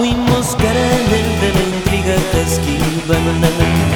fuimos 0.00 0.56
caramel 0.56 1.28
de 1.42 1.52
la 1.52 1.76
intriga 1.76 2.16
que 2.32 2.40
esquivan 2.40 3.89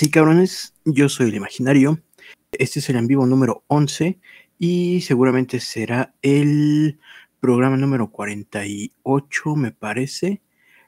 Sí, 0.00 0.10
cabrones, 0.10 0.72
yo 0.86 1.10
soy 1.10 1.28
el 1.28 1.34
imaginario. 1.34 2.00
Este 2.52 2.78
es 2.78 2.88
el 2.88 2.96
en 2.96 3.06
vivo 3.06 3.26
número 3.26 3.64
11 3.66 4.18
y 4.58 5.02
seguramente 5.02 5.60
será 5.60 6.14
el 6.22 6.98
programa 7.38 7.76
número 7.76 8.10
48, 8.10 9.56
me 9.56 9.72
parece. 9.72 10.40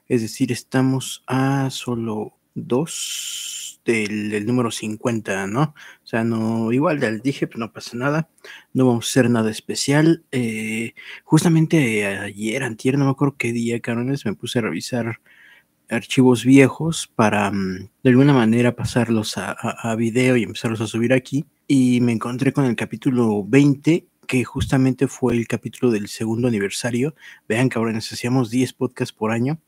Es 0.07 0.23
decir, 0.23 0.51
estamos 0.51 1.23
a 1.27 1.69
solo 1.69 2.39
dos 2.55 3.79
del, 3.85 4.47
número 4.47 4.71
50, 4.71 5.45
¿no? 5.45 5.61
O 6.03 6.07
sea, 6.07 6.23
no, 6.23 6.71
igual 6.71 6.99
ya 6.99 7.11
les 7.11 7.21
dije, 7.21 7.45
pero 7.45 7.59
no 7.59 7.71
pasa 7.71 7.95
nada. 7.95 8.31
No 8.73 8.87
vamos 8.87 9.05
a 9.05 9.09
hacer 9.09 9.29
nada 9.29 9.51
especial. 9.51 10.25
Eh, 10.31 10.95
justamente 11.23 12.07
ayer, 12.07 12.63
antier, 12.63 12.97
no 12.97 13.05
me 13.05 13.11
acuerdo 13.11 13.35
qué 13.37 13.53
día, 13.53 13.79
cabrones, 13.79 14.25
me 14.25 14.33
puse 14.33 14.57
a 14.57 14.63
revisar 14.63 15.19
archivos 15.93 16.43
viejos 16.45 17.11
para 17.15 17.51
mm, 17.51 17.89
de 18.03 18.09
alguna 18.09 18.33
manera 18.33 18.75
pasarlos 18.75 19.37
a, 19.37 19.95
video 19.95 20.37
y 20.37 20.43
empezarlos 20.43 20.81
a 20.81 20.87
subir 20.87 21.13
aquí. 21.13 21.45
Y 21.67 22.01
me 22.01 22.11
encontré 22.11 22.51
con 22.51 22.65
el 22.65 22.75
capítulo 22.75 23.43
20, 23.45 24.07
que 24.27 24.43
justamente 24.43 25.07
fue 25.07 25.33
el 25.33 25.47
capítulo 25.47 25.91
del 25.91 26.07
segundo 26.07 26.47
aniversario. 26.47 27.15
Vean, 27.47 27.69
cabrones, 27.69 28.11
hacíamos 28.11 28.49
10 28.49 28.73
podcasts 28.73 29.13
por 29.13 29.31
año. 29.31 29.59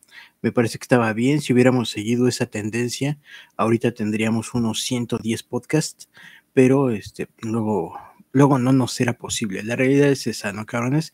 Me 0.42 0.52
parece 0.52 0.78
que 0.78 0.84
estaba 0.84 1.12
bien. 1.14 1.42
Si 1.42 1.54
hubiéramos 1.54 1.90
seguido 1.90 2.28
esa 2.28 2.46
tendencia, 2.46 3.18
ahorita 3.58 3.94
tendríamos 3.94 4.54
unos 4.54 4.82
110 4.82 5.44
podcasts, 5.44 6.10
pero 6.54 6.90
este, 6.90 7.28
luego, 7.40 7.98
luego 8.32 8.60
no 8.60 8.74
nos 8.74 9.00
era 9.00 9.14
posible. 9.14 9.64
La 9.64 9.76
realidad 9.76 10.10
es 10.10 10.28
esa, 10.28 10.52
¿no, 10.54 10.66
cabrones? 10.66 11.14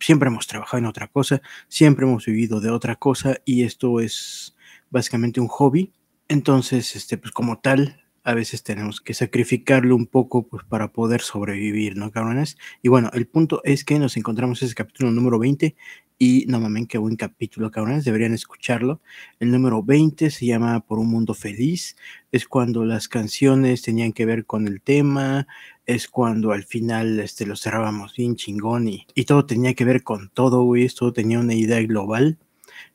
Siempre 0.00 0.28
hemos 0.28 0.46
trabajado 0.46 0.78
en 0.78 0.86
otra 0.86 1.08
cosa, 1.08 1.42
siempre 1.68 2.06
hemos 2.06 2.26
vivido 2.26 2.60
de 2.60 2.70
otra 2.70 2.96
cosa 2.96 3.38
y 3.44 3.64
esto 3.64 4.00
es 4.00 4.56
básicamente 4.90 5.40
un 5.40 5.48
hobby. 5.48 5.92
Entonces, 6.28 6.96
este, 6.96 7.18
pues 7.18 7.32
como 7.32 7.58
tal, 7.58 8.04
a 8.24 8.34
veces 8.34 8.62
tenemos 8.62 9.00
que 9.02 9.12
sacrificarlo 9.12 9.94
un 9.94 10.06
poco 10.06 10.48
pues 10.48 10.64
para 10.64 10.92
poder 10.92 11.20
sobrevivir, 11.20 11.96
¿no, 11.96 12.10
cabrones? 12.10 12.56
Y 12.82 12.88
bueno, 12.88 13.10
el 13.12 13.26
punto 13.26 13.60
es 13.64 13.84
que 13.84 13.98
nos 13.98 14.16
encontramos 14.16 14.62
ese 14.62 14.74
capítulo 14.74 15.10
número 15.10 15.38
20 15.38 15.76
y 16.18 16.44
no 16.46 16.60
mames, 16.60 16.86
qué 16.88 16.98
buen 16.98 17.16
capítulo, 17.16 17.70
cabrones, 17.70 18.04
deberían 18.04 18.34
escucharlo. 18.34 19.00
El 19.40 19.50
número 19.50 19.82
20 19.82 20.30
se 20.30 20.46
llama 20.46 20.80
Por 20.80 20.98
un 20.98 21.08
mundo 21.08 21.34
feliz, 21.34 21.96
es 22.30 22.46
cuando 22.46 22.84
las 22.84 23.08
canciones 23.08 23.82
tenían 23.82 24.12
que 24.12 24.24
ver 24.24 24.46
con 24.46 24.68
el 24.68 24.80
tema, 24.80 25.46
es 25.86 26.08
cuando 26.08 26.52
al 26.52 26.64
final 26.64 27.18
este, 27.20 27.46
lo 27.46 27.56
cerrábamos 27.56 28.14
bien 28.16 28.36
chingón 28.36 28.88
y, 28.88 29.06
y 29.14 29.24
todo 29.24 29.44
tenía 29.46 29.74
que 29.74 29.84
ver 29.84 30.02
con 30.04 30.30
todo, 30.30 30.62
güey, 30.62 30.88
todo 30.88 31.12
tenía 31.12 31.40
una 31.40 31.54
idea 31.54 31.82
global. 31.82 32.38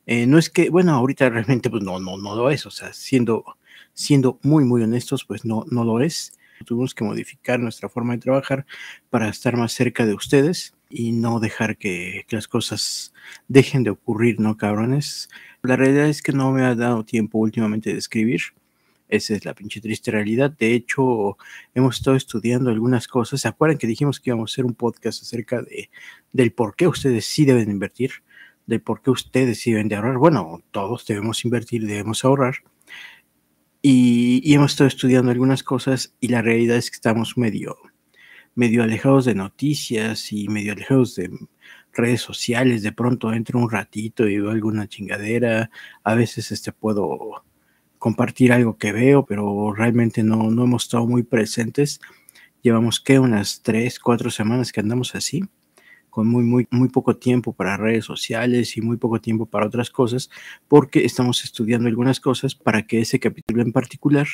Eh, 0.06 0.26
no 0.26 0.38
es 0.38 0.50
que, 0.50 0.70
bueno, 0.70 0.92
ahorita 0.94 1.28
realmente 1.30 1.70
pues 1.70 1.82
no, 1.82 2.00
no, 2.00 2.16
no 2.16 2.34
lo 2.34 2.50
es, 2.50 2.66
o 2.66 2.70
sea, 2.70 2.92
siendo, 2.92 3.44
siendo 3.92 4.38
muy, 4.42 4.64
muy 4.64 4.82
honestos, 4.82 5.24
pues 5.24 5.44
no, 5.44 5.64
no 5.70 5.84
lo 5.84 6.00
es. 6.00 6.32
Tuvimos 6.64 6.94
que 6.94 7.04
modificar 7.04 7.60
nuestra 7.60 7.88
forma 7.88 8.14
de 8.14 8.20
trabajar 8.20 8.66
para 9.10 9.28
estar 9.28 9.56
más 9.56 9.72
cerca 9.72 10.06
de 10.06 10.14
ustedes 10.14 10.74
y 10.90 11.12
no 11.12 11.40
dejar 11.40 11.78
que, 11.78 12.26
las 12.30 12.48
cosas 12.48 13.14
dejen 13.48 13.84
de 13.84 13.90
ocurrir, 13.90 14.40
¿no, 14.40 14.56
cabrones? 14.56 15.28
La 15.62 15.76
realidad 15.76 16.08
es 16.08 16.22
que 16.22 16.32
no 16.32 16.52
me 16.52 16.62
ha 16.62 16.74
dado 16.74 17.04
tiempo 17.04 17.38
últimamente 17.38 17.92
de 17.92 17.98
escribir. 17.98 18.40
Esa 19.08 19.34
es 19.34 19.44
la 19.44 19.54
pinche 19.54 19.80
triste 19.80 20.10
realidad. 20.10 20.50
De 20.56 20.74
hecho, 20.74 21.36
hemos 21.74 21.96
estado 21.96 22.16
estudiando 22.16 22.70
algunas 22.70 23.08
cosas. 23.08 23.40
¿Se 23.40 23.48
acuerdan 23.48 23.78
que 23.78 23.86
dijimos 23.86 24.20
que 24.20 24.30
íbamos 24.30 24.50
a 24.50 24.54
hacer 24.54 24.64
un 24.64 24.74
podcast 24.74 25.22
acerca 25.22 25.62
de, 25.62 25.90
del 26.32 26.52
por 26.52 26.76
qué 26.76 26.86
ustedes 26.86 27.26
sí 27.26 27.44
deben 27.44 27.70
invertir? 27.70 28.12
de 28.70 28.78
por 28.78 29.02
qué 29.02 29.10
ustedes 29.10 29.64
deben 29.64 29.88
de 29.88 29.96
ahorrar. 29.96 30.16
Bueno, 30.18 30.62
todos 30.70 31.04
debemos 31.04 31.44
invertir, 31.44 31.86
debemos 31.86 32.24
ahorrar. 32.24 32.54
Y, 33.82 34.54
hemos 34.54 34.72
estado 34.72 34.88
estudiando 34.88 35.30
algunas 35.30 35.62
cosas 35.62 36.14
y 36.20 36.28
la 36.28 36.40
realidad 36.42 36.76
es 36.76 36.90
que 36.90 36.96
estamos 36.96 37.36
medio, 37.36 37.76
medio 38.54 38.82
alejados 38.82 39.24
de 39.24 39.34
noticias 39.34 40.32
y 40.32 40.48
medio 40.48 40.72
alejados 40.72 41.14
de 41.16 41.30
redes 41.92 42.20
sociales. 42.20 42.82
De 42.82 42.92
pronto 42.92 43.32
entro 43.32 43.58
un 43.58 43.70
ratito 43.70 44.28
y 44.28 44.38
veo 44.38 44.50
alguna 44.50 44.88
chingadera. 44.88 45.70
A 46.04 46.14
veces 46.14 46.52
este, 46.52 46.72
puedo 46.72 47.44
compartir 47.98 48.52
algo 48.52 48.78
que 48.78 48.92
veo, 48.92 49.24
pero 49.26 49.72
realmente 49.74 50.22
no, 50.22 50.50
no 50.50 50.64
hemos 50.64 50.84
estado 50.84 51.06
muy 51.06 51.22
presentes. 51.22 52.00
Llevamos 52.62 53.00
que 53.00 53.18
unas 53.18 53.62
tres, 53.62 53.98
cuatro 53.98 54.30
semanas 54.30 54.72
que 54.72 54.80
andamos 54.80 55.14
así 55.14 55.42
con 56.10 56.26
muy, 56.26 56.44
muy, 56.44 56.66
muy 56.70 56.88
poco 56.88 57.16
tiempo 57.16 57.52
para 57.52 57.76
redes 57.76 58.04
sociales 58.04 58.76
y 58.76 58.82
muy 58.82 58.96
poco 58.96 59.20
tiempo 59.20 59.46
para 59.46 59.66
otras 59.66 59.90
cosas, 59.90 60.28
porque 60.68 61.04
estamos 61.04 61.44
estudiando 61.44 61.88
algunas 61.88 62.20
cosas 62.20 62.54
para 62.54 62.86
que 62.86 63.00
ese 63.00 63.20
capítulo 63.20 63.62
en 63.62 63.72
particular 63.72 64.26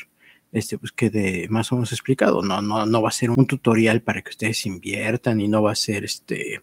este, 0.53 0.79
pues 0.79 0.93
quede 0.93 1.49
más 1.49 1.73
o 1.73 1.77
menos 1.77 1.93
explicado. 1.93 2.43
No, 2.43 2.63
no, 2.63 2.87
no 2.87 3.03
va 3.03 3.09
a 3.09 3.13
ser 3.13 3.31
un 3.31 3.47
tutorial 3.47 4.03
para 4.03 4.23
que 4.23 4.31
ustedes 4.31 4.67
inviertan 4.67 5.41
y 5.41 5.49
no 5.49 5.63
va 5.63 5.73
a 5.73 5.77
ser 5.77 6.05
este 6.05 6.63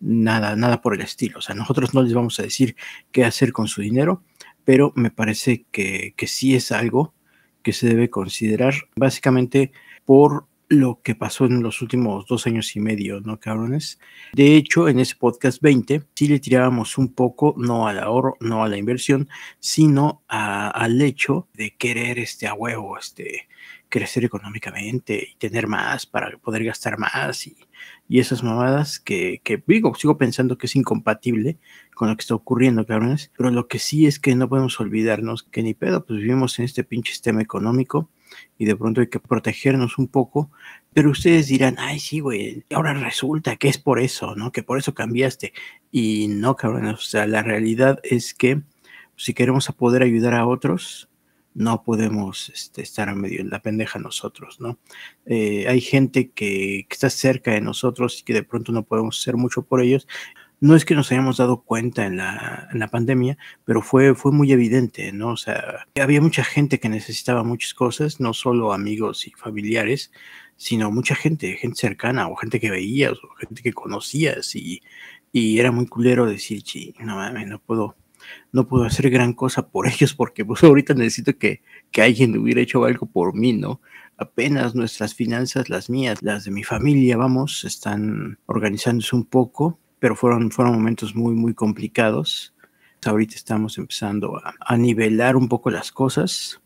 nada, 0.00 0.56
nada 0.56 0.80
por 0.80 0.94
el 0.94 1.00
estilo. 1.00 1.38
O 1.38 1.42
sea, 1.42 1.54
nosotros 1.54 1.94
no 1.94 2.02
les 2.02 2.14
vamos 2.14 2.38
a 2.38 2.42
decir 2.42 2.76
qué 3.12 3.24
hacer 3.24 3.52
con 3.52 3.68
su 3.68 3.80
dinero, 3.80 4.22
pero 4.64 4.92
me 4.96 5.10
parece 5.10 5.64
que, 5.70 6.14
que 6.16 6.26
sí 6.26 6.54
es 6.54 6.72
algo 6.72 7.14
que 7.62 7.72
se 7.72 7.88
debe 7.88 8.10
considerar 8.10 8.74
básicamente 8.96 9.72
por 10.04 10.46
lo 10.68 11.00
que 11.02 11.14
pasó 11.14 11.44
en 11.44 11.62
los 11.62 11.82
últimos 11.82 12.26
dos 12.26 12.46
años 12.46 12.74
y 12.76 12.80
medio, 12.80 13.20
¿no, 13.20 13.38
cabrones? 13.38 13.98
De 14.32 14.56
hecho, 14.56 14.88
en 14.88 14.98
ese 14.98 15.16
podcast 15.16 15.60
20 15.60 16.02
sí 16.14 16.28
le 16.28 16.40
tirábamos 16.40 16.98
un 16.98 17.12
poco, 17.12 17.54
no 17.56 17.86
al 17.86 17.98
ahorro, 17.98 18.36
no 18.40 18.64
a 18.64 18.68
la 18.68 18.76
inversión, 18.76 19.28
sino 19.60 20.22
al 20.28 21.00
hecho 21.00 21.48
de 21.54 21.76
querer 21.76 22.18
este 22.18 22.46
a 22.46 22.54
huevo, 22.54 22.98
este, 22.98 23.48
crecer 23.88 24.24
económicamente 24.24 25.28
y 25.32 25.36
tener 25.36 25.68
más 25.68 26.06
para 26.06 26.36
poder 26.38 26.64
gastar 26.64 26.98
más 26.98 27.46
y, 27.46 27.56
y 28.08 28.18
esas 28.18 28.42
mamadas 28.42 28.98
que, 28.98 29.40
que, 29.44 29.62
digo, 29.66 29.94
sigo 29.94 30.18
pensando 30.18 30.58
que 30.58 30.66
es 30.66 30.76
incompatible 30.76 31.58
con 31.94 32.08
lo 32.08 32.16
que 32.16 32.22
está 32.22 32.34
ocurriendo, 32.34 32.86
cabrones, 32.86 33.30
pero 33.36 33.50
lo 33.50 33.68
que 33.68 33.78
sí 33.78 34.06
es 34.06 34.18
que 34.18 34.34
no 34.34 34.48
podemos 34.48 34.80
olvidarnos 34.80 35.44
que 35.44 35.62
ni 35.62 35.74
pedo, 35.74 36.04
pues 36.04 36.18
vivimos 36.18 36.58
en 36.58 36.64
este 36.64 36.82
pinche 36.84 37.12
sistema 37.12 37.40
económico 37.40 38.10
y 38.58 38.64
de 38.64 38.76
pronto 38.76 39.00
hay 39.00 39.08
que 39.08 39.20
protegernos 39.20 39.98
un 39.98 40.08
poco, 40.08 40.50
pero 40.92 41.10
ustedes 41.10 41.48
dirán, 41.48 41.76
ay, 41.78 41.98
sí, 41.98 42.20
güey, 42.20 42.64
ahora 42.72 42.94
resulta 42.94 43.56
que 43.56 43.68
es 43.68 43.78
por 43.78 43.98
eso, 44.00 44.34
¿no? 44.36 44.52
Que 44.52 44.62
por 44.62 44.78
eso 44.78 44.94
cambiaste. 44.94 45.52
Y 45.90 46.28
no, 46.28 46.56
cabrón, 46.56 46.86
o 46.86 46.96
sea, 46.96 47.26
la 47.26 47.42
realidad 47.42 48.00
es 48.02 48.34
que 48.34 48.62
si 49.16 49.34
queremos 49.34 49.66
poder 49.76 50.02
ayudar 50.02 50.34
a 50.34 50.46
otros, 50.46 51.08
no 51.54 51.84
podemos 51.84 52.50
este, 52.50 52.82
estar 52.82 53.14
medio 53.14 53.40
en 53.40 53.50
la 53.50 53.62
pendeja 53.62 53.98
nosotros, 53.98 54.60
¿no? 54.60 54.78
Eh, 55.24 55.66
hay 55.68 55.80
gente 55.80 56.30
que, 56.30 56.86
que, 56.88 56.94
está 56.94 57.10
cerca 57.10 57.52
de 57.52 57.60
nosotros 57.60 58.20
y 58.20 58.24
que 58.24 58.32
de 58.34 58.42
pronto 58.42 58.72
no 58.72 58.84
podemos 58.84 59.20
hacer 59.20 59.36
mucho 59.36 59.62
por 59.62 59.80
ellos 59.80 60.08
no 60.64 60.74
es 60.74 60.86
que 60.86 60.94
nos 60.94 61.12
hayamos 61.12 61.36
dado 61.36 61.60
cuenta 61.60 62.06
en 62.06 62.16
la, 62.16 62.68
en 62.72 62.78
la 62.78 62.88
pandemia, 62.88 63.36
pero 63.66 63.82
fue, 63.82 64.14
fue 64.14 64.32
muy 64.32 64.50
evidente, 64.50 65.12
¿no? 65.12 65.32
O 65.32 65.36
sea, 65.36 65.86
había 66.00 66.22
mucha 66.22 66.42
gente 66.42 66.80
que 66.80 66.88
necesitaba 66.88 67.44
muchas 67.44 67.74
cosas, 67.74 68.18
no 68.18 68.32
solo 68.32 68.72
amigos 68.72 69.26
y 69.26 69.32
familiares, 69.32 70.10
sino 70.56 70.90
mucha 70.90 71.16
gente, 71.16 71.52
gente 71.58 71.78
cercana 71.78 72.28
o 72.28 72.36
gente 72.36 72.60
que 72.60 72.70
veías 72.70 73.12
o 73.12 73.28
gente 73.34 73.60
que 73.62 73.74
conocías 73.74 74.56
y, 74.56 74.80
y 75.32 75.58
era 75.58 75.70
muy 75.70 75.86
culero 75.86 76.24
decir, 76.24 76.62
sí, 76.64 76.94
no 76.98 77.16
mames, 77.16 77.46
no 77.46 77.58
puedo, 77.58 77.94
no 78.50 78.66
puedo 78.66 78.84
hacer 78.84 79.10
gran 79.10 79.34
cosa 79.34 79.68
por 79.68 79.86
ellos 79.92 80.14
porque 80.14 80.46
pues 80.46 80.64
ahorita 80.64 80.94
necesito 80.94 81.36
que, 81.36 81.60
que 81.90 82.00
alguien 82.00 82.38
hubiera 82.38 82.62
hecho 82.62 82.86
algo 82.86 83.04
por 83.04 83.34
mí, 83.34 83.52
¿no? 83.52 83.82
Apenas 84.16 84.74
nuestras 84.74 85.12
finanzas, 85.12 85.68
las 85.68 85.90
mías, 85.90 86.22
las 86.22 86.44
de 86.44 86.52
mi 86.52 86.64
familia, 86.64 87.18
vamos, 87.18 87.64
están 87.64 88.38
organizándose 88.46 89.14
un 89.14 89.26
poco 89.26 89.78
pero 89.98 90.16
fueron, 90.16 90.50
fueron 90.50 90.74
momentos 90.74 91.14
muy, 91.14 91.34
muy 91.34 91.54
complicados. 91.54 92.54
Ahorita 93.04 93.34
estamos 93.34 93.76
empezando 93.78 94.40
a, 94.60 94.76
nivelar 94.76 95.36
un 95.36 95.48
poco 95.48 95.70
las 95.70 95.92
cosas. 95.92 96.60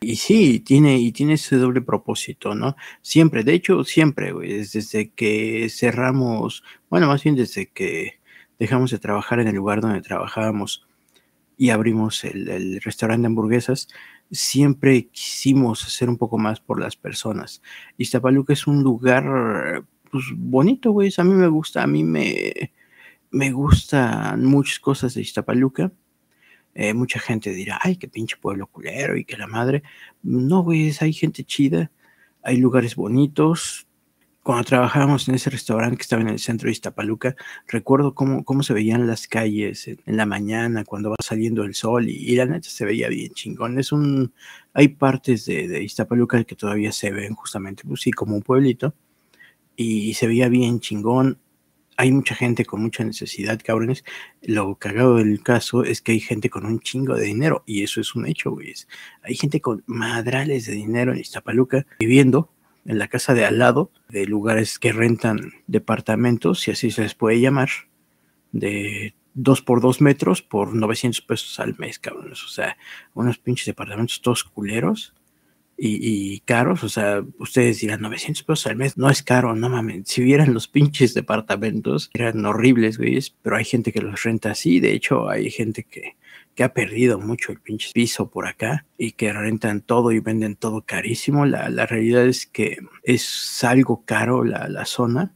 Y 0.00 0.16
sí, 0.16 0.60
tiene, 0.60 0.98
y 0.98 1.12
tiene 1.12 1.34
ese 1.34 1.56
doble 1.56 1.82
propósito, 1.82 2.54
¿no? 2.54 2.76
Siempre, 3.02 3.44
de 3.44 3.54
hecho, 3.54 3.84
siempre, 3.84 4.32
güey, 4.32 4.52
desde 4.52 5.10
que 5.10 5.68
cerramos, 5.68 6.62
bueno, 6.88 7.06
más 7.06 7.22
bien 7.22 7.36
desde 7.36 7.66
que 7.66 8.20
dejamos 8.58 8.92
de 8.92 8.98
trabajar 8.98 9.40
en 9.40 9.48
el 9.48 9.56
lugar 9.56 9.80
donde 9.80 10.00
trabajábamos 10.00 10.86
y 11.58 11.70
abrimos 11.70 12.24
el, 12.24 12.48
el 12.48 12.80
restaurante 12.80 13.22
de 13.22 13.26
hamburguesas, 13.26 13.88
siempre 14.30 15.08
quisimos 15.08 15.84
hacer 15.84 16.08
un 16.08 16.16
poco 16.16 16.38
más 16.38 16.60
por 16.60 16.80
las 16.80 16.96
personas. 16.96 17.62
Iztapaluca 17.98 18.52
es 18.52 18.66
un 18.66 18.82
lugar, 18.82 19.84
pues, 20.10 20.24
bonito, 20.34 20.92
güey, 20.92 21.12
a 21.16 21.24
mí 21.24 21.34
me 21.34 21.48
gusta, 21.48 21.82
a 21.82 21.86
mí 21.86 22.04
me, 22.04 22.72
me 23.30 23.52
gustan 23.52 24.44
muchas 24.44 24.78
cosas 24.80 25.14
de 25.14 25.22
Iztapaluca. 25.22 25.92
Eh, 26.74 26.94
mucha 26.94 27.18
gente 27.20 27.50
dirá, 27.50 27.78
ay, 27.82 27.96
qué 27.96 28.08
pinche 28.08 28.36
pueblo 28.36 28.66
culero 28.66 29.16
y 29.16 29.24
que 29.24 29.36
la 29.36 29.46
madre. 29.46 29.82
No, 30.22 30.62
güey, 30.62 30.92
hay 31.00 31.12
gente 31.12 31.44
chida, 31.44 31.90
hay 32.42 32.56
lugares 32.58 32.96
bonitos. 32.96 33.86
Cuando 34.42 34.64
trabajábamos 34.64 35.28
en 35.28 35.34
ese 35.34 35.50
restaurante 35.50 35.96
que 35.98 36.02
estaba 36.02 36.22
en 36.22 36.28
el 36.28 36.38
centro 36.38 36.66
de 36.66 36.72
Iztapaluca, 36.72 37.36
recuerdo 37.68 38.14
cómo, 38.14 38.44
cómo 38.44 38.62
se 38.62 38.72
veían 38.72 39.06
las 39.06 39.28
calles 39.28 39.86
en, 39.88 40.16
la 40.16 40.26
mañana 40.26 40.84
cuando 40.84 41.10
va 41.10 41.16
saliendo 41.22 41.62
el 41.64 41.74
sol 41.74 42.08
y, 42.08 42.34
la 42.36 42.46
neta 42.46 42.68
se 42.70 42.84
veía 42.86 43.08
bien 43.08 43.32
chingón. 43.34 43.78
Es 43.78 43.92
un, 43.92 44.32
hay 44.72 44.88
partes 44.88 45.44
de, 45.46 45.68
de 45.68 45.82
Iztapaluca 45.84 46.42
que 46.44 46.56
todavía 46.56 46.92
se 46.92 47.10
ven 47.10 47.34
justamente, 47.34 47.84
pues 47.86 48.00
sí, 48.00 48.12
como 48.12 48.34
un 48.36 48.42
pueblito 48.42 48.94
y 49.82 50.14
se 50.14 50.26
veía 50.26 50.48
bien 50.48 50.80
chingón 50.80 51.38
hay 52.00 52.12
mucha 52.12 52.34
gente 52.34 52.64
con 52.64 52.80
mucha 52.80 53.04
necesidad, 53.04 53.60
cabrones. 53.62 54.04
Lo 54.40 54.76
cagado 54.76 55.16
del 55.16 55.42
caso 55.42 55.84
es 55.84 56.00
que 56.00 56.12
hay 56.12 56.20
gente 56.20 56.48
con 56.48 56.64
un 56.64 56.80
chingo 56.80 57.14
de 57.14 57.26
dinero 57.26 57.62
y 57.66 57.82
eso 57.82 58.00
es 58.00 58.14
un 58.14 58.26
hecho, 58.26 58.52
güey. 58.52 58.72
Hay 59.20 59.34
gente 59.34 59.60
con 59.60 59.84
madrales 59.86 60.64
de 60.64 60.72
dinero 60.72 61.12
en 61.12 61.18
Iztapaluca 61.18 61.86
viviendo 61.98 62.48
en 62.86 62.98
la 62.98 63.08
casa 63.08 63.34
de 63.34 63.44
al 63.44 63.58
lado, 63.58 63.90
de 64.08 64.24
lugares 64.24 64.78
que 64.78 64.92
rentan 64.92 65.52
departamentos, 65.66 66.60
si 66.60 66.70
así 66.70 66.90
se 66.90 67.02
les 67.02 67.14
puede 67.14 67.38
llamar, 67.38 67.68
de 68.52 69.14
dos 69.34 69.60
por 69.60 69.82
dos 69.82 70.00
metros 70.00 70.40
por 70.40 70.74
900 70.74 71.20
pesos 71.20 71.60
al 71.60 71.76
mes, 71.78 71.98
cabrones. 71.98 72.42
O 72.44 72.48
sea, 72.48 72.78
unos 73.12 73.36
pinches 73.36 73.66
departamentos 73.66 74.22
todos 74.22 74.42
culeros 74.42 75.12
y, 75.82 76.40
caros, 76.40 76.84
o 76.84 76.90
sea, 76.90 77.24
ustedes 77.38 77.80
dirán 77.80 78.02
900 78.02 78.42
pesos 78.42 78.66
al 78.66 78.76
mes, 78.76 78.98
no 78.98 79.08
es 79.08 79.22
caro, 79.22 79.54
no 79.56 79.70
mames, 79.70 80.08
si 80.08 80.22
vieran 80.22 80.52
los 80.52 80.68
pinches 80.68 81.14
departamentos, 81.14 82.10
eran 82.12 82.44
horribles, 82.44 82.98
güey, 82.98 83.18
pero 83.40 83.56
hay 83.56 83.64
gente 83.64 83.90
que 83.90 84.02
los 84.02 84.22
renta 84.22 84.50
así, 84.50 84.78
de 84.78 84.92
hecho 84.92 85.30
hay 85.30 85.50
gente 85.50 85.84
que, 85.84 86.18
que 86.54 86.64
ha 86.64 86.74
perdido 86.74 87.18
mucho 87.18 87.50
el 87.50 87.60
pinche 87.60 87.92
piso 87.94 88.30
por 88.30 88.46
acá 88.46 88.84
y 88.98 89.12
que 89.12 89.32
rentan 89.32 89.80
todo 89.80 90.12
y 90.12 90.20
venden 90.20 90.54
todo 90.54 90.82
carísimo, 90.82 91.46
la, 91.46 91.70
la 91.70 91.86
realidad 91.86 92.26
es 92.26 92.44
que 92.44 92.76
es 93.02 93.64
algo 93.64 94.04
caro 94.04 94.44
la, 94.44 94.68
la 94.68 94.84
zona, 94.84 95.34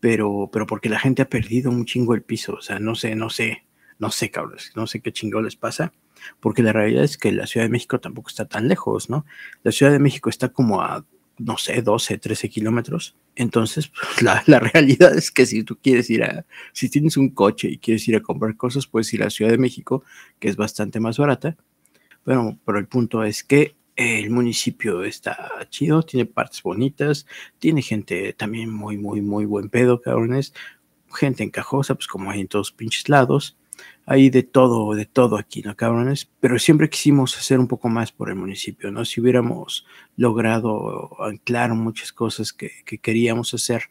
pero, 0.00 0.50
pero 0.52 0.66
porque 0.66 0.88
la 0.88 0.98
gente 0.98 1.22
ha 1.22 1.28
perdido 1.28 1.70
un 1.70 1.84
chingo 1.84 2.14
el 2.14 2.22
piso, 2.22 2.54
o 2.54 2.62
sea, 2.62 2.80
no 2.80 2.96
sé, 2.96 3.14
no 3.14 3.30
sé, 3.30 3.64
no 4.00 4.10
sé, 4.10 4.32
cabros, 4.32 4.72
no 4.74 4.88
sé 4.88 5.00
qué 5.00 5.12
chingo 5.12 5.40
les 5.40 5.54
pasa, 5.54 5.92
porque 6.40 6.62
la 6.62 6.72
realidad 6.72 7.04
es 7.04 7.18
que 7.18 7.32
la 7.32 7.46
Ciudad 7.46 7.66
de 7.66 7.70
México 7.70 8.00
tampoco 8.00 8.28
está 8.28 8.46
tan 8.46 8.68
lejos, 8.68 9.10
¿no? 9.10 9.26
La 9.62 9.72
Ciudad 9.72 9.92
de 9.92 9.98
México 9.98 10.30
está 10.30 10.48
como 10.50 10.82
a, 10.82 11.04
no 11.38 11.56
sé, 11.58 11.82
12, 11.82 12.18
13 12.18 12.48
kilómetros. 12.48 13.16
Entonces, 13.36 13.88
pues, 14.00 14.22
la, 14.22 14.42
la, 14.46 14.60
realidad 14.60 15.16
es 15.16 15.30
que 15.30 15.46
si 15.46 15.62
tú 15.62 15.78
quieres 15.80 16.10
ir 16.10 16.24
a, 16.24 16.46
si 16.72 16.88
tienes 16.88 17.16
un 17.16 17.30
coche 17.30 17.68
y 17.68 17.78
quieres 17.78 18.06
ir 18.08 18.16
a 18.16 18.22
comprar 18.22 18.56
cosas, 18.56 18.86
puedes 18.86 19.12
ir 19.14 19.22
a 19.22 19.26
la 19.26 19.30
Ciudad 19.30 19.50
de 19.50 19.58
México, 19.58 20.04
que 20.38 20.48
es 20.48 20.56
bastante 20.56 21.00
más 21.00 21.18
barata. 21.18 21.56
Bueno, 22.24 22.58
pero 22.64 22.78
el 22.78 22.86
punto 22.86 23.24
es 23.24 23.42
que 23.44 23.76
el 23.96 24.30
municipio 24.30 25.02
está 25.02 25.66
chido, 25.70 26.04
tiene 26.04 26.24
partes 26.24 26.62
bonitas, 26.62 27.26
tiene 27.58 27.82
gente 27.82 28.32
también 28.32 28.70
muy, 28.72 28.96
muy, 28.96 29.20
muy 29.20 29.44
buen 29.44 29.70
pedo, 29.70 30.00
cabrones. 30.00 30.54
Gente 31.12 31.42
encajosa, 31.42 31.94
pues 31.94 32.06
como 32.06 32.30
hay 32.30 32.40
en 32.40 32.48
todos 32.48 32.70
pinches 32.70 33.08
lados 33.08 33.57
hay 34.06 34.30
de 34.30 34.42
todo, 34.42 34.94
de 34.94 35.06
todo 35.06 35.36
aquí, 35.36 35.62
¿no, 35.62 35.76
cabrones? 35.76 36.30
Pero 36.40 36.58
siempre 36.58 36.88
quisimos 36.88 37.36
hacer 37.36 37.58
un 37.60 37.68
poco 37.68 37.88
más 37.88 38.12
por 38.12 38.30
el 38.30 38.36
municipio, 38.36 38.90
¿no? 38.90 39.04
Si 39.04 39.20
hubiéramos 39.20 39.86
logrado 40.16 41.22
anclar 41.22 41.74
muchas 41.74 42.12
cosas 42.12 42.52
que, 42.52 42.70
que 42.84 42.98
queríamos 42.98 43.52
hacer, 43.54 43.90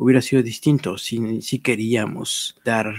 hubiera 0.00 0.22
sido 0.22 0.42
distinto. 0.42 0.96
Si, 0.96 1.42
si 1.42 1.58
queríamos 1.58 2.58
dar 2.64 2.94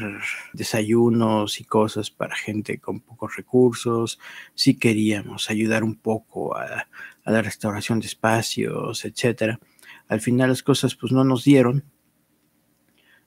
desayunos 0.54 1.60
y 1.60 1.64
cosas 1.64 2.12
para 2.12 2.36
gente 2.36 2.78
con 2.80 3.00
pocos 3.00 3.36
recursos, 3.36 4.20
si 4.54 4.76
queríamos 4.76 5.50
ayudar 5.50 5.84
un 5.84 5.96
poco 5.96 6.56
a, 6.56 6.88
a 7.24 7.32
la 7.32 7.42
restauración 7.42 8.00
de 8.00 8.06
espacios, 8.06 9.04
etcétera. 9.04 9.60
Al 10.08 10.22
final 10.22 10.50
las 10.50 10.62
cosas 10.62 10.96
pues 10.96 11.12
no 11.12 11.24
nos 11.24 11.44
dieron. 11.44 11.84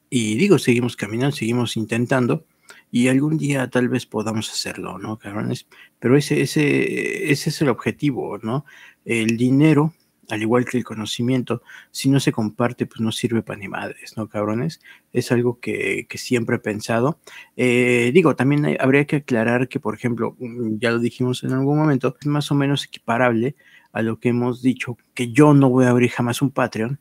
Y 0.08 0.36
digo, 0.36 0.60
seguimos 0.60 0.94
caminando, 0.94 1.34
seguimos 1.34 1.76
intentando 1.76 2.46
Y 2.94 3.08
algún 3.08 3.38
día 3.38 3.68
tal 3.68 3.88
vez 3.88 4.06
podamos 4.06 4.48
hacerlo, 4.52 4.98
¿no, 4.98 5.18
cabrones? 5.18 5.66
Pero 5.98 6.16
ese, 6.16 6.42
ese, 6.42 7.32
ese 7.32 7.50
es 7.50 7.60
el 7.60 7.68
objetivo, 7.68 8.38
¿no? 8.38 8.64
El 9.04 9.36
dinero 9.36 9.92
al 10.30 10.42
igual 10.42 10.64
que 10.64 10.78
el 10.78 10.84
conocimiento, 10.84 11.60
si 11.90 12.08
no 12.08 12.20
se 12.20 12.30
comparte, 12.30 12.86
pues 12.86 13.00
no 13.00 13.10
sirve 13.10 13.42
para 13.42 13.58
ni 13.58 13.66
madres, 13.66 14.16
¿no, 14.16 14.28
cabrones? 14.28 14.80
Es 15.12 15.32
algo 15.32 15.58
que, 15.58 16.06
siempre 16.14 16.56
he 16.56 16.58
pensado. 16.60 17.18
Eh, 17.56 18.12
digo, 18.14 18.36
también 18.36 18.76
habría 18.80 19.06
que 19.06 19.16
aclarar 19.16 19.68
que, 19.68 19.80
por 19.80 19.96
ejemplo, 19.96 20.36
mm, 20.38 20.78
ya 20.78 20.92
lo 20.92 21.00
dijimos 21.00 21.42
en 21.42 21.52
algún 21.52 21.76
momento, 21.76 22.16
es 22.20 22.26
más 22.28 22.52
o 22.52 22.54
menos 22.54 22.84
equiparable 22.84 23.56
a 23.92 24.02
lo 24.02 24.20
que 24.20 24.28
hemos 24.28 24.62
dicho, 24.62 24.96
que 25.14 25.32
yo 25.32 25.52
no 25.52 25.68
voy 25.68 25.86
a 25.86 25.90
abrir 25.90 26.10
jamás 26.10 26.42
un 26.42 26.52
Patreon, 26.52 27.00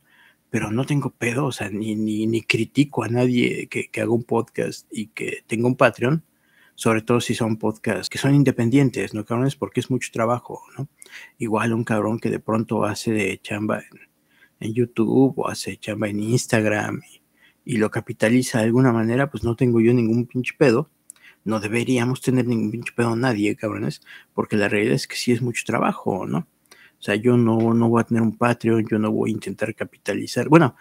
pero 0.53 0.69
no 0.69 0.85
tengo 0.85 1.09
pedo, 1.09 1.47
o 1.47 1.51
sea, 1.51 1.71
ni, 1.71 1.95
ni, 1.95 2.27
ni 2.27 2.43
critico 2.43 3.03
a 3.03 3.07
nadie 3.07 3.67
que, 3.69 3.87
que 3.87 4.01
haga 4.01 4.11
un 4.11 4.23
podcast 4.23 4.87
y 4.91 5.07
que 5.07 5.43
tenga 5.47 5.65
un 5.65 5.75
Patreon, 5.75 6.23
sobre 6.75 7.01
todo 7.01 7.21
si 7.21 7.33
son 7.33 7.57
podcasts 7.57 8.07
que 8.07 8.19
son 8.19 8.35
independientes, 8.35 9.15
¿no, 9.15 9.25
cabrones? 9.25 9.55
Porque 9.55 9.79
es 9.79 9.89
mucho 9.89 10.11
trabajo, 10.13 10.61
¿no? 10.77 10.87
Igual 11.39 11.73
un 11.73 11.83
cabrón 11.83 12.19
que 12.19 12.29
de 12.29 12.37
pronto 12.37 12.85
hace 12.85 13.39
chamba 13.39 13.81
en, 14.59 14.73
YouTube 14.75 15.33
o 15.39 15.49
hace 15.49 15.75
chamba 15.77 16.07
en 16.09 16.19
Instagram 16.19 17.01
y, 17.65 17.77
lo 17.77 17.89
capitaliza 17.89 18.59
de 18.59 18.65
alguna 18.65 18.93
manera, 18.93 19.31
pues 19.31 19.43
no 19.43 19.55
tengo 19.55 19.81
yo 19.81 19.91
ningún 19.91 20.27
pinche 20.27 20.53
pedo. 20.55 20.91
No 21.45 21.61
deberíamos 21.61 22.21
tener 22.21 22.45
ningún 22.45 22.69
pinche 22.69 22.93
pedo 22.95 23.15
nadie, 23.15 23.55
cabrones, 23.55 24.03
porque 24.35 24.55
la 24.55 24.69
realidad 24.69 24.93
es 24.93 25.07
que 25.07 25.15
sí 25.15 25.31
es 25.31 25.41
mucho 25.41 25.63
trabajo, 25.65 26.27
¿no? 26.27 26.47
O 27.03 27.05
sea, 27.05 27.15
yo 27.15 27.35
no, 27.35 27.73
no 27.73 27.89
voy 27.89 27.99
a 27.99 28.05
tener 28.05 28.23
un 28.23 28.37
Patreon, 28.37 28.87
yo 28.89 28.97
no 28.97 29.11
voy 29.11 29.29
a 29.29 29.33
intentar 29.33 29.75
capitalizar. 29.75 30.47
Bueno, 30.47 30.77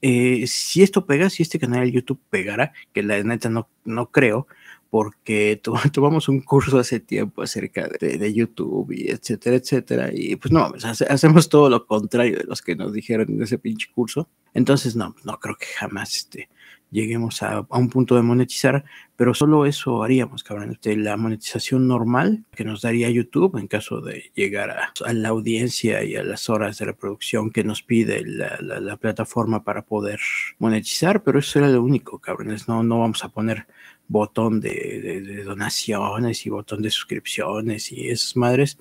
eh, 0.00 0.46
si 0.46 0.82
esto 0.82 1.04
pega, 1.04 1.28
si 1.28 1.42
este 1.42 1.58
canal 1.58 1.84
de 1.84 1.92
YouTube 1.92 2.18
pegara, 2.30 2.72
que 2.94 3.02
la 3.02 3.22
neta 3.22 3.50
no, 3.50 3.68
no 3.84 4.10
creo, 4.10 4.46
porque 4.88 5.60
tomamos 5.92 6.30
un 6.30 6.40
curso 6.40 6.78
hace 6.78 6.98
tiempo 6.98 7.42
acerca 7.42 7.90
de, 8.00 8.32
YouTube 8.32 8.90
y 8.90 9.10
etcétera, 9.10 9.56
etcétera, 9.56 10.10
y 10.14 10.36
pues 10.36 10.50
no, 10.50 10.72
hacemos 11.10 11.50
todo 11.50 11.68
lo 11.68 11.86
contrario 11.86 12.38
de 12.38 12.44
los 12.44 12.62
que 12.62 12.74
nos 12.74 12.94
dijeron 12.94 13.28
en 13.28 13.42
ese 13.42 13.58
pinche 13.58 13.88
curso. 13.94 14.30
Entonces, 14.54 14.96
no, 14.96 15.14
no 15.24 15.38
creo 15.38 15.56
que 15.58 15.66
jamás 15.66 16.16
este, 16.16 16.48
lleguemos 16.90 17.42
a, 17.42 17.66
un 17.70 17.88
punto 17.88 18.16
de 18.16 18.22
monetizar, 18.22 18.84
pero 19.16 19.34
solo 19.34 19.66
eso 19.66 20.02
haríamos, 20.02 20.42
cabrón. 20.42 20.72
Este, 20.72 20.96
la 20.96 21.16
monetización 21.16 21.88
normal 21.88 22.44
que 22.54 22.64
nos 22.64 22.82
daría 22.82 23.10
YouTube 23.10 23.58
en 23.58 23.66
caso 23.66 24.00
de 24.00 24.30
llegar 24.34 24.70
a, 24.70 25.12
la 25.12 25.28
audiencia 25.30 26.04
y 26.04 26.16
a 26.16 26.22
las 26.22 26.48
horas 26.48 26.78
de 26.78 26.86
reproducción 26.86 27.50
que 27.50 27.64
nos 27.64 27.82
pide 27.82 28.22
la, 28.24 28.96
plataforma 28.96 29.62
para 29.62 29.82
poder 29.82 30.20
monetizar, 30.58 31.22
pero 31.22 31.38
eso 31.38 31.58
era 31.58 31.68
lo 31.68 31.82
único, 31.82 32.18
cabrones. 32.18 32.68
No, 32.68 32.82
no 32.82 33.00
vamos 33.00 33.24
a 33.24 33.28
poner 33.28 33.66
botón 34.08 34.60
de, 34.60 35.42
donaciones 35.44 36.46
y 36.46 36.50
botón 36.50 36.82
de 36.82 36.90
suscripciones 36.90 37.92
y 37.92 38.08
esas 38.08 38.36
madres, 38.36 38.78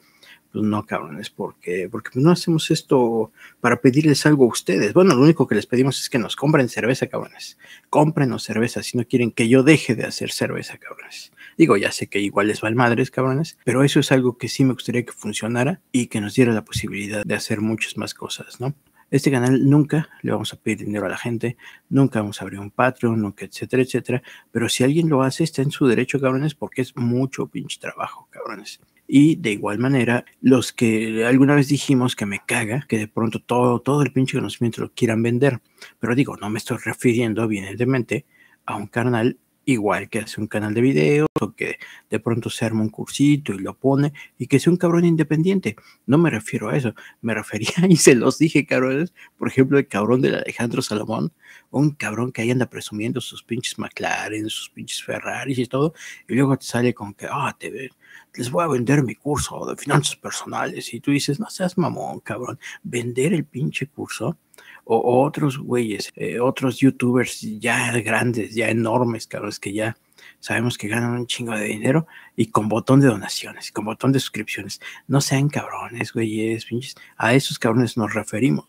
pues 0.55 0.65
no, 0.65 0.85
cabrones, 0.85 1.29
porque, 1.29 1.89
porque 1.91 2.11
no 2.17 2.31
hacemos 2.31 2.71
esto 2.71 3.33
para 3.59 3.81
pedirles 3.81 4.25
algo 4.25 4.45
a 4.45 4.47
ustedes. 4.47 4.93
Bueno, 4.93 5.13
lo 5.13 5.21
único 5.21 5.47
que 5.47 5.55
les 5.55 5.65
pedimos 5.65 5.99
es 5.99 6.09
que 6.09 6.17
nos 6.17 6.37
compren 6.37 6.69
cerveza, 6.69 7.07
cabrones. 7.07 7.57
Cómprenos 7.89 8.43
cerveza 8.43 8.81
si 8.81 8.97
no 8.97 9.05
quieren 9.05 9.31
que 9.31 9.49
yo 9.49 9.63
deje 9.63 9.95
de 9.95 10.05
hacer 10.05 10.31
cerveza, 10.31 10.77
cabrones. 10.77 11.33
Digo, 11.57 11.75
ya 11.75 11.91
sé 11.91 12.07
que 12.07 12.21
igual 12.21 12.47
les 12.47 12.63
va 12.63 12.69
el 12.69 12.75
madres, 12.75 13.11
cabrones, 13.11 13.57
pero 13.65 13.83
eso 13.83 13.99
es 13.99 14.13
algo 14.13 14.37
que 14.37 14.47
sí 14.47 14.63
me 14.63 14.71
gustaría 14.71 15.03
que 15.03 15.11
funcionara 15.11 15.81
y 15.91 16.07
que 16.07 16.21
nos 16.21 16.35
diera 16.35 16.53
la 16.53 16.63
posibilidad 16.63 17.25
de 17.25 17.35
hacer 17.35 17.59
muchas 17.59 17.97
más 17.97 18.13
cosas, 18.13 18.61
¿no? 18.61 18.73
Este 19.11 19.31
canal 19.31 19.69
nunca 19.69 20.07
le 20.21 20.31
vamos 20.31 20.53
a 20.53 20.57
pedir 20.57 20.85
dinero 20.85 21.05
a 21.05 21.09
la 21.09 21.17
gente, 21.17 21.57
nunca 21.89 22.21
vamos 22.21 22.39
a 22.39 22.45
abrir 22.45 22.61
un 22.61 22.71
Patreon, 22.71 23.21
nunca, 23.21 23.43
etcétera, 23.43 23.83
etcétera. 23.83 24.23
Pero 24.51 24.69
si 24.69 24.85
alguien 24.85 25.09
lo 25.09 25.21
hace, 25.21 25.43
está 25.43 25.61
en 25.61 25.71
su 25.71 25.85
derecho, 25.85 26.19
cabrones, 26.21 26.55
porque 26.55 26.81
es 26.81 26.95
mucho 26.95 27.47
pinche 27.47 27.77
trabajo, 27.77 28.29
cabrones. 28.31 28.79
Y 29.07 29.35
de 29.35 29.51
igual 29.51 29.79
manera, 29.79 30.25
los 30.41 30.73
que 30.73 31.25
alguna 31.25 31.55
vez 31.55 31.67
dijimos 31.67 32.15
que 32.15 32.25
me 32.25 32.41
caga, 32.45 32.85
que 32.87 32.97
de 32.97 33.07
pronto 33.07 33.39
todo, 33.39 33.79
todo 33.79 34.01
el 34.01 34.11
pinche 34.11 34.37
conocimiento 34.37 34.81
lo 34.81 34.93
quieran 34.93 35.21
vender. 35.21 35.61
Pero 35.99 36.15
digo, 36.15 36.37
no 36.37 36.49
me 36.49 36.57
estoy 36.57 36.77
refiriendo, 36.83 37.43
evidentemente, 37.43 38.25
a 38.65 38.75
un 38.75 38.87
canal 38.87 39.37
igual 39.65 40.09
que 40.09 40.19
hace 40.19 40.39
un 40.39 40.47
canal 40.47 40.73
de 40.73 40.81
videos 40.81 41.27
o 41.41 41.53
que 41.53 41.77
de 42.09 42.19
pronto 42.19 42.49
se 42.49 42.65
arma 42.65 42.81
un 42.81 42.89
cursito 42.89 43.53
y 43.53 43.59
lo 43.59 43.77
pone 43.77 44.13
y 44.37 44.47
que 44.47 44.59
sea 44.59 44.71
un 44.71 44.77
cabrón 44.77 45.05
independiente. 45.05 45.75
No 46.05 46.17
me 46.17 46.29
refiero 46.29 46.69
a 46.69 46.77
eso, 46.77 46.93
me 47.21 47.33
refería 47.33 47.69
y 47.89 47.97
se 47.97 48.15
los 48.15 48.37
dije, 48.37 48.65
cabrones, 48.65 49.13
por 49.37 49.47
ejemplo, 49.47 49.77
el 49.77 49.87
cabrón 49.87 50.21
de 50.21 50.35
Alejandro 50.35 50.81
Salomón, 50.81 51.33
un 51.71 51.91
cabrón 51.91 52.31
que 52.31 52.43
ahí 52.43 52.51
anda 52.51 52.69
presumiendo 52.69 53.19
sus 53.21 53.43
pinches 53.43 53.77
McLaren, 53.77 54.49
sus 54.49 54.69
pinches 54.69 55.03
Ferraris 55.03 55.57
y 55.57 55.65
todo, 55.65 55.93
y 56.27 56.35
luego 56.35 56.57
te 56.57 56.65
sale 56.65 56.93
con 56.93 57.13
que, 57.13 57.27
ah, 57.29 57.55
te 57.59 57.89
les 58.35 58.51
voy 58.51 58.63
a 58.63 58.67
vender 58.67 59.03
mi 59.03 59.15
curso 59.15 59.65
de 59.65 59.77
finanzas 59.77 60.15
personales 60.15 60.93
y 60.93 60.99
tú 60.99 61.11
dices, 61.11 61.39
no 61.39 61.49
seas 61.49 61.77
mamón, 61.77 62.19
cabrón, 62.19 62.59
vender 62.83 63.33
el 63.33 63.45
pinche 63.45 63.87
curso 63.87 64.37
o, 64.85 65.23
otros 65.25 65.57
güeyes, 65.57 66.13
eh, 66.15 66.39
otros 66.39 66.77
youtubers 66.77 67.41
ya 67.59 67.91
grandes, 67.99 68.53
ya 68.53 68.69
enormes, 68.69 69.27
cabros, 69.27 69.59
que 69.59 69.73
ya 69.73 69.97
sabemos 70.39 70.77
que 70.77 70.87
ganan 70.87 71.11
un 71.11 71.27
chingo 71.27 71.53
de 71.53 71.65
dinero 71.65 72.07
y 72.35 72.47
con 72.47 72.69
botón 72.69 73.01
de 73.01 73.07
donaciones, 73.07 73.71
con 73.71 73.85
botón 73.85 74.11
de 74.11 74.19
suscripciones. 74.19 74.79
No 75.07 75.21
sean 75.21 75.49
cabrones, 75.49 76.13
güeyes, 76.13 76.65
pinches. 76.65 76.95
A 77.17 77.33
esos 77.33 77.59
cabrones 77.59 77.97
nos 77.97 78.13
referimos, 78.13 78.67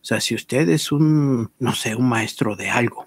O 0.00 0.04
sea, 0.04 0.20
si 0.20 0.34
usted 0.34 0.68
es 0.68 0.92
un, 0.92 1.50
no 1.58 1.74
sé, 1.74 1.96
un 1.96 2.08
maestro 2.08 2.54
de 2.54 2.70
algo 2.70 3.06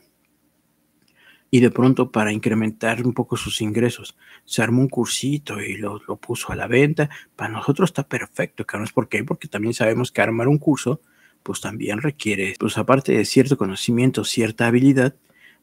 y 1.49 1.59
de 1.59 1.71
pronto 1.71 2.11
para 2.11 2.31
incrementar 2.31 3.05
un 3.05 3.13
poco 3.13 3.35
sus 3.35 3.61
ingresos 3.61 4.17
se 4.45 4.61
armó 4.61 4.81
un 4.81 4.87
cursito 4.89 5.61
y 5.61 5.75
lo, 5.75 6.01
lo 6.07 6.15
puso 6.17 6.51
a 6.51 6.55
la 6.55 6.67
venta, 6.67 7.09
para 7.35 7.51
nosotros 7.51 7.89
está 7.89 8.07
perfecto, 8.07 8.65
cabrones. 8.65 8.93
¿Por 8.93 9.07
qué? 9.07 9.23
Porque 9.23 9.47
también 9.47 9.73
sabemos 9.73 10.11
que 10.11 10.21
armar 10.21 10.47
un 10.47 10.57
curso 10.57 11.01
pues 11.43 11.61
también 11.61 12.01
requiere, 12.01 12.55
pues 12.59 12.77
aparte 12.77 13.13
de 13.13 13.25
cierto 13.25 13.57
conocimiento, 13.57 14.23
cierta 14.23 14.67
habilidad, 14.67 15.15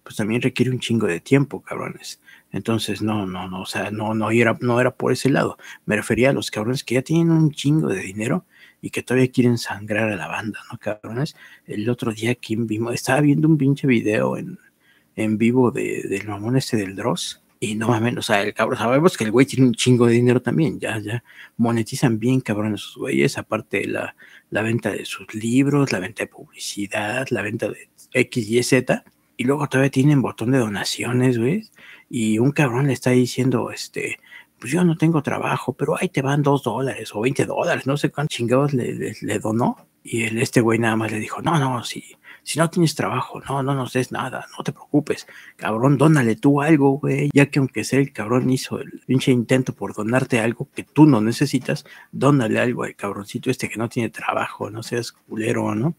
pues 0.03 0.17
también 0.17 0.43
requiere 0.43 0.71
un 0.71 0.81
chingo 0.81 1.07
de 1.07 1.21
tiempo, 1.21 1.61
cabrones. 1.63 2.21
Entonces, 2.51 3.03
no, 3.03 3.27
no, 3.27 3.49
no, 3.49 3.63
o 3.63 3.67
sea, 3.67 3.91
no, 3.91 4.15
no 4.15 4.31
era, 4.31 4.57
no 4.61 4.81
era 4.81 4.91
por 4.91 5.13
ese 5.13 5.29
lado. 5.31 5.59
Me 5.85 5.97
refería 5.97 6.31
a 6.31 6.33
los 6.33 6.51
cabrones 6.51 6.83
que 6.85 6.95
ya 6.95 7.03
tienen 7.03 7.31
un 7.31 7.53
chingo 7.53 7.89
de 7.89 8.01
dinero 8.01 8.47
y 8.81 8.91
que 8.91 9.03
todavía 9.03 9.31
quieren 9.31 9.59
sangrar 9.59 10.11
a 10.11 10.17
la 10.17 10.29
banda, 10.29 10.61
¿no, 10.73 10.79
cabrones? 10.79 11.37
El 11.67 11.89
otro 11.91 12.13
día 12.13 12.31
aquí 12.31 12.57
vimos, 12.57 12.95
estaba 12.95 13.21
viendo 13.21 13.49
un 13.49 13.59
pinche 13.59 13.87
video 13.87 14.37
en, 14.37 14.59
en 15.17 15.37
vivo 15.37 15.71
de, 15.71 16.05
del 16.09 16.27
mamón 16.27 16.57
este 16.57 16.77
del 16.77 16.97
Dross 16.97 17.43
y 17.61 17.75
no 17.75 17.88
mames, 17.88 18.17
o 18.17 18.23
sea, 18.23 18.43
el 18.43 18.55
cabrón, 18.55 18.79
sabemos 18.79 19.17
que 19.17 19.25
el 19.25 19.33
güey 19.33 19.47
tiene 19.47 19.67
un 19.67 19.75
chingo 19.75 20.07
de 20.07 20.12
dinero 20.12 20.41
también, 20.41 20.79
ya, 20.79 20.99
ya 20.99 21.25
monetizan 21.57 22.19
bien 22.19 22.41
cabrón 22.41 22.75
esos 22.75 22.97
güeyes, 22.97 23.37
aparte 23.38 23.79
de 23.81 23.87
la, 23.88 24.17
la 24.50 24.62
venta 24.62 24.91
de 24.91 25.05
sus 25.05 25.35
libros, 25.35 25.93
la 25.93 25.99
venta 25.99 26.23
de 26.23 26.29
publicidad, 26.29 27.27
la 27.31 27.43
venta 27.43 27.69
de 27.69 27.88
X, 28.12 28.49
Y, 28.49 28.62
Z, 28.62 29.05
y 29.37 29.45
luego 29.45 29.69
todavía 29.69 29.91
tienen 29.91 30.23
botón 30.23 30.53
de 30.53 30.59
donaciones, 30.59 31.38
güey, 31.38 31.69
y 32.09 32.38
un 32.38 32.53
cabrón 32.53 32.87
le 32.87 32.93
está 32.93 33.11
diciendo, 33.11 33.71
este, 33.73 34.19
pues 34.59 34.73
yo 34.73 34.85
no 34.85 34.97
tengo 34.97 35.23
trabajo, 35.23 35.73
pero 35.73 35.97
ahí 35.99 36.09
te 36.09 36.23
van 36.23 36.43
dos 36.43 36.62
dólares 36.62 37.11
o 37.15 37.21
veinte 37.21 37.45
dólares, 37.45 37.87
no 37.87 37.97
sé 37.97 38.11
cuántos 38.11 38.37
chingados 38.37 38.73
le, 38.73 39.15
le, 39.21 39.38
donó, 39.38 39.88
y 40.05 40.23
el, 40.25 40.38
este 40.38 40.61
güey 40.61 40.79
nada 40.79 40.97
más 40.97 41.11
le 41.11 41.19
dijo, 41.19 41.43
no, 41.43 41.59
no, 41.59 41.85
sí, 41.85 42.17
si 42.49 42.59
no 42.59 42.71
tienes 42.71 42.95
trabajo, 42.95 43.43
no, 43.47 43.62
no 43.62 43.75
nos 43.75 43.93
des 43.93 44.11
nada, 44.11 44.47
no 44.57 44.64
te 44.64 44.73
preocupes, 44.73 45.26
cabrón, 45.57 45.99
dónale 45.99 46.35
tú 46.35 46.62
algo, 46.62 46.93
güey, 46.93 47.28
ya 47.35 47.45
que 47.50 47.59
aunque 47.59 47.85
sea 47.85 47.99
el 48.00 48.11
cabrón 48.11 48.49
hizo 48.49 48.81
el 48.81 49.02
pinche 49.07 49.33
intento 49.33 49.75
por 49.75 49.93
donarte 49.93 50.40
algo 50.40 50.67
que 50.75 50.83
tú 50.83 51.05
no 51.05 51.21
necesitas, 51.21 51.85
dónale 52.11 52.59
algo 52.59 52.85
al 52.85 52.97
cabroncito 52.97 53.50
este 53.50 53.69
que 53.69 53.76
no 53.76 53.90
tiene 53.90 54.09
trabajo, 54.09 54.71
no 54.71 54.83
seas 54.83 55.12
culero, 55.12 55.75
¿no? 55.75 55.95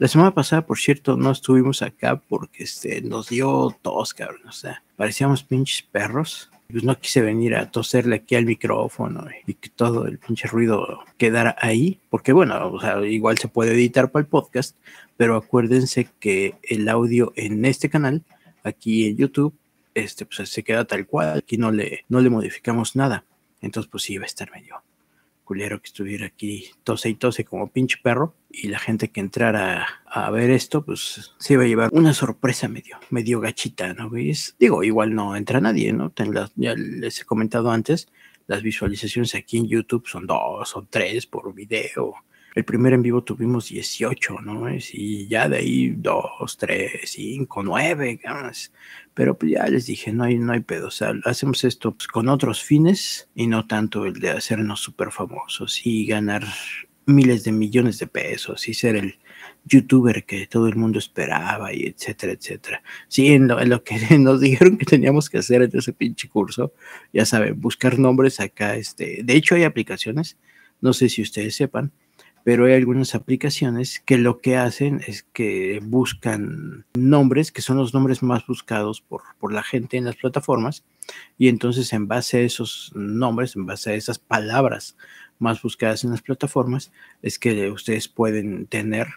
La 0.00 0.08
semana 0.08 0.34
pasada, 0.34 0.66
por 0.66 0.78
cierto, 0.80 1.16
no 1.16 1.30
estuvimos 1.30 1.82
acá 1.82 2.16
porque 2.16 2.64
este, 2.64 3.00
nos 3.02 3.28
dio 3.28 3.76
tos, 3.80 4.12
cabrón. 4.12 4.48
O 4.48 4.52
sea, 4.52 4.82
parecíamos 4.96 5.44
pinches 5.44 5.82
perros. 5.82 6.50
Pues 6.70 6.84
no 6.84 6.98
quise 6.98 7.20
venir 7.20 7.54
a 7.56 7.70
toserle 7.70 8.16
aquí 8.16 8.34
al 8.34 8.46
micrófono 8.46 9.26
y 9.46 9.54
que 9.54 9.70
todo 9.70 10.06
el 10.06 10.18
pinche 10.18 10.48
ruido 10.48 11.00
quedara 11.18 11.56
ahí. 11.60 11.98
Porque 12.10 12.32
bueno, 12.32 12.70
o 12.72 12.80
sea, 12.80 13.04
igual 13.06 13.38
se 13.38 13.48
puede 13.48 13.72
editar 13.72 14.10
para 14.10 14.22
el 14.22 14.28
podcast, 14.28 14.76
pero 15.16 15.36
acuérdense 15.36 16.08
que 16.18 16.54
el 16.62 16.88
audio 16.88 17.32
en 17.36 17.64
este 17.64 17.90
canal, 17.90 18.22
aquí 18.62 19.06
en 19.06 19.16
YouTube, 19.16 19.54
este, 19.94 20.26
pues 20.26 20.48
se 20.48 20.62
queda 20.62 20.84
tal 20.84 21.06
cual, 21.06 21.38
aquí 21.38 21.58
no 21.58 21.72
le, 21.72 22.04
no 22.08 22.20
le 22.20 22.30
modificamos 22.30 22.96
nada. 22.96 23.24
Entonces, 23.60 23.90
pues 23.90 24.04
sí, 24.04 24.16
va 24.16 24.24
a 24.24 24.26
estar 24.26 24.50
medio 24.50 24.82
que 25.54 25.86
estuviera 25.86 26.26
aquí 26.26 26.70
tose 26.84 27.08
y 27.08 27.14
tose 27.14 27.44
como 27.44 27.70
pinche 27.70 27.98
perro 28.02 28.34
y 28.50 28.68
la 28.68 28.78
gente 28.78 29.10
que 29.10 29.20
entrara 29.20 29.86
a 30.06 30.30
ver 30.30 30.50
esto, 30.50 30.84
pues 30.84 31.34
se 31.38 31.54
iba 31.54 31.64
a 31.64 31.66
llevar 31.66 31.90
una 31.92 32.14
sorpresa 32.14 32.68
medio, 32.68 32.98
medio 33.10 33.40
gachita, 33.40 33.92
¿no? 33.94 34.10
¿Ves? 34.10 34.54
Digo, 34.58 34.82
igual 34.84 35.14
no 35.14 35.36
entra 35.36 35.60
nadie, 35.60 35.92
¿no? 35.92 36.12
ya 36.56 36.74
les 36.74 37.20
he 37.20 37.24
comentado 37.24 37.70
antes, 37.70 38.08
las 38.46 38.62
visualizaciones 38.62 39.34
aquí 39.34 39.58
en 39.58 39.68
YouTube 39.68 40.06
son 40.06 40.26
dos 40.26 40.76
o 40.76 40.86
tres 40.88 41.26
por 41.26 41.52
video 41.54 42.14
El 42.54 42.64
primer 42.64 42.92
en 42.92 43.02
vivo 43.02 43.22
tuvimos 43.22 43.68
18, 43.68 44.40
¿no? 44.40 44.66
Y 44.92 45.28
ya 45.28 45.48
de 45.48 45.58
ahí 45.58 45.90
2, 45.96 46.56
3, 46.58 47.00
5, 47.04 47.62
9, 47.62 48.20
pero 49.14 49.38
pues 49.38 49.52
ya 49.52 49.66
les 49.66 49.86
dije, 49.86 50.12
no 50.12 50.24
hay, 50.24 50.36
no 50.38 50.52
hay 50.52 50.60
pedo, 50.60 50.88
o 50.88 50.90
sea, 50.90 51.12
hacemos 51.24 51.64
esto 51.64 51.92
pues, 51.92 52.08
con 52.08 52.28
otros 52.28 52.62
fines 52.62 53.28
y 53.34 53.46
no 53.46 53.66
tanto 53.66 54.04
el 54.04 54.14
de 54.14 54.30
hacernos 54.30 54.80
súper 54.80 55.10
famosos 55.10 55.80
y 55.84 56.06
ganar 56.06 56.44
miles 57.06 57.44
de 57.44 57.52
millones 57.52 57.98
de 57.98 58.06
pesos 58.06 58.68
y 58.68 58.74
ser 58.74 58.96
el 58.96 59.18
youtuber 59.64 60.24
que 60.24 60.46
todo 60.46 60.68
el 60.68 60.76
mundo 60.76 60.98
esperaba 60.98 61.72
y 61.72 61.86
etcétera, 61.86 62.32
etcétera. 62.32 62.82
Sí, 63.08 63.28
en 63.28 63.48
lo, 63.48 63.84
que 63.84 63.98
nos 64.18 64.40
dijeron 64.40 64.78
que 64.78 64.86
teníamos 64.86 65.28
que 65.28 65.38
hacer 65.38 65.62
en 65.62 65.76
ese 65.76 65.92
pinche 65.92 66.28
curso, 66.28 66.72
ya 67.12 67.26
saben, 67.26 67.60
buscar 67.60 67.98
nombres 67.98 68.40
acá, 68.40 68.76
este, 68.76 69.20
de 69.22 69.34
hecho 69.34 69.54
hay 69.54 69.64
aplicaciones, 69.64 70.36
no 70.80 70.92
sé 70.92 71.08
si 71.08 71.22
ustedes 71.22 71.54
sepan, 71.54 71.92
pero 72.44 72.66
hay 72.66 72.74
algunas 72.74 73.14
aplicaciones 73.14 74.00
que 74.00 74.18
lo 74.18 74.40
que 74.40 74.56
hacen 74.56 75.00
es 75.06 75.22
que 75.22 75.80
buscan 75.82 76.86
nombres 76.94 77.52
que 77.52 77.62
son 77.62 77.76
los 77.76 77.94
nombres 77.94 78.22
más 78.22 78.46
buscados 78.46 79.00
por, 79.00 79.22
por 79.38 79.52
la 79.52 79.62
gente 79.62 79.96
en 79.96 80.04
las 80.04 80.16
plataformas 80.16 80.84
y 81.38 81.48
entonces 81.48 81.92
en 81.92 82.08
base 82.08 82.38
a 82.38 82.40
esos 82.42 82.92
nombres, 82.94 83.56
en 83.56 83.66
base 83.66 83.90
a 83.90 83.94
esas 83.94 84.18
palabras 84.18 84.96
más 85.38 85.62
buscadas 85.62 86.04
en 86.04 86.10
las 86.10 86.22
plataformas, 86.22 86.92
es 87.22 87.38
que 87.38 87.70
ustedes 87.70 88.08
pueden 88.08 88.66
tener 88.66 89.08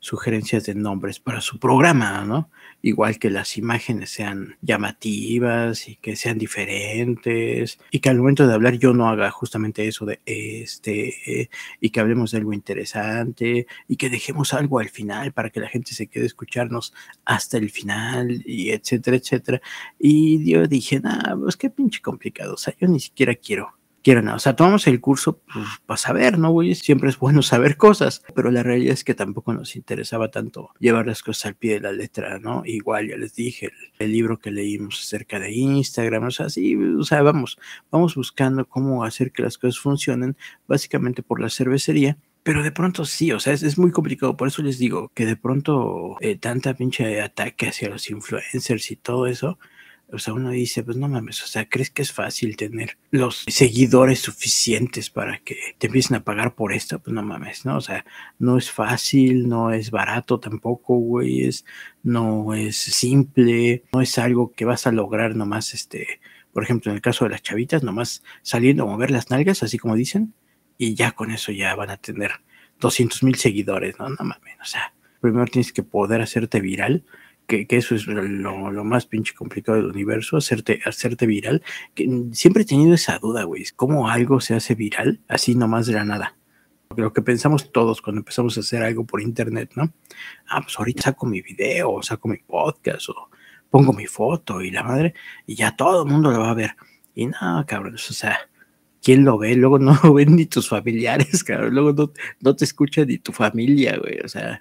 sugerencias 0.00 0.64
de 0.64 0.74
nombres 0.74 1.20
para 1.20 1.40
su 1.40 1.58
programa, 1.58 2.24
¿no? 2.24 2.50
Igual 2.82 3.18
que 3.18 3.30
las 3.30 3.56
imágenes 3.58 4.10
sean 4.10 4.56
llamativas 4.62 5.88
y 5.88 5.96
que 5.96 6.14
sean 6.14 6.38
diferentes 6.38 7.78
y 7.90 7.98
que 8.00 8.08
al 8.08 8.18
momento 8.18 8.46
de 8.46 8.54
hablar 8.54 8.78
yo 8.78 8.92
no 8.92 9.08
haga 9.08 9.30
justamente 9.30 9.88
eso 9.88 10.04
de 10.04 10.20
este 10.24 11.50
y 11.80 11.90
que 11.90 12.00
hablemos 12.00 12.30
de 12.30 12.38
algo 12.38 12.52
interesante 12.52 13.66
y 13.88 13.96
que 13.96 14.10
dejemos 14.10 14.54
algo 14.54 14.78
al 14.78 14.88
final 14.88 15.32
para 15.32 15.50
que 15.50 15.60
la 15.60 15.68
gente 15.68 15.94
se 15.94 16.06
quede 16.06 16.24
a 16.24 16.26
escucharnos 16.26 16.94
hasta 17.24 17.58
el 17.58 17.70
final 17.70 18.42
y 18.46 18.70
etcétera, 18.70 19.16
etcétera. 19.16 19.60
Y 19.98 20.48
yo 20.48 20.66
dije, 20.66 21.00
nah, 21.00 21.36
pues 21.36 21.56
qué 21.56 21.70
pinche 21.70 22.00
complicado, 22.00 22.54
o 22.54 22.58
sea, 22.58 22.74
yo 22.80 22.88
ni 22.88 23.00
siquiera 23.00 23.34
quiero 23.34 23.76
quieran. 24.06 24.28
O 24.28 24.38
sea, 24.38 24.54
tomamos 24.54 24.86
el 24.86 25.00
curso 25.00 25.40
pues, 25.52 25.66
para 25.84 25.98
saber, 25.98 26.38
¿no, 26.38 26.52
güey? 26.52 26.76
Siempre 26.76 27.08
es 27.08 27.18
bueno 27.18 27.42
saber 27.42 27.76
cosas, 27.76 28.22
pero 28.36 28.52
la 28.52 28.62
realidad 28.62 28.92
es 28.92 29.02
que 29.02 29.14
tampoco 29.14 29.52
nos 29.52 29.74
interesaba 29.74 30.30
tanto 30.30 30.70
llevar 30.78 31.08
las 31.08 31.24
cosas 31.24 31.46
al 31.46 31.54
pie 31.56 31.74
de 31.74 31.80
la 31.80 31.90
letra, 31.92 32.38
¿no? 32.38 32.62
Igual, 32.64 33.08
ya 33.08 33.16
les 33.16 33.34
dije, 33.34 33.72
el, 33.98 34.12
libro 34.12 34.38
que 34.38 34.52
leímos 34.52 35.00
acerca 35.00 35.40
de 35.40 35.52
Instagram, 35.52 36.22
o 36.22 36.30
sea, 36.30 36.48
sí, 36.48 36.76
o 36.76 37.02
sea, 37.02 37.22
vamos, 37.22 37.58
vamos 37.90 38.14
buscando 38.14 38.64
cómo 38.64 39.02
hacer 39.02 39.32
que 39.32 39.42
las 39.42 39.58
cosas 39.58 39.80
funcionen, 39.80 40.36
básicamente 40.68 41.24
por 41.24 41.40
la 41.40 41.50
cervecería. 41.50 42.16
Pero 42.44 42.62
de 42.62 42.70
pronto 42.70 43.04
sí, 43.04 43.32
o 43.32 43.40
sea, 43.40 43.54
es, 43.54 43.76
muy 43.76 43.90
complicado. 43.90 44.36
Por 44.36 44.46
eso 44.46 44.62
les 44.62 44.78
digo 44.78 45.10
que 45.14 45.26
de 45.26 45.34
pronto 45.34 46.16
eh, 46.20 46.36
tanta 46.38 46.74
pinche 46.74 47.20
ataque 47.20 47.70
hacia 47.70 47.88
los 47.88 48.08
influencers 48.08 48.92
y 48.92 48.94
todo 48.96 49.26
eso, 49.26 49.58
o 50.12 50.18
sea, 50.18 50.34
uno 50.34 50.50
dice, 50.50 50.84
pues 50.84 50.96
no 50.96 51.08
mames, 51.08 51.42
o 51.42 51.46
sea, 51.46 51.68
¿crees 51.68 51.90
que 51.90 52.02
es 52.02 52.12
fácil 52.12 52.56
tener 52.56 52.96
los 53.10 53.44
seguidores 53.48 54.20
suficientes 54.20 55.10
para 55.10 55.38
que 55.40 55.56
te 55.78 55.88
empiecen 55.88 56.16
a 56.16 56.24
pagar 56.24 56.54
por 56.54 56.72
esto? 56.72 57.00
Pues 57.00 57.12
no 57.12 57.22
mames, 57.22 57.64
¿no? 57.64 57.76
O 57.76 57.80
sea, 57.80 58.04
no 58.38 58.56
es 58.56 58.70
fácil, 58.70 59.48
no 59.48 59.72
es 59.72 59.90
barato 59.90 60.38
tampoco, 60.38 60.96
güey, 60.96 61.42
es, 61.42 61.64
no 62.04 62.54
es 62.54 62.76
simple, 62.76 63.82
no 63.92 64.00
es 64.00 64.16
algo 64.18 64.52
que 64.52 64.64
vas 64.64 64.86
a 64.86 64.92
lograr 64.92 65.34
nomás, 65.34 65.74
este, 65.74 66.20
por 66.52 66.62
ejemplo, 66.62 66.92
en 66.92 66.96
el 66.96 67.02
caso 67.02 67.24
de 67.24 67.32
las 67.32 67.42
chavitas, 67.42 67.82
nomás 67.82 68.22
saliendo 68.42 68.84
a 68.84 68.86
mover 68.86 69.10
las 69.10 69.30
nalgas, 69.30 69.64
así 69.64 69.76
como 69.76 69.96
dicen, 69.96 70.34
y 70.78 70.94
ya 70.94 71.12
con 71.12 71.32
eso 71.32 71.50
ya 71.50 71.74
van 71.74 71.90
a 71.90 71.96
tener 71.96 72.30
200 72.78 73.24
mil 73.24 73.34
seguidores, 73.34 73.98
¿no? 73.98 74.08
No 74.08 74.24
mames, 74.24 74.56
o 74.60 74.64
sea, 74.64 74.94
primero 75.20 75.46
tienes 75.46 75.72
que 75.72 75.82
poder 75.82 76.20
hacerte 76.20 76.60
viral 76.60 77.04
que, 77.46 77.66
eso 77.70 77.94
es 77.94 78.06
lo, 78.06 78.84
más 78.84 79.06
pinche 79.06 79.34
complicado 79.34 79.78
del 79.78 79.86
universo, 79.86 80.36
hacerte, 80.36 80.80
hacerte 80.84 81.26
viral. 81.26 81.62
Que 81.94 82.08
siempre 82.32 82.62
he 82.62 82.66
tenido 82.66 82.94
esa 82.94 83.18
duda, 83.18 83.44
güey. 83.44 83.64
¿Cómo 83.76 84.08
algo 84.08 84.40
se 84.40 84.54
hace 84.54 84.74
viral 84.74 85.20
así 85.28 85.54
nomás 85.54 85.86
de 85.86 85.94
la 85.94 86.04
nada? 86.04 86.36
Lo 86.96 87.12
que 87.12 87.22
pensamos 87.22 87.72
todos 87.72 88.00
cuando 88.00 88.20
empezamos 88.20 88.56
a 88.56 88.60
hacer 88.60 88.82
algo 88.82 89.04
por 89.04 89.20
internet, 89.20 89.72
¿no? 89.74 89.92
Ah, 90.48 90.62
pues 90.62 90.78
ahorita 90.78 91.02
saco 91.02 91.26
mi 91.26 91.42
video, 91.42 92.02
saco 92.02 92.28
mi 92.28 92.38
podcast, 92.38 93.08
o 93.10 93.28
pongo 93.70 93.92
mi 93.92 94.06
foto 94.06 94.62
y 94.62 94.70
la 94.70 94.82
madre, 94.82 95.14
y 95.46 95.56
ya 95.56 95.74
todo 95.76 96.04
el 96.04 96.10
mundo 96.10 96.30
lo 96.30 96.40
va 96.40 96.50
a 96.50 96.54
ver. 96.54 96.76
Y 97.14 97.26
no, 97.26 97.64
cabrón, 97.66 97.94
o 97.94 97.98
sea, 97.98 98.38
¿quién 99.02 99.24
lo 99.24 99.38
ve? 99.38 99.56
Luego 99.56 99.78
no 99.78 99.98
lo 100.02 100.14
ven 100.14 100.36
ni 100.36 100.46
tus 100.46 100.68
familiares, 100.68 101.44
cabrón. 101.44 101.74
Luego 101.74 101.92
no, 101.92 102.12
no 102.40 102.56
te 102.56 102.64
escucha 102.64 103.04
ni 103.04 103.18
tu 103.18 103.32
familia, 103.32 103.98
güey. 103.98 104.20
O 104.24 104.28
sea, 104.28 104.60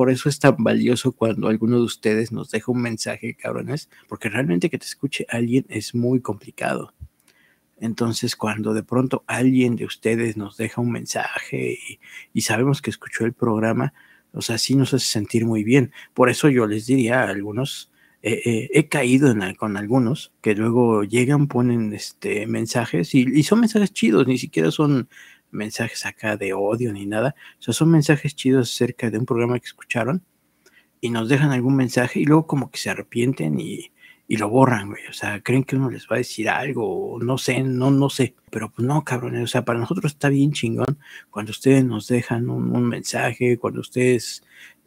por 0.00 0.10
eso 0.10 0.30
es 0.30 0.38
tan 0.38 0.56
valioso 0.56 1.12
cuando 1.12 1.48
alguno 1.48 1.76
de 1.76 1.82
ustedes 1.82 2.32
nos 2.32 2.50
deja 2.50 2.72
un 2.72 2.80
mensaje, 2.80 3.34
cabrones, 3.34 3.90
porque 4.08 4.30
realmente 4.30 4.70
que 4.70 4.78
te 4.78 4.86
escuche 4.86 5.26
alguien 5.28 5.66
es 5.68 5.94
muy 5.94 6.22
complicado. 6.22 6.94
Entonces, 7.78 8.34
cuando 8.34 8.72
de 8.72 8.82
pronto 8.82 9.24
alguien 9.26 9.76
de 9.76 9.84
ustedes 9.84 10.38
nos 10.38 10.56
deja 10.56 10.80
un 10.80 10.90
mensaje 10.90 11.76
y, 12.32 12.40
sabemos 12.40 12.80
que 12.80 12.88
escuchó 12.88 13.26
el 13.26 13.34
programa, 13.34 13.92
o 14.32 14.40
sea, 14.40 14.56
sí 14.56 14.74
nos 14.74 14.94
hace 14.94 15.04
sentir 15.04 15.44
muy 15.44 15.64
bien. 15.64 15.92
Por 16.14 16.30
eso 16.30 16.48
yo 16.48 16.66
les 16.66 16.86
diría 16.86 17.24
a 17.24 17.28
algunos, 17.28 17.92
eh, 18.22 18.40
eh, 18.46 18.70
he 18.72 18.88
caído 18.88 19.34
con 19.58 19.76
algunos 19.76 20.32
que 20.40 20.54
luego 20.54 21.04
llegan, 21.04 21.46
ponen 21.46 21.92
este, 21.92 22.46
mensajes 22.46 23.14
y, 23.14 23.26
y, 23.38 23.42
son 23.42 23.60
mensajes 23.60 23.92
chidos, 23.92 24.26
ni 24.26 24.38
siquiera 24.38 24.70
son 24.70 25.10
mensajes 25.50 26.06
acá 26.06 26.36
de 26.36 26.52
odio 26.52 26.92
ni 26.92 27.06
nada. 27.06 27.34
O 27.58 27.62
sea, 27.62 27.74
son 27.74 27.90
mensajes 27.90 28.34
chidos 28.34 28.72
acerca 28.72 29.10
de 29.10 29.18
un 29.18 29.26
programa 29.26 29.58
que 29.58 29.66
escucharon 29.66 30.22
y 31.00 31.10
nos 31.10 31.28
dejan 31.28 31.52
algún 31.52 31.76
mensaje 31.76 32.20
y 32.20 32.24
luego 32.24 32.46
como 32.46 32.70
que 32.70 32.78
se 32.78 32.90
arrepienten 32.90 33.58
y, 33.58 33.92
y 34.28 34.36
lo 34.36 34.48
borran, 34.48 34.90
güey. 34.90 35.06
O 35.08 35.12
sea, 35.12 35.40
creen 35.42 35.64
que 35.64 35.76
uno 35.76 35.90
les 35.90 36.06
va 36.06 36.16
a 36.16 36.18
decir 36.18 36.48
algo, 36.48 37.18
no 37.20 37.38
sé, 37.38 37.62
no, 37.62 37.90
no 37.90 38.10
sé. 38.10 38.34
Pero 38.50 38.70
pues 38.70 38.86
no, 38.86 39.02
cabrón. 39.04 39.36
O 39.42 39.46
sea, 39.46 39.64
para 39.64 39.78
nosotros 39.78 40.12
está 40.12 40.28
bien 40.28 40.52
chingón 40.52 40.98
cuando 41.30 41.50
ustedes 41.50 41.84
nos 41.84 42.06
dejan 42.06 42.48
un, 42.50 42.74
un 42.74 42.88
mensaje, 42.88 43.58
cuando 43.58 43.80
ustedes 43.80 44.42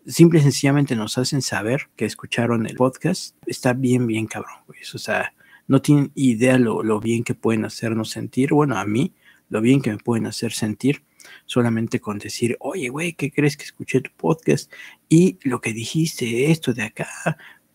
simple 0.06 0.40
y 0.40 0.44
sencillamente 0.44 0.96
nos 0.96 1.18
hacen 1.18 1.42
saber 1.42 1.90
que 1.96 2.06
escucharon 2.06 2.66
el 2.66 2.76
podcast. 2.76 3.36
Está 3.46 3.74
bien, 3.74 4.08
bien 4.08 4.28
cabrón, 4.28 4.60
güey. 4.68 4.80
O 4.94 4.98
sea, 4.98 5.34
no 5.68 5.82
tienen 5.82 6.12
idea 6.16 6.58
lo, 6.58 6.84
lo 6.84 7.00
bien 7.00 7.24
que 7.24 7.36
pueden 7.36 7.66
hacernos 7.66 8.10
sentir. 8.10 8.54
Bueno, 8.54 8.78
a 8.78 8.86
mí 8.86 9.14
lo 9.50 9.62
bien 9.62 9.82
que 9.82 9.92
me 9.92 9.98
pueden 9.98 10.26
hacer 10.26 10.52
sentir 10.52 11.04
solamente 11.46 12.00
con 12.00 12.20
decir, 12.20 12.58
oye, 12.60 12.90
güey, 12.90 13.14
¿qué 13.14 13.32
crees 13.32 13.58
que 13.58 13.64
escuché 13.64 14.02
tu 14.02 14.12
podcast? 14.16 14.72
Y 15.10 15.40
lo 15.44 15.62
que 15.62 15.74
dijiste, 15.74 16.52
esto 16.52 16.74
de 16.74 16.84
acá, 16.84 17.08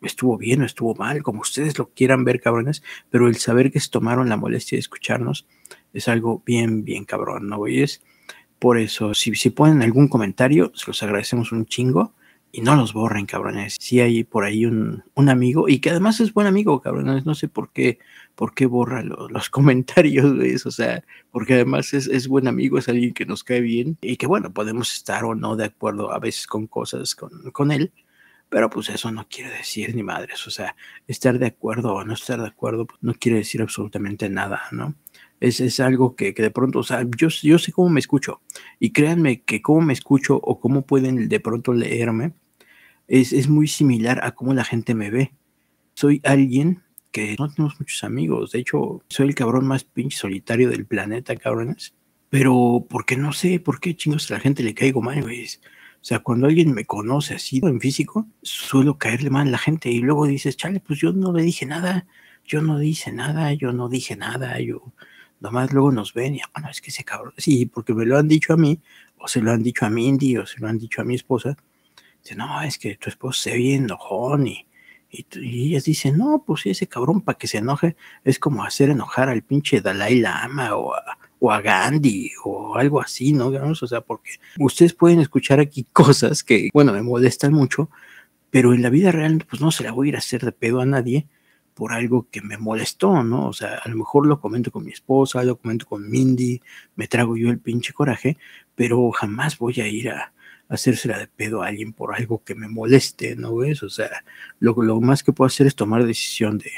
estuvo 0.02 0.37
bien 0.37 0.62
o 0.62 0.66
estuvo 0.66 0.94
mal, 0.94 1.22
como 1.22 1.40
ustedes 1.40 1.78
lo 1.78 1.90
quieran 1.90 2.24
ver, 2.24 2.40
cabrones, 2.40 2.83
pero 3.11 3.28
el 3.28 3.37
saber 3.37 3.72
que 3.72 3.81
se 3.81 3.90
tomaron 3.90 4.28
la 4.28 4.37
molestia 4.37 4.76
de 4.76 4.81
escucharnos 4.81 5.46
es 5.92 6.09
algo 6.09 6.42
bien, 6.44 6.85
bien 6.85 7.04
cabrón, 7.04 7.48
¿no, 7.48 7.59
güeyes? 7.59 8.02
Por 8.59 8.78
eso, 8.78 9.14
si, 9.14 9.35
si 9.35 9.50
ponen 9.50 9.83
algún 9.83 10.09
comentario, 10.09 10.72
se 10.74 10.88
los 10.88 11.02
agradecemos 11.02 11.52
un 11.52 11.66
chingo 11.66 12.14
y 12.50 12.62
no 12.62 12.74
los 12.76 12.92
borren, 12.92 13.26
cabrones. 13.26 13.76
Si 13.78 14.00
hay 14.00 14.24
por 14.24 14.44
ahí 14.44 14.66
un, 14.66 15.04
un, 15.14 15.28
amigo 15.28 15.68
y 15.68 15.78
que 15.78 15.90
además 15.90 16.20
es 16.20 16.33
buen 16.33 16.46
amigo, 16.46 16.81
cabrones. 16.81 17.24
No 17.24 17.35
sé 17.35 17.46
por 17.46 17.70
qué, 17.72 17.98
por 18.38 18.55
qué 18.55 18.66
borra 18.66 19.03
los 19.03 19.51
comentarios. 19.51 20.64
O 20.64 20.70
sea, 20.70 21.03
porque 21.33 21.55
además 21.55 21.92
es, 21.92 22.07
es, 22.07 22.29
buen 22.29 22.46
amigo, 22.46 22.79
es 22.79 22.88
alguien 22.88 23.12
que 23.12 23.27
nos 23.27 23.42
cae 23.42 23.61
bien 23.61 23.98
y 24.01 24.16
que 24.16 24.29
bueno, 24.29 24.55
podemos 24.55 24.94
estar 24.94 25.24
o 25.24 25.35
no 25.35 25.57
de 25.57 25.64
acuerdo 25.64 26.12
a 26.12 26.20
veces 26.20 26.46
con 26.46 26.68
cosas 26.68 27.16
con, 27.16 27.51
con 27.51 27.72
él. 27.72 27.92
Pero 28.48 28.70
pues 28.70 28.90
eso 28.90 29.11
no 29.11 29.27
quiere 29.29 29.51
decir 29.51 29.92
ni 29.94 30.05
madres. 30.05 30.46
O 30.46 30.51
sea, 30.51 30.77
estar 31.09 31.37
de 31.40 31.46
acuerdo 31.46 31.94
o 31.94 32.05
no 32.05 32.14
estar 32.14 32.40
de 32.40 32.46
acuerdo 32.46 32.87
pues, 32.87 33.01
no 33.03 33.12
quiere 33.14 33.38
decir 33.38 33.61
absolutamente 33.61 34.29
nada, 34.29 34.62
¿no? 34.70 34.94
Es, 35.40 35.59
es 35.61 35.81
algo 35.81 36.14
que, 36.14 36.33
que, 36.33 36.42
de 36.42 36.53
pronto, 36.53 36.79
o 36.79 36.85
sea, 36.85 37.05
yo, 37.16 37.29
yo 37.29 37.59
sé 37.59 37.72
cómo 37.72 37.88
me 37.90 38.01
escucho. 38.01 38.40
Y 38.79 38.92
créanme 38.92 39.42
que 39.42 39.62
cómo 39.62 39.81
me 39.81 39.92
escucho 39.92 40.37
o 40.37 40.61
cómo 40.61 40.83
pueden 40.87 41.29
de 41.29 41.40
pronto 41.40 41.72
leerme 41.72 42.35
es, 43.09 43.33
es 43.33 43.48
muy 43.48 43.66
similar 43.66 44.20
a 44.22 44.33
cómo 44.33 44.55
la 44.55 44.64
gente 44.64 44.94
me 44.94 45.11
ve. 45.11 45.33
Soy 45.94 46.20
alguien 46.24 46.85
que 47.11 47.37
no 47.38 47.51
tenemos 47.51 47.79
muchos 47.81 48.05
amigos. 48.05 48.53
De 48.53 48.61
hecho, 48.61 49.03
soy 49.09 49.29
el 49.29 49.35
cabrón 49.35 49.66
más 49.66 49.85
pinche 49.85 50.18
solitario 50.18 50.71
del 50.71 50.87
planeta, 50.87 51.37
cabrones. 51.37 51.94
Pero 52.31 52.87
porque 52.88 53.16
no 53.16 53.33
sé 53.33 53.59
por 53.61 53.81
qué 53.81 53.97
chingos 53.97 54.31
a 54.31 54.35
la 54.35 54.40
gente 54.40 54.62
le 54.62 54.75
caigo 54.75 55.01
mal, 55.01 55.23
güey. 55.23 55.47
O 56.01 56.05
sea, 56.05 56.21
cuando 56.21 56.47
alguien 56.47 56.73
me 56.73 56.85
conoce 56.85 57.35
así 57.35 57.61
en 57.62 57.81
físico, 57.81 58.29
suelo 58.42 58.99
caerle 58.99 59.31
mal 59.31 59.49
a 59.49 59.53
la 59.53 59.59
gente 59.59 59.90
y 59.90 59.99
luego 59.99 60.27
dices, 60.27 60.57
chale, 60.57 60.81
pues 60.81 61.01
yo 61.01 61.12
no 61.12 61.33
le 61.33 61.42
dije 61.42 61.66
nada, 61.66 62.07
yo 62.44 62.62
no 62.62 62.79
dije 62.79 63.12
nada, 63.12 63.53
yo 63.55 63.73
no 63.73 63.88
dije 63.88 64.16
nada, 64.16 64.61
yo 64.61 64.92
nomás 65.40 65.73
luego 65.73 65.90
nos 65.92 66.14
ven 66.14 66.37
y, 66.37 66.40
bueno, 66.55 66.71
es 66.71 66.81
que 66.81 66.90
ese 66.90 67.05
cabrón, 67.05 67.35
sí, 67.37 67.66
porque 67.66 67.94
me 67.94 68.07
lo 68.07 68.18
han 68.18 68.29
dicho 68.29 68.53
a 68.53 68.57
mí, 68.57 68.81
o 69.16 69.29
se 69.29 69.40
lo 69.40 69.51
han 69.51 69.62
dicho 69.62 69.87
a 69.87 69.90
Mindy, 69.90 70.37
o 70.37 70.47
se 70.47 70.61
lo 70.61 70.68
han 70.68 70.79
dicho 70.79 71.01
a 71.01 71.05
mi 71.05 71.14
esposa, 71.14 71.57
dice, 72.23 72.37
no, 72.37 72.62
es 72.62 72.79
que 72.79 72.97
tu 72.97 73.11
esposo 73.11 73.42
se 73.42 73.53
ve 73.53 73.75
enojón 73.75 74.47
y, 74.47 74.67
y, 75.11 75.68
ellas 75.68 75.85
dicen, 75.85 76.18
no, 76.18 76.44
pues 76.47 76.66
ese 76.66 76.87
cabrón 76.87 77.21
para 77.23 77.38
que 77.38 77.47
se 77.47 77.59
enoje 77.59 77.97
es 78.25 78.38
como 78.38 78.64
hacer 78.64 78.90
enojar 78.90 79.29
al 79.29 79.42
pinche 79.42 79.81
Dalai 79.81 80.21
Lama 80.21 80.77
o 80.77 80.94
a, 80.94 81.18
o 81.40 81.51
a 81.51 81.61
Gandhi 81.61 82.33
o 82.44 82.77
algo 82.77 83.01
así, 83.01 83.33
¿no? 83.33 83.49
O 83.49 83.75
sea, 83.75 84.01
porque 84.03 84.33
ustedes 84.59 84.92
pueden 84.94 85.21
escuchar 85.21 85.61
aquí 85.61 85.85
cosas 85.92 86.42
que, 86.42 86.68
bueno, 86.73 86.92
me 86.92 87.03
molestan 87.03 87.53
mucho, 87.53 87.90
pero 88.51 88.75
en 88.75 88.83
la 88.83 88.90
vida 88.90 89.12
real, 89.12 89.44
pues 89.49 89.62
no 89.62 89.71
se 89.71 89.85
la 89.85 89.92
voy 89.92 90.09
a 90.09 90.11
ir 90.11 90.16
a 90.16 90.18
hacer 90.18 90.44
de 90.44 90.53
pedo 90.53 90.81
a 90.81 90.87
nadie 90.87 91.27
por 91.75 91.92
algo 91.92 92.27
que 92.31 92.42
me 92.42 92.59
molestó, 92.59 93.23
¿no? 93.23 93.47
O 93.49 93.53
sea, 93.53 93.77
a 93.77 93.88
lo 93.88 93.97
mejor 93.97 94.27
lo 94.27 94.40
comento 94.40 94.73
con 94.73 94.85
mi 94.85 94.90
esposa, 94.90 95.44
lo 95.44 95.59
comento 95.59 95.87
con 95.87 96.11
Mindy, 96.11 96.61
me 96.97 97.07
trago 97.07 97.37
yo 97.37 97.51
el 97.51 97.61
pinche 97.61 97.92
coraje, 97.92 98.37
pero 98.75 99.11
jamás 99.12 99.59
voy 99.59 99.81
a 99.81 99.87
ir 99.87 100.11
a, 100.11 100.33
hacérsela 100.68 101.18
de 101.18 101.28
pedo 101.28 101.62
a 101.62 101.68
alguien 101.68 101.92
por 101.92 102.14
algo 102.14 102.42
que 102.44 102.54
me 102.54 102.68
moleste, 102.68 103.37
¿no 103.37 103.57
ves? 103.57 103.83
O 103.83 103.90
sea, 103.90 104.24
lo, 104.61 104.74
lo 104.83 105.00
más 105.00 105.22
que 105.22 105.33
puedo 105.33 105.46
hacer 105.46 105.66
es 105.66 105.74
tomar 105.74 106.04
decisión 106.04 106.59
de, 106.59 106.70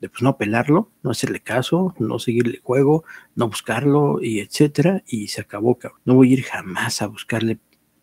pues 0.00 0.22
no 0.22 0.36
pelarlo, 0.36 0.90
no 1.02 1.10
hacerle 1.10 1.40
caso, 1.40 1.94
no 1.98 2.18
seguirle 2.18 2.60
juego, 2.62 3.04
no 3.34 3.48
buscarlo 3.48 4.22
y 4.22 4.40
etcétera, 4.40 5.02
y 5.06 5.28
se 5.28 5.42
acabó. 5.42 5.78
No 6.04 6.14
voy 6.14 6.30
a 6.30 6.34
ir 6.34 6.44
jamás 6.44 7.02
a 7.02 7.06
buscarle 7.06 7.58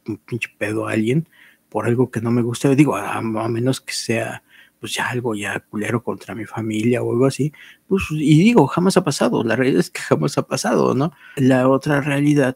un 0.08 0.18
pinche 0.18 0.50
pedo 0.58 0.88
a 0.88 0.92
alguien 0.92 1.28
por 1.70 1.88
algo 1.88 2.12
que 2.12 2.22
no 2.22 2.32
me 2.32 2.42
gusta. 2.42 2.74
Digo, 2.76 2.96
a 2.96 3.22
menos 3.22 3.82
que 3.82 3.94
sea 3.94 4.44
pues 4.80 4.94
ya 4.94 5.10
algo 5.10 5.34
ya 5.34 5.60
culero 5.62 6.04
contra 6.04 6.36
mi 6.36 6.46
familia 6.46 7.02
o 7.02 7.12
algo 7.12 7.26
así, 7.26 7.52
pues 7.88 8.04
y 8.12 8.44
digo, 8.44 8.68
jamás 8.68 8.98
ha 8.98 9.04
pasado, 9.04 9.44
la 9.44 9.56
realidad 9.56 9.80
es 9.80 9.90
que 9.90 10.02
jamás 10.02 10.38
ha 10.38 10.48
pasado, 10.48 10.94
¿no? 10.94 11.12
La 11.38 11.70
otra 11.70 12.02
realidad 12.02 12.56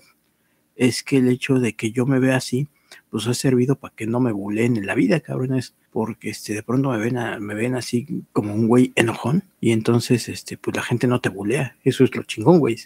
es 0.80 1.04
que 1.04 1.18
el 1.18 1.28
hecho 1.28 1.60
de 1.60 1.74
que 1.74 1.92
yo 1.92 2.06
me 2.06 2.20
vea 2.20 2.38
así, 2.38 2.70
pues 3.12 3.28
ha 3.28 3.34
servido 3.34 3.76
para 3.76 3.94
que 3.94 4.08
no 4.08 4.22
me 4.22 4.32
buleen 4.32 4.78
en 4.78 4.86
la 4.86 4.96
vida, 4.96 5.20
cabrones, 5.20 5.76
porque 5.92 6.30
este, 6.30 6.54
de 6.54 6.64
pronto 6.64 6.90
me 6.90 6.98
ven, 6.98 7.18
me 7.42 7.54
ven 7.54 7.76
así 7.76 8.24
como 8.32 8.54
un 8.54 8.68
güey 8.68 8.94
enojón 8.96 9.44
y 9.60 9.72
entonces, 9.72 10.30
este, 10.30 10.58
pues 10.58 10.78
la 10.78 10.82
gente 10.82 11.06
no 11.06 11.20
te 11.20 11.28
bulea, 11.28 11.76
eso 11.84 12.06
es 12.06 12.16
lo 12.16 12.24
chingón, 12.24 12.60
güey, 12.60 12.78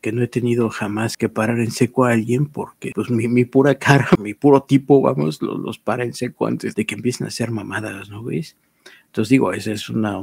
que 0.00 0.12
no 0.12 0.22
he 0.22 0.28
tenido 0.28 0.70
jamás 0.70 1.16
que 1.16 1.28
parar 1.28 1.58
en 1.58 1.72
seco 1.72 2.04
a 2.04 2.12
alguien 2.12 2.46
porque 2.46 2.92
pues 2.94 3.10
mi, 3.10 3.26
mi 3.26 3.44
pura 3.44 3.74
cara, 3.74 4.08
mi 4.20 4.34
puro 4.34 4.62
tipo, 4.62 5.02
vamos, 5.02 5.42
los, 5.42 5.58
los 5.58 5.78
para 5.80 6.04
en 6.04 6.14
seco 6.14 6.46
antes 6.46 6.76
de 6.76 6.86
que 6.86 6.94
empiecen 6.94 7.24
a 7.24 7.28
hacer 7.28 7.50
mamadas, 7.50 8.08
¿no, 8.10 8.22
güey? 8.22 8.46
Entonces 9.06 9.30
digo, 9.30 9.52
ese 9.52 9.72
es 9.72 9.88
una, 9.88 10.20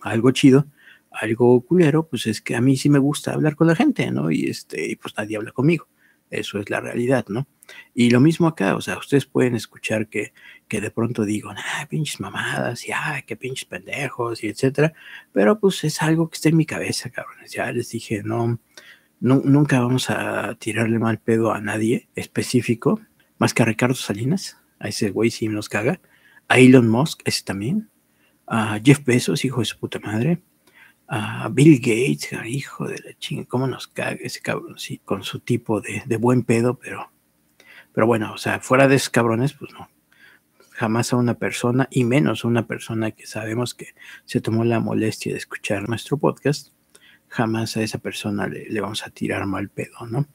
algo 0.00 0.30
chido. 0.32 0.66
Algo 1.12 1.60
culero, 1.60 2.08
pues 2.08 2.26
es 2.26 2.40
que 2.40 2.56
a 2.56 2.60
mí 2.60 2.76
sí 2.76 2.90
me 2.90 2.98
gusta 2.98 3.32
hablar 3.32 3.54
con 3.54 3.68
la 3.68 3.76
gente, 3.76 4.10
¿no? 4.10 4.32
Y 4.32 4.46
este, 4.46 4.98
pues 5.00 5.14
nadie 5.16 5.36
habla 5.36 5.52
conmigo. 5.52 5.86
Eso 6.38 6.58
es 6.58 6.70
la 6.70 6.80
realidad, 6.80 7.26
¿no? 7.28 7.46
Y 7.94 8.10
lo 8.10 8.20
mismo 8.20 8.46
acá, 8.46 8.76
o 8.76 8.80
sea, 8.80 8.98
ustedes 8.98 9.26
pueden 9.26 9.54
escuchar 9.54 10.08
que, 10.08 10.32
que 10.68 10.80
de 10.80 10.90
pronto 10.90 11.24
digo, 11.24 11.50
ah, 11.50 11.86
pinches 11.88 12.20
mamadas, 12.20 12.86
y 12.86 12.92
ah, 12.92 13.22
qué 13.26 13.36
pinches 13.36 13.64
pendejos, 13.64 14.44
y 14.44 14.48
etcétera, 14.48 14.92
pero 15.32 15.58
pues 15.58 15.84
es 15.84 16.02
algo 16.02 16.28
que 16.28 16.36
está 16.36 16.48
en 16.48 16.56
mi 16.56 16.66
cabeza, 16.66 17.10
cabrones. 17.10 17.52
Ya 17.52 17.70
les 17.72 17.90
dije, 17.90 18.22
no, 18.22 18.60
no 19.20 19.40
nunca 19.44 19.80
vamos 19.80 20.10
a 20.10 20.54
tirarle 20.56 20.98
mal 20.98 21.18
pedo 21.18 21.52
a 21.52 21.60
nadie 21.60 22.08
específico, 22.14 23.00
más 23.38 23.54
que 23.54 23.62
a 23.62 23.66
Ricardo 23.66 23.94
Salinas, 23.94 24.58
a 24.78 24.88
ese 24.88 25.10
güey 25.10 25.30
sí 25.30 25.48
nos 25.48 25.68
caga, 25.68 26.00
a 26.48 26.58
Elon 26.58 26.88
Musk, 26.88 27.22
ese 27.24 27.44
también, 27.44 27.90
a 28.46 28.78
Jeff 28.82 29.04
Bezos, 29.04 29.44
hijo 29.44 29.60
de 29.60 29.66
su 29.66 29.78
puta 29.78 29.98
madre, 30.00 30.42
a 31.06 31.48
Bill 31.48 31.78
Gates, 31.78 32.30
hijo 32.46 32.88
de 32.88 32.98
la 33.04 33.14
chinga, 33.18 33.44
cómo 33.46 33.66
nos 33.66 33.88
caga 33.88 34.18
ese 34.20 34.40
cabrón, 34.40 34.78
sí, 34.78 35.00
con 35.04 35.22
su 35.22 35.40
tipo 35.40 35.80
de, 35.80 36.16
buen 36.16 36.42
pedo, 36.44 36.78
pero, 36.78 37.10
pero 37.92 38.06
bueno, 38.06 38.32
o 38.32 38.38
sea, 38.38 38.60
fuera 38.60 38.88
de 38.88 38.96
esos 38.96 39.10
cabrones, 39.10 39.52
pues 39.52 39.72
no. 39.72 39.88
Jamás 40.70 41.12
a 41.12 41.16
una 41.16 41.34
persona, 41.34 41.86
y 41.90 42.04
menos 42.04 42.44
a 42.44 42.48
una 42.48 42.66
persona 42.66 43.12
que 43.12 43.26
sabemos 43.26 43.74
que 43.74 43.94
se 44.24 44.40
tomó 44.40 44.64
la 44.64 44.80
molestia 44.80 45.32
de 45.32 45.38
escuchar 45.38 45.88
nuestro 45.88 46.16
podcast, 46.16 46.72
jamás 47.28 47.76
a 47.76 47.82
esa 47.82 47.98
persona 47.98 48.48
le, 48.48 48.80
vamos 48.80 49.06
a 49.06 49.10
tirar 49.10 49.46
mal 49.46 49.68
pedo, 49.68 50.06
¿no? 50.08 50.26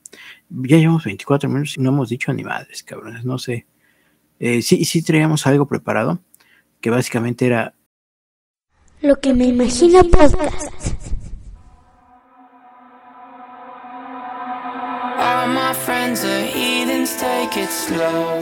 Ya 0.50 0.78
llevamos 0.78 1.04
24 1.06 1.50
minutos 1.50 1.78
y 1.78 1.82
no 1.82 1.90
hemos 1.90 2.10
dicho 2.10 2.32
ni 2.34 2.44
madres, 2.44 2.84
cabrones, 2.84 3.26
no 3.26 3.38
sé. 3.38 3.66
Eh, 4.40 4.62
sí, 4.62 4.86
sí 4.86 5.02
traíamos 5.02 5.46
algo 5.48 5.68
preparado, 5.68 6.22
que 6.80 6.90
básicamente 6.90 7.46
era 7.46 7.74
lo 9.02 9.16
que 9.20 9.34
me 9.34 9.46
imagino 9.46 10.04
podcast. 10.04 10.96
All 15.18 15.48
my 15.48 15.74
friends 15.74 16.24
are 16.26 16.44
heathens, 16.44 17.16
take 17.18 17.58
it 17.58 17.70
slow. 17.70 18.42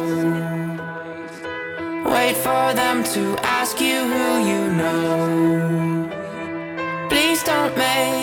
Wait 2.06 2.36
for 2.38 2.74
them 2.74 3.04
to 3.04 3.36
ask 3.44 3.80
you 3.82 4.00
who 4.00 4.28
you 4.50 4.62
know. 4.80 6.10
Please 7.10 7.44
don't 7.44 7.76
make 7.78 8.17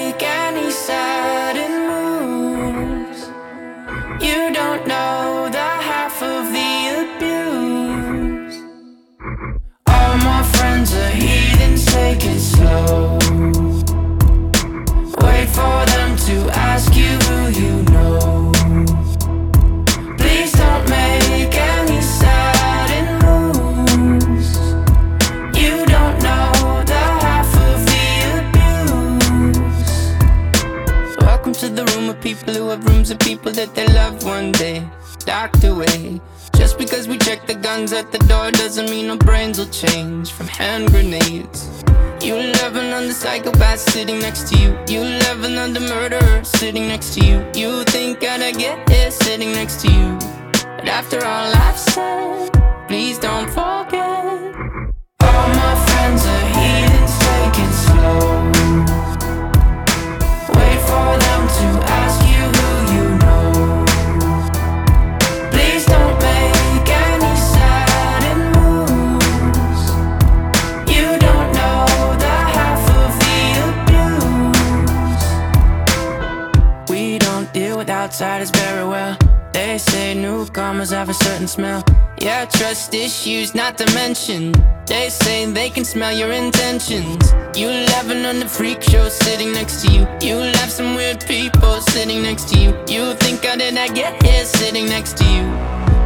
your 86.19 86.33
intentions. 86.33 87.33
You 87.57 87.69
laughing 87.69 88.25
on 88.25 88.39
the 88.39 88.49
freak 88.49 88.83
show 88.83 89.09
sitting 89.09 89.53
next 89.53 89.83
to 89.83 89.93
you. 89.93 90.07
You 90.21 90.37
laugh 90.37 90.71
some 90.71 90.95
weird 90.95 91.25
people 91.27 91.81
sitting 91.81 92.23
next 92.23 92.49
to 92.51 92.59
you. 92.59 92.71
You 92.89 93.15
think 93.15 93.45
I 93.45 93.57
did 93.57 93.75
not 93.75 93.95
get 93.95 94.23
here 94.23 94.45
sitting 94.45 94.87
next 94.87 95.17
to 95.19 95.25
you. 95.25 95.45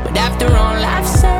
But 0.05 0.17
after 0.17 0.47
all 0.47 0.79
I've 0.95 1.07
said, 1.07 1.38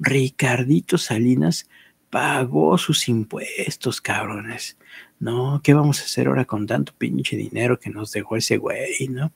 Ricardito 0.00 0.98
Salinas 0.98 1.68
pagó 2.08 2.76
sus 2.78 3.08
impuestos, 3.08 4.00
cabrones. 4.00 4.76
No, 5.20 5.60
¿qué 5.62 5.74
vamos 5.74 6.00
a 6.00 6.04
hacer 6.04 6.26
ahora 6.26 6.46
con 6.46 6.66
tanto 6.66 6.94
pinche 6.96 7.36
dinero 7.36 7.78
que 7.78 7.90
nos 7.90 8.10
dejó 8.10 8.36
ese 8.36 8.56
güey, 8.56 9.08
no? 9.08 9.32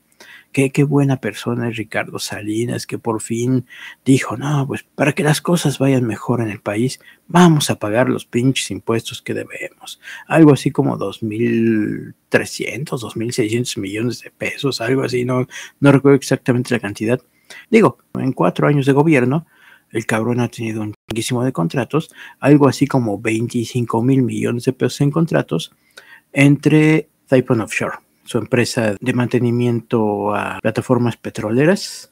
Qué, 0.53 0.70
qué 0.70 0.85
buena 0.85 1.20
persona 1.20 1.68
es 1.68 1.77
Ricardo 1.77 2.18
Salinas, 2.18 2.87
que 2.87 2.96
por 2.96 3.20
fin 3.20 3.66
dijo, 4.05 4.37
no, 4.37 4.66
pues 4.66 4.85
para 4.94 5.12
que 5.12 5.22
las 5.22 5.40
cosas 5.40 5.79
vayan 5.79 6.07
mejor 6.07 6.40
en 6.40 6.48
el 6.48 6.61
país, 6.61 7.00
vamos 7.27 7.68
a 7.70 7.79
pagar 7.79 8.09
los 8.09 8.24
pinches 8.24 8.70
impuestos 8.70 9.20
que 9.20 9.35
debemos. 9.35 10.00
Algo 10.27 10.55
así 10.55 10.70
como 10.70 10.96
2.300, 10.96 12.14
2.600 12.31 13.79
millones 13.79 14.22
de 14.22 14.31
pesos, 14.31 14.81
algo 14.81 15.03
así, 15.03 15.24
no, 15.24 15.46
no 15.81 15.92
recuerdo 15.92 16.16
exactamente 16.16 16.72
la 16.72 16.81
cantidad. 16.81 17.20
Digo, 17.68 17.98
en 18.14 18.33
cuatro 18.33 18.66
años 18.66 18.87
de 18.87 18.92
gobierno, 18.92 19.46
el 19.94 20.04
cabrón 20.04 20.40
ha 20.40 20.48
tenido 20.48 20.83
un 20.83 20.92
chinguísimo 21.09 21.42
de 21.44 21.52
contratos, 21.52 22.11
algo 22.40 22.68
así 22.68 22.87
como 22.87 23.18
25 23.18 24.02
mil 24.02 24.22
millones 24.22 24.64
de 24.64 24.74
pesos 24.74 25.00
en 25.00 25.11
contratos 25.11 25.72
entre 26.33 27.09
Taipan 27.26 27.62
Offshore 27.62 28.04
su 28.24 28.38
empresa 28.38 28.96
de 29.00 29.12
mantenimiento 29.12 30.35
a 30.35 30.59
plataformas 30.61 31.16
petroleras. 31.16 32.11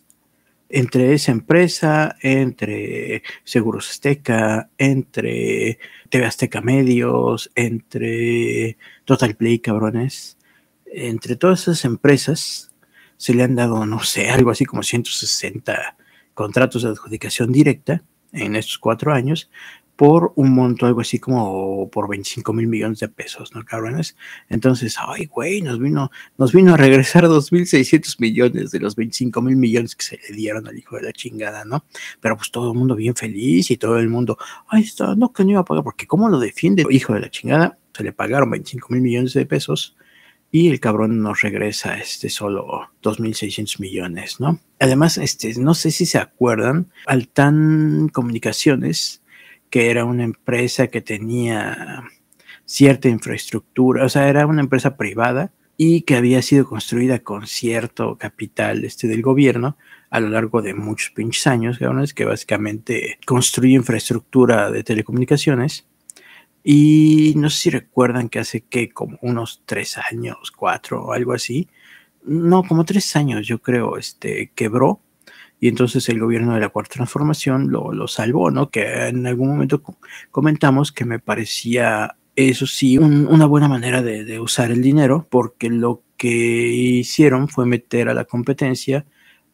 Entre 0.68 1.12
esa 1.12 1.33
empresa, 1.33 2.16
entre 2.23 3.23
Seguros 3.45 3.90
Azteca, 3.90 4.71
entre 4.79 5.79
TV 6.09 6.25
Azteca 6.25 6.62
Medios, 6.62 7.51
entre 7.55 8.79
Total 9.05 9.35
Play, 9.35 9.59
cabrones, 9.59 10.38
entre 10.87 11.37
todas 11.37 11.62
esas 11.62 11.85
empresas 11.85 12.73
se 13.18 13.35
le 13.35 13.42
han 13.42 13.55
dado, 13.55 13.85
no 13.87 14.03
sé, 14.03 14.31
algo 14.31 14.51
así 14.51 14.64
como 14.64 14.83
160 14.83 15.97
contratos 16.42 16.83
de 16.83 16.88
adjudicación 16.88 17.52
directa 17.52 18.02
en 18.33 18.57
estos 18.57 18.76
cuatro 18.78 19.12
años 19.12 19.48
por 19.94 20.33
un 20.35 20.52
monto 20.52 20.87
algo 20.87 21.00
así 21.00 21.20
como 21.20 21.88
por 21.88 22.09
25 22.09 22.52
mil 22.52 22.66
millones 22.66 22.98
de 22.98 23.07
pesos, 23.07 23.55
¿no, 23.55 23.64
cabrones? 23.64 24.16
Entonces, 24.48 24.96
ay, 24.98 25.26
güey, 25.26 25.62
nos 25.62 25.78
vino, 25.78 26.11
nos 26.38 26.52
vino 26.52 26.74
a 26.74 26.76
regresar 26.76 27.26
2.600 27.26 28.16
millones 28.18 28.72
de 28.72 28.81
los 28.81 28.96
25 28.96 29.40
mil 29.40 29.55
millones 29.55 29.94
que 29.94 30.02
se 30.05 30.18
le 30.18 30.35
dieron 30.35 30.66
al 30.66 30.76
hijo 30.76 30.96
de 30.96 31.02
la 31.02 31.12
chingada, 31.12 31.64
¿no? 31.64 31.85
Pero 32.20 32.37
pues 32.37 32.50
todo 32.50 32.72
el 32.72 32.76
mundo 32.76 32.96
bien 32.96 33.14
feliz 33.14 33.70
y 33.70 33.76
todo 33.76 34.00
el 34.00 34.09
mundo, 34.09 34.37
ay, 34.66 34.83
está, 34.83 35.14
no, 35.14 35.33
que 35.33 35.44
no 35.44 35.52
iba 35.52 35.61
a 35.61 35.64
pagar, 35.64 35.85
porque 35.85 36.09
¿cómo 36.09 36.28
lo 36.28 36.40
defiende, 36.40 36.85
hijo 36.90 37.14
de 37.14 37.20
la 37.20 37.31
chingada? 37.31 37.78
Se 37.96 38.02
le 38.02 38.12
pagaron 38.12 38.50
25 38.50 38.88
mil 38.90 39.02
millones 39.02 39.35
de 39.35 39.46
pesos 39.46 39.94
y 40.53 40.69
el 40.69 40.79
cabrón 40.79 41.21
nos 41.21 41.41
regresa 41.41 41.99
este 41.99 42.29
solo 42.29 42.91
2.600 43.03 43.81
millones, 43.81 44.38
¿no? 44.38 44.61
Además, 44.79 45.19
este, 45.19 45.55
no 45.59 45.75
sé 45.75 45.91
si 45.91 46.07
se 46.07 46.19
acuerdan, 46.19 46.93
Altan 47.07 48.09
Comunicaciones 48.12 49.23
que 49.73 49.91
era 49.91 50.05
una 50.05 50.23
empresa 50.23 50.88
que 50.88 51.01
tenía 51.01 52.05
cierta 52.67 53.09
infraestructura, 53.09 54.05
o 54.05 54.09
sea, 54.11 54.29
era 54.29 54.47
una 54.47 54.61
empresa 54.61 54.99
privada 54.99 55.51
y 55.79 56.03
que 56.03 56.15
había 56.15 56.43
sido 56.43 56.67
construida 56.67 57.21
con 57.21 57.47
cierto 57.47 58.19
capital 58.19 58.85
este, 58.85 59.09
del 59.09 59.23
gobierno 59.23 59.79
a 60.11 60.21
lo 60.21 60.29
largo 60.29 60.61
de 60.61 60.75
muchos 60.75 61.12
pinches 61.12 61.47
años, 61.47 61.79
que 62.15 62.27
básicamente 62.27 63.19
construye 63.25 63.75
infraestructura 63.75 64.71
de 64.71 64.85
telecomunicaciones. 64.85 65.87
Y 66.64 67.35
no 67.37 67.51
sé 67.51 67.57
si 67.59 67.70
recuerdan 67.70 68.29
que 68.29 68.38
hace 68.38 68.62
que 68.62 68.90
como 68.90 69.18
unos 69.22 69.62
tres 69.66 69.98
años, 69.98 70.53
cuatro 70.53 71.05
o 71.05 71.12
algo 71.12 71.33
así, 71.33 71.68
no, 72.25 72.62
como 72.62 72.85
tres 72.85 73.16
años 73.16 73.46
yo 73.46 73.61
creo, 73.61 73.96
este, 73.98 74.53
quebró 74.55 75.01
y 75.62 75.68
entonces 75.68 76.09
el 76.09 76.18
gobierno 76.18 76.55
de 76.55 76.61
la 76.61 76.70
Cuarta 76.70 76.94
Transformación 76.94 77.70
lo, 77.70 77.92
lo 77.92 78.09
salvó, 78.09 78.51
¿no? 78.51 78.70
Que 78.70 79.09
en 79.09 79.27
algún 79.29 79.48
momento 79.48 79.81
comentamos 80.33 80.90
que 80.90 81.05
me 81.05 81.20
parecía 81.20 82.16
eso 82.35 82.66
sí, 82.66 82.98
una 82.98 83.46
buena 83.46 83.68
manera 83.68 84.03
de, 84.03 84.25
de, 84.25 84.40
usar 84.40 84.72
el 84.72 84.83
dinero, 84.83 85.27
porque 85.31 85.70
lo 85.70 86.03
que 86.16 86.29
hicieron 86.29 87.48
fue 87.48 87.64
meter 87.66 88.09
a 88.09 88.14
la 88.14 88.25
competencia 88.25 89.05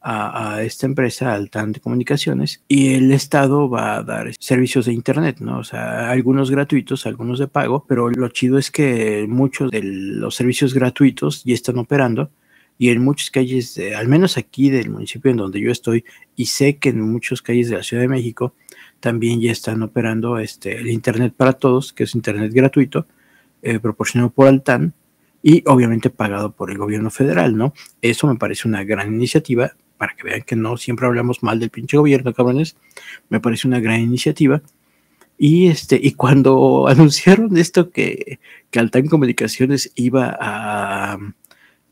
a, 0.00 0.62
esta 0.62 0.86
empresa, 0.86 1.34
Altan 1.34 1.72
de 1.72 1.80
Comunicaciones, 1.80 2.62
y 2.68 2.94
el 2.94 3.12
Estado 3.12 3.68
va 3.68 3.96
a 3.96 4.02
dar 4.02 4.32
servicios 4.38 4.86
de 4.86 4.92
Internet, 4.92 5.38
¿no? 5.40 5.58
O 5.58 5.64
sea, 5.64 6.10
algunos 6.10 6.50
gratuitos, 6.50 7.06
algunos 7.06 7.38
de 7.38 7.48
pago, 7.48 7.84
pero 7.86 8.08
lo 8.10 8.28
chido 8.28 8.58
es 8.58 8.70
que 8.70 9.26
muchos 9.28 9.70
de 9.70 9.82
los 9.82 10.34
servicios 10.34 10.74
gratuitos 10.74 11.42
ya 11.44 11.54
están 11.54 11.78
operando 11.78 12.30
y 12.78 12.90
en 12.90 13.02
muchas 13.02 13.30
calles, 13.30 13.78
al 13.96 14.06
menos 14.06 14.38
aquí 14.38 14.70
del 14.70 14.90
municipio 14.90 15.30
en 15.30 15.36
donde 15.36 15.60
yo 15.60 15.70
estoy, 15.72 16.04
y 16.36 16.46
sé 16.46 16.76
que 16.78 16.90
en 16.90 17.00
muchas 17.00 17.42
calles 17.42 17.68
de 17.68 17.76
la 17.76 17.82
Ciudad 17.82 18.02
de 18.02 18.08
México 18.08 18.54
también 19.00 19.40
ya 19.40 19.50
están 19.50 19.82
operando 19.82 20.38
este, 20.38 20.76
el 20.76 20.88
Internet 20.88 21.34
para 21.36 21.54
Todos, 21.54 21.92
que 21.92 22.04
es 22.04 22.14
Internet 22.14 22.52
gratuito, 22.52 23.06
eh, 23.62 23.80
proporcionado 23.80 24.30
por 24.30 24.46
Altan 24.46 24.94
y 25.42 25.62
obviamente 25.66 26.10
pagado 26.10 26.52
por 26.52 26.70
el 26.70 26.78
gobierno 26.78 27.10
federal, 27.10 27.56
¿no? 27.56 27.74
Eso 28.02 28.26
me 28.28 28.36
parece 28.36 28.68
una 28.68 28.84
gran 28.84 29.12
iniciativa, 29.12 29.72
para 29.98 30.14
que 30.14 30.22
vean 30.22 30.42
que 30.42 30.56
no 30.56 30.76
siempre 30.76 31.06
hablamos 31.06 31.42
mal 31.42 31.60
del 31.60 31.70
pinche 31.70 31.96
gobierno, 31.98 32.32
cabrones, 32.32 32.76
me 33.28 33.40
parece 33.40 33.68
una 33.68 33.80
gran 33.80 34.00
iniciativa. 34.00 34.62
Y 35.36 35.68
este, 35.68 36.00
y 36.02 36.12
cuando 36.12 36.86
anunciaron 36.88 37.56
esto 37.56 37.90
que, 37.90 38.40
que 38.70 38.78
Altan 38.78 39.08
Comunicaciones 39.08 39.92
iba 39.96 40.36
a 40.40 41.18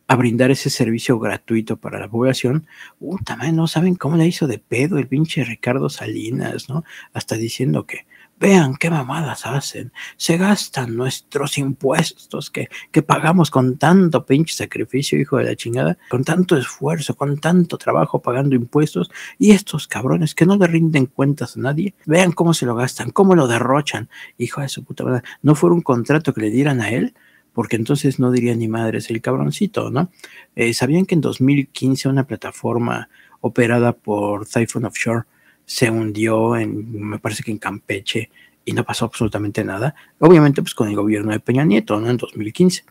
a 0.08 0.16
brindar 0.16 0.50
ese 0.50 0.70
servicio 0.70 1.18
gratuito 1.18 1.76
para 1.76 1.98
la 1.98 2.08
población, 2.08 2.66
uh, 3.00 3.18
también 3.18 3.56
no 3.56 3.66
saben 3.66 3.96
cómo 3.96 4.16
le 4.16 4.26
hizo 4.26 4.46
de 4.46 4.58
pedo 4.58 4.98
el 4.98 5.08
pinche 5.08 5.44
Ricardo 5.44 5.88
Salinas, 5.88 6.68
¿no? 6.68 6.84
Hasta 7.12 7.36
diciendo 7.36 7.86
que, 7.86 8.06
vean 8.38 8.74
qué 8.76 8.90
mamadas 8.90 9.46
hacen, 9.46 9.92
se 10.16 10.36
gastan 10.36 10.96
nuestros 10.96 11.58
impuestos 11.58 12.50
que, 12.50 12.68
que 12.90 13.02
pagamos 13.02 13.50
con 13.50 13.78
tanto 13.78 14.26
pinche 14.26 14.54
sacrificio, 14.54 15.18
hijo 15.18 15.38
de 15.38 15.44
la 15.44 15.56
chingada, 15.56 15.96
con 16.10 16.24
tanto 16.24 16.56
esfuerzo, 16.56 17.16
con 17.16 17.38
tanto 17.38 17.78
trabajo 17.78 18.20
pagando 18.20 18.54
impuestos, 18.54 19.10
y 19.38 19.52
estos 19.52 19.88
cabrones 19.88 20.34
que 20.34 20.46
no 20.46 20.56
le 20.56 20.66
rinden 20.66 21.06
cuentas 21.06 21.56
a 21.56 21.60
nadie, 21.60 21.94
vean 22.04 22.32
cómo 22.32 22.52
se 22.52 22.66
lo 22.66 22.74
gastan, 22.74 23.10
cómo 23.10 23.34
lo 23.34 23.48
derrochan, 23.48 24.08
hijo 24.38 24.60
de 24.60 24.68
su 24.68 24.84
puta 24.84 25.04
madre, 25.04 25.22
no 25.42 25.54
fuera 25.54 25.74
un 25.74 25.82
contrato 25.82 26.34
que 26.34 26.42
le 26.42 26.50
dieran 26.50 26.80
a 26.80 26.90
él, 26.90 27.14
porque 27.54 27.76
entonces 27.76 28.18
no 28.18 28.30
diría 28.30 28.54
ni 28.54 28.68
madres 28.68 29.08
el 29.08 29.22
cabroncito, 29.22 29.90
¿no? 29.90 30.10
Eh, 30.56 30.74
¿Sabían 30.74 31.06
que 31.06 31.14
en 31.14 31.22
2015 31.22 32.10
una 32.10 32.26
plataforma 32.26 33.08
operada 33.40 33.92
por 33.94 34.46
Typhoon 34.46 34.84
Offshore 34.84 35.24
se 35.66 35.90
hundió 35.90 36.56
en, 36.56 36.90
me 36.92 37.18
parece 37.18 37.42
que 37.42 37.50
en 37.50 37.58
Campeche, 37.58 38.30
y 38.64 38.72
no 38.72 38.84
pasó 38.84 39.04
absolutamente 39.04 39.64
nada? 39.64 39.94
Obviamente, 40.18 40.62
pues 40.62 40.74
con 40.74 40.88
el 40.88 40.96
gobierno 40.96 41.32
de 41.32 41.40
Peña 41.40 41.64
Nieto, 41.64 42.00
¿no? 42.00 42.10
En 42.10 42.16
2015. 42.16 42.84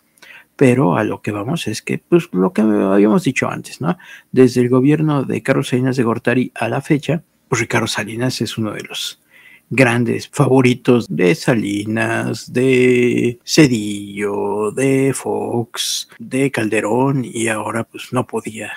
Pero 0.56 0.96
a 0.96 1.04
lo 1.04 1.22
que 1.22 1.32
vamos 1.32 1.68
es 1.68 1.82
que, 1.82 1.98
pues 1.98 2.30
lo 2.32 2.54
que 2.54 2.62
habíamos 2.62 3.24
dicho 3.24 3.50
antes, 3.50 3.82
¿no? 3.82 3.98
Desde 4.32 4.62
el 4.62 4.70
gobierno 4.70 5.24
de 5.24 5.44
Carlos 5.44 5.70
Salinas 5.70 5.98
de 5.98 6.04
Gortari 6.04 6.52
a 6.56 6.70
la 6.70 6.82
fecha, 6.82 7.24
pues 7.50 7.60
Ricardo 7.60 7.88
Salinas 7.88 8.40
es 8.42 8.58
uno 8.58 8.72
de 8.72 8.84
los 8.84 9.22
grandes 9.70 10.30
favoritos 10.30 11.08
de 11.10 11.36
Salinas, 11.36 12.54
de 12.54 13.40
Cedillo, 13.44 14.72
de 14.72 15.14
Fox, 15.14 16.08
de 16.20 16.52
Calderón 16.52 17.26
y 17.26 17.48
ahora 17.48 17.84
pues 17.84 18.14
no 18.14 18.26
podía. 18.26 18.72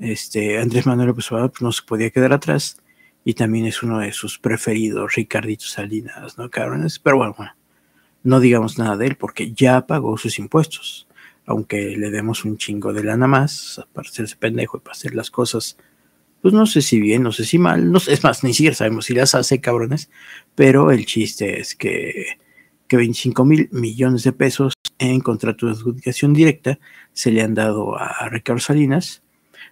Este 0.00 0.58
Andrés 0.58 0.86
Manuel 0.86 1.14
pues, 1.14 1.30
no 1.60 1.72
se 1.72 1.82
podía 1.82 2.10
quedar 2.10 2.32
atrás 2.32 2.78
y 3.24 3.34
también 3.34 3.66
es 3.66 3.82
uno 3.82 3.98
de 3.98 4.12
sus 4.12 4.38
preferidos, 4.38 5.14
Ricardito 5.14 5.66
Salinas, 5.66 6.38
¿no, 6.38 6.48
cabrones? 6.50 6.98
Pero 6.98 7.18
bueno, 7.18 7.34
bueno, 7.36 7.52
no 8.22 8.40
digamos 8.40 8.78
nada 8.78 8.96
de 8.96 9.08
él 9.08 9.16
porque 9.16 9.52
ya 9.52 9.86
pagó 9.86 10.16
sus 10.16 10.38
impuestos. 10.38 11.06
Aunque 11.46 11.96
le 11.96 12.10
demos 12.10 12.44
un 12.44 12.56
chingo 12.58 12.92
de 12.92 13.04
lana 13.04 13.26
más 13.26 13.84
para 13.92 14.08
hacerse 14.08 14.36
pendejo 14.36 14.78
y 14.78 14.80
para 14.80 14.92
hacer 14.92 15.14
las 15.14 15.30
cosas 15.30 15.76
pues 16.42 16.54
no 16.54 16.66
sé 16.66 16.80
si 16.82 17.00
bien, 17.00 17.22
no 17.22 17.32
sé 17.32 17.44
si 17.44 17.58
mal, 17.58 17.92
no 17.92 17.98
es 17.98 18.24
más, 18.24 18.42
ni 18.44 18.54
siquiera 18.54 18.74
sabemos 18.74 19.06
si 19.06 19.14
las 19.14 19.34
hace, 19.34 19.60
cabrones, 19.60 20.10
pero 20.54 20.90
el 20.90 21.04
chiste 21.04 21.60
es 21.60 21.74
que, 21.74 22.38
que 22.88 22.96
25 22.96 23.44
mil 23.44 23.68
millones 23.72 24.24
de 24.24 24.32
pesos 24.32 24.72
en 24.98 25.20
contrato 25.20 25.66
de 25.66 25.72
adjudicación 25.72 26.32
directa 26.32 26.78
se 27.12 27.30
le 27.30 27.42
han 27.42 27.54
dado 27.54 27.98
a 27.98 28.28
Ricardo 28.28 28.60
Salinas. 28.60 29.22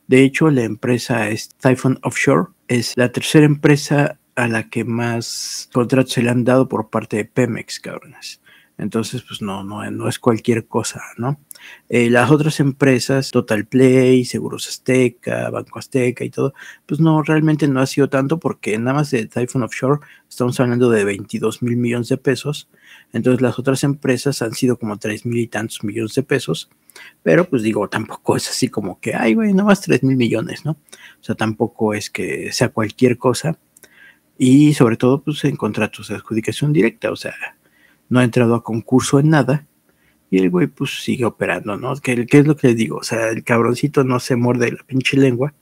De 0.09 0.25
hecho, 0.25 0.51
la 0.51 0.65
empresa 0.65 1.29
es 1.29 1.51
Typhon 1.51 2.01
Offshore, 2.03 2.49
es 2.67 2.97
la 2.97 3.13
tercera 3.13 3.47
empresa 3.47 4.19
a 4.37 4.49
la 4.49 4.69
que 4.71 4.85
más 4.85 5.69
contratos 5.73 6.13
se 6.13 6.23
le 6.23 6.31
han 6.31 6.45
dado 6.45 6.69
por 6.69 6.91
parte 6.91 7.19
de 7.19 7.25
Pemex, 7.27 7.79
cabrones. 7.79 8.41
Entonces, 8.79 9.23
pues 9.23 9.43
no, 9.43 9.63
no 9.65 10.09
es 10.09 10.19
cualquier 10.19 10.67
cosa, 10.67 11.03
¿no? 11.19 11.39
Eh, 11.89 12.11
las 12.11 12.31
otras 12.31 12.61
empresas, 12.61 13.31
Total 13.31 13.65
Play, 13.67 14.25
Seguros 14.25 14.69
Azteca, 14.69 15.51
Banco 15.51 15.79
Azteca 15.79 16.25
y 16.25 16.31
todo, 16.31 16.55
pues 16.87 17.01
no, 17.01 17.23
realmente 17.23 17.69
no 17.69 17.81
ha 17.81 17.87
sido 17.87 18.09
tanto 18.09 18.39
porque 18.39 18.79
nada 18.79 18.95
más 18.95 19.11
de 19.11 19.27
Typhoon 19.27 19.65
Offshore 19.65 20.01
estamos 20.29 20.59
hablando 20.61 20.91
de 20.91 21.05
22 21.05 21.63
mil 21.63 21.77
millones 21.77 22.09
de 22.09 22.17
pesos. 22.17 22.69
Entonces 23.13 23.41
las 23.41 23.59
otras 23.59 23.85
empresas 23.85 24.43
han 24.43 24.53
sido 24.55 24.79
como 24.79 24.99
3 24.99 25.27
mil 25.27 25.39
y 25.39 25.47
tantos 25.47 25.83
millones 25.85 26.15
de 26.15 26.23
pesos. 26.23 26.69
Pero 27.23 27.49
pues 27.49 27.63
digo, 27.63 27.89
tampoco 27.89 28.37
es 28.37 28.49
así 28.49 28.69
como 28.69 29.01
que, 29.01 29.15
ay, 29.15 29.35
güey, 29.35 29.53
nada 29.53 29.69
más 29.69 29.81
3 29.81 30.03
mil 30.03 30.17
millones, 30.17 30.65
¿no? 30.65 30.73
O 30.73 31.25
sea, 31.25 31.35
tampoco 31.35 31.95
es 31.95 32.11
que 32.11 32.53
sea 32.53 32.71
cualquier 32.71 33.19
cosa. 33.19 33.59
Y 34.37 34.75
sobre 34.75 34.97
todo, 34.97 35.23
pues 35.23 35.45
en 35.45 35.57
contratos 35.57 36.09
de 36.09 36.17
adjudicación 36.17 36.73
directa, 36.73 37.11
o 37.11 37.17
sea, 37.17 37.35
no 38.09 38.21
ha 38.21 38.25
entrado 38.25 38.55
a 38.55 38.63
concurso 38.63 39.19
en 39.19 39.31
nada. 39.31 39.67
Y 40.31 40.39
el 40.39 40.51
güey 40.51 40.67
pues 40.67 41.03
sigue 41.03 41.25
operando, 41.25 41.77
¿no? 41.77 41.97
¿Qué, 41.97 42.27
¿Qué, 42.27 42.39
es 42.39 42.47
lo 42.47 42.57
que 42.57 42.69
le 42.69 42.75
digo? 42.75 42.99
O 42.99 43.03
sea, 43.03 43.29
el 43.29 43.45
cabroncito 43.45 44.05
no 44.05 44.21
se 44.21 44.37
muerde 44.37 44.73
la 44.73 44.85
pinche 44.85 45.17
lengua 45.17 45.55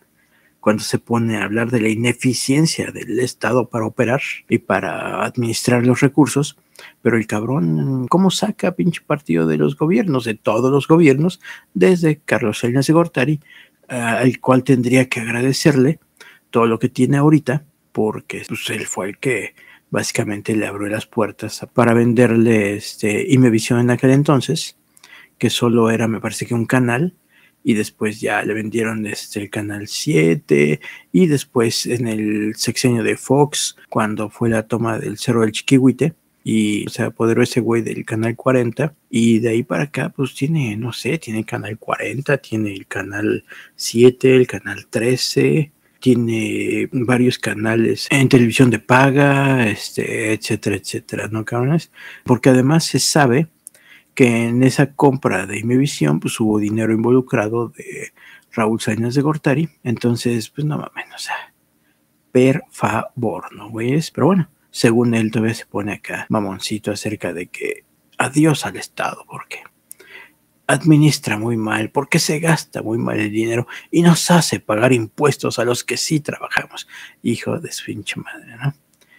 cuando 0.60 0.82
se 0.82 0.98
pone 0.98 1.36
a 1.36 1.44
hablar 1.44 1.70
de 1.70 1.80
la 1.80 1.88
ineficiencia 1.88 2.90
del 2.90 3.20
Estado 3.20 3.68
para 3.68 3.86
operar 3.86 4.20
y 4.48 4.58
para 4.58 5.24
administrar 5.24 5.86
los 5.86 6.00
recursos. 6.00 6.58
Pero 7.02 7.16
el 7.16 7.28
cabrón, 7.28 8.08
¿cómo 8.08 8.32
saca 8.32 8.72
pinche 8.72 9.00
partido 9.06 9.46
de 9.46 9.58
los 9.58 9.76
gobiernos, 9.76 10.24
de 10.24 10.34
todos 10.34 10.72
los 10.72 10.88
gobiernos, 10.88 11.40
desde 11.72 12.18
Carlos 12.18 12.58
Salinas 12.58 12.88
de 12.88 12.92
Gortari, 12.92 13.40
al 13.86 14.40
cual 14.40 14.64
tendría 14.64 15.08
que 15.08 15.20
agradecerle 15.20 16.00
todo 16.50 16.66
lo 16.66 16.78
que 16.78 16.88
tiene 16.88 17.16
ahorita, 17.18 17.64
porque 17.92 18.42
pues, 18.48 18.68
él 18.70 18.86
fue 18.86 19.10
el 19.10 19.18
que 19.18 19.54
básicamente 19.90 20.54
le 20.56 20.66
abrió 20.66 20.88
las 20.88 21.06
puertas 21.06 21.66
para 21.72 21.94
venderle 21.94 22.76
este 22.76 23.32
Imevisión 23.32 23.80
en 23.80 23.90
aquel 23.90 24.10
entonces, 24.10 24.76
que 25.38 25.50
solo 25.50 25.90
era, 25.90 26.08
me 26.08 26.20
parece 26.20 26.46
que 26.46 26.54
un 26.54 26.66
canal, 26.66 27.14
y 27.62 27.74
después 27.74 28.20
ya 28.20 28.42
le 28.42 28.54
vendieron 28.54 29.06
este, 29.06 29.40
el 29.40 29.50
canal 29.50 29.88
7, 29.88 30.80
y 31.12 31.26
después 31.26 31.86
en 31.86 32.06
el 32.08 32.54
sexenio 32.56 33.02
de 33.02 33.16
Fox, 33.16 33.76
cuando 33.88 34.30
fue 34.30 34.48
la 34.48 34.66
toma 34.66 34.98
del 34.98 35.18
Cerro 35.18 35.42
del 35.42 35.52
Chiquihuite, 35.52 36.14
y 36.48 36.84
se 36.90 37.02
apoderó 37.02 37.42
ese 37.42 37.58
güey 37.60 37.82
del 37.82 38.04
canal 38.04 38.36
40 38.36 38.94
y 39.10 39.40
de 39.40 39.48
ahí 39.48 39.64
para 39.64 39.82
acá 39.82 40.10
pues 40.10 40.32
tiene, 40.32 40.76
no 40.76 40.92
sé, 40.92 41.18
tiene 41.18 41.42
canal 41.42 41.76
40, 41.76 42.38
tiene 42.38 42.72
el 42.72 42.86
canal 42.86 43.44
7, 43.74 44.36
el 44.36 44.46
canal 44.46 44.86
13, 44.86 45.72
tiene 46.06 46.88
varios 46.92 47.36
canales 47.36 48.06
en 48.12 48.28
televisión 48.28 48.70
de 48.70 48.78
paga, 48.78 49.66
este, 49.66 50.34
etcétera, 50.34 50.76
etcétera, 50.76 51.26
¿no, 51.32 51.44
cabrones? 51.44 51.90
Porque 52.22 52.50
además 52.50 52.84
se 52.84 53.00
sabe 53.00 53.48
que 54.14 54.46
en 54.46 54.62
esa 54.62 54.94
compra 54.94 55.46
de 55.46 55.58
Imevisión, 55.58 56.20
pues 56.20 56.38
hubo 56.38 56.60
dinero 56.60 56.92
involucrado 56.92 57.70
de 57.70 58.12
Raúl 58.52 58.80
Sáenz 58.80 59.16
de 59.16 59.22
Gortari, 59.22 59.68
entonces, 59.82 60.48
pues 60.48 60.64
no 60.64 60.78
mames, 60.78 61.12
o 61.12 61.18
sea, 61.18 61.52
per 62.30 62.62
favor, 62.70 63.52
¿no, 63.52 63.68
güeyes? 63.70 64.12
Pero 64.12 64.28
bueno, 64.28 64.48
según 64.70 65.12
él 65.12 65.32
todavía 65.32 65.54
se 65.54 65.66
pone 65.66 65.94
acá 65.94 66.26
mamoncito 66.28 66.92
acerca 66.92 67.32
de 67.32 67.48
que 67.48 67.82
adiós 68.16 68.64
al 68.64 68.76
Estado, 68.76 69.24
porque 69.28 69.64
administra 70.66 71.38
muy 71.38 71.56
mal, 71.56 71.90
porque 71.90 72.18
se 72.18 72.40
gasta 72.40 72.82
muy 72.82 72.98
mal 72.98 73.20
el 73.20 73.30
dinero 73.30 73.66
y 73.90 74.02
nos 74.02 74.30
hace 74.30 74.60
pagar 74.60 74.92
impuestos 74.92 75.58
a 75.58 75.64
los 75.64 75.84
que 75.84 75.96
sí 75.96 76.20
trabajamos. 76.20 76.88
Hijo 77.22 77.58
de 77.58 77.72
su 77.72 77.86
pinche 77.86 78.20
madre, 78.20 78.56
¿no? 78.56 78.74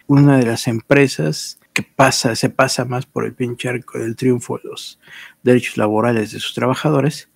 Una 0.06 0.38
de 0.38 0.46
las 0.46 0.68
empresas 0.68 1.58
que 1.72 1.82
pasa, 1.82 2.34
se 2.34 2.50
pasa 2.50 2.84
más 2.84 3.06
por 3.06 3.24
el 3.24 3.34
pinche 3.34 3.68
arco 3.68 3.98
del 3.98 4.16
triunfo 4.16 4.58
de 4.58 4.70
los 4.70 4.98
derechos 5.42 5.76
laborales 5.76 6.32
de 6.32 6.40
sus 6.40 6.54
trabajadores, 6.54 7.30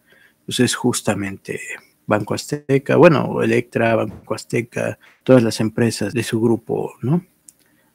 pues 0.47 0.61
es 0.61 0.75
justamente 0.75 1.61
Banco 2.07 2.35
Azteca, 2.35 2.97
bueno, 2.97 3.43
Electra, 3.43 3.95
Banco 3.95 4.35
Azteca, 4.35 4.99
todas 5.23 5.43
las 5.43 5.61
empresas 5.61 6.13
de 6.13 6.23
su 6.23 6.41
grupo, 6.41 6.95
¿no? 7.03 7.25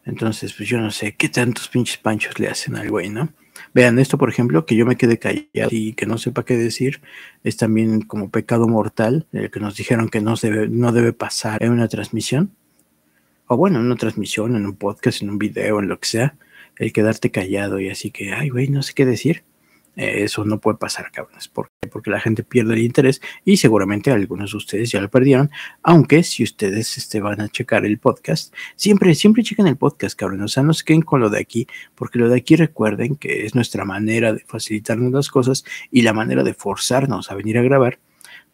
Entonces, 0.06 0.54
pues 0.54 0.70
yo 0.70 0.80
no 0.80 0.90
sé 0.90 1.16
qué 1.16 1.28
tantos 1.28 1.68
pinches 1.68 1.98
panchos 1.98 2.40
le 2.40 2.48
hacen 2.48 2.78
al 2.78 2.90
güey, 2.90 3.10
¿no? 3.10 3.30
Vean, 3.74 4.00
esto, 4.00 4.18
por 4.18 4.30
ejemplo, 4.30 4.66
que 4.66 4.76
yo 4.76 4.86
me 4.86 4.96
quede 4.98 5.20
callado 5.20 5.70
y 5.72 5.94
que 5.94 6.06
no 6.06 6.18
sepa 6.18 6.46
qué 6.46 6.58
decir, 6.58 7.02
es 7.44 7.58
también 7.58 8.02
como 8.02 8.30
pecado 8.30 8.68
mortal, 8.68 9.28
el 9.32 9.52
que 9.52 9.60
nos 9.60 9.76
dijeron 9.76 10.10
que 10.10 10.22
no 10.22 10.36
debe, 10.36 10.68
no 10.70 10.92
debe 10.92 11.14
pasar 11.14 11.64
en 11.64 11.72
una 11.72 11.88
transmisión, 11.88 12.52
o 13.48 13.58
bueno, 13.58 13.80
en 13.80 13.86
una 13.86 13.96
transmisión, 13.96 14.56
en 14.56 14.66
un 14.66 14.76
podcast, 14.76 15.22
en 15.22 15.30
un 15.30 15.38
video, 15.38 15.80
en 15.80 15.88
lo 15.88 16.00
que 16.00 16.08
sea, 16.08 16.36
el 16.78 16.94
quedarte 16.94 17.32
callado 17.32 17.80
y 17.80 17.90
así 17.90 18.12
que, 18.12 18.34
ay, 18.34 18.50
güey, 18.50 18.68
no 18.70 18.84
sé 18.84 18.94
qué 18.94 19.06
decir. 19.06 19.44
Eh, 19.98 20.24
eso 20.24 20.46
no 20.46 20.60
puede 20.60 20.78
pasar, 20.78 21.12
cabrones. 21.12 21.48
¿Por 21.48 21.70
qué? 21.82 21.90
Porque 21.90 22.12
la 22.12 22.20
gente 22.20 22.44
pierde 22.44 22.76
el 22.76 22.84
interés 22.84 23.20
y 23.44 23.58
seguramente 23.58 24.12
algunos 24.12 24.52
de 24.52 24.58
ustedes 24.58 24.92
ya 24.92 25.02
lo 25.02 25.10
perdieron. 25.10 25.50
Aunque 25.84 26.24
si 26.24 26.44
ustedes 26.44 26.98
este, 26.98 27.20
van 27.20 27.42
a 27.42 27.50
checar 27.50 27.86
el 27.86 27.98
podcast, 27.98 28.54
siempre, 28.76 29.16
siempre 29.16 29.44
chequen 29.44 29.68
el 29.68 29.76
podcast, 29.78 30.18
cabrones. 30.18 30.46
O 30.46 30.48
sea, 30.48 30.64
no 30.64 30.74
se 30.74 30.86
queden 30.86 31.02
con 31.02 31.20
lo 31.20 31.30
de 31.30 31.40
aquí, 31.40 31.68
porque 31.96 32.20
lo 32.20 32.30
de 32.30 32.38
aquí 32.38 32.56
recuerden 32.56 33.16
que 33.16 33.46
es 33.46 33.56
nuestra 33.56 33.86
manera 33.86 34.34
de 34.34 34.40
facilitarnos 34.40 35.12
las 35.12 35.30
cosas 35.30 35.66
y 35.92 36.04
la 36.04 36.14
manera 36.14 36.44
de 36.44 36.54
forzarnos 36.54 37.32
a 37.32 37.36
venir 37.36 37.58
a 37.58 37.64
grabar 37.64 38.00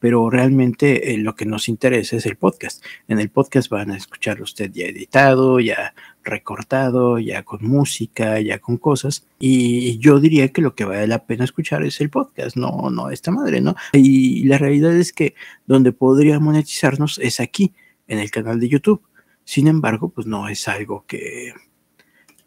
pero 0.03 0.29
realmente 0.29 1.13
eh, 1.13 1.17
lo 1.17 1.33
que 1.33 1.45
nos 1.45 1.69
interesa 1.69 2.17
es 2.17 2.25
el 2.25 2.35
podcast. 2.35 2.83
En 3.07 3.21
el 3.21 3.29
podcast 3.29 3.69
van 3.69 3.89
a 3.89 3.95
escucharlo 3.95 4.43
usted 4.43 4.69
ya 4.73 4.87
editado, 4.87 5.61
ya 5.61 5.93
recortado, 6.25 7.19
ya 7.19 7.43
con 7.43 7.65
música, 7.65 8.37
ya 8.41 8.59
con 8.59 8.75
cosas. 8.75 9.25
Y 9.39 9.97
yo 9.99 10.19
diría 10.19 10.49
que 10.49 10.61
lo 10.61 10.75
que 10.75 10.83
vale 10.83 11.07
la 11.07 11.25
pena 11.25 11.45
escuchar 11.45 11.85
es 11.85 12.01
el 12.01 12.09
podcast, 12.09 12.57
no, 12.57 12.89
no 12.89 13.11
esta 13.11 13.31
madre, 13.31 13.61
¿no? 13.61 13.77
Y 13.93 14.43
la 14.43 14.57
realidad 14.57 14.93
es 14.93 15.13
que 15.13 15.35
donde 15.67 15.93
podría 15.93 16.37
monetizarnos 16.37 17.17
es 17.19 17.39
aquí, 17.39 17.71
en 18.09 18.19
el 18.19 18.29
canal 18.29 18.59
de 18.59 18.67
YouTube. 18.67 19.01
Sin 19.45 19.67
embargo, 19.69 20.09
pues 20.09 20.27
no 20.27 20.49
es 20.49 20.67
algo 20.67 21.05
que, 21.07 21.53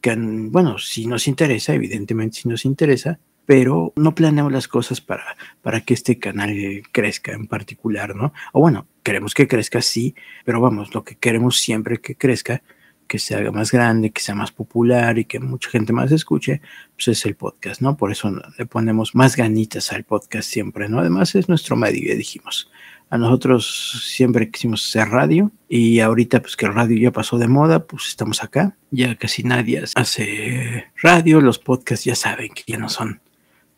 que 0.02 0.14
bueno, 0.14 0.76
si 0.76 1.06
nos 1.06 1.26
interesa, 1.26 1.72
evidentemente 1.72 2.36
si 2.36 2.50
nos 2.50 2.66
interesa, 2.66 3.18
pero 3.46 3.92
no 3.96 4.14
planeamos 4.14 4.52
las 4.52 4.68
cosas 4.68 5.00
para, 5.00 5.36
para 5.62 5.80
que 5.80 5.94
este 5.94 6.18
canal 6.18 6.82
crezca 6.92 7.32
en 7.32 7.46
particular, 7.46 8.14
¿no? 8.14 8.32
O 8.52 8.60
bueno, 8.60 8.88
queremos 9.02 9.32
que 9.34 9.48
crezca, 9.48 9.80
sí, 9.80 10.14
pero 10.44 10.60
vamos, 10.60 10.92
lo 10.94 11.04
que 11.04 11.16
queremos 11.16 11.58
siempre 11.58 12.00
que 12.00 12.16
crezca, 12.16 12.62
que 13.06 13.20
se 13.20 13.36
haga 13.36 13.52
más 13.52 13.70
grande, 13.70 14.10
que 14.10 14.20
sea 14.20 14.34
más 14.34 14.50
popular 14.50 15.16
y 15.18 15.24
que 15.24 15.38
mucha 15.38 15.70
gente 15.70 15.92
más 15.92 16.10
escuche, 16.10 16.60
pues 16.96 17.08
es 17.08 17.24
el 17.24 17.36
podcast, 17.36 17.80
¿no? 17.80 17.96
Por 17.96 18.10
eso 18.10 18.32
le 18.58 18.66
ponemos 18.66 19.14
más 19.14 19.36
ganitas 19.36 19.92
al 19.92 20.02
podcast 20.02 20.50
siempre, 20.50 20.88
¿no? 20.88 20.98
Además 20.98 21.34
es 21.36 21.48
nuestro 21.48 21.76
medio, 21.76 22.08
ya 22.08 22.16
dijimos. 22.16 22.70
A 23.08 23.18
nosotros 23.18 24.02
siempre 24.04 24.50
quisimos 24.50 24.84
hacer 24.84 25.08
radio 25.10 25.52
y 25.68 26.00
ahorita 26.00 26.40
pues 26.40 26.56
que 26.56 26.66
el 26.66 26.74
radio 26.74 26.98
ya 26.98 27.12
pasó 27.12 27.38
de 27.38 27.46
moda, 27.46 27.86
pues 27.86 28.08
estamos 28.08 28.42
acá. 28.42 28.76
Ya 28.90 29.14
casi 29.14 29.44
nadie 29.44 29.84
hace 29.94 30.86
radio, 31.00 31.40
los 31.40 31.60
podcasts 31.60 32.04
ya 32.04 32.16
saben 32.16 32.48
que 32.52 32.64
ya 32.66 32.78
no 32.78 32.88
son 32.88 33.20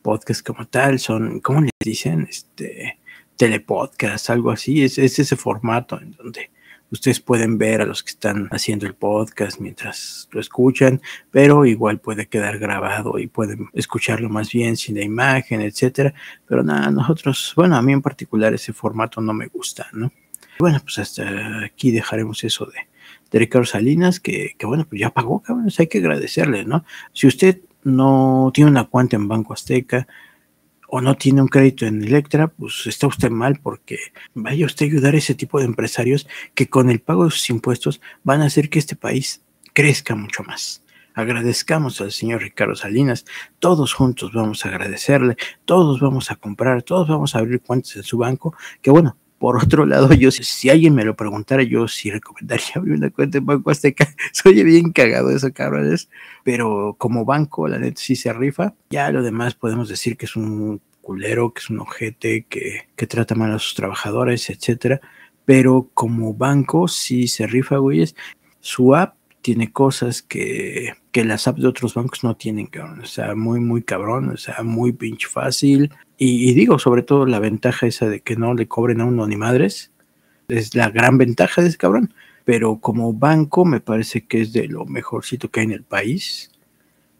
podcast 0.03 0.47
como 0.47 0.67
tal, 0.67 0.99
son, 0.99 1.41
¿cómo 1.41 1.63
les 1.63 1.71
dicen? 1.85 2.27
Este, 2.29 2.99
telepodcast, 3.37 4.31
algo 4.31 4.51
así, 4.51 4.83
es, 4.83 4.99
es 4.99 5.19
ese 5.19 5.37
formato 5.37 6.01
en 6.01 6.13
donde 6.13 6.51
ustedes 6.91 7.21
pueden 7.21 7.59
ver 7.59 7.83
a 7.83 7.87
los 7.87 8.03
que 8.03 8.11
están 8.11 8.49
haciendo 8.51 8.87
el 8.87 8.95
podcast 8.95 9.61
mientras 9.61 10.29
lo 10.33 10.41
escuchan, 10.41 11.01
pero 11.31 11.67
igual 11.67 12.01
puede 12.01 12.27
quedar 12.27 12.59
grabado 12.59 13.19
y 13.19 13.27
pueden 13.27 13.69
escucharlo 13.75 14.29
más 14.29 14.51
bien 14.51 14.77
sin 14.77 14.97
la 14.97 15.05
imagen, 15.05 15.61
etcétera. 15.61 16.15
Pero 16.47 16.63
nada, 16.63 16.91
nosotros, 16.91 17.53
bueno, 17.57 17.77
a 17.77 17.83
mí 17.83 17.93
en 17.93 18.03
particular 18.03 18.55
ese 18.55 18.73
formato 18.73 19.21
no 19.21 19.33
me 19.33 19.47
gusta, 19.47 19.89
¿no? 19.93 20.13
Bueno, 20.59 20.81
pues 20.83 20.99
hasta 20.99 21.65
aquí 21.65 21.93
dejaremos 21.93 22.43
eso 22.43 22.67
de, 22.67 22.89
de 23.31 23.39
Ricardo 23.39 23.67
Salinas, 23.67 24.19
que, 24.19 24.55
que 24.59 24.67
bueno, 24.67 24.85
pues 24.89 25.01
ya 25.01 25.11
pagó, 25.11 25.41
cabrón, 25.41 25.71
hay 25.77 25.87
que 25.87 25.99
agradecerle, 25.99 26.65
¿no? 26.65 26.85
Si 27.13 27.29
usted 27.29 27.61
no 27.89 28.51
tiene 28.55 28.71
una 28.71 28.85
cuenta 28.85 29.17
en 29.17 29.29
Banco 29.29 29.53
Azteca 29.53 30.07
o 30.89 31.01
no 31.01 31.17
tiene 31.17 31.43
un 31.43 31.49
crédito 31.49 31.87
en 31.87 32.03
Electra, 32.03 32.49
pues 32.49 32.87
está 32.87 33.07
usted 33.07 33.31
mal 33.31 33.61
porque 33.63 33.99
vaya 34.35 34.67
usted 34.67 34.87
a 34.87 34.89
ayudar 34.89 35.15
a 35.15 35.19
ese 35.19 35.35
tipo 35.35 35.59
de 35.59 35.67
empresarios 35.67 36.27
que 36.55 36.69
con 36.69 36.91
el 36.91 37.01
pago 37.01 37.25
de 37.25 37.31
sus 37.31 37.51
impuestos 37.51 38.01
van 38.25 38.41
a 38.43 38.47
hacer 38.47 38.71
que 38.71 38.79
este 38.79 38.97
país 38.97 39.43
crezca 39.75 40.15
mucho 40.15 40.43
más. 40.45 40.85
Agradezcamos 41.15 42.01
al 42.01 42.13
señor 42.13 42.43
Ricardo 42.43 42.77
Salinas, 42.77 43.25
todos 43.59 43.93
juntos 43.93 44.33
vamos 44.33 44.65
a 44.65 44.69
agradecerle, 44.69 45.37
todos 45.65 46.01
vamos 46.01 46.31
a 46.31 46.37
comprar, 46.37 46.83
todos 46.83 47.09
vamos 47.09 47.35
a 47.35 47.41
abrir 47.41 47.61
cuentas 47.61 47.97
en 47.97 48.05
su 48.05 48.19
banco, 48.19 48.55
que 48.81 48.91
bueno, 48.91 49.17
por 49.39 49.57
otro 49.57 49.87
lado, 49.87 50.13
yo, 50.13 50.31
si 50.33 50.69
alguien 50.69 50.95
me 50.95 51.05
lo 51.05 51.15
preguntara, 51.15 51.63
yo 51.63 51.87
sí 51.87 52.11
recomendaría 52.11 52.67
abrir 52.75 52.95
una 52.95 53.11
cuenta 53.11 53.39
en 53.39 53.47
Banco 53.47 53.71
Azteca. 53.71 54.09
Soy 54.33 54.63
bien 54.65 54.93
cagado 54.93 55.31
eso, 55.31 55.53
cabrones. 55.53 56.09
Pero 56.45 56.97
como 56.99 57.25
banco, 57.25 57.69
la 57.69 57.79
neta 57.79 58.01
sí 58.01 58.17
se 58.17 58.33
rifa. 58.33 58.75
Ya 58.91 59.11
lo 59.11 59.23
demás 59.23 59.55
podemos 59.55 59.89
decir 59.89 60.17
que 60.17 60.27
es 60.27 60.37
un 60.37 60.81
culero, 61.03 61.53
que 61.55 61.61
es 61.61 61.71
un 61.71 61.81
ojete, 61.81 62.47
que, 62.49 62.89
que 62.97 63.07
trata 63.07 63.35
mal 63.35 63.53
a 63.53 63.59
sus 63.59 63.75
trabajadores, 63.75 64.51
etcétera. 64.51 65.01
Pero 65.45 65.89
como 65.95 66.35
banco 66.35 66.89
sí 66.89 67.29
se 67.29 67.47
rifa, 67.47 67.77
güeyes. 67.79 68.17
Su 68.61 68.95
app 68.95 69.15
tiene 69.41 69.73
cosas 69.73 70.21
que, 70.21 70.95
que 71.13 71.25
las 71.25 71.47
apps 71.47 71.63
de 71.63 71.69
otros 71.69 71.95
bancos 71.95 72.25
no 72.25 72.37
tienen, 72.37 72.67
cabrón. 72.67 73.01
O 73.01 73.07
sea, 73.07 73.35
muy, 73.35 73.61
muy 73.61 73.83
cabrón, 73.83 74.31
o 74.31 74.37
sea, 74.37 74.63
muy 74.63 74.93
pinche 74.93 75.29
fácil. 75.29 75.91
Y, 76.21 76.53
digo, 76.55 76.81
sobre 76.81 77.03
todo 77.03 77.27
la 77.27 77.39
ventaja 77.39 77.87
esa 77.87 78.09
de 78.09 78.21
que 78.21 78.35
no 78.35 78.53
le 78.53 78.67
cobren 78.67 79.01
a 79.01 79.05
uno 79.05 79.25
ni 79.29 79.37
madres, 79.37 79.93
es 80.49 80.75
la 80.75 80.91
gran 80.91 81.17
ventaja 81.17 81.63
de 81.63 81.69
ese 81.69 81.79
cabrón. 81.79 82.13
Pero 82.45 82.81
como 82.81 83.13
banco 83.13 83.65
me 83.65 83.81
parece 83.81 84.27
que 84.27 84.41
es 84.41 84.53
de 84.53 84.67
lo 84.67 84.85
mejorcito 84.85 85.49
que 85.49 85.61
hay 85.61 85.67
en 85.67 85.73
el 85.73 85.85
país. 85.85 86.51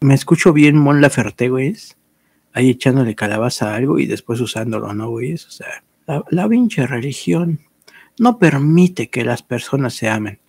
Me 0.01 0.15
escucho 0.15 0.53
bien 0.53 0.77
Mon 0.77 1.01
Laferte, 1.01 1.49
güey. 1.49 1.77
Ahí 2.53 2.71
echándole 2.71 3.15
calabaza 3.15 3.73
a 3.73 3.77
algo 3.77 4.01
y 4.01 4.07
después 4.07 4.41
usándolo, 4.41 4.93
¿no, 4.93 5.11
güey? 5.11 5.35
O 5.35 5.39
sea, 5.39 5.85
la, 6.07 6.25
la 6.31 6.49
pinche 6.49 6.85
religión 6.85 7.61
no 8.19 8.39
permite 8.39 9.11
que 9.11 9.25
las 9.25 9.45
personas 9.45 9.95
se 9.95 10.09
amen. 10.09 10.41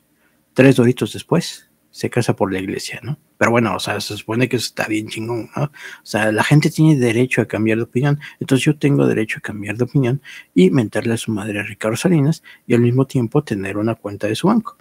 Tres 0.55 0.75
doritos 0.75 1.13
después, 1.13 1.68
se 1.91 2.09
casa 2.09 2.35
por 2.35 2.53
la 2.53 2.59
iglesia, 2.59 2.99
¿no? 3.03 3.17
Pero 3.37 3.51
bueno, 3.51 3.75
o 3.75 3.79
sea, 3.79 3.99
se 3.99 4.15
supone 4.15 4.47
que 4.47 4.57
eso 4.57 4.67
está 4.67 4.87
bien 4.87 5.07
chingón, 5.07 5.49
¿no? 5.55 5.63
O 5.63 5.71
sea, 6.03 6.31
la 6.31 6.43
gente 6.43 6.69
tiene 6.69 6.95
derecho 6.95 7.41
a 7.41 7.45
cambiar 7.45 7.77
de 7.77 7.83
opinión, 7.83 8.19
entonces 8.39 8.65
yo 8.65 8.77
tengo 8.77 9.07
derecho 9.07 9.39
a 9.39 9.41
cambiar 9.41 9.77
de 9.77 9.85
opinión 9.85 10.21
y 10.53 10.69
mentarle 10.69 11.13
a 11.13 11.17
su 11.17 11.31
madre 11.31 11.59
a 11.59 11.63
Ricardo 11.63 11.97
Salinas 11.97 12.43
y 12.67 12.73
al 12.73 12.81
mismo 12.81 13.07
tiempo 13.07 13.43
tener 13.43 13.77
una 13.77 13.95
cuenta 13.95 14.27
de 14.27 14.35
su 14.35 14.47
banco. 14.47 14.77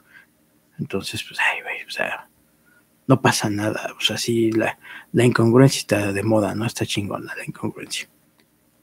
Entonces, 0.79 1.25
pues, 1.27 1.39
ay, 1.41 1.63
güey, 1.63 1.85
o 1.87 1.91
sea, 1.91 2.29
no 3.07 3.21
pasa 3.23 3.49
nada, 3.49 3.95
o 3.97 4.01
sea, 4.01 4.19
sí, 4.19 4.53
la, 4.53 4.79
la 5.13 5.25
incongruencia 5.25 5.81
está 5.81 6.13
de 6.13 6.23
moda, 6.23 6.55
¿no? 6.55 6.67
Está 6.67 6.85
chingona 6.85 7.35
la 7.35 7.45
incongruencia. 7.45 8.09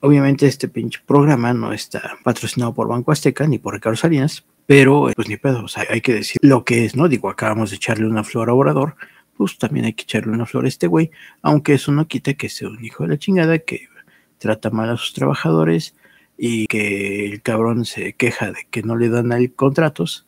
Obviamente 0.01 0.45
este 0.45 0.67
pinche 0.67 0.99
programa 1.05 1.53
no 1.53 1.73
está 1.73 2.17
patrocinado 2.23 2.73
por 2.73 2.88
Banco 2.88 3.11
Azteca 3.11 3.47
ni 3.47 3.59
por 3.59 3.73
Ricardo 3.73 3.95
Salinas, 3.95 4.45
pero 4.66 5.09
pues 5.16 5.28
ni 5.28 5.38
pedo, 5.38 5.63
o 5.63 5.68
sea, 5.68 5.86
hay 5.89 6.01
que 6.01 6.13
decir 6.13 6.38
lo 6.41 6.63
que 6.63 6.86
es, 6.86 6.95
¿no? 6.95 7.07
Digo, 7.07 7.30
acabamos 7.30 7.70
de 7.70 7.78
echarle 7.78 8.07
una 8.07 8.24
flor 8.24 8.49
a 8.49 8.53
Obrador, 8.53 8.95
pues 9.38 9.57
también 9.57 9.86
hay 9.86 9.93
que 9.93 10.03
echarle 10.03 10.34
una 10.34 10.45
flor 10.45 10.66
a 10.66 10.68
este 10.68 10.88
güey, 10.88 11.11
aunque 11.41 11.74
eso 11.74 11.91
no 11.91 12.07
quita 12.07 12.34
que 12.34 12.49
sea 12.49 12.70
un 12.70 12.84
hijo 12.84 13.03
de 13.03 13.09
la 13.09 13.18
chingada, 13.18 13.59
que 13.59 13.89
trata 14.38 14.70
mal 14.70 14.89
a 14.89 14.97
sus 14.97 15.13
trabajadores 15.13 15.95
y 16.38 16.68
que 16.68 17.26
el 17.26 17.41
cabrón 17.41 17.86
se 17.86 18.13
queja 18.13 18.51
de 18.51 18.68
que 18.70 18.84
no 18.84 18.95
le 18.95 19.09
dan 19.09 19.32
contratos, 19.55 20.24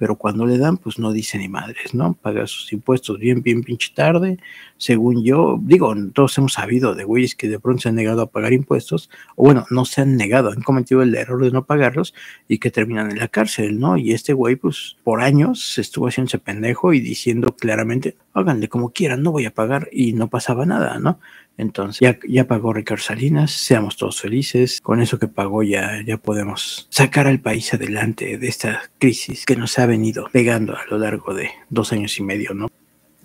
pero 0.00 0.16
cuando 0.16 0.46
le 0.46 0.56
dan, 0.56 0.78
pues 0.78 0.98
no 0.98 1.12
dice 1.12 1.36
ni 1.36 1.46
madres, 1.46 1.92
¿no? 1.92 2.14
Paga 2.14 2.46
sus 2.46 2.72
impuestos 2.72 3.18
bien, 3.18 3.42
bien 3.42 3.62
pinche 3.62 3.92
tarde, 3.94 4.38
según 4.78 5.22
yo, 5.22 5.60
digo, 5.60 5.94
todos 6.14 6.38
hemos 6.38 6.54
sabido 6.54 6.94
de 6.94 7.04
güeyes 7.04 7.34
que 7.34 7.50
de 7.50 7.60
pronto 7.60 7.82
se 7.82 7.90
han 7.90 7.96
negado 7.96 8.22
a 8.22 8.30
pagar 8.30 8.54
impuestos, 8.54 9.10
o 9.36 9.44
bueno, 9.44 9.66
no 9.68 9.84
se 9.84 10.00
han 10.00 10.16
negado, 10.16 10.52
han 10.52 10.62
cometido 10.62 11.02
el 11.02 11.14
error 11.14 11.44
de 11.44 11.50
no 11.50 11.66
pagarlos 11.66 12.14
y 12.48 12.56
que 12.60 12.70
terminan 12.70 13.10
en 13.10 13.18
la 13.18 13.28
cárcel, 13.28 13.78
¿no? 13.78 13.98
Y 13.98 14.12
este 14.12 14.32
güey, 14.32 14.56
pues, 14.56 14.96
por 15.04 15.20
años 15.20 15.76
estuvo 15.76 16.08
haciéndose 16.08 16.38
pendejo 16.38 16.94
y 16.94 17.00
diciendo 17.00 17.54
claramente, 17.54 18.16
háganle 18.32 18.70
como 18.70 18.94
quieran, 18.94 19.22
no 19.22 19.32
voy 19.32 19.44
a 19.44 19.52
pagar, 19.52 19.90
y 19.92 20.14
no 20.14 20.30
pasaba 20.30 20.64
nada, 20.64 20.98
¿no? 20.98 21.20
Entonces, 21.60 22.00
ya, 22.00 22.18
ya 22.26 22.46
pagó 22.46 22.72
Ricardo 22.72 23.02
Salinas, 23.02 23.50
seamos 23.50 23.96
todos 23.98 24.20
felices. 24.20 24.80
Con 24.80 25.02
eso 25.02 25.18
que 25.18 25.28
pagó 25.28 25.62
ya, 25.62 26.02
ya 26.06 26.16
podemos 26.16 26.86
sacar 26.88 27.26
al 27.26 27.40
país 27.40 27.74
adelante 27.74 28.38
de 28.38 28.48
esta 28.48 28.82
crisis 28.98 29.44
que 29.44 29.56
nos 29.56 29.78
ha 29.78 29.84
venido 29.84 30.28
pegando 30.32 30.74
a 30.74 30.86
lo 30.90 30.96
largo 30.96 31.34
de 31.34 31.50
dos 31.68 31.92
años 31.92 32.18
y 32.18 32.22
medio, 32.22 32.54
¿no? 32.54 32.68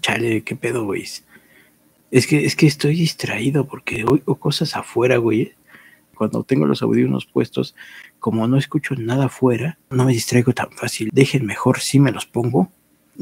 Chale, 0.01 0.43
qué 0.43 0.55
pedo, 0.55 0.83
güey. 0.83 1.05
Es 2.11 2.27
que, 2.27 2.45
es 2.45 2.55
que 2.57 2.67
estoy 2.67 2.95
distraído 2.95 3.67
porque 3.67 4.03
oigo 4.05 4.35
cosas 4.35 4.75
afuera, 4.75 5.17
güey. 5.17 5.53
Cuando 6.13 6.43
tengo 6.43 6.65
los 6.65 6.81
audífonos 6.81 7.25
puestos, 7.25 7.73
como 8.19 8.47
no 8.47 8.57
escucho 8.57 8.95
nada 8.95 9.25
afuera, 9.25 9.77
no 9.89 10.03
me 10.03 10.11
distraigo 10.11 10.53
tan 10.53 10.71
fácil. 10.71 11.09
Dejen 11.13 11.45
mejor 11.45 11.79
si 11.79 11.99
me 11.99 12.11
los 12.11 12.25
pongo 12.25 12.69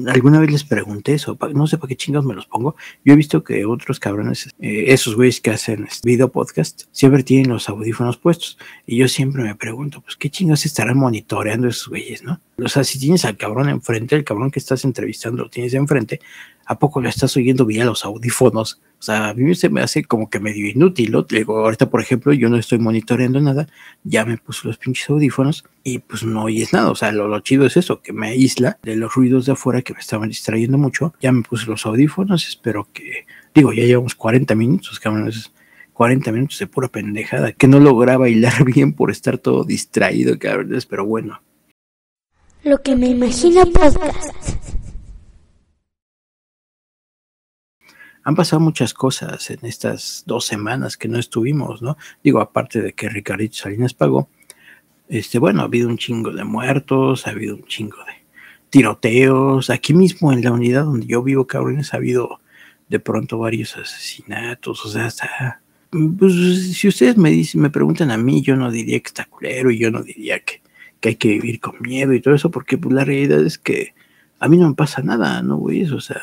alguna 0.08 0.40
vez 0.40 0.52
les 0.52 0.64
pregunté 0.64 1.14
eso, 1.14 1.38
no 1.54 1.68
sé 1.68 1.78
para 1.78 1.90
qué 1.90 1.96
chingados 1.96 2.26
me 2.26 2.34
los 2.34 2.46
pongo. 2.46 2.76
Yo 3.04 3.14
he 3.14 3.16
visto 3.16 3.44
que 3.44 3.66
otros 3.66 4.00
cabrones, 4.00 4.50
eh, 4.60 4.86
esos 4.88 5.16
güeyes 5.16 5.42
que 5.42 5.52
hacen 5.52 5.88
video 6.04 6.32
podcast, 6.32 6.84
siempre 6.92 7.24
tienen 7.24 7.52
los 7.52 7.70
audífonos 7.70 8.18
puestos. 8.18 8.58
Y 8.86 8.98
yo 8.98 9.08
siempre 9.08 9.44
me 9.44 9.56
pregunto, 9.56 10.02
pues 10.02 10.16
qué 10.16 10.30
chingados 10.30 10.66
estarán 10.66 10.98
monitoreando 10.98 11.68
esos 11.68 11.88
güeyes, 11.88 12.24
¿no? 12.24 12.40
O 12.58 12.70
sea, 12.70 12.84
si 12.84 13.00
tienes 13.00 13.26
al 13.26 13.36
cabrón 13.36 13.70
enfrente, 13.70 14.16
el 14.16 14.24
cabrón 14.24 14.52
que 14.52 14.60
estás 14.60 14.86
entrevistando 14.86 15.44
lo 15.44 15.50
tienes 15.50 15.74
enfrente, 15.74 16.20
¿a 16.66 16.78
poco 16.78 17.02
lo 17.02 17.10
estás 17.10 17.36
oyendo 17.36 17.66
vía 17.66 17.84
los 17.84 18.06
audífonos? 18.06 18.80
O 19.00 19.02
sea, 19.04 19.30
a 19.30 19.34
mí 19.34 19.54
se 19.56 19.70
me 19.70 19.82
hace 19.82 20.04
como 20.04 20.30
que 20.30 20.40
medio 20.40 20.68
inútil. 20.68 21.12
¿no? 21.12 21.24
Digo, 21.24 21.58
ahorita, 21.58 21.90
por 21.90 22.02
ejemplo, 22.02 22.32
yo 22.32 22.50
no 22.50 22.58
estoy 22.58 22.80
monitoreando 22.80 23.40
nada, 23.42 23.68
ya 24.04 24.24
me 24.24 24.38
puse 24.38 24.68
los 24.68 24.78
pinches 24.78 25.10
audífonos 25.10 25.66
y 25.84 26.00
pues 26.00 26.24
no 26.24 26.44
oyes 26.44 26.74
nada. 26.74 26.92
O 26.92 26.96
sea, 26.96 27.12
lo, 27.12 27.40
chido 27.40 27.66
es 27.66 27.76
eso, 27.76 28.02
que 28.02 28.14
me 28.14 28.28
aísla 28.28 28.78
de 28.84 28.96
los 28.96 29.14
ruidos 29.14 29.46
de 29.48 29.54
afuera 29.54 29.82
que 29.82 29.94
me 29.94 30.00
estaban 30.00 30.30
distrayendo 30.30 30.78
mucho. 30.78 31.14
Ya 31.22 31.32
me 31.32 31.42
puse 31.42 31.66
los 31.66 31.86
audífonos, 31.86 32.48
espero 32.48 32.88
que, 32.94 33.26
digo, 33.54 33.74
ya 33.74 33.84
llevamos 33.84 34.16
40 34.16 34.54
minutos, 34.56 35.00
cabrones. 35.00 35.52
40 35.94 36.32
minutos 36.32 36.58
de 36.58 36.66
pura 36.66 36.88
pendejada, 36.88 37.52
que 37.52 37.68
no 37.68 37.80
lograba 37.80 38.22
bailar 38.22 38.64
bien 38.66 38.94
por 38.94 39.12
estar 39.12 39.38
todo 39.38 39.64
distraído, 39.64 40.40
cabrones, 40.40 40.86
pero 40.86 41.06
bueno. 41.06 41.42
Lo 42.64 42.82
que 42.82 42.96
me 42.96 43.08
imagino 43.08 43.66
podcast. 43.66 44.32
han 48.26 48.36
pasado 48.36 48.62
muchas 48.62 48.94
cosas 48.94 49.50
en 49.52 49.60
estas 49.64 50.24
dos 50.26 50.46
semanas 50.46 50.96
que 50.96 51.10
no 51.10 51.20
estuvimos, 51.20 51.82
¿no? 51.82 51.98
Digo, 52.24 52.40
aparte 52.40 52.82
de 52.82 52.94
que 52.94 53.10
Ricardito 53.10 53.56
Salinas 53.56 53.94
pagó, 53.94 54.30
este, 55.10 55.40
bueno, 55.40 55.62
ha 55.62 55.66
habido 55.66 55.90
un 55.90 55.98
chingo 55.98 56.32
de 56.32 56.46
muertos, 56.46 57.28
ha 57.28 57.32
habido 57.32 57.58
un 57.58 57.66
chingo 57.66 57.98
de 57.98 58.24
tiroteos. 58.70 59.70
Aquí 59.70 59.94
mismo 59.94 60.32
en 60.32 60.42
la 60.42 60.54
unidad 60.54 60.86
donde 60.86 61.06
yo 61.06 61.22
vivo, 61.22 61.46
cabrones, 61.46 61.94
ha 61.94 61.98
habido 61.98 62.40
de 62.88 63.00
pronto 63.02 63.40
varios 63.40 63.76
asesinatos, 63.76 64.86
o 64.86 64.90
sea, 64.90 65.08
hasta... 65.08 65.62
Pues, 65.90 66.34
si 66.78 66.88
ustedes 66.88 67.18
me 67.18 67.30
dicen, 67.30 67.62
me 67.62 67.70
preguntan 67.70 68.10
a 68.10 68.18
mí, 68.18 68.42
yo 68.42 68.56
no 68.56 68.72
diría 68.72 69.00
que 69.02 69.08
está 69.08 69.26
culero 69.26 69.70
y 69.70 69.78
yo 69.78 69.92
no 69.92 70.02
diría 70.02 70.40
que, 70.40 70.63
que 71.04 71.10
hay 71.10 71.16
que 71.18 71.28
vivir 71.28 71.60
con 71.60 71.76
miedo 71.82 72.14
y 72.14 72.22
todo 72.22 72.34
eso, 72.34 72.50
porque 72.50 72.78
pues 72.78 72.96
la 72.96 73.04
realidad 73.04 73.46
es 73.46 73.58
que 73.58 73.94
a 74.40 74.48
mí 74.48 74.56
no 74.56 74.70
me 74.70 74.76
pasa 74.76 75.02
nada, 75.02 75.42
¿no, 75.42 75.58
güey? 75.58 75.84
O 75.84 76.00
sea, 76.00 76.22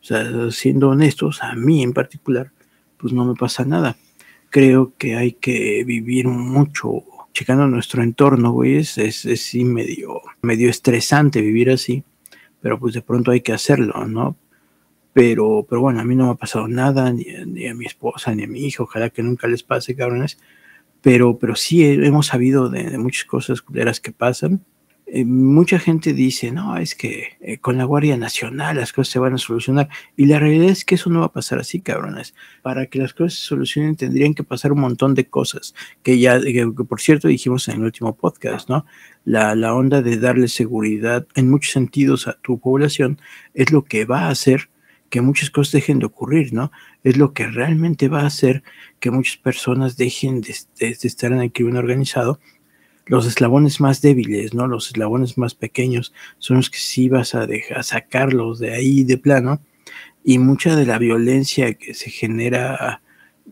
o 0.00 0.04
sea, 0.04 0.50
siendo 0.50 0.88
honestos, 0.88 1.44
a 1.44 1.54
mí 1.54 1.84
en 1.84 1.92
particular, 1.92 2.50
pues 2.96 3.12
no 3.12 3.24
me 3.24 3.36
pasa 3.36 3.64
nada. 3.64 3.96
Creo 4.50 4.94
que 4.98 5.14
hay 5.14 5.34
que 5.34 5.84
vivir 5.84 6.26
mucho 6.26 7.04
checando 7.32 7.68
nuestro 7.68 8.02
entorno, 8.02 8.50
güey. 8.50 8.78
Es, 8.78 8.98
es, 8.98 9.24
es 9.26 9.42
sí 9.42 9.64
medio, 9.64 10.22
medio 10.42 10.70
estresante 10.70 11.40
vivir 11.40 11.70
así, 11.70 12.02
pero 12.60 12.80
pues 12.80 12.94
de 12.94 13.02
pronto 13.02 13.30
hay 13.30 13.42
que 13.42 13.52
hacerlo, 13.52 14.08
¿no? 14.08 14.36
Pero, 15.12 15.64
pero 15.68 15.82
bueno, 15.82 16.00
a 16.00 16.04
mí 16.04 16.16
no 16.16 16.24
me 16.24 16.30
ha 16.32 16.34
pasado 16.34 16.66
nada, 16.66 17.12
ni, 17.12 17.68
a 17.68 17.74
mi 17.74 17.86
esposa, 17.86 18.34
ni 18.34 18.42
a 18.42 18.48
mi 18.48 18.66
hijo, 18.66 18.82
ojalá 18.82 19.10
que 19.10 19.22
nunca 19.22 19.46
les 19.46 19.62
pase, 19.62 19.94
cabrones. 19.94 20.40
Pero, 21.02 21.38
pero 21.38 21.56
sí 21.56 21.84
hemos 21.84 22.26
sabido 22.26 22.68
de, 22.68 22.98
muchas 22.98 23.24
cosas 23.24 23.62
culeras 23.62 24.00
que 24.00 24.12
pasan 24.12 24.64
eh, 25.12 25.24
mucha 25.24 25.80
gente 25.80 26.12
dice, 26.12 26.52
no, 26.52 26.76
es 26.76 26.94
que 26.94 27.36
eh, 27.40 27.58
con 27.58 27.76
la 27.76 27.82
Guardia 27.84 28.16
Nacional 28.16 28.76
las 28.76 28.92
cosas 28.92 29.12
se 29.12 29.18
van 29.18 29.34
a 29.34 29.38
solucionar. 29.38 29.88
Y 30.16 30.26
la 30.26 30.38
realidad 30.38 30.68
es 30.68 30.84
que 30.84 30.94
eso 30.94 31.10
no 31.10 31.20
va 31.20 31.26
a 31.26 31.32
pasar 31.32 31.58
así, 31.58 31.80
cabrones. 31.80 32.32
Para 32.62 32.86
que 32.86 33.00
las 33.00 33.12
cosas 33.12 33.40
se 33.40 33.46
solucionen 33.46 33.96
tendrían 33.96 34.34
que 34.34 34.44
pasar 34.44 34.70
un 34.70 34.80
montón 34.80 35.14
de 35.14 35.26
cosas, 35.26 35.74
que 36.04 36.20
ya, 36.20 36.40
que, 36.40 36.64
por 36.88 37.00
cierto 37.00 37.26
dijimos 37.26 37.66
en 37.66 37.76
el 37.76 37.82
último 37.82 38.14
podcast, 38.14 38.68
¿no? 38.68 38.86
La, 39.24 39.56
la 39.56 39.74
onda 39.74 40.00
de 40.00 40.16
darle 40.16 40.46
seguridad 40.46 41.26
en 41.34 41.50
muchos 41.50 41.72
sentidos 41.72 42.28
a 42.28 42.34
tu 42.34 42.60
población 42.60 43.20
es 43.52 43.72
lo 43.72 43.84
que 43.84 44.04
va 44.04 44.26
a 44.26 44.30
hacer 44.30 44.70
que 45.10 45.20
muchas 45.20 45.50
cosas 45.50 45.72
dejen 45.72 45.98
de 45.98 46.06
ocurrir, 46.06 46.52
¿no? 46.52 46.70
Es 47.02 47.16
lo 47.16 47.34
que 47.34 47.46
realmente 47.46 48.08
va 48.08 48.22
a 48.22 48.26
hacer 48.26 48.62
que 49.00 49.10
muchas 49.10 49.36
personas 49.36 49.96
dejen 49.96 50.40
de, 50.40 50.54
estar 50.80 51.32
en 51.32 51.40
el 51.40 51.52
crimen 51.52 51.76
organizado 51.76 52.40
los 53.06 53.26
eslabones 53.26 53.80
más 53.80 54.00
débiles, 54.00 54.54
¿no? 54.54 54.68
Los 54.68 54.86
eslabones 54.86 55.36
más 55.36 55.54
pequeños 55.54 56.14
son 56.38 56.58
los 56.58 56.70
que 56.70 56.78
sí 56.78 57.08
vas 57.08 57.34
a 57.34 57.46
dejar 57.46 57.82
sacarlos 57.82 58.60
de 58.60 58.72
ahí 58.72 59.02
de 59.02 59.18
plano 59.18 59.60
y 60.22 60.38
mucha 60.38 60.76
de 60.76 60.86
la 60.86 60.98
violencia 60.98 61.74
que 61.74 61.94
se 61.94 62.10
genera 62.10 63.02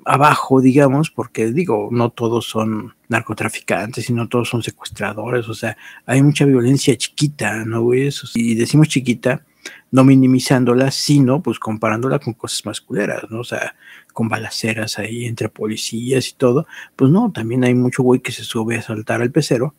abajo, 0.05 0.61
digamos, 0.61 1.11
porque 1.11 1.51
digo, 1.51 1.89
no 1.91 2.11
todos 2.11 2.47
son 2.47 2.95
narcotraficantes 3.09 4.09
y 4.09 4.13
no 4.13 4.29
todos 4.29 4.49
son 4.49 4.63
secuestradores, 4.63 5.49
o 5.49 5.55
sea, 5.55 5.77
hay 6.07 6.23
mucha 6.23 6.45
violencia 6.45 6.97
chiquita, 6.97 7.65
¿no, 7.65 7.83
güey? 7.83 8.11
Y 8.35 8.55
decimos 8.55 8.89
chiquita, 8.89 9.45
no 9.91 10.05
minimizándola, 10.05 10.91
sino 10.91 11.43
pues 11.43 11.59
comparándola 11.59 12.19
con 12.19 12.35
cosas 12.35 12.65
más 12.67 12.81
culeras, 12.81 13.25
¿no? 13.31 13.41
O 13.41 13.45
sea, 13.45 13.75
con 14.13 14.29
balaceras 14.29 14.99
ahí 14.99 15.27
entre 15.27 15.49
policías 15.49 16.29
y 16.29 16.35
todo, 16.35 16.67
pues 16.97 17.11
no, 17.11 17.33
también 17.33 17.65
hay 17.65 17.75
mucho 17.75 18.03
güey 18.03 18.21
que 18.21 18.33
se 18.33 18.45
sube 18.45 18.77
a 18.77 18.83
saltar 18.83 19.23
al 19.23 19.31
pecero. 19.31 19.75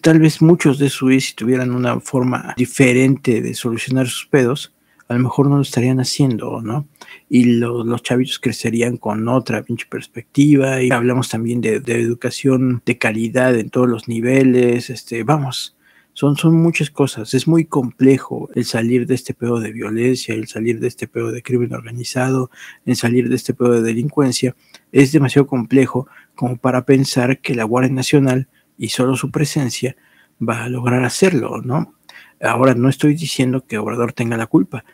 Tal 0.00 0.20
vez 0.20 0.42
muchos 0.42 0.78
de 0.78 0.86
esos 0.86 1.24
si 1.24 1.34
tuvieran 1.34 1.72
una 1.72 2.00
forma 2.00 2.54
diferente 2.56 3.40
de 3.40 3.54
solucionar 3.54 4.06
sus 4.06 4.26
pedos, 4.26 4.72
a 5.08 5.14
lo 5.14 5.20
mejor 5.20 5.48
no 5.48 5.56
lo 5.56 5.62
estarían 5.62 6.00
haciendo, 6.00 6.60
¿no? 6.60 6.86
Y 7.30 7.44
los, 7.44 7.86
los 7.86 8.02
chavitos 8.02 8.38
crecerían 8.38 8.98
con 8.98 9.26
otra 9.28 9.62
pinche 9.62 9.86
perspectiva. 9.88 10.82
Y 10.82 10.90
hablamos 10.90 11.30
también 11.30 11.62
de, 11.62 11.80
de 11.80 12.00
educación 12.00 12.82
de 12.84 12.98
calidad 12.98 13.56
en 13.56 13.70
todos 13.70 13.88
los 13.88 14.06
niveles. 14.06 14.90
Este, 14.90 15.22
vamos, 15.24 15.77
Son, 16.18 16.36
son 16.36 16.56
muchas 16.56 16.90
cosas. 16.90 17.32
Es 17.32 17.46
muy 17.46 17.64
complejo 17.64 18.50
el 18.56 18.64
salir 18.64 19.06
de 19.06 19.14
este 19.14 19.34
pedo 19.34 19.60
de 19.60 19.70
violencia, 19.70 20.34
el 20.34 20.48
salir 20.48 20.80
de 20.80 20.88
este 20.88 21.06
pedo 21.06 21.30
de 21.30 21.44
crimen 21.44 21.72
organizado, 21.72 22.50
el 22.86 22.96
salir 22.96 23.28
de 23.28 23.36
este 23.36 23.54
pedo 23.54 23.70
de 23.70 23.82
delincuencia. 23.82 24.56
Es 24.90 25.12
demasiado 25.12 25.46
complejo 25.46 26.08
como 26.34 26.56
para 26.56 26.84
pensar 26.84 27.38
que 27.38 27.54
la 27.54 27.62
Guardia 27.62 27.92
Nacional 27.92 28.48
y 28.76 28.88
solo 28.88 29.14
su 29.14 29.30
presencia 29.30 29.94
va 30.42 30.64
a 30.64 30.68
lograr 30.68 31.04
hacerlo, 31.04 31.62
¿no? 31.62 31.94
Ahora 32.42 32.74
no 32.74 32.88
estoy 32.88 33.14
diciendo 33.14 33.64
que 33.64 33.78
Obrador 33.78 34.12
tenga 34.12 34.36
la 34.36 34.48
culpa, 34.48 34.84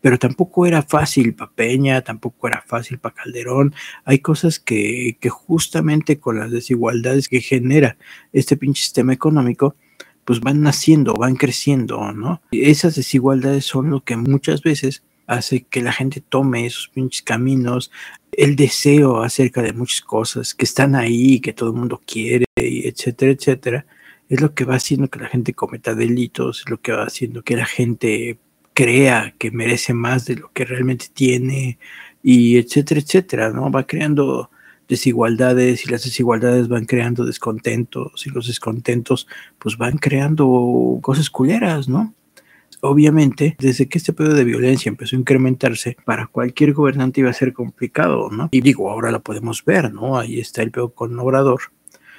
pero 0.00 0.18
tampoco 0.18 0.66
era 0.66 0.82
fácil 0.82 1.32
para 1.36 1.52
Peña, 1.52 2.00
tampoco 2.00 2.48
era 2.48 2.64
fácil 2.66 2.98
para 2.98 3.14
Calderón. 3.14 3.72
Hay 4.04 4.18
cosas 4.18 4.58
que, 4.58 5.16
que, 5.20 5.28
justamente 5.28 6.18
con 6.18 6.40
las 6.40 6.50
desigualdades 6.50 7.28
que 7.28 7.40
genera 7.40 7.96
este 8.32 8.56
pinche 8.56 8.82
sistema 8.82 9.12
económico, 9.12 9.76
pues 10.24 10.40
van 10.40 10.62
naciendo, 10.62 11.14
van 11.14 11.36
creciendo, 11.36 12.12
¿no? 12.12 12.40
Y 12.50 12.70
esas 12.70 12.94
desigualdades 12.94 13.64
son 13.64 13.90
lo 13.90 14.02
que 14.04 14.16
muchas 14.16 14.62
veces 14.62 15.02
hace 15.26 15.62
que 15.62 15.82
la 15.82 15.92
gente 15.92 16.20
tome 16.20 16.66
esos 16.66 16.88
pinches 16.88 17.22
caminos, 17.22 17.90
el 18.32 18.56
deseo 18.56 19.22
acerca 19.22 19.62
de 19.62 19.72
muchas 19.72 20.00
cosas 20.00 20.54
que 20.54 20.64
están 20.64 20.94
ahí, 20.94 21.40
que 21.40 21.52
todo 21.52 21.70
el 21.70 21.76
mundo 21.76 22.00
quiere, 22.06 22.46
etcétera, 22.56 23.32
etcétera, 23.32 23.86
es 24.28 24.40
lo 24.40 24.54
que 24.54 24.64
va 24.64 24.76
haciendo 24.76 25.08
que 25.08 25.20
la 25.20 25.28
gente 25.28 25.54
cometa 25.54 25.94
delitos, 25.94 26.60
es 26.60 26.70
lo 26.70 26.80
que 26.80 26.92
va 26.92 27.04
haciendo 27.04 27.42
que 27.42 27.56
la 27.56 27.66
gente 27.66 28.38
crea 28.74 29.34
que 29.38 29.50
merece 29.50 29.92
más 29.92 30.26
de 30.26 30.36
lo 30.36 30.50
que 30.52 30.64
realmente 30.64 31.06
tiene, 31.12 31.78
y 32.22 32.56
etcétera, 32.56 33.00
etcétera, 33.00 33.50
¿no? 33.50 33.70
Va 33.70 33.86
creando 33.86 34.50
desigualdades 34.92 35.86
y 35.86 35.90
las 35.90 36.04
desigualdades 36.04 36.68
van 36.68 36.84
creando 36.84 37.24
descontentos 37.24 38.26
y 38.26 38.30
los 38.30 38.46
descontentos 38.46 39.26
pues 39.58 39.78
van 39.78 39.96
creando 39.96 40.98
cosas 41.00 41.30
culeras, 41.30 41.88
¿no? 41.88 42.14
Obviamente, 42.82 43.56
desde 43.58 43.88
que 43.88 43.96
este 43.98 44.12
pedo 44.12 44.34
de 44.34 44.44
violencia 44.44 44.90
empezó 44.90 45.16
a 45.16 45.20
incrementarse, 45.20 45.96
para 46.04 46.26
cualquier 46.26 46.72
gobernante 46.74 47.20
iba 47.20 47.30
a 47.30 47.32
ser 47.32 47.52
complicado, 47.52 48.28
¿no? 48.30 48.48
Y 48.50 48.60
digo, 48.60 48.90
ahora 48.90 49.10
lo 49.10 49.22
podemos 49.22 49.64
ver, 49.64 49.94
¿no? 49.94 50.18
Ahí 50.18 50.40
está 50.40 50.62
el 50.62 50.72
pedo 50.72 50.92
con 50.92 51.18
Obrador, 51.18 51.60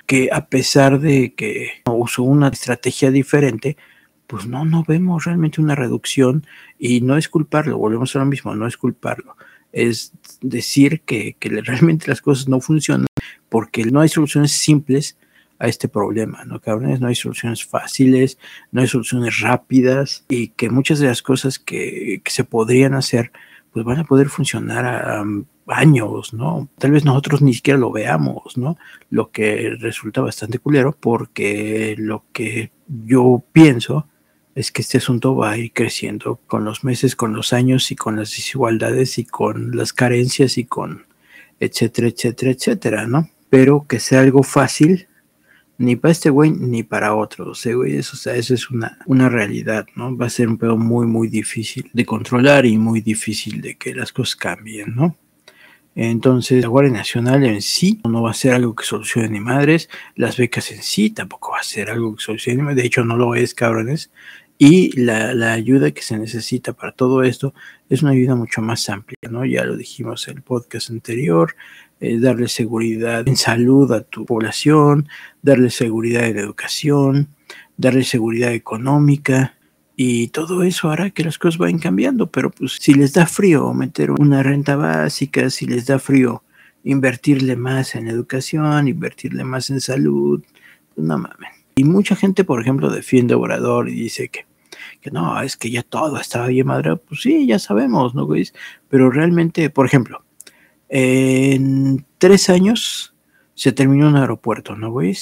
que 0.08 0.30
a 0.32 0.48
pesar 0.48 1.00
de 1.00 1.36
que 1.36 1.84
usó 1.86 2.24
una 2.24 2.48
estrategia 2.48 3.12
diferente, 3.12 3.78
pues 4.26 4.48
no, 4.48 4.66
no 4.66 4.84
vemos 4.88 5.26
realmente 5.26 5.62
una 5.62 5.76
reducción 5.76 6.48
y 6.80 7.02
no 7.02 7.18
es 7.18 7.30
culparlo, 7.30 7.78
volvemos 7.78 8.16
a 8.16 8.20
lo 8.20 8.26
mismo, 8.26 8.56
no 8.56 8.66
es 8.66 8.78
culparlo, 8.78 9.36
es 9.74 10.14
decir 10.42 11.02
que, 11.02 11.36
que 11.40 11.50
realmente 11.64 12.08
las 12.08 12.22
cosas 12.22 12.48
no 12.48 12.62
funcionan 12.62 13.08
porque 13.50 13.84
no 13.86 14.00
hay 14.00 14.10
soluciones 14.10 14.54
simples 14.54 15.18
a 15.60 15.68
este 15.68 15.88
problema, 15.88 16.44
¿no, 16.46 16.60
cabrones? 16.60 17.00
No 17.00 17.08
hay 17.08 17.16
soluciones 17.16 17.64
fáciles, 17.64 18.38
no 18.72 18.82
hay 18.82 18.88
soluciones 18.88 19.40
rápidas 19.40 20.26
y 20.28 20.50
que 20.50 20.70
muchas 20.70 21.00
de 21.00 21.08
las 21.08 21.22
cosas 21.22 21.60
que, 21.60 22.22
que 22.24 22.32
se 22.32 22.44
podrían 22.44 22.94
hacer, 22.94 23.32
pues 23.72 23.86
van 23.86 24.00
a 24.00 24.04
poder 24.04 24.30
funcionar 24.30 24.86
a, 24.86 25.24
años, 25.68 26.34
¿no? 26.34 26.70
Tal 26.78 26.92
vez 26.92 27.06
nosotros 27.06 27.42
ni 27.42 27.54
siquiera 27.54 27.80
lo 27.80 27.92
veamos, 27.92 28.58
¿no? 28.58 28.78
Lo 29.10 29.32
que 29.32 29.76
resulta 29.80 30.22
bastante 30.22 30.60
culero 30.60 30.96
porque 31.00 31.96
lo 31.98 32.26
que 32.34 32.72
yo 32.88 33.44
pienso 33.52 34.08
es 34.56 34.72
que 34.72 34.82
este 34.82 35.00
asunto 35.00 35.36
va 35.36 35.52
a 35.52 35.58
ir 35.58 35.72
creciendo 35.74 36.40
con 36.48 36.64
los 36.64 36.84
meses, 36.84 37.16
con 37.16 37.34
los 37.34 37.54
años 37.54 37.92
y 37.92 37.96
con 37.96 38.16
las 38.16 38.32
desigualdades 38.32 39.18
y 39.18 39.26
con 39.26 39.76
las 39.76 39.94
carencias 39.94 40.58
y 40.58 40.66
con 40.66 41.06
etcétera, 41.60 42.08
etcétera, 42.10 42.52
etcétera, 42.52 43.08
¿no? 43.08 43.30
Pero 43.50 43.86
que 43.88 44.00
sea 44.00 44.22
algo 44.22 44.44
fácil, 44.44 45.08
ni 45.78 45.96
para 45.96 46.12
este 46.12 46.30
güey 46.30 46.52
ni 46.52 46.84
para 46.84 47.16
otros, 47.16 47.66
¿eh? 47.66 47.76
Eso, 47.88 48.16
o 48.16 48.18
sea, 48.18 48.36
eso 48.36 48.54
es 48.54 48.70
una, 48.70 48.98
una 49.06 49.30
realidad, 49.30 49.86
¿no? 49.96 50.16
Va 50.16 50.28
a 50.28 50.30
ser 50.30 50.48
un 50.48 50.58
pedo 50.58 50.78
muy, 50.78 51.08
muy 51.08 51.28
difícil 51.30 51.90
de 51.94 52.06
controlar 52.06 52.66
y 52.66 52.78
muy 52.78 53.02
difícil 53.02 53.62
de 53.62 53.76
que 53.76 53.96
las 53.96 54.12
cosas 54.12 54.36
cambien, 54.36 54.96
¿no? 54.96 55.16
Entonces, 55.96 56.64
la 56.64 56.70
Guardia 56.70 56.92
Nacional 56.92 57.44
en 57.44 57.62
sí 57.62 58.02
no 58.04 58.24
va 58.24 58.32
a 58.32 58.34
ser 58.34 58.54
algo 58.54 58.74
que 58.74 58.84
solucione 58.84 59.30
ni 59.30 59.40
madres, 59.40 59.90
las 60.16 60.38
becas 60.38 60.72
en 60.72 60.82
sí 60.82 61.12
tampoco 61.12 61.52
va 61.52 61.60
a 61.60 61.64
ser 61.64 61.92
algo 61.92 62.16
que 62.16 62.24
solucione 62.24 62.74
de 62.74 62.86
hecho 62.86 63.06
no 63.06 63.16
lo 63.16 63.36
es, 63.36 63.54
cabrones, 63.54 64.10
y 64.66 64.94
la, 64.94 65.52
ayuda 65.52 65.92
que 65.92 66.02
se 66.02 66.18
necesita 66.18 66.72
para 66.72 66.94
todo 66.94 67.22
esto 67.24 67.54
es 67.90 68.02
una 68.02 68.12
ayuda 68.12 68.36
mucho 68.36 68.62
más 68.62 68.88
amplia, 68.88 69.18
¿no? 69.30 69.44
Ya 69.44 69.66
lo 69.66 69.76
dijimos 69.76 70.26
en 70.30 70.38
el 70.38 70.42
podcast 70.42 70.90
anterior, 70.90 71.58
eh, 72.00 72.18
darle 72.18 72.48
seguridad 72.48 73.28
en 73.28 73.36
salud 73.36 73.92
a 73.92 74.04
tu 74.04 74.26
población, 74.26 75.10
darle 75.42 75.70
seguridad 75.70 76.24
en 76.24 76.38
educación, 76.38 77.28
darle 77.76 78.06
seguridad 78.06 78.54
económica, 78.54 79.58
y 79.98 80.30
todo 80.30 80.64
eso 80.64 80.90
hará 80.90 81.10
que 81.10 81.26
las 81.26 81.38
cosas 81.38 81.58
vayan 81.58 81.80
cambiando, 81.80 82.32
pero 82.32 82.50
pues 82.50 82.78
si 82.80 82.94
les 82.94 83.12
da 83.12 83.26
frío 83.26 83.74
meter 83.74 84.12
una 84.12 84.44
renta 84.44 84.78
básica, 84.78 85.50
si 85.50 85.66
les 85.66 85.88
da 85.88 86.00
frío 86.00 86.42
invertirle 86.86 87.58
más 87.58 87.96
en 87.96 88.08
educación, 88.08 88.88
invertirle 88.88 89.44
más 89.44 89.70
en 89.70 89.82
salud, 89.82 90.42
pues 90.96 91.06
no 91.06 91.18
mames. 91.18 91.50
Y 91.76 91.84
mucha 91.84 92.16
gente, 92.16 92.46
por 92.46 92.62
ejemplo, 92.62 92.90
defiende 92.90 93.34
a 93.34 93.38
Obrador 93.38 93.90
y 93.90 93.94
dice 93.94 94.30
que, 94.30 94.46
que 95.04 95.12
no, 95.12 95.40
es 95.42 95.58
que 95.58 95.70
ya 95.70 95.84
todo 95.84 96.18
estaba 96.18 96.48
bien 96.48 96.66
madre. 96.66 96.96
Pues 96.96 97.22
sí, 97.22 97.46
ya 97.46 97.60
sabemos, 97.60 98.16
¿no, 98.16 98.26
güey? 98.26 98.50
Pero 98.90 99.12
realmente, 99.12 99.70
por 99.70 99.86
ejemplo, 99.86 100.24
en 100.90 102.06
tres 102.18 102.50
años 102.50 103.14
se 103.54 103.72
terminó 103.72 104.08
un 104.08 104.16
aeropuerto, 104.16 104.76
¿no, 104.76 104.92
güey? 104.92 105.16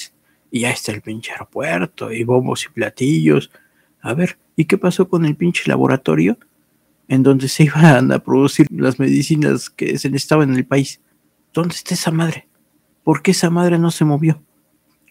Y 0.51 0.61
ya 0.61 0.71
está 0.71 0.91
el 0.91 1.01
pinche 1.01 1.31
aeropuerto 1.31 2.11
y 2.11 2.23
bombos 2.23 2.65
y 2.65 2.69
platillos. 2.69 3.51
A 4.01 4.13
ver, 4.13 4.37
¿y 4.55 4.65
qué 4.65 4.77
pasó 4.77 5.09
con 5.09 5.25
el 5.25 5.35
pinche 5.35 5.63
laboratorio 5.67 6.37
en 7.07 7.23
donde 7.23 7.47
se 7.49 7.63
iban 7.63 8.11
a 8.11 8.19
producir 8.19 8.67
las 8.69 8.99
medicinas 8.99 9.69
que 9.69 9.97
se 9.97 10.09
necesitaban 10.09 10.51
en 10.51 10.57
el 10.57 10.65
país? 10.65 11.01
¿Dónde 11.53 11.75
está 11.75 11.95
esa 11.95 12.11
madre? 12.11 12.47
¿Por 13.03 13.21
qué 13.21 13.31
esa 13.31 13.49
madre 13.49 13.79
no 13.79 13.91
se 13.91 14.05
movió? 14.05 14.41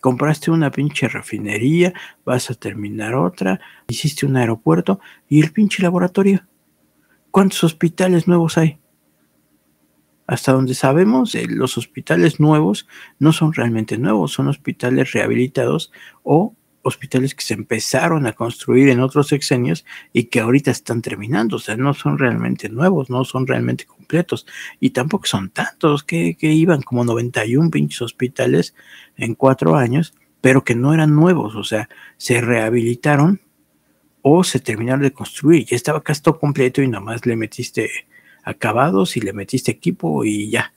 Compraste 0.01 0.51
una 0.51 0.71
pinche 0.71 1.09
refinería, 1.09 1.93
vas 2.25 2.51
a 2.51 2.55
terminar 2.55 3.15
otra, 3.15 3.61
hiciste 3.89 4.27
un 4.27 4.37
aeropuerto 4.37 5.01
y 5.29 5.41
el 5.43 5.53
pinche 5.53 5.83
laboratorio. 5.83 6.47
¿Cuántos 7.31 7.63
hospitales 7.65 8.27
nuevos 8.27 8.59
hay? 8.59 8.81
Hasta 10.27 10.53
donde 10.53 10.75
sabemos, 10.75 11.35
eh, 11.35 11.47
los 11.49 11.77
hospitales 11.77 12.41
nuevos 12.41 12.87
no 13.19 13.33
son 13.33 13.53
realmente 13.53 13.99
nuevos, 13.99 14.33
son 14.33 14.49
hospitales 14.49 15.13
rehabilitados 15.13 15.93
o 16.23 16.55
hospitales 16.83 17.35
que 17.35 17.43
se 17.43 17.55
empezaron 17.55 18.27
a 18.27 18.33
construir 18.33 18.89
en 18.89 19.01
otros 19.01 19.29
sexenios 19.29 19.85
y 20.13 20.25
que 20.25 20.41
ahorita 20.41 20.71
están 20.71 21.03
terminando, 21.03 21.57
o 21.57 21.59
sea, 21.59 21.77
no 21.77 21.95
son 21.95 22.19
realmente 22.19 22.69
nuevos, 22.69 23.11
no 23.11 23.25
son 23.25 23.47
realmente 23.47 23.85
completos. 23.85 24.47
Y 24.81 24.91
tampoco 24.91 25.27
son 25.27 25.51
tantos 25.51 26.05
que, 26.05 26.37
iban 26.41 26.83
como 26.83 27.05
91 27.05 27.71
pinches 27.71 28.03
hospitales 28.03 28.75
en 29.17 29.35
cuatro 29.35 29.77
años, 29.77 30.15
pero 30.41 30.65
que 30.65 30.75
no 30.75 30.95
eran 30.95 31.15
nuevos, 31.15 31.55
o 31.55 31.65
sea, 31.65 31.89
se 32.17 32.41
rehabilitaron 32.41 33.41
o 34.23 34.45
se 34.45 34.61
terminaron 34.61 35.03
de 35.03 35.13
construir, 35.13 35.67
ya 35.67 35.77
estaba 35.77 36.03
casi 36.03 36.23
todo 36.23 36.39
completo 36.39 36.83
y 36.83 36.89
nomás 36.89 37.25
le 37.27 37.37
metiste 37.37 37.91
acabados 38.43 39.17
y 39.17 39.21
le 39.21 39.33
metiste 39.33 39.71
equipo 39.71 40.25
y 40.25 40.51
ya, 40.51 40.73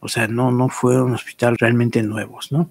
o 0.00 0.08
sea, 0.08 0.28
no, 0.28 0.50
no 0.50 0.68
fueron 0.68 1.14
hospitales 1.14 1.58
realmente 1.60 2.02
nuevos, 2.02 2.52
¿no? 2.52 2.70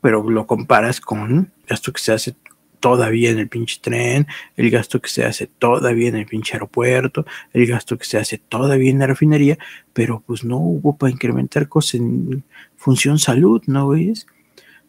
pero 0.00 0.28
lo 0.28 0.46
comparas 0.46 1.00
con 1.00 1.52
gasto 1.68 1.92
que 1.92 2.00
se 2.00 2.12
hace 2.12 2.34
todavía 2.80 3.30
en 3.30 3.38
el 3.38 3.48
pinche 3.48 3.78
tren, 3.80 4.26
el 4.56 4.70
gasto 4.70 5.00
que 5.00 5.08
se 5.08 5.24
hace 5.24 5.46
todavía 5.46 6.08
en 6.08 6.16
el 6.16 6.26
pinche 6.26 6.54
aeropuerto, 6.54 7.26
el 7.52 7.66
gasto 7.66 7.98
que 7.98 8.04
se 8.04 8.18
hace 8.18 8.38
todavía 8.38 8.90
en 8.90 9.00
la 9.00 9.06
refinería, 9.06 9.58
pero 9.92 10.22
pues 10.26 10.44
no 10.44 10.58
hubo 10.58 10.96
para 10.96 11.12
incrementar 11.12 11.68
cosas 11.68 11.94
en 11.94 12.44
función 12.76 13.18
salud, 13.18 13.62
¿no 13.66 13.88
ves? 13.88 14.26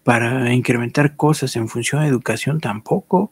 Para 0.04 0.54
incrementar 0.54 1.16
cosas 1.16 1.56
en 1.56 1.68
función 1.68 2.04
educación 2.04 2.60
tampoco. 2.60 3.32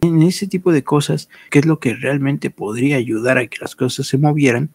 En 0.00 0.22
ese 0.22 0.46
tipo 0.46 0.70
de 0.70 0.84
cosas, 0.84 1.30
que 1.50 1.60
es 1.60 1.66
lo 1.66 1.78
que 1.78 1.94
realmente 1.94 2.50
podría 2.50 2.96
ayudar 2.96 3.38
a 3.38 3.46
que 3.46 3.58
las 3.60 3.74
cosas 3.74 4.06
se 4.06 4.18
movieran, 4.18 4.70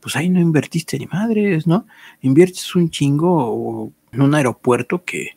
pues 0.00 0.16
ahí 0.16 0.28
no 0.28 0.40
invertiste 0.40 0.98
ni 0.98 1.06
madres, 1.06 1.66
¿no? 1.66 1.86
Inviertes 2.20 2.74
un 2.74 2.90
chingo 2.90 3.92
en 4.12 4.20
un 4.20 4.34
aeropuerto 4.34 5.04
que, 5.04 5.30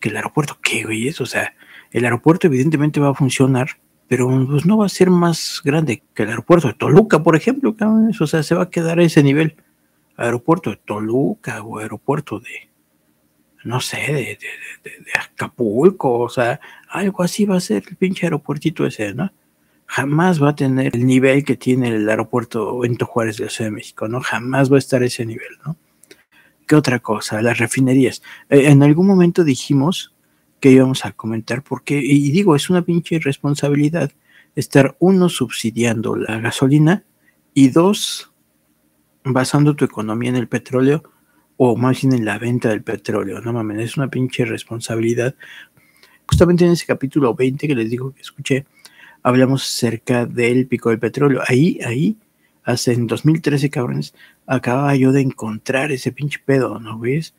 que 0.00 0.08
el 0.08 0.16
aeropuerto, 0.16 0.58
¿qué, 0.62 0.84
güey? 0.84 1.08
O 1.10 1.26
sea, 1.26 1.54
el 1.90 2.04
aeropuerto 2.04 2.46
evidentemente 2.46 3.00
va 3.00 3.10
a 3.10 3.14
funcionar, 3.14 3.68
pero 4.08 4.28
pues 4.48 4.66
no 4.66 4.78
va 4.78 4.86
a 4.86 4.88
ser 4.88 5.10
más 5.10 5.60
grande 5.64 6.02
que 6.14 6.24
el 6.24 6.30
aeropuerto 6.30 6.68
de 6.68 6.74
Toluca, 6.74 7.22
por 7.22 7.36
ejemplo. 7.36 7.76
O 8.20 8.26
sea, 8.26 8.42
se 8.42 8.54
va 8.54 8.64
a 8.64 8.70
quedar 8.70 8.98
a 8.98 9.04
ese 9.04 9.22
nivel. 9.22 9.56
Aeropuerto 10.16 10.70
de 10.70 10.76
Toluca 10.76 11.62
o 11.62 11.78
aeropuerto 11.78 12.40
de, 12.40 12.70
no 13.64 13.80
sé, 13.80 13.98
de, 13.98 14.12
de, 14.12 14.36
de, 14.84 14.90
de, 14.90 15.12
Acapulco, 15.18 16.18
o 16.18 16.28
sea, 16.28 16.60
algo 16.88 17.22
así 17.22 17.44
va 17.44 17.56
a 17.56 17.60
ser 17.60 17.84
el 17.88 17.96
pinche 17.96 18.26
aeropuertito 18.26 18.84
ese, 18.84 19.14
¿no? 19.14 19.32
Jamás 19.86 20.42
va 20.42 20.50
a 20.50 20.54
tener 20.54 20.94
el 20.94 21.06
nivel 21.06 21.44
que 21.44 21.56
tiene 21.56 21.88
el 21.88 22.08
aeropuerto 22.08 22.78
Benito 22.80 23.06
Juárez 23.06 23.38
de 23.38 23.44
la 23.44 23.50
Ciudad 23.50 23.70
de 23.70 23.76
México, 23.76 24.08
¿no? 24.08 24.20
Jamás 24.20 24.70
va 24.70 24.76
a 24.76 24.78
estar 24.78 25.02
a 25.02 25.06
ese 25.06 25.24
nivel, 25.24 25.58
¿no? 25.64 25.76
¿Qué 26.66 26.76
otra 26.76 27.00
cosa? 27.00 27.42
Las 27.42 27.58
refinerías. 27.58 28.22
Eh, 28.48 28.70
en 28.70 28.82
algún 28.82 29.06
momento 29.06 29.42
dijimos 29.42 30.14
que 30.60 30.70
íbamos 30.70 31.04
a 31.04 31.12
comentar, 31.12 31.62
porque, 31.62 31.98
y 31.98 32.30
digo, 32.30 32.54
es 32.54 32.70
una 32.70 32.82
pinche 32.82 33.16
irresponsabilidad 33.16 34.12
estar 34.54 34.96
uno 34.98 35.28
subsidiando 35.28 36.16
la 36.16 36.38
gasolina 36.40 37.04
y 37.54 37.68
dos 37.68 38.32
basando 39.24 39.74
tu 39.76 39.84
economía 39.84 40.30
en 40.30 40.36
el 40.36 40.48
petróleo 40.48 41.02
o 41.56 41.76
más 41.76 42.00
bien 42.00 42.14
en 42.14 42.24
la 42.24 42.38
venta 42.38 42.70
del 42.70 42.82
petróleo. 42.82 43.40
No 43.40 43.52
mames, 43.52 43.80
es 43.80 43.96
una 43.96 44.08
pinche 44.08 44.44
responsabilidad. 44.44 45.34
Justamente 46.26 46.64
en 46.64 46.72
ese 46.72 46.86
capítulo 46.86 47.34
20 47.34 47.68
que 47.68 47.74
les 47.74 47.90
digo 47.90 48.14
que 48.14 48.22
escuché, 48.22 48.66
hablamos 49.22 49.62
acerca 49.62 50.26
del 50.26 50.66
pico 50.66 50.90
del 50.90 50.98
petróleo. 50.98 51.42
Ahí, 51.46 51.78
ahí, 51.84 52.16
hace 52.64 52.92
en 52.92 53.06
2013, 53.06 53.68
cabrones, 53.68 54.14
acababa 54.46 54.94
yo 54.96 55.12
de 55.12 55.20
encontrar 55.20 55.92
ese 55.92 56.12
pinche 56.12 56.38
pedo, 56.44 56.80
¿no 56.80 56.98
ves? 56.98 57.34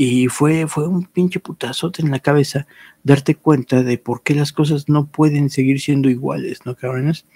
Y 0.00 0.28
fue, 0.28 0.68
fue 0.68 0.86
un 0.86 1.06
pinche 1.06 1.40
putazote 1.40 2.02
en 2.02 2.12
la 2.12 2.20
cabeza 2.20 2.68
darte 3.02 3.34
cuenta 3.34 3.82
de 3.82 3.98
por 3.98 4.22
qué 4.22 4.32
las 4.32 4.52
cosas 4.52 4.88
no 4.88 5.06
pueden 5.08 5.50
seguir 5.50 5.80
siendo 5.80 6.08
iguales, 6.08 6.64
¿no, 6.64 6.76
cabrones? 6.76 7.26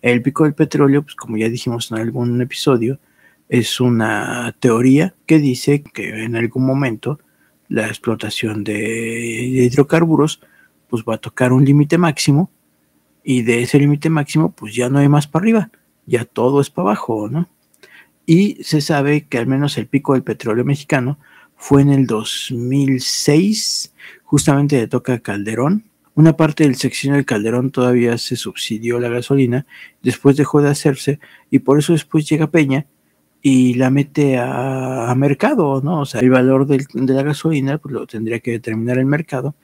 El 0.00 0.22
pico 0.22 0.44
del 0.44 0.54
petróleo, 0.54 1.02
pues 1.02 1.16
como 1.16 1.38
ya 1.38 1.48
dijimos 1.48 1.90
en 1.90 1.98
algún 1.98 2.40
episodio, 2.40 3.00
es 3.48 3.80
una 3.80 4.54
teoría 4.60 5.16
que 5.26 5.40
dice 5.40 5.82
que 5.82 6.22
en 6.22 6.36
algún 6.36 6.64
momento 6.64 7.18
la 7.68 7.88
explotación 7.88 8.62
de 8.62 9.46
hidrocarburos 9.64 10.40
pues 10.86 11.02
va 11.02 11.16
a 11.16 11.18
tocar 11.18 11.52
un 11.52 11.64
límite 11.64 11.98
máximo 11.98 12.48
y 13.24 13.42
de 13.42 13.62
ese 13.62 13.80
límite 13.80 14.08
máximo 14.08 14.52
pues 14.52 14.72
ya 14.72 14.88
no 14.88 15.00
hay 15.00 15.08
más 15.08 15.26
para 15.26 15.42
arriba, 15.42 15.70
ya 16.06 16.24
todo 16.24 16.60
es 16.60 16.70
para 16.70 16.90
abajo, 16.90 17.28
¿no? 17.28 17.48
Y 18.24 18.62
se 18.62 18.80
sabe 18.80 19.26
que 19.26 19.38
al 19.38 19.48
menos 19.48 19.76
el 19.78 19.88
pico 19.88 20.12
del 20.12 20.22
petróleo 20.22 20.64
mexicano 20.64 21.18
fue 21.66 21.80
en 21.80 21.88
el 21.88 22.06
2006, 22.06 23.94
justamente 24.22 24.76
de 24.76 24.86
Toca 24.86 25.20
Calderón. 25.20 25.84
Una 26.14 26.36
parte 26.36 26.64
del 26.64 26.76
sección 26.76 27.14
del 27.14 27.24
Calderón 27.24 27.70
todavía 27.70 28.18
se 28.18 28.36
subsidió 28.36 29.00
la 29.00 29.08
gasolina, 29.08 29.64
después 30.02 30.36
dejó 30.36 30.60
de 30.60 30.68
hacerse 30.68 31.20
y 31.50 31.60
por 31.60 31.78
eso 31.78 31.94
después 31.94 32.28
llega 32.28 32.50
Peña 32.50 32.84
y 33.40 33.72
la 33.74 33.88
mete 33.88 34.36
a, 34.36 35.14
mercado, 35.16 35.80
¿no? 35.80 36.00
O 36.00 36.04
sea, 36.04 36.20
el 36.20 36.28
valor 36.28 36.66
de 36.66 36.84
la 36.92 37.22
gasolina 37.22 37.78
pues 37.78 37.94
lo 37.94 38.06
tendría 38.06 38.40
que 38.40 38.50
determinar 38.50 38.98
el 38.98 39.06
mercado 39.06 39.54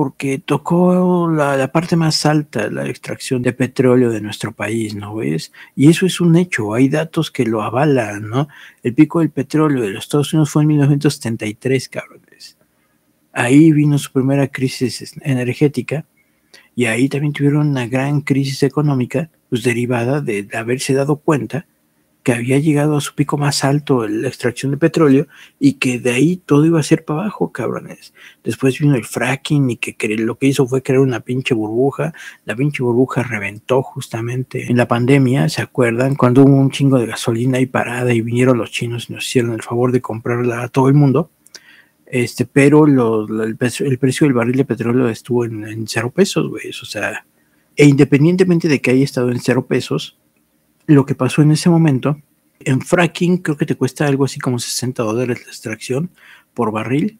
porque 0.00 0.38
tocó 0.38 1.28
la, 1.28 1.70
parte 1.72 1.94
más 1.94 2.24
alta, 2.24 2.70
la 2.70 2.88
extracción 2.88 3.42
de 3.42 3.52
petróleo 3.52 4.08
de 4.08 4.22
nuestro 4.22 4.50
país, 4.50 4.94
¿no 4.94 5.14
ves? 5.16 5.52
Y 5.76 5.90
eso 5.90 6.06
es 6.06 6.22
un 6.22 6.36
hecho, 6.36 6.72
hay 6.72 6.88
datos 6.88 7.30
que 7.30 7.44
lo 7.44 7.60
avalan, 7.60 8.26
¿no? 8.26 8.48
El 8.82 8.94
pico 8.94 9.18
del 9.18 9.28
petróleo 9.28 9.82
de 9.82 9.90
los 9.90 10.04
Estados 10.04 10.32
Unidos 10.32 10.48
fue 10.48 10.62
en 10.62 10.68
1973, 10.68 11.90
cabrones. 11.90 12.56
Ahí 13.34 13.72
vino 13.72 13.98
su 13.98 14.10
primera 14.10 14.48
crisis 14.48 15.14
energética 15.20 16.06
y 16.74 16.86
ahí 16.86 17.10
también 17.10 17.34
tuvieron 17.34 17.68
una 17.68 17.86
gran 17.86 18.22
crisis 18.22 18.62
económica, 18.62 19.28
pues 19.50 19.62
derivada 19.64 20.22
de 20.22 20.48
haberse 20.54 20.94
dado 20.94 21.16
cuenta 21.16 21.66
que 22.22 22.32
había 22.32 22.58
llegado 22.58 22.96
a 22.96 23.00
su 23.00 23.14
pico 23.14 23.38
más 23.38 23.64
alto 23.64 24.06
la 24.06 24.28
extracción 24.28 24.72
de 24.72 24.78
petróleo 24.78 25.26
y 25.58 25.74
que 25.74 25.98
de 25.98 26.10
ahí 26.10 26.36
todo 26.36 26.66
iba 26.66 26.78
a 26.78 26.82
ser 26.82 27.04
para 27.04 27.22
abajo, 27.22 27.50
cabrones. 27.52 28.12
Después 28.44 28.78
vino 28.78 28.94
el 28.94 29.04
fracking 29.04 29.70
y 29.70 29.76
que 29.76 29.96
lo 30.16 30.36
que 30.36 30.46
hizo 30.46 30.66
fue 30.66 30.82
crear 30.82 31.00
una 31.00 31.20
pinche 31.20 31.54
burbuja. 31.54 32.12
La 32.44 32.54
pinche 32.54 32.82
burbuja 32.82 33.22
reventó 33.22 33.82
justamente 33.82 34.70
en 34.70 34.76
la 34.76 34.86
pandemia, 34.86 35.48
¿se 35.48 35.62
acuerdan? 35.62 36.14
Cuando 36.14 36.42
hubo 36.42 36.56
un 36.56 36.70
chingo 36.70 36.98
de 36.98 37.06
gasolina 37.06 37.58
ahí 37.58 37.66
parada 37.66 38.12
y 38.12 38.20
vinieron 38.20 38.58
los 38.58 38.70
chinos 38.70 39.08
y 39.08 39.14
nos 39.14 39.26
hicieron 39.26 39.52
el 39.52 39.62
favor 39.62 39.92
de 39.92 40.02
comprarla 40.02 40.62
a 40.62 40.68
todo 40.68 40.88
el 40.88 40.94
mundo. 40.94 41.30
Este, 42.06 42.44
pero 42.44 42.86
el, 42.86 43.56
precio 43.56 44.26
del 44.26 44.34
barril 44.34 44.56
de 44.56 44.64
petróleo 44.64 45.08
estuvo 45.08 45.44
en, 45.44 45.64
en 45.64 45.86
cero 45.86 46.10
pesos, 46.10 46.48
güey. 46.48 46.68
O 46.70 46.84
sea, 46.84 47.24
e 47.76 47.86
independientemente 47.86 48.68
de 48.68 48.80
que 48.80 48.90
haya 48.90 49.04
estado 49.04 49.30
en 49.30 49.40
cero 49.40 49.66
pesos, 49.66 50.18
lo 50.94 51.06
que 51.06 51.14
pasó 51.14 51.42
en 51.42 51.52
ese 51.52 51.70
momento, 51.70 52.20
en 52.60 52.80
fracking 52.80 53.38
creo 53.38 53.56
que 53.56 53.66
te 53.66 53.76
cuesta 53.76 54.06
algo 54.06 54.24
así 54.24 54.38
como 54.38 54.58
60 54.58 55.02
dólares 55.02 55.42
la 55.44 55.50
extracción 55.50 56.10
por 56.54 56.72
barril. 56.72 57.18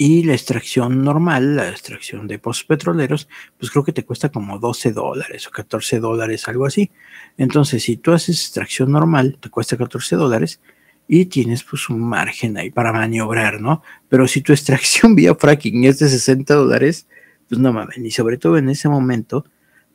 Y 0.00 0.22
la 0.22 0.34
extracción 0.34 1.02
normal, 1.02 1.56
la 1.56 1.70
extracción 1.70 2.28
de 2.28 2.38
pozos 2.38 2.62
petroleros, 2.62 3.28
pues 3.58 3.72
creo 3.72 3.82
que 3.82 3.92
te 3.92 4.04
cuesta 4.04 4.28
como 4.28 4.60
12 4.60 4.92
dólares 4.92 5.48
o 5.48 5.50
14 5.50 5.98
dólares, 5.98 6.46
algo 6.46 6.66
así. 6.66 6.92
Entonces, 7.36 7.82
si 7.82 7.96
tú 7.96 8.12
haces 8.12 8.40
extracción 8.40 8.92
normal, 8.92 9.38
te 9.40 9.50
cuesta 9.50 9.76
14 9.76 10.14
dólares 10.14 10.60
y 11.08 11.24
tienes 11.24 11.64
pues 11.64 11.88
un 11.88 12.00
margen 12.00 12.56
ahí 12.58 12.70
para 12.70 12.92
maniobrar, 12.92 13.60
¿no? 13.60 13.82
Pero 14.08 14.28
si 14.28 14.40
tu 14.40 14.52
extracción 14.54 15.16
vía 15.16 15.34
fracking 15.34 15.82
es 15.82 15.98
de 15.98 16.08
60 16.08 16.54
dólares, 16.54 17.08
pues 17.48 17.60
no 17.60 17.72
mames, 17.72 17.98
y 17.98 18.10
sobre 18.12 18.36
todo 18.36 18.56
en 18.56 18.68
ese 18.68 18.88
momento, 18.88 19.46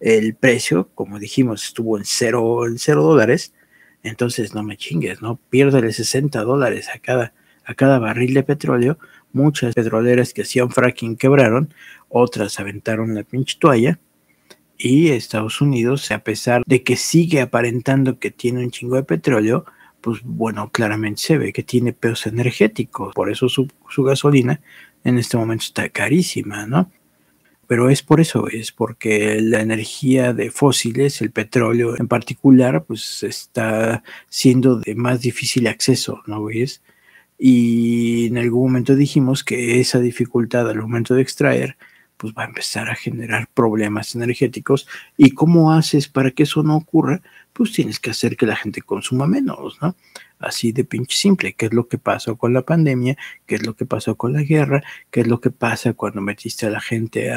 el 0.03 0.35
precio, 0.35 0.89
como 0.95 1.17
dijimos, 1.17 1.63
estuvo 1.63 1.97
en 1.97 2.03
cero, 2.03 2.67
en 2.67 2.77
cero 2.77 3.03
dólares, 3.03 3.53
entonces 4.03 4.53
no 4.53 4.61
me 4.61 4.75
chingues, 4.75 5.21
¿no? 5.21 5.39
Piérdele 5.49 5.93
60 5.93 6.43
dólares 6.43 6.89
a 6.93 6.99
cada, 6.99 7.33
a 7.63 7.73
cada 7.73 7.99
barril 7.99 8.33
de 8.33 8.43
petróleo. 8.43 8.99
Muchas 9.31 9.73
petroleras 9.73 10.33
que 10.33 10.41
hacían 10.41 10.71
fracking 10.71 11.15
quebraron, 11.15 11.73
otras 12.09 12.59
aventaron 12.59 13.15
la 13.15 13.23
pinche 13.23 13.57
toalla. 13.57 13.97
Y 14.77 15.11
Estados 15.11 15.61
Unidos, 15.61 16.11
a 16.11 16.19
pesar 16.19 16.63
de 16.65 16.83
que 16.83 16.97
sigue 16.97 17.39
aparentando 17.39 18.19
que 18.19 18.29
tiene 18.29 18.59
un 18.59 18.71
chingo 18.71 18.97
de 18.97 19.03
petróleo, 19.03 19.63
pues 20.01 20.19
bueno, 20.23 20.69
claramente 20.69 21.21
se 21.21 21.37
ve 21.37 21.53
que 21.53 21.63
tiene 21.63 21.93
pesos 21.93 22.27
energéticos. 22.27 23.13
Por 23.15 23.31
eso 23.31 23.47
su, 23.47 23.69
su 23.89 24.03
gasolina 24.03 24.59
en 25.05 25.17
este 25.17 25.37
momento 25.37 25.63
está 25.63 25.87
carísima, 25.87 26.67
¿no? 26.67 26.91
Pero 27.67 27.89
es 27.89 28.01
por 28.03 28.19
eso, 28.19 28.47
es 28.47 28.71
porque 28.71 29.39
la 29.41 29.61
energía 29.61 30.33
de 30.33 30.51
fósiles, 30.51 31.21
el 31.21 31.31
petróleo 31.31 31.97
en 31.97 32.07
particular, 32.07 32.83
pues 32.85 33.23
está 33.23 34.03
siendo 34.29 34.79
de 34.79 34.95
más 34.95 35.21
difícil 35.21 35.67
acceso, 35.67 36.21
¿no 36.27 36.43
ves? 36.43 36.81
Y 37.37 38.27
en 38.27 38.37
algún 38.37 38.63
momento 38.63 38.95
dijimos 38.95 39.43
que 39.43 39.79
esa 39.79 39.99
dificultad 39.99 40.69
al 40.69 40.81
momento 40.81 41.15
de 41.15 41.21
extraer, 41.21 41.77
pues 42.17 42.33
va 42.33 42.43
a 42.43 42.47
empezar 42.47 42.89
a 42.89 42.95
generar 42.95 43.49
problemas 43.53 44.15
energéticos. 44.15 44.87
¿Y 45.17 45.31
cómo 45.31 45.73
haces 45.73 46.07
para 46.07 46.31
que 46.31 46.43
eso 46.43 46.63
no 46.63 46.77
ocurra? 46.77 47.21
Pues 47.51 47.73
tienes 47.73 47.99
que 47.99 48.11
hacer 48.11 48.37
que 48.37 48.45
la 48.45 48.55
gente 48.55 48.81
consuma 48.81 49.27
menos, 49.27 49.77
¿no? 49.81 49.95
Así 50.43 50.71
de 50.71 50.83
pinche 50.83 51.15
simple, 51.15 51.53
qué 51.53 51.67
es 51.67 51.73
lo 51.73 51.87
que 51.87 51.97
pasó 51.97 52.35
con 52.37 52.53
la 52.53 52.61
pandemia, 52.61 53.17
qué 53.45 53.55
es 53.55 53.65
lo 53.65 53.75
que 53.75 53.85
pasó 53.85 54.15
con 54.15 54.33
la 54.33 54.43
guerra, 54.43 54.83
qué 55.11 55.21
es 55.21 55.27
lo 55.27 55.39
que 55.39 55.51
pasa 55.51 55.93
cuando 55.93 56.21
metiste 56.21 56.65
a 56.65 56.69
la 56.69 56.81
gente 56.81 57.31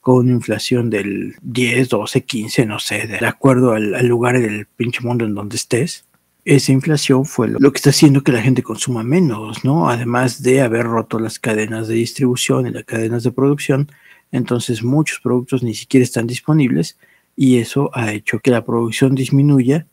con 0.00 0.16
una 0.16 0.32
inflación 0.32 0.90
del 0.90 1.36
10, 1.42 1.88
12, 1.88 2.22
15, 2.22 2.66
no 2.66 2.78
sé, 2.78 3.06
de 3.06 3.24
acuerdo 3.26 3.72
al, 3.72 3.94
al 3.94 4.06
lugar 4.06 4.40
del 4.40 4.66
pinche 4.66 5.00
mundo 5.00 5.24
en 5.24 5.34
donde 5.34 5.56
estés 5.56 6.04
esa 6.44 6.72
inflación 6.72 7.26
fue 7.26 7.48
lo, 7.48 7.58
que 7.70 7.76
está 7.76 7.90
haciendo 7.90 8.22
que 8.22 8.32
la 8.32 8.42
gente 8.42 8.62
consuma 8.62 9.02
menos, 9.02 9.64
¿no? 9.64 9.90
Además 9.90 10.42
de 10.42 10.62
haber 10.62 10.86
roto 10.86 11.18
las 11.18 11.38
cadenas 11.38 11.88
de 11.88 11.94
distribución 11.94 12.66
y 12.66 12.70
las 12.70 12.84
cadenas 12.84 13.22
de 13.22 13.32
producción, 13.32 13.90
entonces 14.32 14.82
muchos 14.82 15.20
productos 15.20 15.62
ni 15.62 15.74
siquiera 15.74 16.04
están 16.04 16.26
disponibles 16.26 16.98
y 17.36 17.58
eso 17.58 17.90
ha 17.94 18.12
hecho 18.12 18.40
que 18.40 18.50
la 18.50 18.64
producción 18.64 19.14
disminuya 19.14 19.86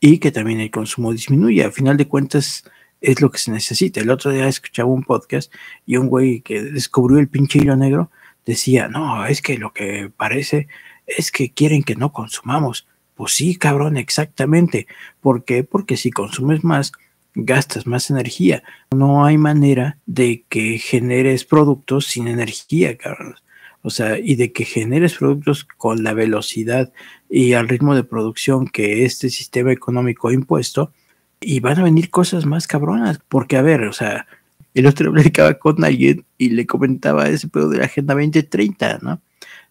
y 0.00 0.18
que 0.18 0.30
también 0.30 0.60
el 0.60 0.70
consumo 0.70 1.12
disminuye. 1.12 1.64
A 1.64 1.70
final 1.70 1.96
de 1.96 2.08
cuentas, 2.08 2.64
es 3.00 3.20
lo 3.20 3.30
que 3.30 3.38
se 3.38 3.50
necesita. 3.50 4.00
El 4.00 4.10
otro 4.10 4.30
día 4.30 4.48
escuchaba 4.48 4.90
un 4.90 5.04
podcast 5.04 5.52
y 5.86 5.96
un 5.96 6.08
güey 6.08 6.40
que 6.40 6.62
descubrió 6.62 7.18
el 7.18 7.28
pinche 7.28 7.58
hilo 7.58 7.76
negro 7.76 8.10
decía, 8.44 8.88
no, 8.88 9.26
es 9.26 9.42
que 9.42 9.58
lo 9.58 9.72
que 9.72 10.10
parece 10.16 10.68
es 11.06 11.30
que 11.30 11.50
quieren 11.50 11.82
que 11.82 11.96
no 11.96 12.12
consumamos. 12.12 12.86
Pues 13.14 13.32
sí, 13.32 13.56
cabrón, 13.56 13.96
exactamente. 13.96 14.86
¿Por 15.20 15.44
qué? 15.44 15.64
Porque 15.64 15.96
si 15.96 16.10
consumes 16.10 16.64
más, 16.64 16.92
gastas 17.34 17.86
más 17.86 18.10
energía. 18.10 18.62
No 18.90 19.24
hay 19.24 19.36
manera 19.36 19.98
de 20.06 20.44
que 20.48 20.78
generes 20.78 21.44
productos 21.44 22.06
sin 22.06 22.26
energía, 22.26 22.96
cabrón. 22.96 23.36
O 23.82 23.90
sea, 23.90 24.18
y 24.18 24.34
de 24.36 24.52
que 24.52 24.64
generes 24.64 25.14
productos 25.14 25.64
con 25.64 26.02
la 26.02 26.14
velocidad 26.14 26.92
y 27.28 27.52
al 27.52 27.68
ritmo 27.68 27.94
de 27.94 28.04
producción 28.04 28.66
que 28.66 29.04
este 29.04 29.30
sistema 29.30 29.72
económico 29.72 30.28
ha 30.28 30.32
impuesto, 30.32 30.92
y 31.40 31.60
van 31.60 31.78
a 31.78 31.84
venir 31.84 32.10
cosas 32.10 32.46
más 32.46 32.66
cabronas, 32.66 33.20
porque 33.28 33.56
a 33.56 33.62
ver, 33.62 33.84
o 33.84 33.92
sea, 33.92 34.26
el 34.74 34.86
otro 34.86 35.12
platicaba 35.12 35.54
con 35.54 35.84
alguien 35.84 36.24
y 36.36 36.50
le 36.50 36.66
comentaba 36.66 37.28
ese 37.28 37.48
pedo 37.48 37.68
de 37.68 37.78
la 37.78 37.84
Agenda 37.84 38.14
2030, 38.14 38.98
¿no? 39.02 39.20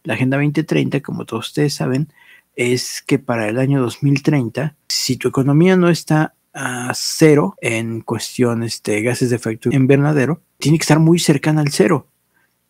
La 0.03 0.13
Agenda 0.13 0.37
2030, 0.37 1.01
como 1.01 1.25
todos 1.25 1.47
ustedes 1.47 1.73
saben, 1.73 2.07
es 2.55 3.03
que 3.05 3.19
para 3.19 3.49
el 3.49 3.59
año 3.59 3.81
2030, 3.81 4.75
si 4.87 5.17
tu 5.17 5.27
economía 5.27 5.75
no 5.75 5.89
está 5.89 6.33
a 6.53 6.91
cero 6.95 7.55
en 7.61 8.01
cuestiones 8.01 8.81
de 8.83 9.03
gases 9.03 9.29
de 9.29 9.35
efecto 9.35 9.69
invernadero, 9.71 10.41
tiene 10.57 10.77
que 10.77 10.83
estar 10.83 10.99
muy 10.99 11.19
cercana 11.19 11.61
al 11.61 11.69
cero. 11.69 12.07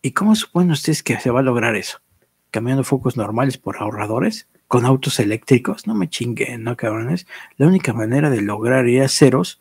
¿Y 0.02 0.10
cómo 0.10 0.34
suponen 0.34 0.72
ustedes 0.72 1.02
que 1.02 1.18
se 1.18 1.30
va 1.30 1.40
a 1.40 1.44
lograr 1.44 1.74
eso? 1.74 2.00
¿Cambiando 2.50 2.84
focos 2.84 3.16
normales 3.16 3.56
por 3.56 3.78
ahorradores? 3.78 4.46
¿Con 4.68 4.84
autos 4.84 5.18
eléctricos? 5.18 5.86
No 5.86 5.94
me 5.94 6.08
chinguen, 6.08 6.62
¿no, 6.62 6.76
cabrones? 6.76 7.26
La 7.56 7.66
única 7.66 7.92
manera 7.92 8.30
de 8.30 8.42
lograr 8.42 8.86
ir 8.86 9.02
a 9.02 9.08
ceros 9.08 9.60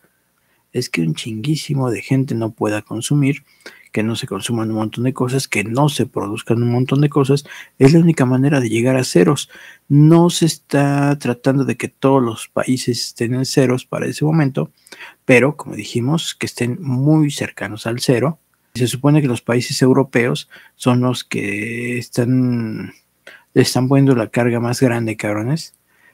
es 0.74 0.90
que 0.90 1.02
un 1.02 1.16
chinguísimo 1.16 1.90
de 1.90 2.02
gente 2.02 2.36
no 2.36 2.52
pueda 2.52 2.82
consumir, 2.82 3.44
que 3.92 4.04
no 4.04 4.16
se 4.16 4.28
consuman 4.28 4.70
un 4.70 4.76
montón 4.76 5.06
de 5.06 5.14
cosas, 5.14 5.48
que 5.48 5.64
no 5.64 5.90
se 5.90 6.06
produzcan 6.06 6.62
un 6.62 6.72
montón 6.72 7.02
de 7.02 7.10
cosas, 7.10 7.46
es 7.80 7.94
la 7.94 8.00
única 8.00 8.26
manera 8.26 8.60
de 8.60 8.70
llegar 8.70 8.98
a 8.98 9.04
ceros. 9.04 9.50
No 9.88 10.30
se 10.30 10.46
está 10.46 11.18
tratando 11.18 11.66
de 11.66 11.78
que 11.78 11.88
todos 11.88 12.22
los 12.22 12.48
países 12.50 13.08
estén 13.08 13.34
en 13.34 13.46
ceros 13.46 13.86
para 13.86 14.08
ese 14.08 14.26
momento, 14.26 14.72
pero 15.26 15.56
como 15.56 15.76
dijimos, 15.76 16.36
que 16.36 16.46
estén 16.46 16.82
muy 16.82 17.32
cercanos 17.32 17.88
al 17.88 18.00
cero. 18.00 18.40
Se 18.76 18.88
supone 18.88 19.22
que 19.22 19.28
los 19.28 19.42
países 19.42 19.82
europeos 19.82 20.50
son 20.76 21.00
los 21.00 21.24
que 21.24 21.98
están, 21.98 22.94
le 23.58 23.64
están 23.64 23.88
poniendo 23.88 24.14
la 24.14 24.28
carga 24.28 24.60
más 24.60 24.80
grande, 24.82 25.18
cabrones. 25.18 25.74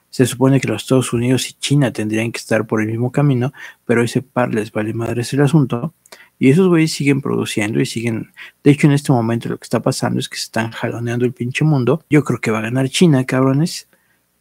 Se 0.10 0.26
supone 0.26 0.62
que 0.62 0.70
los 0.70 0.84
Estados 0.84 1.12
Unidos 1.12 1.50
y 1.50 1.54
China 1.56 1.92
tendrían 1.92 2.32
que 2.32 2.38
estar 2.38 2.66
por 2.66 2.80
el 2.80 2.88
mismo 2.88 3.12
camino, 3.12 3.52
pero 3.84 4.02
ese 4.02 4.22
par 4.22 4.54
les 4.54 4.72
vale 4.72 4.94
madres 4.94 5.34
el 5.34 5.42
asunto. 5.42 5.94
Y 6.40 6.52
esos 6.52 6.70
güeyes 6.70 6.94
siguen 6.94 7.22
produciendo 7.22 7.82
y 7.82 7.86
siguen. 7.86 8.32
De 8.64 8.72
hecho, 8.72 8.88
en 8.88 8.94
este 8.94 9.12
momento 9.12 9.50
lo 9.50 9.58
que 9.58 9.66
está 9.66 9.82
pasando 9.82 10.22
es 10.22 10.30
que 10.30 10.38
se 10.38 10.44
están 10.44 10.72
jaloneando 10.72 11.26
el 11.26 11.34
pinche 11.34 11.66
mundo. 11.66 12.06
Yo 12.10 12.24
creo 12.24 12.40
que 12.40 12.50
va 12.50 12.60
a 12.60 12.62
ganar 12.62 12.88
China, 12.88 13.26
cabrones. 13.26 13.90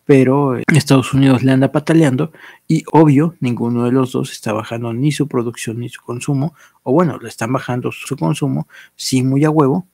Pero 0.05 0.59
Estados 0.73 1.13
Unidos 1.13 1.43
le 1.43 1.51
anda 1.51 1.73
pataleando 1.73 2.31
y 2.69 2.85
obvio 2.93 3.35
ninguno 3.41 3.85
de 3.85 3.91
los 3.91 4.13
dos 4.13 4.31
está 4.31 4.53
bajando 4.53 4.93
ni 4.93 5.11
su 5.11 5.27
producción 5.27 5.81
ni 5.81 5.89
su 5.89 6.03
consumo. 6.03 6.55
O 6.85 6.93
bueno, 6.93 7.19
le 7.19 7.29
están 7.29 7.53
bajando 7.53 7.91
su 7.91 8.17
consumo, 8.17 8.69
sí 8.95 9.25
muy 9.25 9.45
a 9.45 9.51
huevo, 9.51 9.89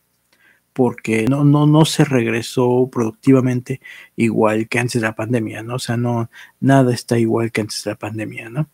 porque 0.79 1.27
no, 1.27 1.43
no, 1.45 1.67
no 1.67 1.85
se 1.85 2.05
regresó 2.05 2.89
productivamente 2.93 3.81
igual 4.15 4.69
que 4.69 4.79
antes 4.79 5.01
de 5.01 5.09
la 5.09 5.17
pandemia, 5.17 5.65
¿no? 5.65 5.75
O 5.75 5.79
sea, 5.81 5.97
no, 5.97 6.31
nada 6.61 6.95
está 6.95 7.19
igual 7.19 7.51
que 7.51 7.63
antes 7.63 7.83
de 7.83 7.91
la 7.91 7.99
pandemia, 7.99 8.49
¿no? 8.49 8.71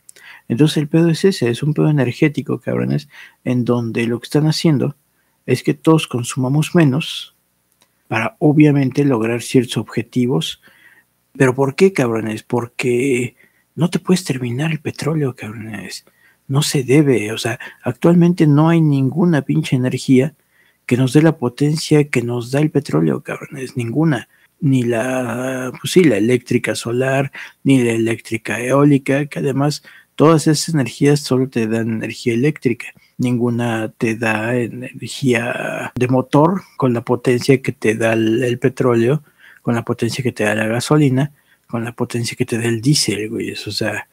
Entonces 0.47 0.77
el 0.77 0.89
pedo 0.89 1.09
es 1.09 1.25
ese, 1.25 1.49
es 1.49 1.63
un 1.63 1.73
pedo 1.73 1.89
energético, 1.89 2.61
cabrones, 2.61 3.09
en 3.43 3.65
donde 3.65 4.07
lo 4.07 4.21
que 4.21 4.27
están 4.27 4.47
haciendo 4.47 4.97
es 5.47 5.63
que 5.63 5.73
todos 5.73 6.07
consumamos 6.07 6.75
menos 6.75 7.37
para 8.07 8.37
obviamente 8.39 9.07
lograr 9.07 9.41
ciertos 9.41 9.79
objetivos. 9.79 10.61
Pero 11.33 11.55
¿por 11.55 11.75
qué, 11.75 11.95
cabrones? 11.95 12.43
Porque 12.43 13.35
no 13.77 13.89
te 13.89 13.99
puedes 13.99 14.25
terminar 14.25 14.73
el 14.73 14.81
petróleo, 14.81 15.35
cabrones. 15.35 16.05
No 16.49 16.61
se 16.61 16.83
debe, 16.83 17.33
o 17.33 17.39
sea, 17.39 17.59
actualmente 17.83 18.47
no 18.47 18.69
hay 18.69 18.83
ninguna 18.83 19.41
pinche 19.41 19.75
energía 19.75 20.35
que 20.87 20.97
nos 20.97 21.13
dé 21.13 21.23
la 21.23 21.37
potencia 21.39 22.05
que 22.05 22.23
nos 22.23 22.51
da 22.51 22.61
el 22.61 22.71
petróleo, 22.71 23.23
cabrones, 23.23 23.77
ninguna 23.77 24.29
ni 24.61 24.83
la, 24.83 25.73
pues 25.79 25.93
sí, 25.93 26.05
la 26.05 26.17
eléctrica 26.17 26.75
solar, 26.75 27.33
ni 27.65 27.83
la 27.83 27.93
eléctrica 27.93 28.61
eólica, 28.61 29.27
que 29.27 29.41
además 29.41 29.83
Todas 30.17 30.47
esas 30.47 30.75
energías 30.75 31.21
solo 31.21 31.49
te 31.49 31.67
dan 31.67 31.91
energía 31.91 32.35
eléctrica, 32.35 32.87
ninguna 33.19 33.93
te 33.99 34.15
da 34.15 34.55
energía 34.55 35.93
de 35.97 36.09
motor 36.09 36.63
con 36.77 36.95
la 36.95 37.01
potencia 37.01 37.61
que 37.61 37.73
te 37.73 37.97
da 37.97 38.13
el, 38.13 38.59
petróleo, 38.61 39.25
con 39.63 39.75
la 39.75 39.85
potencia 39.85 40.23
que 40.23 40.31
te 40.31 40.45
da 40.45 40.55
la 40.55 40.69
gasolina, 40.69 41.33
con 41.67 41.85
la 41.85 41.93
potencia 41.93 42.37
que 42.37 42.47
te 42.47 42.59
da 42.59 42.67
el 42.67 42.81
diésel, 42.81 43.29
güey. 43.29 43.53
o 43.53 43.57
sea, 43.73 44.09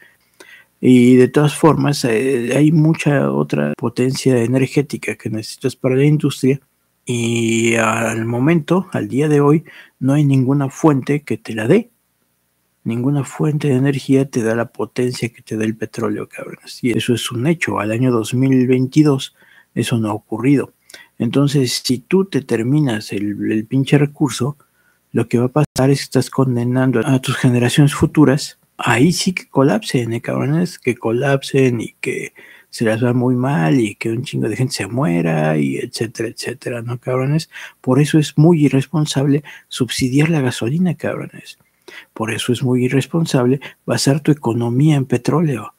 y 0.81 1.15
de 1.15 1.27
todas 1.27 1.55
formas, 1.55 2.03
eh, 2.05 2.53
hay 2.55 2.71
mucha 2.71 3.31
otra 3.31 3.73
potencia 3.77 4.43
energética 4.43 5.15
que 5.15 5.29
necesitas 5.29 5.75
para 5.75 5.95
la 5.95 6.05
industria. 6.05 6.59
Y 7.05 7.75
al 7.75 8.25
momento, 8.25 8.87
al 8.91 9.07
día 9.07 9.29
de 9.29 9.41
hoy, 9.41 9.63
no 9.99 10.13
hay 10.13 10.25
ninguna 10.25 10.69
fuente 10.69 11.21
que 11.21 11.37
te 11.37 11.53
la 11.53 11.67
dé. 11.67 11.91
Ninguna 12.83 13.23
fuente 13.23 13.67
de 13.67 13.75
energía 13.75 14.27
te 14.27 14.41
da 14.41 14.55
la 14.55 14.71
potencia 14.71 15.29
que 15.29 15.43
te 15.43 15.55
da 15.55 15.65
el 15.65 15.77
petróleo, 15.77 16.27
cabrones. 16.27 16.83
Y 16.83 16.91
eso 16.91 17.13
es 17.13 17.31
un 17.31 17.45
hecho. 17.45 17.79
Al 17.79 17.91
año 17.91 18.11
2022 18.11 19.35
eso 19.75 19.97
no 19.99 20.09
ha 20.09 20.13
ocurrido. 20.13 20.73
Entonces, 21.19 21.83
si 21.85 21.99
tú 21.99 22.25
te 22.25 22.41
terminas 22.41 23.13
el, 23.13 23.67
pinche 23.69 23.99
recurso, 23.99 24.57
lo 25.11 25.27
que 25.27 25.37
va 25.37 25.45
a 25.45 25.49
pasar 25.49 25.91
es 25.91 25.99
que 25.99 26.05
estás 26.05 26.31
condenando 26.31 27.01
a 27.05 27.19
tus 27.19 27.35
generaciones 27.35 27.93
futuras. 27.93 28.57
Ahí 28.83 29.13
sí 29.13 29.33
que 29.33 29.47
colapsen, 29.47 30.11
¿eh, 30.13 30.21
cabrones? 30.21 30.79
Que 30.79 30.95
colapsen 30.95 31.81
y 31.81 31.93
que 32.01 32.33
se 32.71 32.85
las 32.85 33.03
va 33.03 33.13
muy 33.13 33.35
mal 33.35 33.79
y 33.79 33.95
que 33.95 34.09
un 34.09 34.23
chingo 34.23 34.49
de 34.49 34.55
gente 34.55 34.73
se 34.73 34.87
muera 34.87 35.57
y 35.57 35.77
etcétera, 35.77 36.29
etcétera, 36.29 36.81
¿no, 36.81 36.97
cabrones? 36.99 37.49
Por 37.81 37.99
eso 37.99 38.17
es 38.17 38.37
muy 38.37 38.65
irresponsable 38.65 39.43
subsidiar 39.67 40.29
la 40.29 40.41
gasolina, 40.41 40.95
cabrones. 40.95 41.59
Por 42.13 42.31
eso 42.31 42.53
es 42.53 42.63
muy 42.63 42.85
irresponsable 42.85 43.59
basar 43.85 44.21
tu 44.21 44.31
economía 44.31 44.95
en 44.95 45.05
petróleo. 45.05 45.75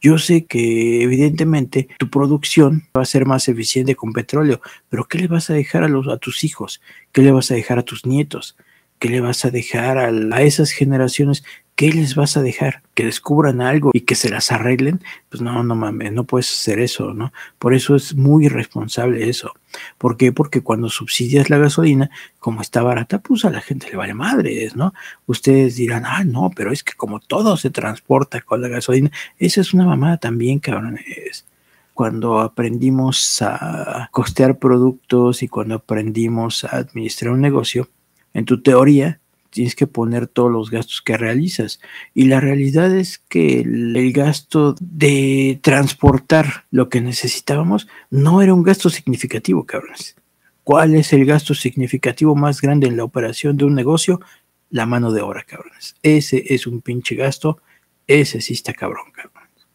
Yo 0.00 0.18
sé 0.18 0.44
que 0.44 1.02
evidentemente 1.02 1.88
tu 1.98 2.10
producción 2.10 2.84
va 2.96 3.02
a 3.02 3.06
ser 3.06 3.26
más 3.26 3.48
eficiente 3.48 3.96
con 3.96 4.12
petróleo, 4.12 4.60
pero 4.88 5.06
¿qué 5.08 5.18
le 5.18 5.26
vas 5.26 5.50
a 5.50 5.54
dejar 5.54 5.82
a, 5.82 5.88
los, 5.88 6.06
a 6.06 6.18
tus 6.18 6.44
hijos? 6.44 6.80
¿Qué 7.10 7.22
le 7.22 7.32
vas 7.32 7.50
a 7.50 7.54
dejar 7.54 7.80
a 7.80 7.82
tus 7.82 8.06
nietos? 8.06 8.56
¿Qué 8.98 9.08
le 9.08 9.20
vas 9.20 9.44
a 9.44 9.50
dejar 9.50 9.98
a, 9.98 10.08
a 10.08 10.42
esas 10.42 10.70
generaciones 10.70 11.44
¿qué 11.76 11.92
les 11.92 12.14
vas 12.14 12.36
a 12.36 12.42
dejar? 12.42 12.82
¿Que 12.94 13.04
descubran 13.04 13.60
algo 13.60 13.90
y 13.92 14.00
que 14.00 14.14
se 14.14 14.30
las 14.30 14.50
arreglen? 14.50 15.00
Pues 15.28 15.42
no, 15.42 15.62
no 15.62 15.76
mames, 15.76 16.12
no 16.12 16.24
puedes 16.24 16.50
hacer 16.50 16.80
eso, 16.80 17.14
¿no? 17.14 17.32
Por 17.58 17.74
eso 17.74 17.94
es 17.94 18.14
muy 18.14 18.46
irresponsable 18.46 19.28
eso. 19.28 19.52
¿Por 19.98 20.16
qué? 20.16 20.32
Porque 20.32 20.62
cuando 20.62 20.88
subsidias 20.88 21.50
la 21.50 21.58
gasolina, 21.58 22.10
como 22.40 22.62
está 22.62 22.82
barata, 22.82 23.18
pues 23.18 23.44
a 23.44 23.50
la 23.50 23.60
gente 23.60 23.90
le 23.90 23.96
vale 23.96 24.14
madres, 24.14 24.74
¿no? 24.74 24.94
Ustedes 25.26 25.76
dirán, 25.76 26.04
ah, 26.06 26.24
no, 26.24 26.50
pero 26.56 26.72
es 26.72 26.82
que 26.82 26.94
como 26.94 27.20
todo 27.20 27.56
se 27.58 27.70
transporta 27.70 28.40
con 28.40 28.62
la 28.62 28.68
gasolina, 28.68 29.10
esa 29.38 29.60
es 29.60 29.74
una 29.74 29.84
mamada 29.84 30.16
también, 30.16 30.58
cabrones 30.58 31.44
cuando 31.96 32.40
aprendimos 32.40 33.40
a 33.40 34.10
costear 34.12 34.58
productos 34.58 35.42
y 35.42 35.48
cuando 35.48 35.76
aprendimos 35.76 36.62
a 36.64 36.76
administrar 36.76 37.32
un 37.32 37.40
negocio, 37.40 37.88
en 38.34 38.44
tu 38.44 38.60
teoría 38.60 39.18
tienes 39.56 39.74
que 39.74 39.86
poner 39.86 40.26
todos 40.26 40.52
los 40.52 40.70
gastos 40.70 41.00
que 41.00 41.16
realizas. 41.16 41.80
Y 42.12 42.26
la 42.26 42.40
realidad 42.40 42.94
es 42.94 43.18
que 43.18 43.60
el, 43.60 44.12
gasto 44.12 44.74
de 44.80 45.58
transportar 45.62 46.66
lo 46.70 46.90
que 46.90 47.00
necesitábamos 47.00 47.88
no 48.10 48.42
era 48.42 48.52
un 48.52 48.62
gasto 48.62 48.90
significativo, 48.90 49.64
cabrones. 49.64 50.14
¿Cuál 50.62 50.94
es 50.94 51.14
el 51.14 51.24
gasto 51.24 51.54
significativo 51.54 52.36
más 52.36 52.60
grande 52.60 52.86
en 52.86 52.98
la 52.98 53.04
operación 53.04 53.56
de 53.56 53.64
un 53.64 53.74
negocio? 53.74 54.20
La 54.68 54.84
mano 54.84 55.10
de 55.10 55.22
obra, 55.22 55.42
cabrones. 55.44 55.96
Ese 56.02 56.44
es 56.52 56.66
un 56.66 56.82
pinche 56.82 57.14
gasto. 57.14 57.62
Ese 58.06 58.42
sí 58.42 58.52
está 58.52 58.74
cabrón, 58.74 59.10
cabrones. 59.10 59.66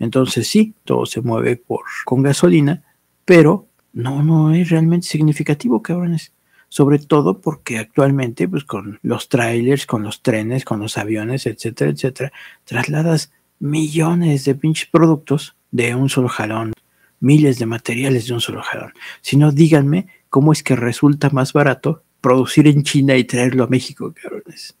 Entonces 0.00 0.48
sí, 0.48 0.74
todo 0.84 1.06
se 1.06 1.20
mueve 1.20 1.56
por, 1.56 1.84
con 2.04 2.24
gasolina, 2.24 2.82
pero 3.24 3.68
no, 3.92 4.20
no 4.24 4.52
es 4.52 4.68
realmente 4.68 5.06
significativo, 5.06 5.80
cabrones 5.80 6.32
sobre 6.68 6.98
todo 6.98 7.40
porque 7.40 7.78
actualmente, 7.78 8.48
pues 8.48 8.64
con 8.64 8.98
los 9.02 9.28
trailers, 9.28 9.86
con 9.86 10.02
los 10.02 10.22
trenes, 10.22 10.64
con 10.64 10.80
los 10.80 10.98
aviones, 10.98 11.46
etcétera, 11.46 11.90
etcétera, 11.90 12.32
trasladas 12.64 13.32
millones 13.58 14.44
de 14.44 14.54
pinches 14.54 14.88
productos 14.88 15.56
de 15.70 15.94
un 15.94 16.08
solo 16.08 16.28
jalón, 16.28 16.72
miles 17.20 17.58
de 17.58 17.66
materiales 17.66 18.26
de 18.26 18.34
un 18.34 18.40
solo 18.40 18.62
jalón. 18.62 18.92
Si 19.20 19.36
no, 19.36 19.50
díganme 19.50 20.06
cómo 20.30 20.52
es 20.52 20.62
que 20.62 20.76
resulta 20.76 21.30
más 21.30 21.52
barato 21.52 22.02
producir 22.20 22.66
en 22.68 22.82
China 22.82 23.16
y 23.16 23.24
traerlo 23.24 23.64
a 23.64 23.68
México, 23.68 24.12
cabrones. 24.20 24.76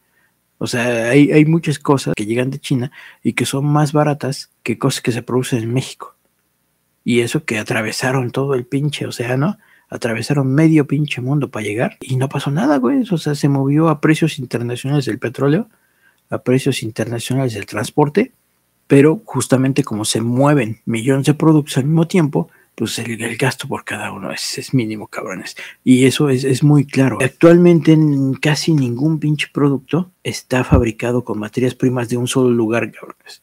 O 0.58 0.66
sea, 0.66 1.10
hay, 1.10 1.30
hay 1.30 1.44
muchas 1.44 1.78
cosas 1.78 2.14
que 2.16 2.26
llegan 2.26 2.50
de 2.50 2.58
China 2.58 2.90
y 3.22 3.32
que 3.32 3.46
son 3.46 3.64
más 3.64 3.92
baratas 3.92 4.50
que 4.62 4.76
cosas 4.76 5.00
que 5.00 5.12
se 5.12 5.22
producen 5.22 5.62
en 5.62 5.72
México. 5.72 6.16
Y 7.04 7.20
eso 7.20 7.44
que 7.44 7.58
atravesaron 7.58 8.32
todo 8.32 8.54
el 8.54 8.66
pinche 8.66 9.06
océano 9.06 9.58
atravesaron 9.88 10.52
medio 10.54 10.86
pinche 10.86 11.20
mundo 11.20 11.50
para 11.50 11.64
llegar 11.64 11.96
y 12.00 12.16
no 12.16 12.28
pasó 12.28 12.50
nada, 12.50 12.76
güey. 12.78 13.04
O 13.10 13.18
sea, 13.18 13.34
se 13.34 13.48
movió 13.48 13.88
a 13.88 14.00
precios 14.00 14.38
internacionales 14.38 15.06
del 15.06 15.18
petróleo, 15.18 15.68
a 16.30 16.38
precios 16.38 16.82
internacionales 16.82 17.54
del 17.54 17.66
transporte, 17.66 18.32
pero 18.86 19.22
justamente 19.24 19.84
como 19.84 20.04
se 20.04 20.20
mueven 20.20 20.80
millones 20.84 21.26
de 21.26 21.34
productos 21.34 21.78
al 21.78 21.84
mismo 21.84 22.06
tiempo, 22.06 22.50
pues 22.74 22.98
el, 23.00 23.36
gasto 23.36 23.66
por 23.66 23.84
cada 23.84 24.12
uno 24.12 24.30
es, 24.30 24.72
mínimo, 24.72 25.08
cabrones. 25.08 25.56
Y 25.82 26.06
eso 26.06 26.28
es, 26.30 26.44
es, 26.44 26.62
muy 26.62 26.86
claro. 26.86 27.18
Actualmente 27.20 27.92
en 27.92 28.34
casi 28.34 28.72
ningún 28.72 29.18
pinche 29.18 29.48
producto 29.52 30.12
está 30.22 30.62
fabricado 30.62 31.24
con 31.24 31.40
materias 31.40 31.74
primas 31.74 32.08
de 32.08 32.18
un 32.18 32.28
solo 32.28 32.50
lugar, 32.50 32.92
cabrones. 32.92 33.42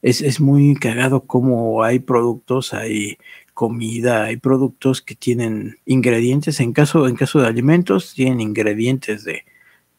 Es, 0.00 0.22
es 0.22 0.40
muy 0.40 0.74
cagado 0.76 1.26
como 1.26 1.82
hay 1.82 1.98
productos, 1.98 2.72
hay 2.72 3.18
comida, 3.60 4.24
hay 4.24 4.38
productos 4.38 5.02
que 5.02 5.14
tienen 5.14 5.76
ingredientes, 5.84 6.60
en 6.60 6.72
caso, 6.72 7.06
en 7.06 7.14
caso 7.14 7.42
de 7.42 7.46
alimentos, 7.46 8.14
tienen 8.14 8.40
ingredientes 8.40 9.22
de 9.22 9.44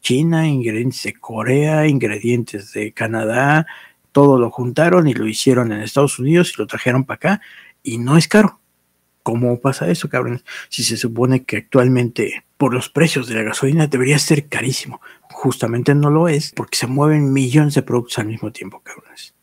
China, 0.00 0.48
ingredientes 0.48 1.04
de 1.04 1.12
Corea, 1.12 1.86
ingredientes 1.86 2.72
de 2.72 2.92
Canadá, 2.92 3.68
todo 4.10 4.36
lo 4.36 4.50
juntaron 4.50 5.06
y 5.06 5.14
lo 5.14 5.28
hicieron 5.28 5.70
en 5.70 5.80
Estados 5.80 6.18
Unidos 6.18 6.52
y 6.52 6.60
lo 6.60 6.66
trajeron 6.66 7.04
para 7.04 7.14
acá 7.14 7.40
y 7.84 7.98
no 7.98 8.16
es 8.16 8.26
caro. 8.26 8.58
¿Cómo 9.22 9.60
pasa 9.60 9.88
eso, 9.88 10.08
cabrón? 10.08 10.42
Si 10.68 10.82
se 10.82 10.96
supone 10.96 11.44
que 11.44 11.58
actualmente 11.58 12.42
por 12.56 12.74
los 12.74 12.88
precios 12.88 13.28
de 13.28 13.36
la 13.36 13.42
gasolina 13.44 13.86
debería 13.86 14.18
ser 14.18 14.48
carísimo. 14.48 15.00
Justamente 15.30 15.94
no 15.94 16.10
lo 16.10 16.26
es 16.26 16.50
porque 16.50 16.78
se 16.78 16.88
mueven 16.88 17.32
millones 17.32 17.74
de 17.74 17.82
productos 17.82 18.18
al 18.18 18.26
mismo 18.26 18.50
tiempo, 18.50 18.80
cabrones. 18.80 19.34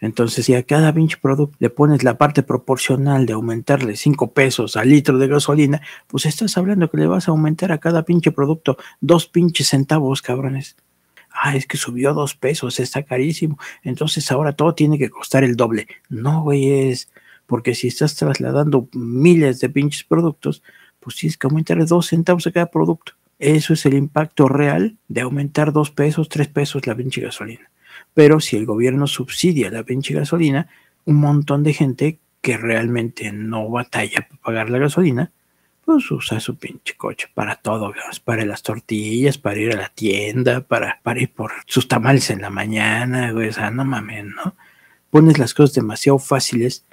Entonces, 0.00 0.46
si 0.46 0.54
a 0.54 0.62
cada 0.62 0.92
pinche 0.92 1.16
producto 1.16 1.56
le 1.58 1.70
pones 1.70 2.04
la 2.04 2.16
parte 2.18 2.42
proporcional 2.42 3.26
de 3.26 3.32
aumentarle 3.32 3.96
5 3.96 4.32
pesos 4.32 4.76
al 4.76 4.90
litro 4.90 5.18
de 5.18 5.26
gasolina, 5.26 5.82
pues 6.06 6.26
estás 6.26 6.56
hablando 6.56 6.90
que 6.90 6.98
le 6.98 7.06
vas 7.06 7.28
a 7.28 7.32
aumentar 7.32 7.72
a 7.72 7.78
cada 7.78 8.04
pinche 8.04 8.30
producto 8.30 8.76
dos 9.00 9.26
pinches 9.26 9.68
centavos, 9.68 10.22
cabrones. 10.22 10.76
Ah, 11.30 11.56
es 11.56 11.66
que 11.66 11.76
subió 11.76 12.14
dos 12.14 12.34
pesos, 12.34 12.80
está 12.80 13.02
carísimo. 13.02 13.58
Entonces 13.82 14.30
ahora 14.30 14.52
todo 14.52 14.74
tiene 14.74 14.98
que 14.98 15.10
costar 15.10 15.44
el 15.44 15.56
doble. 15.56 15.88
No, 16.08 16.42
güey, 16.42 16.90
es 16.90 17.10
porque 17.46 17.74
si 17.74 17.88
estás 17.88 18.14
trasladando 18.14 18.88
miles 18.92 19.58
de 19.60 19.70
pinches 19.70 20.04
productos, 20.04 20.62
pues 21.00 21.16
tienes 21.16 21.38
que 21.38 21.46
aumentarle 21.46 21.86
dos 21.86 22.06
centavos 22.08 22.46
a 22.46 22.52
cada 22.52 22.66
producto. 22.70 23.12
Eso 23.38 23.72
es 23.72 23.86
el 23.86 23.94
impacto 23.94 24.48
real 24.48 24.98
de 25.08 25.22
aumentar 25.22 25.72
dos 25.72 25.90
pesos, 25.90 26.28
tres 26.28 26.48
pesos 26.48 26.86
la 26.86 26.94
pinche 26.94 27.20
gasolina. 27.20 27.70
Pero 28.18 28.40
si 28.40 28.56
el 28.56 28.66
gobierno 28.66 29.06
subsidia 29.06 29.70
la 29.70 29.84
pinche 29.84 30.12
gasolina, 30.12 30.66
un 31.04 31.18
montón 31.18 31.62
de 31.62 31.72
gente 31.72 32.18
que 32.40 32.56
realmente 32.56 33.30
no 33.30 33.70
batalla 33.70 34.26
para 34.28 34.42
pagar 34.42 34.70
la 34.70 34.78
gasolina, 34.78 35.30
pues 35.84 36.10
usa 36.10 36.40
su 36.40 36.56
pinche 36.56 36.96
coche 36.96 37.28
para 37.32 37.54
todo, 37.54 37.92
para 38.24 38.44
las 38.44 38.64
tortillas, 38.64 39.38
para 39.38 39.60
ir 39.60 39.72
a 39.72 39.76
la 39.76 39.88
tienda, 39.90 40.62
para, 40.62 40.98
para 41.04 41.20
ir 41.20 41.32
por 41.32 41.52
sus 41.66 41.86
tamales 41.86 42.28
en 42.30 42.40
la 42.40 42.50
mañana, 42.50 43.30
güey, 43.30 43.50
o 43.50 43.52
sea, 43.52 43.70
no 43.70 43.84
mames, 43.84 44.24
¿no? 44.24 44.56
Pones 45.10 45.38
las 45.38 45.54
cosas 45.54 45.76
demasiado 45.76 46.18
fáciles 46.18 46.84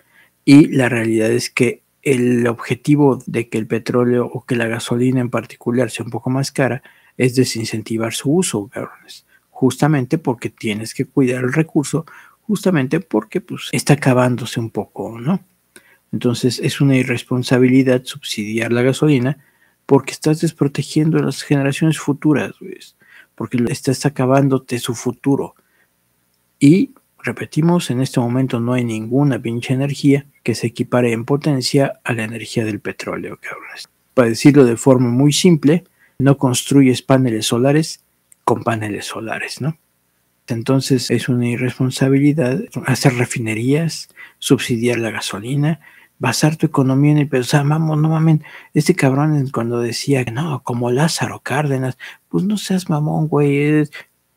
y 0.43 0.67
la 0.67 0.89
realidad 0.89 1.31
es 1.31 1.49
que 1.49 1.81
el 2.03 2.45
objetivo 2.45 3.17
de 3.25 3.49
que 3.49 3.57
el 3.57 3.65
petróleo 3.65 4.29
o 4.31 4.45
que 4.45 4.55
la 4.55 4.67
gasolina 4.67 5.21
en 5.21 5.31
particular 5.31 5.89
sea 5.89 6.05
un 6.05 6.11
poco 6.11 6.29
más 6.29 6.51
cara 6.51 6.83
es 7.17 7.35
desincentivar 7.35 8.13
su 8.13 8.31
uso, 8.31 8.67
cabrones 8.67 9.24
justamente 9.55 10.17
porque 10.17 10.49
tienes 10.49 10.93
que 10.93 11.05
cuidar 11.05 11.45
el 11.45 11.53
recurso, 11.53 12.05
justamente 12.41 12.99
porque 12.99 13.39
pues, 13.39 13.69
está 13.71 13.93
acabándose 13.93 14.59
un 14.59 14.69
poco, 14.69 15.17
¿no? 15.17 15.45
Entonces 16.11 16.59
es 16.59 16.81
una 16.81 16.97
irresponsabilidad 16.97 18.03
subsidiar 18.03 18.73
la 18.73 18.81
gasolina 18.81 19.37
porque 19.85 20.11
estás 20.11 20.41
desprotegiendo 20.41 21.19
a 21.19 21.21
las 21.21 21.41
generaciones 21.41 21.99
futuras, 21.99 22.51
porque 23.33 23.63
estás 23.69 24.05
acabándote 24.05 24.77
su 24.77 24.93
futuro. 24.93 25.55
Y 26.59 26.93
repetimos, 27.23 27.89
en 27.91 28.01
este 28.01 28.19
momento 28.19 28.59
no 28.59 28.73
hay 28.73 28.83
ninguna 28.83 29.41
pinche 29.41 29.73
energía 29.73 30.25
que 30.43 30.53
se 30.53 30.67
equipare 30.67 31.13
en 31.13 31.23
potencia 31.23 32.01
a 32.03 32.11
la 32.11 32.25
energía 32.25 32.65
del 32.65 32.81
petróleo, 32.81 33.39
cabrones. 33.41 33.87
Para 34.13 34.27
decirlo 34.27 34.65
de 34.65 34.75
forma 34.75 35.07
muy 35.07 35.31
simple, 35.31 35.85
no 36.19 36.37
construyes 36.37 37.01
paneles 37.01 37.45
solares 37.45 38.04
con 38.45 38.63
paneles 38.63 39.05
solares, 39.05 39.59
¿no? 39.59 39.77
Entonces 40.47 41.11
es 41.11 41.27
una 41.27 41.49
irresponsabilidad 41.49 42.61
hacer 42.85 43.15
refinerías, 43.15 44.09
subsidiar 44.39 44.99
la 44.99 45.11
gasolina, 45.11 45.81
basar 46.19 46.55
tu 46.55 46.67
economía 46.67 47.11
en 47.11 47.17
el 47.17 47.27
peso. 47.27 47.41
O 47.41 47.45
sea, 47.45 47.63
vamos, 47.63 47.97
no 47.97 48.09
mamen, 48.09 48.43
este 48.73 48.95
cabrón 48.95 49.49
cuando 49.51 49.79
decía, 49.79 50.23
no, 50.31 50.61
como 50.63 50.91
Lázaro 50.91 51.41
Cárdenas, 51.41 51.97
pues 52.29 52.43
no 52.43 52.57
seas 52.57 52.89
mamón, 52.89 53.27
güey, 53.27 53.89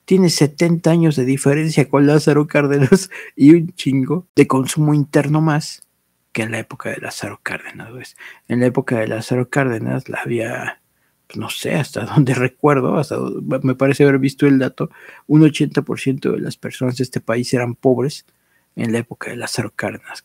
tiene 0.07 0.31
70 0.31 0.91
años 0.91 1.17
de 1.17 1.27
diferencia 1.27 1.89
con 1.89 2.07
Lázaro 2.07 2.47
Cárdenas 2.47 3.11
y 3.37 3.53
un 3.53 3.69
chingo 3.75 4.27
de 4.35 4.47
consumo 4.47 4.95
interno 4.95 5.43
más 5.43 5.87
que 6.33 6.43
en 6.43 6.53
la 6.53 6.59
época 6.59 6.91
de 6.91 6.99
Lázaro 6.99 7.41
Cárdenas, 7.43 7.93
¿ves? 7.93 8.17
En 8.49 8.61
la 8.61 8.67
época 8.67 8.99
de 8.99 9.09
Lázaro 9.09 9.51
Cárdenas 9.51 10.09
la 10.09 10.21
había 10.23 10.78
no 11.35 11.51
sé 11.51 11.75
hasta 11.75 12.05
dónde 12.05 12.35
recuerdo, 12.35 12.97
hasta 12.97 13.17
me 13.63 13.75
parece 13.75 14.05
haber 14.05 14.19
visto 14.19 14.47
el 14.47 14.59
dato, 14.59 14.91
un 15.27 15.43
80% 15.43 16.33
de 16.33 16.41
las 16.41 16.57
personas 16.57 16.97
de 16.97 17.05
este 17.05 17.21
país 17.21 17.53
eran 17.55 17.75
pobres 17.75 18.25
en 18.77 18.93
la 18.93 18.99
época 18.99 19.31
de 19.31 19.37
Lázaro 19.37 19.73
Cárdenas. 19.75 20.23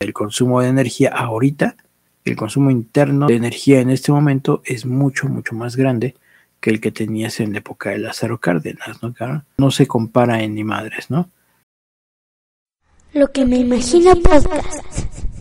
El 0.00 0.12
consumo 0.12 0.60
de 0.60 0.68
energía 0.68 1.10
ahorita, 1.10 1.76
el 2.24 2.36
consumo 2.36 2.70
interno 2.70 3.26
de 3.26 3.36
energía 3.36 3.80
en 3.80 3.90
este 3.90 4.12
momento 4.12 4.62
es 4.64 4.86
mucho, 4.86 5.28
mucho 5.28 5.54
más 5.54 5.76
grande 5.76 6.14
que 6.60 6.70
el 6.70 6.80
que 6.80 6.90
tenías 6.90 7.40
en 7.40 7.52
la 7.52 7.58
época 7.58 7.90
de 7.90 7.98
Lázaro 7.98 8.40
Cárdenas, 8.40 9.02
¿no? 9.02 9.14
No 9.58 9.70
se 9.70 9.86
compara 9.86 10.42
en 10.42 10.54
ni 10.54 10.64
madres, 10.64 11.10
¿no? 11.10 11.28
Lo 13.12 13.30
que 13.30 13.44
me 13.44 13.58
imagino 13.58 14.16
podcast. 14.16 15.33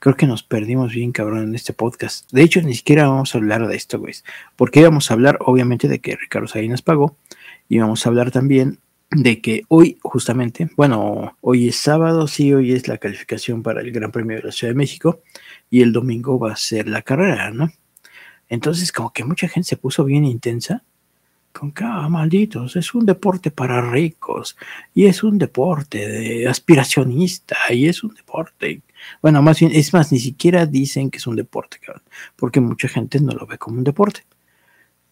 Creo 0.00 0.16
que 0.16 0.26
nos 0.26 0.44
perdimos 0.44 0.92
bien, 0.92 1.10
cabrón, 1.10 1.42
en 1.42 1.54
este 1.54 1.72
podcast. 1.72 2.30
De 2.30 2.42
hecho, 2.42 2.62
ni 2.62 2.74
siquiera 2.74 3.08
vamos 3.08 3.34
a 3.34 3.38
hablar 3.38 3.66
de 3.66 3.76
esto, 3.76 3.98
güey. 3.98 4.14
Porque 4.54 4.80
íbamos 4.80 5.10
a 5.10 5.14
hablar, 5.14 5.38
obviamente, 5.40 5.88
de 5.88 6.00
que 6.00 6.16
Ricardo 6.16 6.46
Salinas 6.46 6.82
pagó. 6.82 7.16
Y 7.68 7.78
vamos 7.78 8.06
a 8.06 8.08
hablar 8.08 8.30
también 8.30 8.78
de 9.10 9.40
que 9.40 9.64
hoy, 9.68 9.98
justamente, 10.02 10.70
bueno, 10.76 11.36
hoy 11.40 11.68
es 11.68 11.76
sábado, 11.76 12.28
sí, 12.28 12.52
hoy 12.52 12.72
es 12.72 12.86
la 12.86 12.98
calificación 12.98 13.62
para 13.62 13.80
el 13.80 13.90
Gran 13.90 14.12
Premio 14.12 14.36
de 14.36 14.44
la 14.44 14.52
Ciudad 14.52 14.72
de 14.72 14.78
México. 14.78 15.20
Y 15.68 15.82
el 15.82 15.92
domingo 15.92 16.38
va 16.38 16.52
a 16.52 16.56
ser 16.56 16.88
la 16.88 17.02
carrera, 17.02 17.50
¿no? 17.50 17.70
Entonces, 18.48 18.92
como 18.92 19.12
que 19.12 19.24
mucha 19.24 19.48
gente 19.48 19.68
se 19.68 19.76
puso 19.76 20.04
bien 20.04 20.24
intensa 20.24 20.84
con 21.52 21.72
que, 21.72 21.84
ah, 21.84 22.08
malditos, 22.08 22.76
es 22.76 22.94
un 22.94 23.06
deporte 23.06 23.50
para 23.50 23.80
ricos 23.90 24.56
y 24.94 25.06
es 25.06 25.22
un 25.22 25.38
deporte 25.38 26.06
de 26.08 26.48
aspiracionista 26.48 27.56
y 27.70 27.86
es 27.88 28.04
un 28.04 28.14
deporte. 28.14 28.82
Bueno, 29.22 29.42
más 29.42 29.60
bien, 29.60 29.72
es 29.74 29.92
más, 29.92 30.12
ni 30.12 30.18
siquiera 30.18 30.66
dicen 30.66 31.10
que 31.10 31.18
es 31.18 31.26
un 31.26 31.36
deporte, 31.36 31.78
cabrón, 31.78 32.02
porque 32.36 32.60
mucha 32.60 32.88
gente 32.88 33.20
no 33.20 33.32
lo 33.32 33.46
ve 33.46 33.58
como 33.58 33.78
un 33.78 33.84
deporte. 33.84 34.24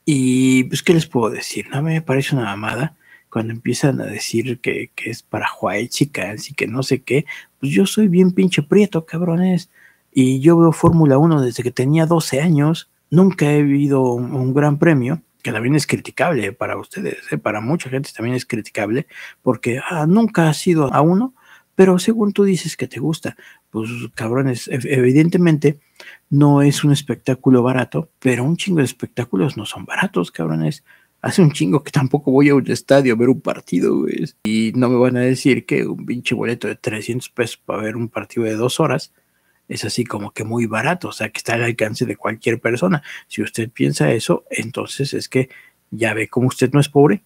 Y 0.05 0.64
pues, 0.64 0.82
¿qué 0.82 0.95
les 0.95 1.07
puedo 1.07 1.30
decir? 1.30 1.66
No 1.70 1.82
me 1.82 2.01
parece 2.03 2.37
una 2.37 2.45
mamada 2.45 2.97
cuando 3.28 3.53
empiezan 3.53 4.01
a 4.01 4.07
decir 4.07 4.61
que, 4.61 4.91
que 4.95 5.11
es 5.11 5.22
para 5.22 5.49
white 5.61 5.89
chicas 5.89 6.51
y 6.51 6.55
que 6.55 6.66
no 6.68 6.82
sé 6.82 7.03
qué. 7.03 7.26
Pues 7.61 7.72
yo 7.72 7.87
soy 7.87 8.09
bien 8.09 8.32
pinche 8.32 8.62
prieto, 8.62 9.05
cabrones. 9.05 9.70
Y 10.12 10.41
yo 10.41 10.57
veo 10.59 10.72
Fórmula 10.72 11.18
1 11.18 11.43
desde 11.43 11.62
que 11.62 11.72
tenía 11.72 12.07
12 12.07 12.41
años. 12.41 12.89
Nunca 13.11 13.53
he 13.53 13.62
vivido 13.62 14.03
un 14.12 14.55
gran 14.55 14.78
premio 14.78 15.22
que 15.47 15.53
también 15.53 15.76
es 15.76 15.86
criticable 15.86 16.53
para 16.53 16.76
ustedes, 16.76 17.18
¿eh? 17.30 17.38
para 17.38 17.61
mucha 17.61 17.88
gente 17.88 18.11
también 18.12 18.34
es 18.34 18.44
criticable, 18.44 19.07
porque 19.42 19.80
ah, 19.88 20.05
nunca 20.05 20.49
has 20.49 20.66
ido 20.66 20.92
a 20.92 21.03
uno, 21.03 21.34
pero 21.76 22.01
según 22.01 22.32
tú 22.32 22.42
dices 22.42 22.76
que 22.76 22.88
te 22.88 22.99
gusta, 22.99 23.36
pues 23.70 23.88
cabrones, 24.16 24.68
evidentemente 24.68 25.78
no 26.30 26.62
es 26.62 26.82
un 26.82 26.90
espectáculo 26.90 27.62
barato, 27.62 28.11
pero 28.18 28.42
un 28.42 28.57
chingo 28.57 28.78
de 28.78 28.86
espectáculos 28.86 29.57
no 29.57 29.66
son 29.66 29.84
baratos, 29.84 30.32
cabrones. 30.32 30.82
Hace 31.22 31.42
un 31.42 31.53
chingo 31.53 31.84
que 31.84 31.92
tampoco 31.92 32.32
voy 32.32 32.49
a 32.49 32.57
un 32.57 32.68
estadio 32.68 33.14
a 33.14 33.16
ver 33.16 33.28
un 33.28 33.40
partido, 33.40 34.01
güey. 34.01 34.24
Y 34.42 34.72
no 34.74 34.88
me 34.88 34.97
van 34.97 35.16
a 35.16 35.20
decir 35.20 35.64
que 35.64 35.86
un 35.86 36.07
pinche 36.07 36.34
boleto 36.34 36.66
de 36.66 36.74
300 36.74 37.28
pesos 37.30 37.59
para 37.59 37.82
ver 37.82 37.94
un 37.94 38.09
partido 38.09 38.47
de 38.47 38.57
dos 38.57 38.80
horas 38.80 39.12
es 39.68 39.84
así 39.84 40.04
como 40.04 40.32
que 40.32 40.44
muy 40.44 40.66
barato, 40.66 41.08
o 41.08 41.12
sea, 41.12 41.28
que 41.30 41.38
está 41.38 41.54
al 41.54 41.64
alcance 41.64 42.06
de 42.06 42.16
cualquier 42.16 42.60
persona. 42.60 43.02
Si 43.26 43.42
usted 43.42 43.70
piensa 43.70 44.12
eso, 44.12 44.44
entonces 44.50 45.14
es 45.14 45.28
que 45.28 45.48
ya 45.90 46.14
ve 46.14 46.28
cómo 46.28 46.48
usted 46.48 46.70
no 46.72 46.80
es 46.80 46.88
pobre. 46.88 47.22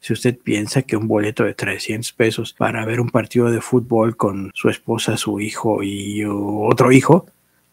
Si 0.00 0.12
usted 0.12 0.36
piensa 0.36 0.82
que 0.82 0.96
un 0.96 1.06
boleto 1.06 1.44
de 1.44 1.54
300 1.54 2.12
pesos 2.12 2.52
para 2.52 2.84
ver 2.84 3.00
un 3.00 3.10
partido 3.10 3.50
de 3.50 3.60
fútbol 3.60 4.16
con 4.16 4.50
su 4.54 4.68
esposa, 4.68 5.16
su 5.16 5.38
hijo 5.40 5.82
y 5.82 6.24
otro 6.26 6.90
hijo, 6.90 7.26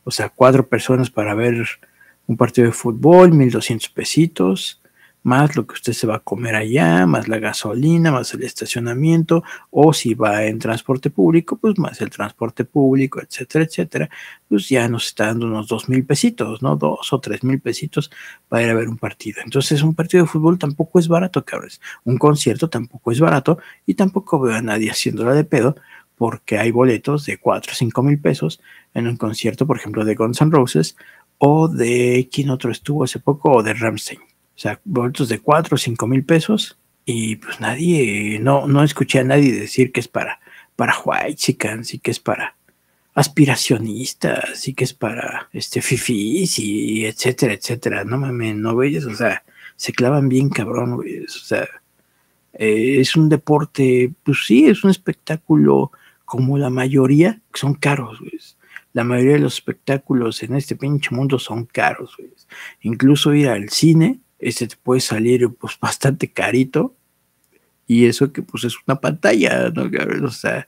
o 0.03 0.11
sea, 0.11 0.29
cuatro 0.29 0.67
personas 0.67 1.09
para 1.09 1.33
ver 1.33 1.65
un 2.27 2.37
partido 2.37 2.67
de 2.67 2.73
fútbol, 2.73 3.31
1200 3.31 3.89
pesitos, 3.89 4.78
más 5.23 5.55
lo 5.55 5.67
que 5.67 5.73
usted 5.73 5.93
se 5.93 6.07
va 6.07 6.15
a 6.15 6.19
comer 6.19 6.55
allá, 6.55 7.05
más 7.05 7.27
la 7.27 7.39
gasolina, 7.39 8.11
más 8.11 8.33
el 8.33 8.43
estacionamiento, 8.43 9.43
o 9.71 9.93
si 9.93 10.13
va 10.13 10.45
en 10.45 10.59
transporte 10.59 11.09
público, 11.09 11.57
pues 11.57 11.77
más 11.77 12.01
el 12.01 12.09
transporte 12.09 12.65
público, 12.65 13.21
etcétera, 13.21 13.65
etcétera, 13.65 14.09
pues 14.47 14.69
ya 14.69 14.87
nos 14.87 15.07
está 15.07 15.27
dando 15.27 15.47
unos 15.47 15.67
dos 15.67 15.89
mil 15.89 16.05
pesitos, 16.05 16.61
¿no? 16.61 16.75
Dos 16.75 17.11
o 17.13 17.19
tres 17.19 17.43
mil 17.43 17.59
pesitos 17.59 18.09
para 18.47 18.63
ir 18.63 18.69
a 18.69 18.73
ver 18.73 18.87
un 18.87 18.97
partido. 18.97 19.41
Entonces, 19.43 19.83
un 19.83 19.95
partido 19.95 20.23
de 20.23 20.29
fútbol 20.29 20.57
tampoco 20.57 20.99
es 20.99 21.07
barato, 21.07 21.43
cabrones. 21.45 21.81
Un 22.03 22.17
concierto 22.17 22.69
tampoco 22.69 23.11
es 23.11 23.19
barato 23.19 23.59
y 23.85 23.95
tampoco 23.95 24.39
veo 24.39 24.55
a 24.55 24.61
nadie 24.61 24.89
haciéndola 24.91 25.33
de 25.33 25.43
pedo 25.43 25.75
porque 26.15 26.57
hay 26.57 26.71
boletos 26.71 27.25
de 27.25 27.37
cuatro 27.37 27.71
o 27.71 27.75
cinco 27.75 28.03
mil 28.03 28.19
pesos 28.19 28.61
en 28.93 29.07
un 29.07 29.15
concierto, 29.17 29.65
por 29.65 29.77
ejemplo, 29.77 30.03
de 30.03 30.15
Guns 30.15 30.41
N' 30.41 30.51
Roses 30.51 30.97
o 31.37 31.69
de, 31.69 32.29
¿quién 32.31 32.49
otro 32.49 32.71
estuvo 32.71 33.05
hace 33.05 33.19
poco? 33.19 33.51
O 33.51 33.63
de 33.63 33.73
Ramstein 33.73 34.19
o 34.59 34.61
sea, 34.61 34.81
boletos 34.83 35.29
de 35.29 35.39
4 35.39 35.73
o 35.73 35.77
5 35.77 36.05
mil 36.05 36.25
pesos. 36.25 36.77
Y 37.05 37.37
pues 37.37 37.61
nadie, 37.61 38.39
no, 38.41 38.67
no 38.67 38.83
escuché 38.83 39.19
a 39.19 39.23
nadie 39.23 39.53
decir 39.53 39.93
que 39.93 40.01
es 40.01 40.09
para, 40.09 40.41
para 40.75 40.99
white 40.99 41.35
chickens 41.35 41.93
y 41.93 41.99
que 41.99 42.11
es 42.11 42.19
para 42.19 42.57
aspiracionistas 43.13 44.67
y 44.67 44.73
que 44.73 44.83
es 44.83 44.93
para 44.93 45.47
este 45.53 45.81
fifis 45.81 46.59
y 46.59 47.05
etcétera, 47.05 47.53
etcétera. 47.53 48.03
No 48.03 48.17
mames, 48.17 48.57
no 48.57 48.73
güeyes, 48.73 49.05
o 49.05 49.15
sea, 49.15 49.45
se 49.77 49.93
clavan 49.93 50.27
bien 50.27 50.49
cabrón, 50.49 50.97
güeyes. 50.97 51.37
O 51.37 51.45
sea, 51.45 51.65
eh, 52.51 52.97
es 52.99 53.15
un 53.15 53.29
deporte, 53.29 54.11
pues 54.23 54.39
sí, 54.45 54.65
es 54.65 54.83
un 54.83 54.91
espectáculo 54.91 55.93
como 56.25 56.57
la 56.57 56.69
mayoría, 56.69 57.39
son 57.53 57.75
caros, 57.75 58.19
güey. 58.19 58.33
La 58.91 59.05
mayoría 59.05 59.35
de 59.35 59.39
los 59.39 59.53
espectáculos 59.53 60.43
en 60.43 60.55
este 60.57 60.75
pinche 60.75 61.15
mundo 61.15 61.39
son 61.39 61.63
caros, 61.65 62.17
güey. 62.17 62.29
Incluso 62.81 63.33
ir 63.33 63.47
al 63.47 63.69
cine 63.69 64.19
este 64.39 64.67
te 64.67 64.75
puede 64.77 65.01
salir 65.01 65.49
pues 65.49 65.77
bastante 65.81 66.31
carito 66.31 66.95
y 67.87 68.05
eso 68.05 68.31
que 68.31 68.41
pues 68.41 68.63
es 68.65 68.75
una 68.87 69.01
pantalla, 69.01 69.71
¿no? 69.71 69.89
O 70.25 70.31
sea, 70.31 70.67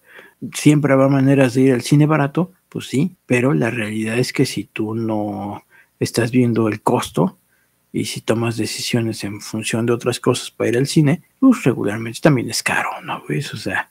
siempre 0.53 0.93
habrá 0.93 1.07
maneras 1.07 1.53
de 1.53 1.61
ir 1.61 1.73
al 1.73 1.81
cine 1.81 2.07
barato, 2.07 2.51
pues 2.67 2.87
sí, 2.87 3.15
pero 3.25 3.53
la 3.53 3.69
realidad 3.69 4.17
es 4.17 4.33
que 4.33 4.45
si 4.45 4.63
tú 4.63 4.95
no 4.95 5.63
estás 5.99 6.31
viendo 6.31 6.67
el 6.67 6.81
costo 6.81 7.37
y 7.93 8.05
si 8.05 8.21
tomas 8.21 8.57
decisiones 8.57 9.23
en 9.23 9.39
función 9.39 9.85
de 9.85 9.93
otras 9.93 10.19
cosas 10.19 10.49
para 10.49 10.69
ir 10.69 10.77
al 10.77 10.87
cine, 10.87 11.21
pues 11.39 11.63
regularmente 11.63 12.21
también 12.21 12.49
es 12.49 12.63
caro, 12.63 12.89
¿no? 13.03 13.21
O 13.27 13.57
sea, 13.57 13.89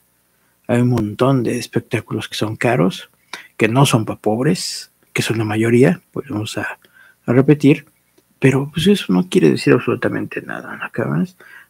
hay 0.66 0.80
un 0.80 0.88
montón 0.88 1.42
de 1.42 1.58
espectáculos 1.58 2.28
que 2.28 2.34
son 2.34 2.56
caros, 2.56 3.10
que 3.56 3.68
no 3.68 3.86
son 3.86 4.06
para 4.06 4.18
pobres, 4.18 4.90
que 5.12 5.22
son 5.22 5.38
la 5.38 5.44
mayoría, 5.44 6.00
pues 6.10 6.28
vamos 6.28 6.58
a, 6.58 6.78
a 7.26 7.32
repetir, 7.32 7.86
pero 8.40 8.70
pues 8.72 8.86
eso 8.86 9.12
no 9.12 9.28
quiere 9.28 9.50
decir 9.50 9.74
absolutamente 9.74 10.42
nada, 10.42 10.76
¿no, 10.76 11.24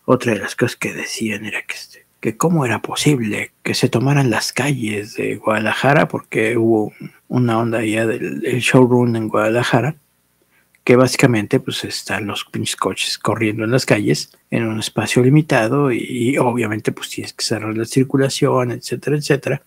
Otra 0.07 0.33
de 0.33 0.39
las 0.39 0.55
cosas 0.55 0.77
que 0.77 0.95
decían 0.95 1.45
era 1.45 1.63
que, 1.63 1.75
este, 1.75 2.07
que 2.21 2.37
cómo 2.37 2.65
era 2.65 2.81
posible 2.81 3.51
que 3.65 3.75
se 3.75 3.89
tomaran 3.89 4.31
las 4.31 4.53
calles 4.53 5.15
de 5.15 5.37
Guadalajara, 5.37 6.07
porque 6.07 6.57
hubo 6.57 6.93
una 7.29 7.59
onda 7.59 7.79
allá 7.79 8.07
del, 8.07 8.41
showroom 8.61 9.17
en 9.17 9.29
Guadalajara, 9.29 9.97
que 10.85 10.95
básicamente 10.95 11.59
pues 11.59 11.85
están 11.85 12.27
los 12.27 12.45
pinches 12.45 12.77
coches 12.77 13.19
corriendo 13.19 13.65
en 13.65 13.73
las 13.73 13.85
calles 13.85 14.31
en 14.51 14.67
un 14.67 14.79
espacio 14.79 15.23
limitado 15.23 15.91
y, 15.93 16.39
obviamente 16.39 16.93
pues 16.93 17.11
tienes 17.11 17.33
que 17.33 17.45
cerrar 17.45 17.77
la 17.77 17.85
circulación, 17.85 18.71
etcétera, 18.71 19.17
etcétera. 19.17 19.63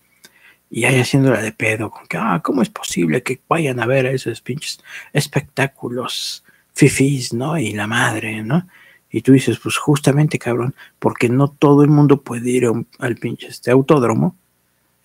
Y 0.70 0.86
ahí 0.86 0.98
haciéndola 0.98 1.42
de 1.42 1.52
pedo, 1.52 1.90
con 1.90 2.06
que, 2.06 2.16
ah, 2.16 2.40
¿cómo 2.42 2.62
es 2.62 2.70
posible 2.70 3.22
que 3.22 3.40
vayan 3.48 3.78
a 3.78 3.86
ver 3.86 4.06
a 4.06 4.10
esos 4.10 4.40
pinches 4.40 4.80
espectáculos 5.12 6.43
fifís, 6.74 7.32
¿no? 7.32 7.58
Y 7.58 7.72
la 7.72 7.86
madre, 7.86 8.42
¿no? 8.42 8.66
Y 9.10 9.22
tú 9.22 9.32
dices, 9.32 9.58
pues 9.62 9.76
justamente, 9.76 10.38
cabrón, 10.38 10.74
porque 10.98 11.28
no 11.28 11.48
todo 11.48 11.82
el 11.84 11.90
mundo 11.90 12.22
puede 12.22 12.50
ir 12.50 12.68
al 12.98 13.16
pinche 13.16 13.46
este 13.46 13.70
autódromo, 13.70 14.36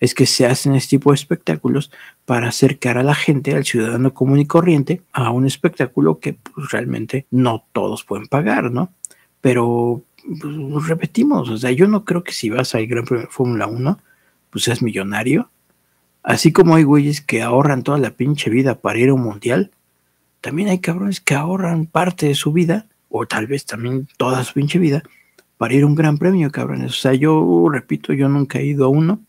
es 0.00 0.14
que 0.14 0.26
se 0.26 0.46
hacen 0.46 0.74
este 0.74 0.96
tipo 0.96 1.10
de 1.10 1.16
espectáculos 1.16 1.92
para 2.24 2.48
acercar 2.48 2.98
a 2.98 3.02
la 3.02 3.14
gente, 3.14 3.54
al 3.54 3.64
ciudadano 3.64 4.12
común 4.14 4.40
y 4.40 4.46
corriente, 4.46 5.02
a 5.12 5.30
un 5.30 5.46
espectáculo 5.46 6.18
que 6.18 6.32
pues, 6.32 6.70
realmente 6.70 7.26
no 7.30 7.64
todos 7.72 8.02
pueden 8.02 8.26
pagar, 8.26 8.72
¿no? 8.72 8.92
Pero 9.42 10.02
pues, 10.40 10.88
repetimos, 10.88 11.48
o 11.50 11.56
sea, 11.58 11.70
yo 11.70 11.86
no 11.86 12.04
creo 12.04 12.24
que 12.24 12.32
si 12.32 12.50
vas 12.50 12.74
al 12.74 12.86
Gran 12.86 13.04
Premio 13.04 13.26
de 13.26 13.32
Fórmula 13.32 13.66
1, 13.66 13.98
pues 14.50 14.64
seas 14.64 14.82
millonario. 14.82 15.50
Así 16.22 16.50
como 16.50 16.74
hay 16.74 16.82
güeyes 16.82 17.20
que 17.20 17.42
ahorran 17.42 17.82
toda 17.82 17.98
la 17.98 18.10
pinche 18.10 18.50
vida 18.50 18.80
para 18.80 18.98
ir 18.98 19.10
a 19.10 19.14
un 19.14 19.22
mundial, 19.22 19.70
también 20.40 20.68
hay 20.68 20.78
cabrones 20.80 21.20
que 21.20 21.34
ahorran 21.34 21.86
parte 21.86 22.26
de 22.26 22.34
su 22.34 22.52
vida, 22.52 22.86
o 23.08 23.26
tal 23.26 23.46
vez 23.46 23.66
también 23.66 24.08
toda 24.16 24.44
su 24.44 24.54
pinche 24.54 24.78
vida, 24.78 25.02
para 25.56 25.74
ir 25.74 25.82
a 25.82 25.86
un 25.86 25.94
gran 25.94 26.18
premio, 26.18 26.50
cabrones. 26.50 26.92
O 26.92 26.94
sea, 26.94 27.14
yo 27.14 27.68
repito, 27.70 28.12
yo 28.12 28.28
nunca 28.28 28.58
he 28.60 28.64
ido 28.64 28.86
a 28.86 28.88
uno, 28.88 29.20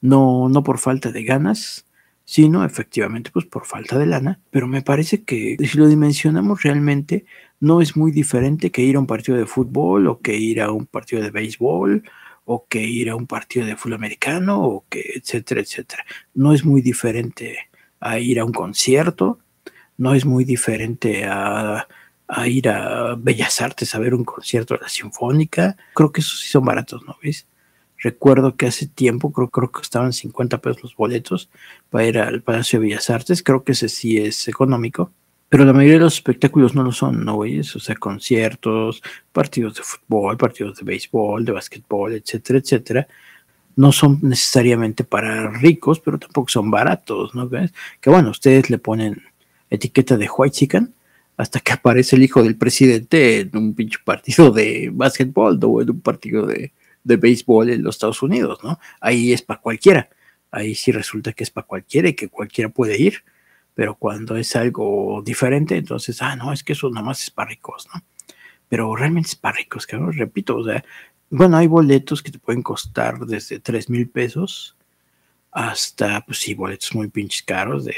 no, 0.00 0.48
no 0.48 0.62
por 0.62 0.78
falta 0.78 1.12
de 1.12 1.24
ganas, 1.24 1.86
sino 2.24 2.64
efectivamente 2.64 3.30
pues 3.30 3.46
por 3.46 3.64
falta 3.64 3.96
de 3.96 4.06
lana, 4.06 4.40
pero 4.50 4.66
me 4.66 4.82
parece 4.82 5.22
que 5.22 5.56
si 5.60 5.78
lo 5.78 5.86
dimensionamos 5.86 6.62
realmente 6.62 7.24
no 7.60 7.80
es 7.80 7.96
muy 7.96 8.10
diferente 8.10 8.70
que 8.70 8.82
ir 8.82 8.96
a 8.96 8.98
un 8.98 9.06
partido 9.06 9.38
de 9.38 9.46
fútbol 9.46 10.08
o 10.08 10.20
que 10.20 10.36
ir 10.36 10.60
a 10.60 10.72
un 10.72 10.86
partido 10.86 11.22
de 11.22 11.30
béisbol 11.30 12.02
o 12.44 12.66
que 12.68 12.82
ir 12.82 13.10
a 13.10 13.16
un 13.16 13.26
partido 13.28 13.64
de 13.64 13.76
fútbol 13.76 13.94
americano 13.94 14.60
o 14.60 14.84
que 14.88 15.04
etcétera, 15.14 15.60
etcétera. 15.60 16.04
No 16.34 16.52
es 16.52 16.64
muy 16.64 16.82
diferente 16.82 17.58
a 18.00 18.18
ir 18.18 18.40
a 18.40 18.44
un 18.44 18.52
concierto, 18.52 19.38
no 19.98 20.14
es 20.14 20.24
muy 20.24 20.44
diferente 20.44 21.24
a, 21.24 21.86
ir 22.46 22.68
a 22.68 23.14
Bellas 23.16 23.60
Artes 23.60 23.94
a 23.94 23.98
ver 23.98 24.14
un 24.14 24.24
concierto 24.24 24.74
de 24.74 24.80
la 24.80 24.88
Sinfónica. 24.88 25.76
Creo 25.94 26.12
que 26.12 26.20
esos 26.20 26.40
sí 26.40 26.48
son 26.48 26.64
baratos, 26.64 27.02
¿no 27.06 27.16
ves? 27.22 27.46
Recuerdo 27.98 28.56
que 28.56 28.66
hace 28.66 28.86
tiempo, 28.86 29.32
creo, 29.32 29.48
creo 29.48 29.70
que 29.72 29.80
estaban 29.80 30.12
50 30.12 30.60
pesos 30.60 30.82
los 30.82 30.96
boletos 30.96 31.50
para 31.90 32.06
ir 32.06 32.18
al 32.18 32.42
Palacio 32.42 32.78
de 32.78 32.86
Bellas 32.86 33.10
Artes. 33.10 33.42
Creo 33.42 33.64
que 33.64 33.72
ese 33.72 33.88
sí 33.88 34.18
es 34.18 34.48
económico. 34.48 35.12
Pero 35.48 35.64
la 35.64 35.72
mayoría 35.72 35.94
de 35.94 36.04
los 36.04 36.14
espectáculos 36.14 36.74
no 36.74 36.82
lo 36.82 36.92
son, 36.92 37.24
¿no, 37.24 37.36
güeyes? 37.36 37.74
O 37.76 37.80
sea, 37.80 37.94
conciertos, 37.94 39.02
partidos 39.32 39.76
de 39.76 39.82
fútbol, 39.82 40.36
partidos 40.36 40.78
de 40.78 40.84
béisbol, 40.84 41.44
de 41.44 41.52
básquetbol, 41.52 42.14
etcétera, 42.14 42.58
etcétera. 42.58 43.08
no 43.76 43.92
son 43.92 44.18
necesariamente 44.22 45.04
para 45.04 45.50
ricos, 45.50 46.00
pero 46.00 46.18
tampoco 46.18 46.48
son 46.48 46.70
baratos, 46.70 47.34
¿no? 47.34 47.48
Que 48.00 48.10
bueno, 48.10 48.30
ustedes 48.30 48.70
le 48.70 48.78
ponen 48.78 49.22
etiqueta 49.70 50.16
de 50.16 50.28
white 50.28 50.56
chicken 50.56 50.94
hasta 51.36 51.60
que 51.60 51.72
aparece 51.72 52.16
el 52.16 52.22
hijo 52.22 52.42
del 52.42 52.56
presidente 52.56 53.40
en 53.40 53.56
un 53.56 53.74
pinche 53.74 53.98
partido 54.04 54.50
de 54.50 54.90
básquetbol 54.92 55.58
o 55.62 55.82
en 55.82 55.90
un 55.90 56.00
partido 56.00 56.46
de, 56.46 56.72
de 57.04 57.16
béisbol 57.16 57.70
en 57.70 57.82
los 57.82 57.96
Estados 57.96 58.22
Unidos, 58.22 58.58
¿no? 58.64 58.80
Ahí 59.00 59.32
es 59.32 59.42
para 59.42 59.60
cualquiera. 59.60 60.08
Ahí 60.50 60.74
sí 60.74 60.92
resulta 60.92 61.32
que 61.32 61.44
es 61.44 61.50
para 61.50 61.66
cualquiera 61.66 62.08
y 62.08 62.14
que 62.14 62.28
cualquiera 62.28 62.70
puede 62.70 63.00
ir. 63.00 63.22
Pero 63.74 63.94
cuando 63.94 64.36
es 64.36 64.56
algo 64.56 65.22
diferente, 65.24 65.76
entonces, 65.76 66.22
ah, 66.22 66.34
no, 66.34 66.52
es 66.52 66.64
que 66.64 66.72
eso 66.72 66.88
nada 66.90 67.04
más 67.04 67.22
es 67.22 67.30
para 67.30 67.50
ricos, 67.50 67.86
¿no? 67.94 68.02
Pero 68.68 68.96
realmente 68.96 69.28
es 69.28 69.36
para 69.36 69.58
ricos, 69.58 69.86
cabrón. 69.86 70.14
Repito, 70.14 70.56
o 70.56 70.64
sea, 70.64 70.82
bueno, 71.30 71.58
hay 71.58 71.66
boletos 71.66 72.22
que 72.22 72.32
te 72.32 72.38
pueden 72.38 72.62
costar 72.62 73.18
desde 73.26 73.60
3 73.60 73.90
mil 73.90 74.08
pesos 74.08 74.76
hasta, 75.52 76.22
pues 76.22 76.38
sí, 76.38 76.54
boletos 76.54 76.94
muy 76.94 77.08
pinches 77.08 77.42
caros 77.42 77.84
de 77.84 77.94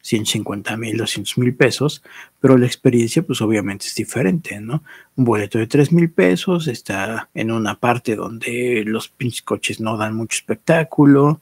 150 0.00 0.76
mil, 0.76 0.96
200 0.96 1.38
mil 1.38 1.54
pesos, 1.54 2.02
pero 2.40 2.56
la 2.56 2.66
experiencia 2.66 3.22
pues 3.22 3.40
obviamente 3.40 3.86
es 3.86 3.94
diferente, 3.94 4.60
¿no? 4.60 4.82
Un 5.16 5.24
boleto 5.24 5.58
de 5.58 5.66
3 5.66 5.92
mil 5.92 6.10
pesos 6.10 6.68
está 6.68 7.28
en 7.34 7.50
una 7.50 7.78
parte 7.78 8.16
donde 8.16 8.84
los 8.86 9.08
pinches 9.08 9.42
coches 9.42 9.80
no 9.80 9.96
dan 9.96 10.14
mucho 10.14 10.36
espectáculo 10.36 11.40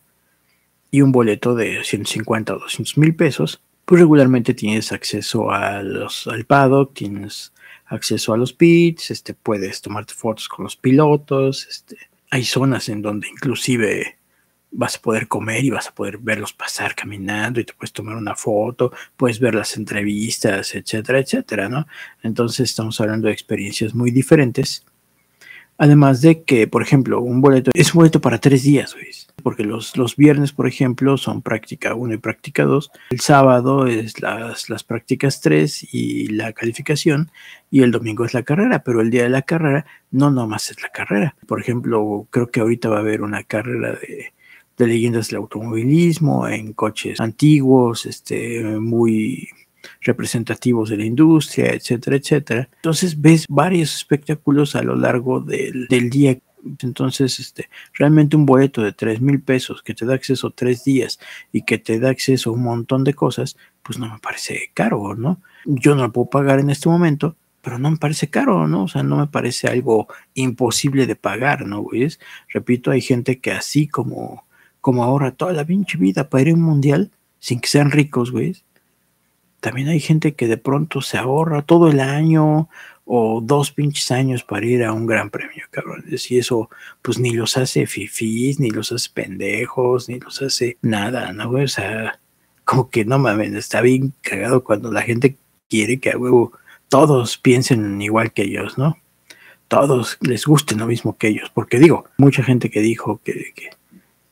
y 0.90 1.02
un 1.02 1.12
boleto 1.12 1.54
de 1.54 1.84
150 1.84 2.54
o 2.54 2.58
200 2.58 2.98
mil 2.98 3.14
pesos, 3.14 3.62
pues 3.84 4.00
regularmente 4.00 4.54
tienes 4.54 4.92
acceso 4.92 5.50
a 5.50 5.82
los, 5.82 6.26
al 6.26 6.44
paddock, 6.44 6.94
tienes 6.94 7.52
acceso 7.86 8.32
a 8.32 8.36
los 8.36 8.52
pits, 8.52 9.10
este, 9.10 9.34
puedes 9.34 9.80
tomarte 9.80 10.14
fotos 10.14 10.48
con 10.48 10.64
los 10.64 10.76
pilotos, 10.76 11.66
este, 11.68 11.96
hay 12.30 12.44
zonas 12.44 12.88
en 12.88 13.02
donde 13.02 13.28
inclusive 13.28 14.15
vas 14.76 14.96
a 14.96 15.00
poder 15.00 15.26
comer 15.26 15.64
y 15.64 15.70
vas 15.70 15.88
a 15.88 15.94
poder 15.94 16.18
verlos 16.18 16.52
pasar 16.52 16.94
caminando 16.94 17.60
y 17.60 17.64
te 17.64 17.72
puedes 17.72 17.92
tomar 17.92 18.16
una 18.16 18.34
foto, 18.34 18.92
puedes 19.16 19.40
ver 19.40 19.54
las 19.54 19.76
entrevistas, 19.76 20.74
etcétera, 20.74 21.18
etcétera, 21.18 21.68
¿no? 21.68 21.86
Entonces 22.22 22.70
estamos 22.70 23.00
hablando 23.00 23.28
de 23.28 23.32
experiencias 23.32 23.94
muy 23.94 24.10
diferentes. 24.10 24.84
Además 25.78 26.22
de 26.22 26.42
que, 26.42 26.66
por 26.66 26.82
ejemplo, 26.82 27.20
un 27.20 27.40
boleto 27.40 27.70
es 27.74 27.94
un 27.94 27.98
boleto 27.98 28.20
para 28.20 28.38
tres 28.38 28.62
días, 28.62 28.94
¿ves? 28.94 29.26
porque 29.42 29.62
los, 29.62 29.96
los 29.96 30.16
viernes, 30.16 30.52
por 30.52 30.66
ejemplo, 30.66 31.16
son 31.16 31.40
práctica 31.40 31.94
1 31.94 32.14
y 32.14 32.18
práctica 32.18 32.64
2. 32.64 32.90
El 33.10 33.20
sábado 33.20 33.86
es 33.86 34.20
las, 34.20 34.68
las 34.68 34.82
prácticas 34.82 35.40
3 35.40 35.94
y 35.94 36.28
la 36.28 36.52
calificación, 36.52 37.30
y 37.70 37.82
el 37.82 37.92
domingo 37.92 38.24
es 38.24 38.34
la 38.34 38.42
carrera, 38.42 38.82
pero 38.82 39.00
el 39.00 39.10
día 39.10 39.22
de 39.22 39.28
la 39.28 39.42
carrera 39.42 39.86
no 40.10 40.30
nomás 40.30 40.70
es 40.70 40.82
la 40.82 40.88
carrera. 40.88 41.36
Por 41.46 41.60
ejemplo, 41.60 42.26
creo 42.30 42.50
que 42.50 42.60
ahorita 42.60 42.88
va 42.88 42.96
a 42.96 43.00
haber 43.00 43.22
una 43.22 43.44
carrera 43.44 43.92
de, 43.92 44.32
de 44.76 44.86
leyendas 44.86 45.28
del 45.28 45.38
automovilismo 45.38 46.48
en 46.48 46.72
coches 46.72 47.20
antiguos, 47.20 48.06
este, 48.06 48.62
muy 48.78 49.48
representativos 50.00 50.90
de 50.90 50.96
la 50.96 51.04
industria, 51.04 51.72
etcétera, 51.72 52.16
etcétera. 52.16 52.68
Entonces 52.76 53.20
ves 53.20 53.46
varios 53.48 53.94
espectáculos 53.94 54.74
a 54.76 54.82
lo 54.82 54.96
largo 54.96 55.40
del, 55.40 55.86
del 55.88 56.10
día 56.10 56.38
entonces, 56.82 57.38
este, 57.38 57.68
realmente 57.94 58.36
un 58.36 58.46
boleto 58.46 58.82
de 58.82 58.92
tres 58.92 59.20
mil 59.20 59.40
pesos 59.40 59.82
que 59.82 59.94
te 59.94 60.04
da 60.06 60.14
acceso 60.14 60.50
tres 60.50 60.84
días 60.84 61.18
y 61.52 61.62
que 61.62 61.78
te 61.78 61.98
da 61.98 62.10
acceso 62.10 62.50
a 62.50 62.52
un 62.54 62.62
montón 62.62 63.04
de 63.04 63.14
cosas, 63.14 63.56
pues 63.82 63.98
no 63.98 64.12
me 64.12 64.18
parece 64.18 64.70
caro, 64.74 65.14
¿no? 65.14 65.40
Yo 65.64 65.94
no 65.94 66.02
lo 66.02 66.12
puedo 66.12 66.30
pagar 66.30 66.58
en 66.58 66.70
este 66.70 66.88
momento, 66.88 67.36
pero 67.62 67.78
no 67.78 67.90
me 67.90 67.96
parece 67.96 68.28
caro, 68.28 68.66
¿no? 68.66 68.84
O 68.84 68.88
sea, 68.88 69.02
no 69.02 69.16
me 69.16 69.26
parece 69.26 69.68
algo 69.68 70.08
imposible 70.34 71.06
de 71.06 71.16
pagar, 71.16 71.66
¿no, 71.66 71.82
güey? 71.82 72.08
Repito, 72.48 72.90
hay 72.90 73.00
gente 73.00 73.38
que 73.38 73.52
así 73.52 73.86
como, 73.88 74.45
como 74.86 75.02
ahorra 75.02 75.32
toda 75.32 75.52
la 75.52 75.64
pinche 75.64 75.98
vida 75.98 76.28
para 76.28 76.42
ir 76.42 76.50
a 76.50 76.54
un 76.54 76.62
mundial, 76.62 77.10
sin 77.40 77.58
que 77.58 77.66
sean 77.66 77.90
ricos, 77.90 78.30
güey. 78.30 78.54
También 79.58 79.88
hay 79.88 79.98
gente 79.98 80.36
que 80.36 80.46
de 80.46 80.58
pronto 80.58 81.00
se 81.02 81.18
ahorra 81.18 81.62
todo 81.62 81.88
el 81.88 81.98
año 81.98 82.68
o 83.04 83.40
dos 83.42 83.72
pinches 83.72 84.12
años 84.12 84.44
para 84.44 84.64
ir 84.64 84.84
a 84.84 84.92
un 84.92 85.06
gran 85.06 85.30
premio, 85.30 85.64
cabrón. 85.72 86.04
Y 86.08 86.38
eso, 86.38 86.70
pues 87.02 87.18
ni 87.18 87.32
los 87.32 87.56
hace 87.56 87.88
fifís, 87.88 88.60
ni 88.60 88.70
los 88.70 88.92
hace 88.92 89.10
pendejos, 89.12 90.08
ni 90.08 90.20
los 90.20 90.40
hace 90.40 90.78
nada, 90.82 91.32
¿no? 91.32 91.50
O 91.50 91.66
sea, 91.66 92.20
como 92.64 92.88
que 92.88 93.04
no 93.04 93.18
mames, 93.18 93.54
está 93.54 93.80
bien 93.80 94.12
cagado 94.20 94.62
cuando 94.62 94.92
la 94.92 95.02
gente 95.02 95.36
quiere 95.68 95.98
que 95.98 96.12
a 96.12 96.16
huevo 96.16 96.52
todos 96.88 97.38
piensen 97.38 98.00
igual 98.00 98.32
que 98.32 98.42
ellos, 98.42 98.78
¿no? 98.78 98.96
Todos 99.66 100.16
les 100.20 100.46
guste 100.46 100.76
lo 100.76 100.86
mismo 100.86 101.16
que 101.18 101.26
ellos, 101.26 101.50
porque 101.52 101.80
digo, 101.80 102.04
mucha 102.18 102.44
gente 102.44 102.70
que 102.70 102.82
dijo 102.82 103.20
que, 103.24 103.52
que 103.52 103.70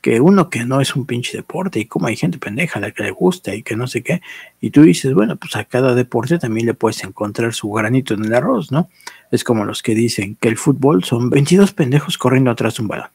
que 0.04 0.20
uno 0.20 0.50
que 0.50 0.66
no 0.66 0.82
es 0.82 0.94
un 0.96 1.06
pinche 1.06 1.34
deporte 1.34 1.80
y 1.80 1.86
como 1.86 2.08
hay 2.08 2.16
gente 2.16 2.36
pendeja 2.36 2.78
a 2.78 2.82
la 2.82 2.90
que 2.90 3.04
le 3.04 3.10
gusta 3.10 3.54
y 3.54 3.62
que 3.62 3.74
no 3.74 3.86
sé 3.86 4.02
qué, 4.02 4.20
y 4.60 4.68
tú 4.68 4.82
dices, 4.82 5.14
bueno, 5.14 5.36
pues 5.36 5.56
a 5.56 5.64
cada 5.64 5.94
deporte 5.94 6.38
también 6.38 6.66
le 6.66 6.74
puedes 6.74 7.02
encontrar 7.04 7.54
su 7.54 7.70
granito 7.70 8.12
en 8.12 8.26
el 8.26 8.34
arroz, 8.34 8.70
¿no? 8.70 8.90
Es 9.30 9.44
como 9.44 9.64
los 9.64 9.82
que 9.82 9.94
dicen 9.94 10.36
que 10.38 10.48
el 10.48 10.58
fútbol 10.58 11.04
son 11.04 11.30
22 11.30 11.72
pendejos 11.72 12.18
corriendo 12.18 12.50
atrás 12.50 12.76
de 12.76 12.82
un 12.82 12.88
balón. 12.88 13.08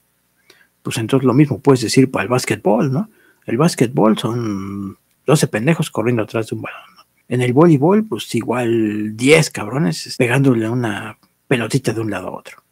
Pues 0.82 0.98
entonces 0.98 1.28
lo 1.28 1.36
mismo 1.36 1.60
puedes 1.60 1.82
decir 1.82 2.10
para 2.10 2.24
el 2.24 2.30
básquetbol, 2.30 2.92
¿no? 2.92 3.12
El 3.46 3.58
básquetbol 3.58 4.18
son 4.18 4.98
12 5.28 5.46
pendejos 5.46 5.92
corriendo 5.92 6.24
atrás 6.24 6.48
de 6.48 6.56
un 6.56 6.64
balón. 6.64 7.06
En 7.28 7.44
el 7.44 7.54
voleibol, 7.54 8.04
pues 8.08 8.34
igual 8.34 9.16
10 9.16 9.52
cabrones 9.52 10.16
pegándole 10.18 10.68
una 10.68 11.20
pelotita 11.48 11.94
de 11.94 12.02
un 12.02 12.10
lado 12.10 12.30
a 12.30 12.32
otro. 12.32 12.64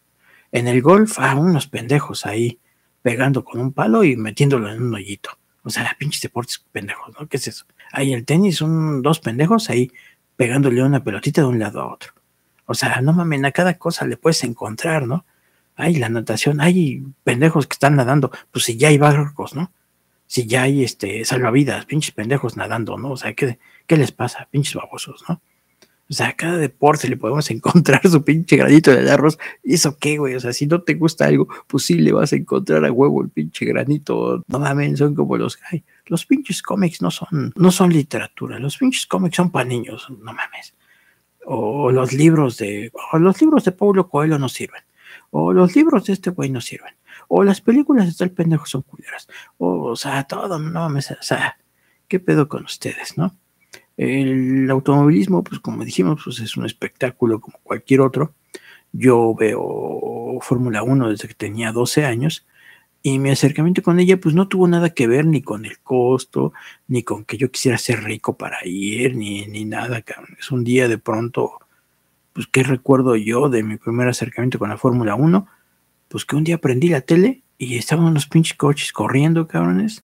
En 0.52 0.68
el 0.68 0.82
golf, 0.82 1.20
ah, 1.20 1.36
unos 1.36 1.68
pendejos 1.68 2.26
ahí 2.26 2.58
pegando 3.08 3.46
con 3.46 3.62
un 3.62 3.72
palo 3.72 4.04
y 4.04 4.18
metiéndolo 4.18 4.70
en 4.70 4.84
un 4.84 4.94
hoyito. 4.94 5.30
O 5.64 5.70
sea, 5.70 5.96
pinches 5.98 6.22
deportes 6.22 6.66
pendejos, 6.74 7.16
¿no? 7.18 7.26
¿Qué 7.30 7.38
es 7.38 7.48
eso? 7.48 7.64
Ahí 7.94 8.12
el 8.12 8.26
tenis 8.26 8.58
son 8.58 9.02
dos 9.02 9.22
pendejos 9.22 9.70
ahí 9.70 9.94
pegándole 10.36 10.84
una 10.84 11.02
pelotita 11.02 11.40
de 11.40 11.48
un 11.48 11.58
lado 11.58 11.80
a 11.80 11.94
otro. 11.94 12.12
O 12.66 12.74
sea, 12.74 13.00
no 13.00 13.14
mames, 13.14 13.46
a 13.46 13.52
cada 13.52 13.76
cosa 13.76 14.06
le 14.06 14.18
puedes 14.18 14.44
encontrar, 14.44 15.08
¿no? 15.08 15.26
Hay 15.78 15.96
la 15.96 16.10
natación, 16.10 16.60
hay 16.60 17.02
pendejos 17.24 17.66
que 17.66 17.76
están 17.76 17.96
nadando, 17.96 18.30
pues 18.52 18.66
si 18.66 18.76
ya 18.76 18.90
hay 18.90 18.98
barcos, 18.98 19.56
¿no? 19.56 19.72
Si 20.26 20.46
ya 20.46 20.64
hay 20.64 20.84
este 20.84 21.24
salvavidas, 21.24 21.86
pinches 21.86 22.12
pendejos 22.12 22.58
nadando, 22.58 22.98
¿no? 22.98 23.12
O 23.12 23.16
sea, 23.16 23.34
¿qué, 23.36 23.58
qué 23.86 23.96
les 23.96 24.12
pasa? 24.12 24.50
Pinches 24.52 24.74
babosos, 24.74 25.24
¿no? 25.30 25.40
O 26.10 26.14
sea, 26.14 26.30
a 26.30 26.34
cada 26.34 26.58
deporte 26.58 27.10
le 27.10 27.18
podemos 27.18 27.50
encontrar 27.52 28.08
su 28.08 28.24
pinche 28.24 28.58
granito 28.58 28.92
de 28.92 29.10
arroz. 29.10 29.38
¿Y 29.64 29.74
eso 29.76 29.98
qué, 29.98 30.18
güey? 30.18 30.36
O 30.36 30.40
sea, 30.40 30.54
si 30.54 30.66
no 30.68 30.82
te 30.82 30.94
gusta 30.94 31.26
algo, 31.26 31.48
pues 31.68 31.86
sí 31.86 31.96
le 31.96 32.12
vas 32.12 32.34
a 32.34 32.38
encontrar 32.38 32.86
a 32.86 32.92
huevo 32.92 33.22
el 33.22 33.30
pinche 33.30 33.66
granito. 33.66 34.44
No 34.48 34.60
mames, 34.60 35.00
son 35.00 35.16
como 35.16 35.38
los. 35.38 35.60
Ay, 35.70 35.84
los 36.06 36.26
pinches 36.26 36.62
cómics 36.62 37.02
no 37.02 37.12
son, 37.12 37.54
no 37.56 37.72
son 37.72 37.92
literatura. 37.92 38.60
Los 38.60 38.78
pinches 38.78 39.06
cómics 39.06 39.36
son 39.36 39.52
para 39.52 39.66
niños. 39.66 40.08
No 40.10 40.34
mames. 40.34 40.74
O 41.46 41.92
los 41.92 42.14
libros 42.14 42.58
de. 42.58 42.92
O 43.12 43.20
los 43.20 43.42
libros 43.42 43.66
de 43.66 43.72
Paulo 43.72 44.08
Coelho 44.08 44.40
no 44.40 44.50
sirven. 44.50 44.82
O 45.32 45.52
los 45.52 45.76
libros 45.76 46.06
de 46.06 46.14
este 46.14 46.30
güey 46.30 46.50
no 46.50 46.62
sirven. 46.62 46.94
O 47.28 47.44
las 47.44 47.60
películas 47.60 48.08
de 48.08 48.14
tal 48.14 48.32
pendejo 48.32 48.66
son 48.66 48.84
culeras. 48.84 49.28
O, 49.58 49.90
o 49.90 49.96
sea, 49.96 50.24
todo, 50.24 50.58
no 50.60 50.80
mames. 50.82 51.12
O 51.12 51.18
sea, 51.22 51.58
¿qué 52.08 52.20
pedo 52.22 52.48
con 52.48 52.64
ustedes, 52.64 53.18
no? 53.18 53.36
El 53.98 54.70
automovilismo, 54.70 55.44
pues 55.44 55.60
como 55.60 55.84
dijimos, 55.84 56.22
pues 56.24 56.40
es 56.40 56.56
un 56.56 56.66
espectáculo 56.66 57.42
como 57.42 57.58
cualquier 57.64 58.02
otro. 58.02 58.36
Yo 58.94 59.34
veo 59.36 60.40
Fórmula 60.42 60.84
1 60.84 61.10
desde 61.10 61.28
que 61.28 61.34
tenía 61.34 61.72
12 61.72 62.06
años 62.06 62.46
y 63.02 63.20
mi 63.20 63.30
acercamiento 63.30 63.82
con 63.82 64.00
ella 64.00 64.20
pues 64.20 64.36
no 64.36 64.48
tuvo 64.48 64.68
nada 64.68 64.90
que 64.92 65.08
ver 65.08 65.26
ni 65.26 65.42
con 65.42 65.66
el 65.66 65.80
costo, 65.80 66.54
ni 66.88 67.04
con 67.04 67.26
que 67.26 67.38
yo 67.38 67.50
quisiera 67.52 67.78
ser 67.78 68.04
rico 68.04 68.38
para 68.38 68.58
ir, 68.66 69.16
ni, 69.16 69.46
ni 69.48 69.66
nada. 69.66 70.04
Es 70.40 70.52
un 70.52 70.64
día 70.64 70.88
de 70.88 70.98
pronto, 70.98 71.60
pues 72.34 72.48
qué 72.48 72.64
recuerdo 72.64 73.16
yo 73.16 73.50
de 73.50 73.64
mi 73.64 73.78
primer 73.78 74.08
acercamiento 74.08 74.60
con 74.60 74.70
la 74.70 74.78
Fórmula 74.78 75.16
1, 75.16 75.48
pues 76.08 76.26
que 76.26 76.36
un 76.36 76.44
día 76.44 76.60
prendí 76.60 76.90
la 76.90 77.02
tele 77.02 77.44
y 77.58 77.78
estaban 77.78 78.06
unos 78.06 78.28
pinches 78.28 78.58
coches 78.58 78.92
corriendo, 78.92 79.48
cabrones, 79.48 80.04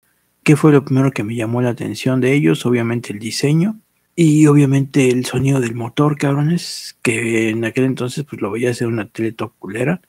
¿Qué 0.50 0.56
fue 0.56 0.72
lo 0.72 0.84
primero 0.84 1.12
que 1.12 1.24
me 1.24 1.36
llamó 1.36 1.62
la 1.62 1.70
atención 1.70 2.22
de 2.22 2.34
ellos? 2.34 2.66
Obviamente 2.66 3.14
el 3.14 3.20
diseño 3.20 3.80
y 4.16 4.48
obviamente 4.48 5.10
el 5.10 5.24
sonido 5.24 5.60
del 5.60 5.76
motor, 5.76 6.18
cabrones, 6.18 6.98
que 7.04 7.50
en 7.50 7.66
aquel 7.66 7.84
entonces 7.84 8.26
pues 8.28 8.42
lo 8.42 8.50
veía 8.50 8.72
hacer 8.72 8.88
una 8.88 9.08
tele 9.08 9.36
culera. 9.60 10.02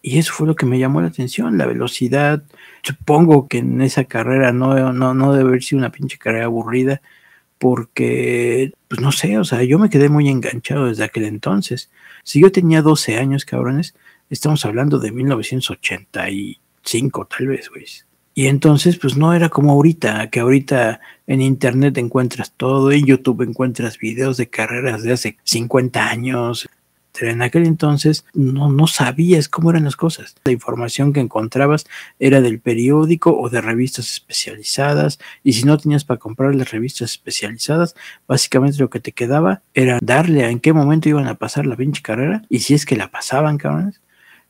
Y 0.00 0.16
eso 0.16 0.32
fue 0.32 0.46
lo 0.46 0.56
que 0.56 0.64
me 0.64 0.78
llamó 0.78 1.02
la 1.02 1.08
atención, 1.08 1.58
la 1.58 1.66
velocidad. 1.66 2.42
Supongo 2.82 3.48
que 3.48 3.58
en 3.58 3.82
esa 3.82 4.04
carrera 4.04 4.50
no, 4.50 4.94
no, 4.94 5.12
no 5.12 5.32
debe 5.34 5.50
haber 5.50 5.62
sido 5.62 5.80
una 5.80 5.92
pinche 5.92 6.16
carrera 6.16 6.46
aburrida, 6.46 7.02
porque, 7.58 8.72
pues 8.88 9.02
no 9.02 9.12
sé, 9.12 9.36
o 9.36 9.44
sea, 9.44 9.62
yo 9.62 9.78
me 9.78 9.90
quedé 9.90 10.08
muy 10.08 10.30
enganchado 10.30 10.86
desde 10.86 11.04
aquel 11.04 11.24
entonces. 11.24 11.90
Si 12.24 12.40
yo 12.40 12.50
tenía 12.50 12.80
12 12.80 13.18
años, 13.18 13.44
cabrones, 13.44 13.94
estamos 14.30 14.64
hablando 14.64 14.98
de 14.98 15.12
1985, 15.12 17.26
tal 17.26 17.48
vez, 17.48 17.68
güey. 17.68 17.84
Y 18.34 18.46
entonces, 18.46 18.98
pues 18.98 19.16
no 19.16 19.34
era 19.34 19.50
como 19.50 19.72
ahorita, 19.72 20.30
que 20.30 20.40
ahorita 20.40 21.00
en 21.26 21.42
internet 21.42 21.98
encuentras 21.98 22.52
todo, 22.52 22.90
en 22.90 23.04
YouTube 23.04 23.42
encuentras 23.42 23.98
videos 23.98 24.36
de 24.38 24.48
carreras 24.48 25.02
de 25.02 25.12
hace 25.12 25.36
50 25.44 26.08
años. 26.08 26.68
etcétera. 27.12 27.32
En 27.32 27.42
aquel 27.42 27.66
entonces 27.66 28.24
no, 28.32 28.70
no 28.70 28.86
sabías 28.86 29.50
cómo 29.50 29.70
eran 29.70 29.84
las 29.84 29.96
cosas. 29.96 30.34
La 30.44 30.52
información 30.52 31.12
que 31.12 31.20
encontrabas 31.20 31.84
era 32.18 32.40
del 32.40 32.58
periódico 32.58 33.38
o 33.38 33.50
de 33.50 33.60
revistas 33.60 34.10
especializadas, 34.10 35.18
y 35.44 35.52
si 35.52 35.64
no 35.64 35.76
tenías 35.76 36.04
para 36.04 36.18
comprar 36.18 36.54
las 36.54 36.70
revistas 36.70 37.10
especializadas, 37.10 37.94
básicamente 38.26 38.78
lo 38.78 38.88
que 38.88 39.00
te 39.00 39.12
quedaba 39.12 39.60
era 39.74 39.98
darle 40.02 40.44
a 40.44 40.50
en 40.50 40.60
qué 40.60 40.72
momento 40.72 41.10
iban 41.10 41.28
a 41.28 41.34
pasar 41.34 41.66
la 41.66 41.76
pinche 41.76 42.00
carrera, 42.00 42.42
y 42.48 42.60
si 42.60 42.72
es 42.72 42.86
que 42.86 42.96
la 42.96 43.10
pasaban, 43.10 43.58
cabrones 43.58 44.00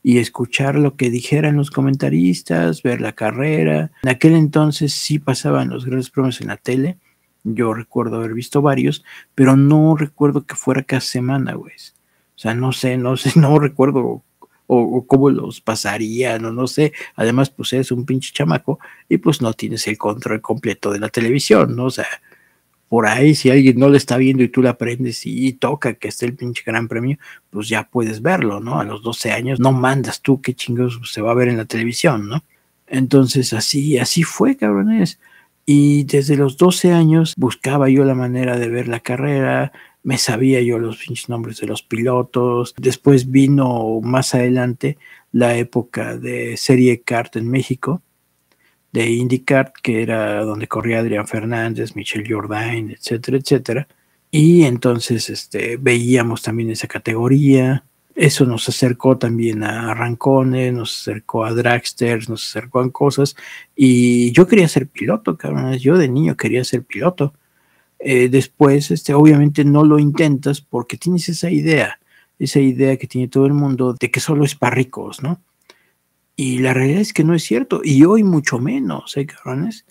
y 0.02 0.18
escuchar 0.18 0.74
lo 0.74 0.96
que 0.96 1.10
dijeran 1.10 1.56
los 1.56 1.70
comentaristas, 1.70 2.82
ver 2.82 3.00
la 3.00 3.12
carrera. 3.12 3.92
En 4.02 4.08
aquel 4.08 4.34
entonces 4.34 4.92
sí 4.92 5.18
pasaban 5.18 5.68
los 5.68 5.84
grandes 5.84 6.10
premios 6.10 6.40
en 6.40 6.48
la 6.48 6.56
tele. 6.56 6.98
Yo 7.44 7.74
recuerdo 7.74 8.16
haber 8.16 8.34
visto 8.34 8.62
varios, 8.62 9.04
pero 9.34 9.56
no 9.56 9.96
recuerdo 9.96 10.44
que 10.44 10.54
fuera 10.54 10.82
cada 10.82 11.00
semana, 11.00 11.54
güey. 11.54 11.74
O 11.74 12.38
sea, 12.38 12.54
no 12.54 12.72
sé, 12.72 12.96
no 12.96 13.16
sé, 13.16 13.32
no 13.38 13.58
recuerdo 13.58 14.22
o, 14.66 15.06
cómo 15.06 15.30
los 15.30 15.60
pasarían, 15.60 16.44
o 16.44 16.52
no 16.52 16.66
sé. 16.66 16.92
Además, 17.14 17.50
pues 17.50 17.72
eres 17.72 17.92
un 17.92 18.06
pinche 18.06 18.32
chamaco 18.32 18.78
y 19.08 19.18
pues 19.18 19.42
no 19.42 19.52
tienes 19.52 19.86
el 19.86 19.98
control 19.98 20.40
completo 20.40 20.90
de 20.90 20.98
la 20.98 21.08
televisión, 21.08 21.76
¿no? 21.76 21.84
O 21.86 21.90
sea, 21.90 22.06
por 22.92 23.06
ahí, 23.06 23.34
si 23.34 23.48
alguien 23.48 23.78
no 23.78 23.88
le 23.88 23.96
está 23.96 24.18
viendo 24.18 24.42
y 24.42 24.50
tú 24.50 24.60
le 24.60 24.68
aprendes 24.68 25.24
y, 25.24 25.54
toca 25.54 25.94
que 25.94 26.08
esté 26.08 26.26
el 26.26 26.36
pinche 26.36 26.62
gran 26.62 26.88
premio, 26.88 27.16
pues 27.48 27.66
ya 27.66 27.88
puedes 27.88 28.20
verlo, 28.20 28.60
¿no? 28.60 28.80
A 28.80 28.84
los 28.84 29.02
12 29.02 29.32
años 29.32 29.60
no 29.60 29.72
mandas 29.72 30.20
tú 30.20 30.42
qué 30.42 30.52
chingos 30.52 31.00
se 31.10 31.22
va 31.22 31.30
a 31.30 31.34
ver 31.34 31.48
en 31.48 31.56
la 31.56 31.64
televisión, 31.64 32.28
¿no? 32.28 32.44
Entonces 32.86 33.54
así, 33.54 33.96
así 33.96 34.24
fue, 34.24 34.58
cabrones. 34.58 35.18
Y 35.64 36.04
desde 36.04 36.36
los 36.36 36.58
12 36.58 36.92
años 36.92 37.32
buscaba 37.38 37.88
yo 37.88 38.04
la 38.04 38.14
manera 38.14 38.58
de 38.58 38.68
ver 38.68 38.88
la 38.88 39.00
carrera, 39.00 39.72
me 40.02 40.18
sabía 40.18 40.60
yo 40.60 40.78
los 40.78 40.98
pinches 40.98 41.30
nombres 41.30 41.60
de 41.60 41.68
los 41.68 41.82
pilotos. 41.82 42.74
Después 42.76 43.30
vino 43.30 44.02
más 44.02 44.34
adelante 44.34 44.98
la 45.32 45.56
época 45.56 46.18
de 46.18 46.58
Serie 46.58 47.00
Kart 47.00 47.36
en 47.36 47.48
México, 47.48 48.02
de 48.92 49.10
IndyCar, 49.10 49.72
que 49.82 50.02
era 50.02 50.44
donde 50.44 50.68
corría 50.68 51.00
Adrián 51.00 51.26
Fernández, 51.26 51.96
Michel 51.96 52.24
Jourdain, 52.28 52.90
etcétera, 52.90 53.38
etcétera. 53.38 53.88
Y 54.30 54.64
entonces 54.64 55.30
este, 55.30 55.76
veíamos 55.78 56.42
también 56.42 56.70
esa 56.70 56.88
categoría. 56.88 57.84
Eso 58.14 58.44
nos 58.46 58.68
acercó 58.68 59.18
también 59.18 59.62
a 59.64 59.94
Rancone, 59.94 60.72
nos 60.72 61.00
acercó 61.00 61.44
a 61.44 61.54
Dragster, 61.54 62.28
nos 62.28 62.46
acercó 62.48 62.80
a 62.80 62.92
cosas. 62.92 63.36
Y 63.76 64.32
yo 64.32 64.46
quería 64.46 64.68
ser 64.68 64.88
piloto, 64.88 65.36
cabrón. 65.36 65.72
Yo 65.78 65.96
de 65.98 66.08
niño 66.08 66.36
quería 66.36 66.64
ser 66.64 66.82
piloto. 66.84 67.34
Eh, 67.98 68.28
después, 68.28 68.90
este, 68.90 69.14
obviamente 69.14 69.64
no 69.64 69.84
lo 69.84 69.98
intentas 69.98 70.60
porque 70.60 70.96
tienes 70.96 71.28
esa 71.28 71.50
idea, 71.50 72.00
esa 72.38 72.60
idea 72.60 72.96
que 72.96 73.06
tiene 73.06 73.28
todo 73.28 73.46
el 73.46 73.54
mundo 73.54 73.94
de 73.94 74.10
que 74.10 74.20
solo 74.20 74.44
es 74.44 74.54
para 74.54 74.74
ricos, 74.74 75.22
¿no? 75.22 75.40
Y 76.36 76.58
la 76.58 76.74
realidad 76.74 77.00
es 77.00 77.12
que 77.12 77.24
no 77.24 77.34
es 77.34 77.42
cierto. 77.42 77.80
Y 77.84 78.04
hoy 78.04 78.24
mucho 78.24 78.58
menos, 78.58 79.16
¿eh, 79.16 79.26
cabrones? 79.26 79.84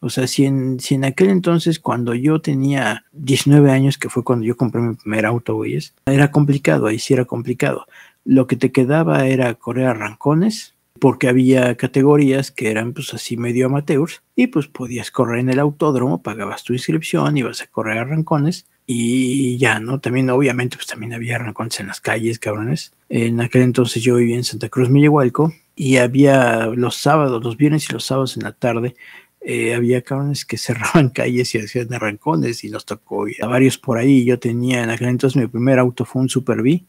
O 0.00 0.10
sea, 0.10 0.26
si 0.26 0.44
en, 0.44 0.78
si 0.78 0.94
en 0.94 1.04
aquel 1.04 1.30
entonces, 1.30 1.80
cuando 1.80 2.14
yo 2.14 2.40
tenía 2.40 3.04
19 3.12 3.70
años, 3.70 3.98
que 3.98 4.10
fue 4.10 4.24
cuando 4.24 4.44
yo 4.44 4.56
compré 4.56 4.82
mi 4.82 4.94
primer 4.94 5.24
auto, 5.24 5.54
güeyes, 5.54 5.94
era 6.06 6.30
complicado, 6.30 6.86
ahí 6.86 6.98
sí 6.98 7.14
era 7.14 7.24
complicado. 7.24 7.86
Lo 8.24 8.46
que 8.46 8.56
te 8.56 8.72
quedaba 8.72 9.26
era 9.26 9.54
correr 9.54 9.86
arrancones, 9.86 10.74
porque 11.00 11.28
había 11.28 11.76
categorías 11.76 12.50
que 12.50 12.70
eran 12.70 12.92
pues 12.92 13.14
así 13.14 13.36
medio 13.36 13.66
amateurs, 13.66 14.22
y 14.34 14.48
pues 14.48 14.66
podías 14.66 15.10
correr 15.10 15.40
en 15.40 15.50
el 15.50 15.58
autódromo, 15.58 16.22
pagabas 16.22 16.62
tu 16.62 16.72
inscripción, 16.74 17.36
ibas 17.36 17.62
a 17.62 17.66
correr 17.66 17.98
arrancones, 17.98 18.66
y 18.86 19.56
ya, 19.58 19.80
¿no? 19.80 19.98
También, 19.98 20.30
obviamente, 20.30 20.76
pues 20.76 20.86
también 20.86 21.14
había 21.14 21.36
arrancones 21.36 21.80
en 21.80 21.88
las 21.88 22.00
calles, 22.00 22.38
cabrones. 22.38 22.92
En 23.08 23.40
aquel 23.40 23.62
entonces 23.62 24.02
yo 24.02 24.16
vivía 24.16 24.36
en 24.36 24.44
Santa 24.44 24.68
Cruz, 24.68 24.88
Millehualco, 24.88 25.52
y 25.76 25.98
había 25.98 26.66
los 26.68 26.96
sábados, 26.96 27.44
los 27.44 27.56
viernes 27.58 27.88
y 27.88 27.92
los 27.92 28.04
sábados 28.06 28.36
en 28.36 28.44
la 28.44 28.52
tarde, 28.52 28.96
eh, 29.42 29.74
había 29.74 30.02
cabrones 30.02 30.44
que 30.44 30.58
cerraban 30.58 31.10
calles 31.10 31.54
y 31.54 31.58
hacían 31.58 31.92
arrancones 31.94 32.64
y 32.64 32.70
nos 32.70 32.86
tocó 32.86 33.26
a 33.40 33.46
varios 33.46 33.78
por 33.78 33.98
ahí. 33.98 34.24
Yo 34.24 34.38
tenía 34.40 34.82
en 34.82 34.90
aquel 34.90 35.08
entonces 35.08 35.40
mi 35.40 35.46
primer 35.46 35.78
auto 35.78 36.04
fue 36.04 36.22
un 36.22 36.28
Super 36.28 36.62
B, 36.62 36.84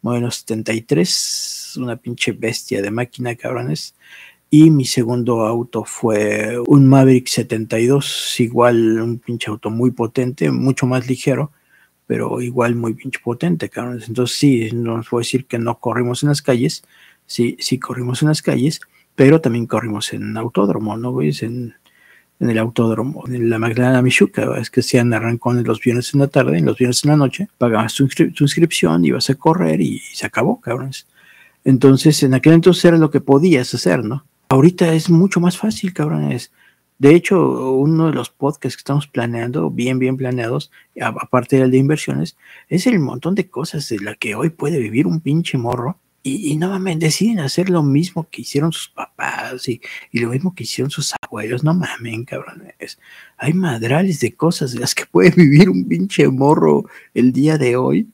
modelo 0.00 0.30
73, 0.30 1.74
una 1.76 1.96
pinche 1.96 2.32
bestia 2.32 2.82
de 2.82 2.90
máquina, 2.90 3.36
cabrones. 3.36 3.94
Y 4.50 4.70
mi 4.70 4.84
segundo 4.84 5.46
auto 5.46 5.84
fue 5.84 6.58
un 6.66 6.86
Maverick 6.88 7.26
72, 7.26 8.38
igual 8.40 9.00
un 9.00 9.18
pinche 9.18 9.50
auto 9.50 9.70
muy 9.70 9.92
potente, 9.92 10.50
mucho 10.50 10.86
más 10.86 11.06
ligero, 11.08 11.52
pero 12.06 12.40
igual 12.42 12.74
muy 12.74 12.94
pinche 12.94 13.20
potente, 13.22 13.70
cabrones. 13.70 14.08
Entonces 14.08 14.36
sí, 14.36 14.70
no 14.74 14.96
os 14.96 15.08
puedo 15.08 15.20
decir 15.20 15.46
que 15.46 15.58
no 15.58 15.78
corrimos 15.78 16.22
en 16.22 16.30
las 16.30 16.42
calles, 16.42 16.84
sí, 17.32 17.56
sí 17.60 17.78
corrimos 17.78 18.20
en 18.22 18.28
las 18.28 18.42
calles, 18.42 18.80
pero 19.14 19.40
también 19.40 19.66
corrimos 19.66 20.12
en 20.12 20.36
autódromo, 20.36 20.98
¿no? 20.98 21.22
En, 21.22 21.74
en 22.40 22.50
el 22.50 22.58
autódromo, 22.58 23.24
en 23.26 23.48
la 23.48 23.58
Magdalena 23.58 24.02
Michuca, 24.02 24.58
es 24.58 24.68
que 24.68 24.82
sean 24.82 25.14
arrancones 25.14 25.66
los 25.66 25.80
viernes 25.80 26.12
en 26.12 26.20
la 26.20 26.26
tarde, 26.26 26.58
y 26.58 26.62
los 26.62 26.76
viernes 26.76 27.02
en 27.04 27.10
la 27.10 27.16
noche, 27.16 27.48
pagabas 27.56 27.94
tu, 27.94 28.04
inscripción, 28.04 29.04
ibas 29.04 29.30
a 29.30 29.34
correr 29.36 29.80
y, 29.80 30.00
se 30.12 30.26
acabó, 30.26 30.60
cabrones. 30.60 31.06
Entonces, 31.64 32.22
en 32.22 32.34
aquel 32.34 32.52
entonces 32.52 32.84
era 32.84 32.98
lo 32.98 33.10
que 33.10 33.20
podías 33.20 33.72
hacer, 33.72 34.04
¿no? 34.04 34.26
Ahorita 34.50 34.92
es 34.92 35.08
mucho 35.08 35.40
más 35.40 35.56
fácil, 35.56 35.94
cabrones. 35.94 36.52
De 36.98 37.14
hecho, 37.14 37.72
uno 37.72 38.08
de 38.08 38.12
los 38.12 38.28
podcasts 38.28 38.76
que 38.76 38.80
estamos 38.80 39.06
planeando, 39.06 39.70
bien, 39.70 39.98
bien 39.98 40.18
planeados, 40.18 40.70
aparte 41.00 41.56
del 41.56 41.70
de 41.70 41.78
inversiones, 41.78 42.36
es 42.68 42.86
el 42.86 42.98
montón 42.98 43.34
de 43.34 43.48
cosas 43.48 43.88
de 43.88 44.00
la 44.00 44.16
que 44.16 44.34
hoy 44.34 44.50
puede 44.50 44.78
vivir 44.78 45.06
un 45.06 45.20
pinche 45.20 45.56
morro 45.56 45.98
y, 46.22 46.52
y 46.52 46.56
nuevamente 46.56 47.06
deciden 47.06 47.40
hacer 47.40 47.68
lo 47.68 47.82
mismo 47.82 48.28
que 48.30 48.42
hicieron 48.42 48.72
sus 48.72 48.88
papás 48.88 49.68
y, 49.68 49.80
y, 50.12 50.20
lo 50.20 50.30
mismo 50.30 50.54
que 50.54 50.64
hicieron 50.64 50.90
sus 50.90 51.14
abuelos. 51.20 51.64
No 51.64 51.74
mamen, 51.74 52.24
cabrones. 52.24 52.98
Hay 53.36 53.52
madrales 53.52 54.20
de 54.20 54.34
cosas 54.34 54.72
de 54.72 54.80
las 54.80 54.94
que 54.94 55.06
puede 55.06 55.30
vivir 55.36 55.68
un 55.68 55.86
pinche 55.88 56.28
morro 56.28 56.84
el 57.14 57.32
día 57.32 57.58
de 57.58 57.76
hoy. 57.76 58.08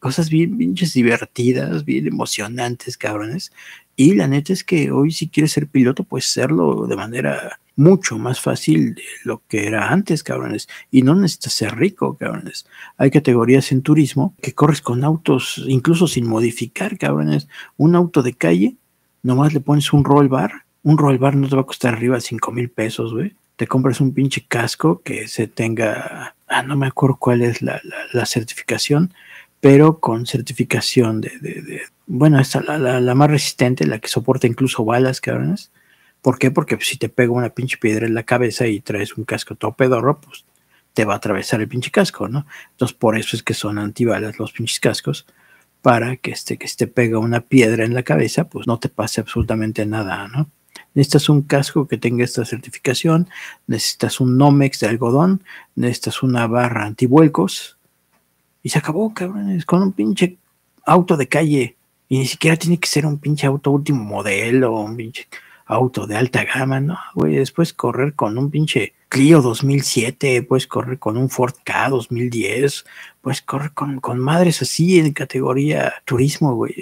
Cosas 0.00 0.30
bien 0.30 0.56
pinches 0.56 0.94
divertidas, 0.94 1.84
bien 1.84 2.06
emocionantes, 2.06 2.96
cabrones. 2.96 3.52
Y 3.96 4.14
la 4.14 4.28
neta 4.28 4.52
es 4.52 4.62
que 4.62 4.92
hoy 4.92 5.10
si 5.10 5.28
quieres 5.28 5.52
ser 5.52 5.66
piloto, 5.66 6.04
pues 6.04 6.26
serlo 6.26 6.86
de 6.86 6.96
manera 6.96 7.58
mucho 7.78 8.18
más 8.18 8.40
fácil 8.40 8.96
de 8.96 9.02
lo 9.24 9.42
que 9.46 9.66
era 9.66 9.90
antes, 9.90 10.22
cabrones. 10.22 10.68
Y 10.90 11.02
no 11.02 11.14
necesitas 11.14 11.52
ser 11.52 11.76
rico, 11.76 12.16
cabrones. 12.16 12.66
Hay 12.96 13.10
categorías 13.10 13.70
en 13.72 13.82
turismo 13.82 14.34
que 14.42 14.52
corres 14.52 14.82
con 14.82 15.04
autos, 15.04 15.64
incluso 15.66 16.08
sin 16.08 16.26
modificar, 16.26 16.98
cabrones. 16.98 17.48
Un 17.76 17.94
auto 17.94 18.22
de 18.22 18.34
calle, 18.34 18.76
nomás 19.22 19.54
le 19.54 19.60
pones 19.60 19.92
un 19.92 20.04
roll 20.04 20.28
bar. 20.28 20.64
Un 20.82 20.98
roll 20.98 21.18
bar 21.18 21.36
no 21.36 21.48
te 21.48 21.54
va 21.54 21.62
a 21.62 21.66
costar 21.66 21.94
arriba 21.94 22.16
de 22.16 22.20
5 22.20 22.50
mil 22.50 22.68
pesos, 22.68 23.12
güey. 23.14 23.34
Te 23.54 23.66
compras 23.66 24.00
un 24.00 24.12
pinche 24.12 24.44
casco 24.46 25.00
que 25.02 25.28
se 25.28 25.46
tenga, 25.46 26.34
ah, 26.48 26.62
no 26.62 26.76
me 26.76 26.86
acuerdo 26.86 27.16
cuál 27.18 27.42
es 27.42 27.62
la, 27.62 27.80
la, 27.84 27.96
la 28.12 28.26
certificación, 28.26 29.12
pero 29.60 29.98
con 30.00 30.26
certificación 30.26 31.20
de, 31.20 31.82
bueno, 32.06 32.40
esta 32.40 32.60
la, 32.60 33.00
la, 33.00 33.14
más 33.14 33.30
resistente, 33.30 33.86
la 33.86 33.98
que 33.98 34.08
soporta 34.08 34.46
incluso 34.46 34.84
balas, 34.84 35.20
cabrones. 35.20 35.72
¿Por 36.22 36.38
qué? 36.38 36.50
Porque 36.50 36.78
si 36.80 36.96
te 36.96 37.08
pega 37.08 37.32
una 37.32 37.50
pinche 37.50 37.76
piedra 37.76 38.06
en 38.06 38.14
la 38.14 38.24
cabeza 38.24 38.66
y 38.66 38.80
traes 38.80 39.16
un 39.16 39.24
casco 39.24 39.54
todo 39.54 39.72
pedorro, 39.72 40.20
pues 40.20 40.44
te 40.94 41.04
va 41.04 41.14
a 41.14 41.16
atravesar 41.18 41.60
el 41.60 41.68
pinche 41.68 41.90
casco, 41.90 42.28
¿no? 42.28 42.46
Entonces 42.72 42.96
por 42.96 43.16
eso 43.16 43.36
es 43.36 43.42
que 43.42 43.54
son 43.54 43.78
antibalas 43.78 44.38
los 44.38 44.52
pinches 44.52 44.80
cascos, 44.80 45.26
para 45.82 46.16
que 46.16 46.32
este, 46.32 46.58
que 46.58 46.68
te 46.68 46.86
pega 46.86 47.18
una 47.18 47.40
piedra 47.40 47.84
en 47.84 47.94
la 47.94 48.02
cabeza, 48.02 48.48
pues 48.48 48.66
no 48.66 48.78
te 48.78 48.88
pase 48.88 49.20
absolutamente 49.20 49.86
nada, 49.86 50.28
¿no? 50.28 50.50
Necesitas 50.94 51.28
un 51.28 51.42
casco 51.42 51.86
que 51.86 51.98
tenga 51.98 52.24
esta 52.24 52.44
certificación, 52.44 53.28
necesitas 53.66 54.20
un 54.20 54.36
Nomex 54.36 54.80
de 54.80 54.88
algodón, 54.88 55.44
necesitas 55.76 56.22
una 56.22 56.46
barra 56.46 56.84
antivuelcos, 56.84 57.77
y 58.62 58.68
se 58.68 58.78
acabó, 58.78 59.12
cabrones, 59.14 59.64
con 59.64 59.82
un 59.82 59.92
pinche 59.92 60.38
auto 60.84 61.16
de 61.16 61.28
calle. 61.28 61.76
Y 62.08 62.18
ni 62.18 62.26
siquiera 62.26 62.56
tiene 62.56 62.78
que 62.78 62.88
ser 62.88 63.06
un 63.06 63.18
pinche 63.18 63.46
auto 63.46 63.70
último 63.70 64.02
modelo, 64.02 64.80
un 64.80 64.96
pinche 64.96 65.28
auto 65.66 66.06
de 66.06 66.16
alta 66.16 66.44
gama, 66.44 66.80
¿no? 66.80 66.98
Güey, 67.14 67.36
después 67.36 67.72
correr 67.72 68.14
con 68.14 68.38
un 68.38 68.50
pinche 68.50 68.94
Clio 69.08 69.40
2007, 69.40 70.42
puedes 70.42 70.66
correr 70.66 70.98
con 70.98 71.16
un 71.16 71.30
Ford 71.30 71.54
K 71.64 71.88
2010, 71.88 72.84
puedes 73.22 73.40
correr 73.40 73.72
con, 73.72 74.00
con 74.00 74.18
madres 74.18 74.60
así 74.60 74.98
en 74.98 75.12
categoría 75.12 75.94
turismo, 76.04 76.54
güey. 76.54 76.74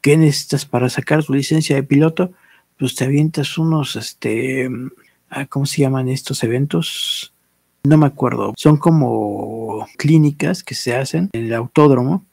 ¿Qué 0.00 0.16
necesitas 0.16 0.64
para 0.64 0.88
sacar 0.88 1.24
tu 1.24 1.34
licencia 1.34 1.76
de 1.76 1.82
piloto? 1.82 2.32
Pues 2.78 2.94
te 2.94 3.04
avientas 3.04 3.58
unos, 3.58 3.96
este, 3.96 4.70
ah, 5.28 5.46
¿cómo 5.46 5.66
se 5.66 5.82
llaman 5.82 6.08
estos 6.08 6.42
eventos? 6.42 7.34
No 7.86 7.98
me 7.98 8.06
acuerdo. 8.06 8.52
Son 8.56 8.76
como 8.76 9.86
clínicas 9.96 10.62
que 10.62 10.74
se 10.74 10.94
hacen 10.94 11.30
en 11.32 11.46
el 11.46 11.54
autódromo. 11.54 12.24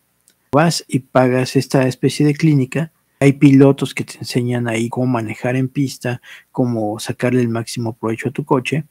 Vas 0.51 0.83
y 0.87 0.99
pagas 0.99 1.55
esta 1.55 1.87
especie 1.87 2.25
de 2.25 2.35
clínica 2.35 2.91
hay 3.23 3.31
pilotos 3.31 3.93
que 3.93 4.03
te 4.03 4.17
enseñan 4.17 4.67
ahí 4.67 4.89
cómo 4.89 5.07
manejar 5.07 5.55
en 5.55 5.69
pista, 5.69 6.21
cómo 6.51 6.99
sacarle 6.99 7.39
el 7.39 7.47
máximo 7.47 7.93
provecho 7.95 8.27
a 8.27 8.33
tu 8.33 8.43
coche. 8.43 8.83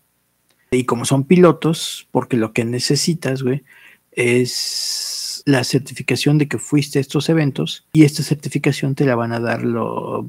Y 0.71 0.85
como 0.85 1.05
son 1.05 1.25
pilotos, 1.25 2.09
porque 2.11 2.39
lo 2.39 2.55
que 2.55 2.65
necesitas, 2.65 3.43
güey, 3.43 3.63
es 4.11 5.43
la 5.45 5.65
certificación 5.65 6.39
de 6.39 6.49
que 6.49 6.57
fuiste 6.57 6.99
a 6.99 7.03
estos 7.03 7.29
eventos 7.29 7.87
y 7.93 8.05
esta 8.05 8.23
certificación 8.23 8.95
te 8.95 9.05
la 9.05 9.17
van 9.17 9.33
a 9.33 9.41
dar 9.41 9.65
los 9.65 10.25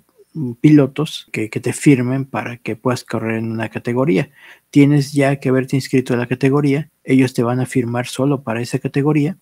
pilotos 0.61 1.27
que, 1.31 1.49
te 1.49 1.73
firmen 1.73 2.26
para 2.26 2.57
que 2.57 2.76
puedas 2.76 3.03
correr 3.03 3.38
en 3.38 3.51
una 3.51 3.69
categoría. 3.69 4.31
Tienes 4.69 5.14
ya 5.14 5.38
que 5.38 5.49
haberte 5.49 5.76
inscrito 5.76 6.14
a 6.14 6.18
la 6.18 6.27
categoría, 6.27 6.89
ellos 7.03 7.34
te 7.34 7.43
van 7.43 7.60
a 7.60 7.65
firmar 7.65 8.07
solo 8.07 8.43
para 8.43 8.61
esa 8.61 8.80
categoría 8.80 9.38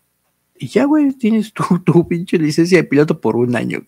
y 0.62 0.68
ya, 0.68 0.86
güey, 0.86 1.12
tienes 1.14 1.54
tu, 1.54 1.64
tu, 1.86 2.08
pinche 2.08 2.38
licencia 2.38 2.78
de 2.78 2.84
piloto 2.84 3.20
por 3.20 3.36
un 3.36 3.56
año. 3.56 3.84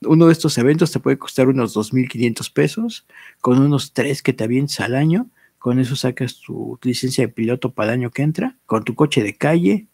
Uno 0.00 0.26
de 0.26 0.32
estos 0.32 0.56
eventos 0.56 0.90
te 0.90 1.00
puede 1.00 1.18
costar 1.18 1.48
unos 1.48 1.76
2.500 1.76 2.50
pesos, 2.50 3.06
con 3.42 3.58
unos 3.60 3.92
tres 3.92 4.22
que 4.22 4.32
te 4.32 4.44
avientes 4.44 4.80
al 4.80 4.94
año. 4.94 5.26
Con 5.58 5.78
eso 5.78 5.94
sacas 5.94 6.40
tu 6.40 6.78
licencia 6.82 7.26
de 7.26 7.32
piloto 7.32 7.72
para 7.72 7.92
el 7.92 8.00
año 8.00 8.10
que 8.10 8.22
entra, 8.22 8.56
con 8.64 8.84
tu 8.84 8.94
coche 8.94 9.22
de 9.22 9.34
calle, 9.34 9.86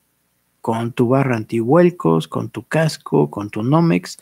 con 0.60 0.92
tu 0.92 1.08
barra 1.08 1.36
antihuelcos, 1.36 2.28
con 2.28 2.48
tu 2.48 2.62
casco, 2.62 3.28
con 3.28 3.50
tu 3.50 3.64
Nomex, 3.64 4.18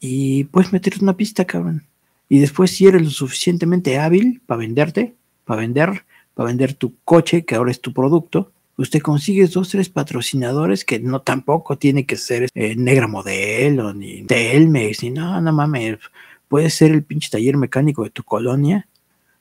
y 0.00 0.44
puedes 0.44 0.72
meterte 0.72 1.02
una 1.02 1.16
pista, 1.16 1.44
cabrón. 1.44 1.84
Y 2.28 2.40
después, 2.40 2.70
si 2.70 2.86
eres 2.86 3.02
lo 3.02 3.10
suficientemente 3.10 3.98
hábil 3.98 4.40
para 4.46 4.58
venderte, 4.58 5.14
para 5.44 5.60
vender, 5.62 6.04
para 6.34 6.48
vender 6.48 6.74
tu 6.74 6.94
coche, 7.04 7.44
que 7.44 7.54
ahora 7.54 7.70
es 7.70 7.80
tu 7.80 7.92
producto, 7.92 8.52
usted 8.76 9.00
consigue 9.00 9.46
dos, 9.46 9.70
tres 9.70 9.88
patrocinadores 9.88 10.84
que 10.84 11.00
no 11.00 11.20
tampoco 11.22 11.78
tiene 11.78 12.06
que 12.06 12.16
ser 12.16 12.48
eh, 12.54 12.76
Negra 12.76 13.08
Modelo, 13.08 13.94
ni 13.94 14.22
Telmex, 14.24 15.02
ni 15.02 15.10
no, 15.10 15.40
no 15.40 15.52
mames. 15.52 15.98
Puede 16.48 16.70
ser 16.70 16.92
el 16.92 17.02
pinche 17.02 17.30
taller 17.30 17.56
mecánico 17.56 18.04
de 18.04 18.10
tu 18.10 18.22
colonia, 18.22 18.86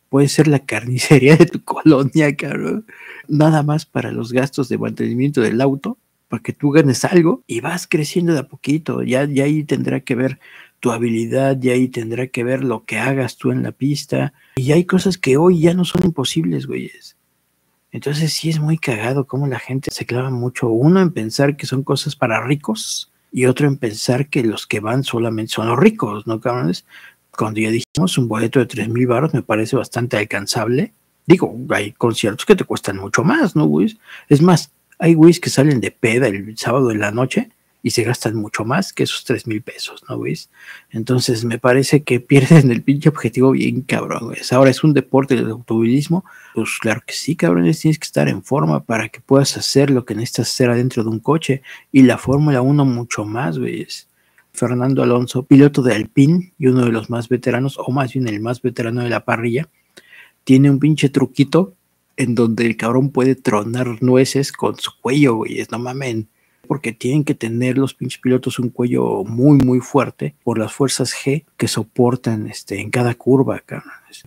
puede 0.09 0.27
ser 0.27 0.47
la 0.47 0.59
carnicería 0.59 1.35
de 1.37 1.45
tu 1.45 1.63
colonia, 1.65 2.35
cabrón. 2.35 2.85
Nada 3.27 3.63
más 3.63 3.85
para 3.85 4.11
los 4.11 4.31
gastos 4.31 4.69
de 4.69 4.77
mantenimiento 4.77 5.41
del 5.41 5.61
auto, 5.61 5.97
para 6.27 6.43
que 6.43 6.53
tú 6.53 6.71
ganes 6.71 7.05
algo 7.05 7.43
y 7.47 7.61
vas 7.61 7.87
creciendo 7.87 8.33
de 8.33 8.39
a 8.39 8.47
poquito. 8.47 9.03
Ya, 9.03 9.25
ya 9.25 9.45
ahí 9.45 9.63
tendrá 9.63 10.01
que 10.01 10.15
ver 10.15 10.39
tu 10.79 10.91
habilidad, 10.91 11.57
ya 11.59 11.73
ahí 11.73 11.87
tendrá 11.87 12.27
que 12.27 12.43
ver 12.43 12.63
lo 12.63 12.85
que 12.85 12.99
hagas 12.99 13.37
tú 13.37 13.51
en 13.51 13.63
la 13.63 13.71
pista. 13.71 14.33
Y 14.55 14.71
hay 14.71 14.85
cosas 14.85 15.17
que 15.17 15.37
hoy 15.37 15.61
ya 15.61 15.73
no 15.73 15.85
son 15.85 16.03
imposibles, 16.05 16.67
güeyes 16.67 17.17
entonces 17.91 18.33
sí 18.33 18.49
es 18.49 18.59
muy 18.59 18.77
cagado 18.77 19.25
cómo 19.25 19.47
la 19.47 19.59
gente 19.59 19.89
se 19.91 20.05
clava 20.05 20.29
mucho, 20.29 20.69
uno 20.69 21.01
en 21.01 21.11
pensar 21.11 21.55
que 21.55 21.65
son 21.65 21.83
cosas 21.83 22.15
para 22.15 22.45
ricos 22.45 23.11
y 23.31 23.45
otro 23.45 23.67
en 23.67 23.77
pensar 23.77 24.29
que 24.29 24.43
los 24.43 24.67
que 24.67 24.79
van 24.79 25.03
solamente 25.03 25.53
son 25.53 25.67
los 25.67 25.79
ricos, 25.79 26.27
¿no, 26.27 26.39
cabrones? 26.39 26.85
Cuando 27.31 27.59
ya 27.59 27.71
dijimos 27.71 28.17
un 28.17 28.27
boleto 28.27 28.59
de 28.59 28.65
3 28.65 28.89
mil 28.89 29.07
baros 29.07 29.33
me 29.33 29.41
parece 29.41 29.75
bastante 29.75 30.17
alcanzable. 30.17 30.93
Digo, 31.25 31.57
hay 31.69 31.91
conciertos 31.91 32.45
que 32.45 32.55
te 32.55 32.63
cuestan 32.63 32.97
mucho 32.97 33.23
más, 33.23 33.55
¿no, 33.55 33.65
güey? 33.65 33.97
Es 34.29 34.41
más, 34.41 34.71
hay 34.99 35.13
güeyes 35.13 35.39
que 35.39 35.49
salen 35.49 35.79
de 35.79 35.91
peda 35.91 36.27
el 36.27 36.57
sábado 36.57 36.91
en 36.91 36.99
la 36.99 37.11
noche 37.11 37.49
y 37.83 37.91
se 37.91 38.03
gastan 38.03 38.35
mucho 38.35 38.65
más 38.65 38.91
que 38.91 39.03
esos 39.03 39.23
tres 39.23 39.47
mil 39.47 39.61
pesos, 39.61 40.03
¿no 40.09 40.19
ves? 40.19 40.49
Entonces 40.91 41.45
me 41.45 41.59
parece 41.59 42.03
que 42.03 42.19
pierden 42.31 42.71
el 42.71 42.81
pinche 42.81 43.09
objetivo 43.09 43.51
bien 43.51 43.81
cabrón, 43.81 44.25
güey. 44.25 44.39
Ahora 44.51 44.71
es 44.71 44.83
un 44.83 44.93
deporte 44.93 45.35
del 45.35 45.49
automovilismo, 45.49 46.25
pues 46.53 46.77
claro 46.81 47.01
que 47.05 47.13
sí, 47.13 47.35
cabrones, 47.35 47.79
tienes 47.79 47.99
que 47.99 48.05
estar 48.05 48.27
en 48.27 48.43
forma 48.43 48.83
para 48.83 49.09
que 49.09 49.21
puedas 49.21 49.55
hacer 49.57 49.89
lo 49.89 50.05
que 50.05 50.15
necesitas 50.15 50.49
hacer 50.49 50.69
adentro 50.69 51.03
de 51.03 51.09
un 51.09 51.19
coche 51.19 51.61
y 51.91 52.03
la 52.03 52.17
Fórmula 52.17 52.61
1 52.61 52.85
mucho 52.85 53.25
más, 53.25 53.57
güey. 53.57 53.87
Fernando 54.51 55.03
Alonso, 55.03 55.43
piloto 55.43 55.83
de 55.83 55.93
Alpine 55.93 56.51
y 56.57 56.67
uno 56.67 56.83
de 56.83 56.91
los 56.91 57.11
más 57.11 57.29
veteranos, 57.29 57.77
o 57.77 57.91
más 57.91 58.13
bien 58.13 58.27
el 58.27 58.39
más 58.39 58.61
veterano 58.61 59.03
de 59.03 59.09
la 59.09 59.23
parrilla, 59.23 59.69
tiene 60.43 60.71
un 60.71 60.79
pinche 60.79 61.09
truquito 61.09 61.75
en 62.17 62.35
donde 62.35 62.65
el 62.65 62.75
cabrón 62.75 63.11
puede 63.11 63.35
tronar 63.35 64.01
nueces 64.01 64.51
con 64.51 64.75
su 64.77 64.91
cuello, 64.99 65.35
güey. 65.35 65.65
No 65.71 65.79
mamen 65.79 66.27
porque 66.67 66.91
tienen 66.91 67.23
que 67.23 67.33
tener 67.33 67.77
los 67.77 67.93
pinches 67.93 68.19
pilotos 68.19 68.59
un 68.59 68.69
cuello 68.69 69.23
muy, 69.23 69.57
muy 69.57 69.79
fuerte 69.79 70.35
por 70.43 70.57
las 70.57 70.73
fuerzas 70.73 71.13
G 71.13 71.45
que 71.55 71.67
soportan 71.67 72.47
este, 72.47 72.81
en 72.81 72.91
cada 72.91 73.15
curva. 73.15 73.63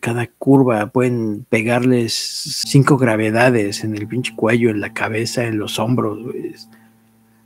Cada 0.01 0.27
curva 0.27 0.87
pueden 0.87 1.47
pegarles 1.49 2.15
cinco 2.15 2.97
gravedades 2.97 3.85
en 3.85 3.95
el 3.95 4.09
pinche 4.09 4.35
cuello, 4.35 4.71
en 4.71 4.81
la 4.81 4.93
cabeza, 4.93 5.45
en 5.45 5.59
los 5.59 5.79
hombros. 5.79 6.19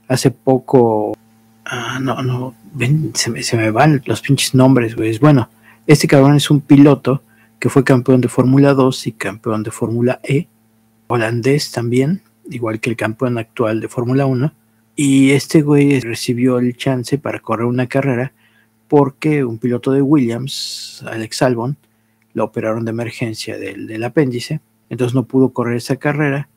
Hace 0.07 0.31
poco, 0.31 1.17
ah, 1.65 1.99
no, 2.01 2.21
no, 2.21 2.55
ven, 2.73 3.11
se 3.15 3.29
me, 3.29 3.43
se 3.43 3.57
me 3.57 3.71
van 3.71 4.01
los 4.05 4.21
pinches 4.21 4.55
nombres, 4.55 4.95
güey. 4.95 5.17
Bueno, 5.17 5.49
este 5.87 6.07
cabrón 6.07 6.37
es 6.37 6.49
un 6.49 6.61
piloto 6.61 7.21
que 7.59 7.69
fue 7.69 7.83
campeón 7.83 8.21
de 8.21 8.27
Fórmula 8.27 8.73
2 8.73 9.07
y 9.07 9.11
campeón 9.13 9.63
de 9.63 9.71
Fórmula 9.71 10.19
E, 10.23 10.47
holandés 11.07 11.71
también, 11.71 12.21
igual 12.49 12.79
que 12.79 12.89
el 12.89 12.95
campeón 12.95 13.37
actual 13.37 13.81
de 13.81 13.87
Fórmula 13.87 14.25
1 14.25 14.53
y 14.95 15.31
este 15.31 15.61
güey 15.61 15.99
recibió 15.99 16.57
el 16.57 16.77
chance 16.77 17.17
para 17.17 17.39
correr 17.39 17.65
una 17.65 17.87
carrera 17.87 18.33
porque 18.87 19.43
un 19.43 19.57
piloto 19.57 19.91
de 19.91 20.01
Williams, 20.01 21.03
Alex 21.07 21.41
Albon, 21.41 21.77
lo 22.33 22.45
operaron 22.45 22.85
de 22.85 22.91
emergencia 22.91 23.57
del, 23.57 24.03
apéndice, 24.03 24.61
entonces 24.89 25.15
no 25.15 25.25
pudo 25.25 25.49
correr 25.49 25.77
esa 25.77 25.97
carrera. 25.97 26.49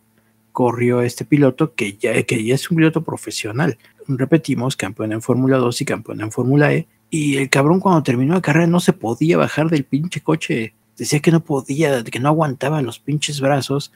Corrió 0.53 1.03
este 1.03 1.25
piloto 1.25 1.75
que 1.75 1.97
ya, 1.97 2.21
que 2.25 2.45
ya 2.45 2.55
es 2.55 2.71
un 2.71 2.79
piloto 2.79 3.05
profesional. 3.05 3.79
Repetimos, 4.09 4.77
campeón 4.77 5.13
en 5.13 5.23
Fórmula 5.23 5.57
2 5.57 5.81
y 5.83 5.85
campeón 5.85 6.21
en 6.21 6.33
Fórmula 6.33 6.73
E. 6.75 6.89
Y 7.11 7.37
el 7.37 7.49
cabrón 7.49 7.79
cuando 7.81 8.03
terminó 8.03 8.35
la 8.35 8.43
carrera 8.43 8.67
no 8.67 8.81
se 8.81 8.93
podía 8.93 9.37
bajar 9.37 9.71
del 9.71 9.85
pinche 9.85 10.21
coche. 10.21 10.75
Decía 10.99 11.21
que 11.21 11.31
no 11.31 11.45
podía, 11.45 12.03
que 12.03 12.19
no 12.19 12.29
aguantaba 12.29 12.83
los 12.83 12.99
pinches 12.99 13.41
brazos 13.41 13.93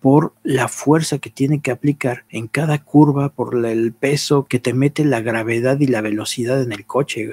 por 0.00 0.34
la 0.42 0.68
fuerza 0.68 1.18
que 1.18 1.30
tiene 1.30 1.60
que 1.60 1.70
aplicar 1.70 2.24
en 2.30 2.48
cada 2.48 2.82
curva, 2.82 3.28
por 3.28 3.64
el 3.66 3.92
peso 3.92 4.46
que 4.46 4.58
te 4.58 4.72
mete 4.72 5.04
la 5.04 5.20
gravedad 5.20 5.78
y 5.80 5.86
la 5.86 6.00
velocidad 6.00 6.62
en 6.62 6.72
el 6.72 6.86
coche. 6.86 7.28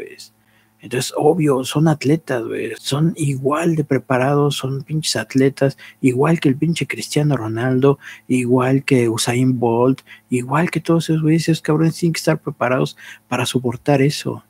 Entonces, 0.81 1.13
obvio, 1.15 1.63
son 1.63 1.87
atletas, 1.87 2.43
güey. 2.43 2.73
Son 2.77 3.13
igual 3.15 3.77
de 3.77 3.85
preparados, 3.85 4.57
son 4.57 4.83
pinches 4.83 5.15
atletas, 5.15 5.77
igual 6.01 6.41
que 6.41 6.49
el 6.49 6.57
pinche 6.57 6.85
Cristiano 6.85 7.37
Ronaldo, 7.37 7.99
igual 8.27 8.83
que 8.83 9.07
Usain 9.07 9.57
Bolt, 9.59 10.01
igual 10.29 10.69
que 10.69 10.81
todos 10.81 11.09
esos 11.09 11.21
güeyes, 11.21 11.47
esos 11.47 11.61
cabrones 11.61 11.95
tienen 11.95 12.13
que 12.13 12.19
estar 12.19 12.41
preparados 12.41 12.97
para 13.29 13.45
soportar 13.45 14.01
eso 14.01 14.43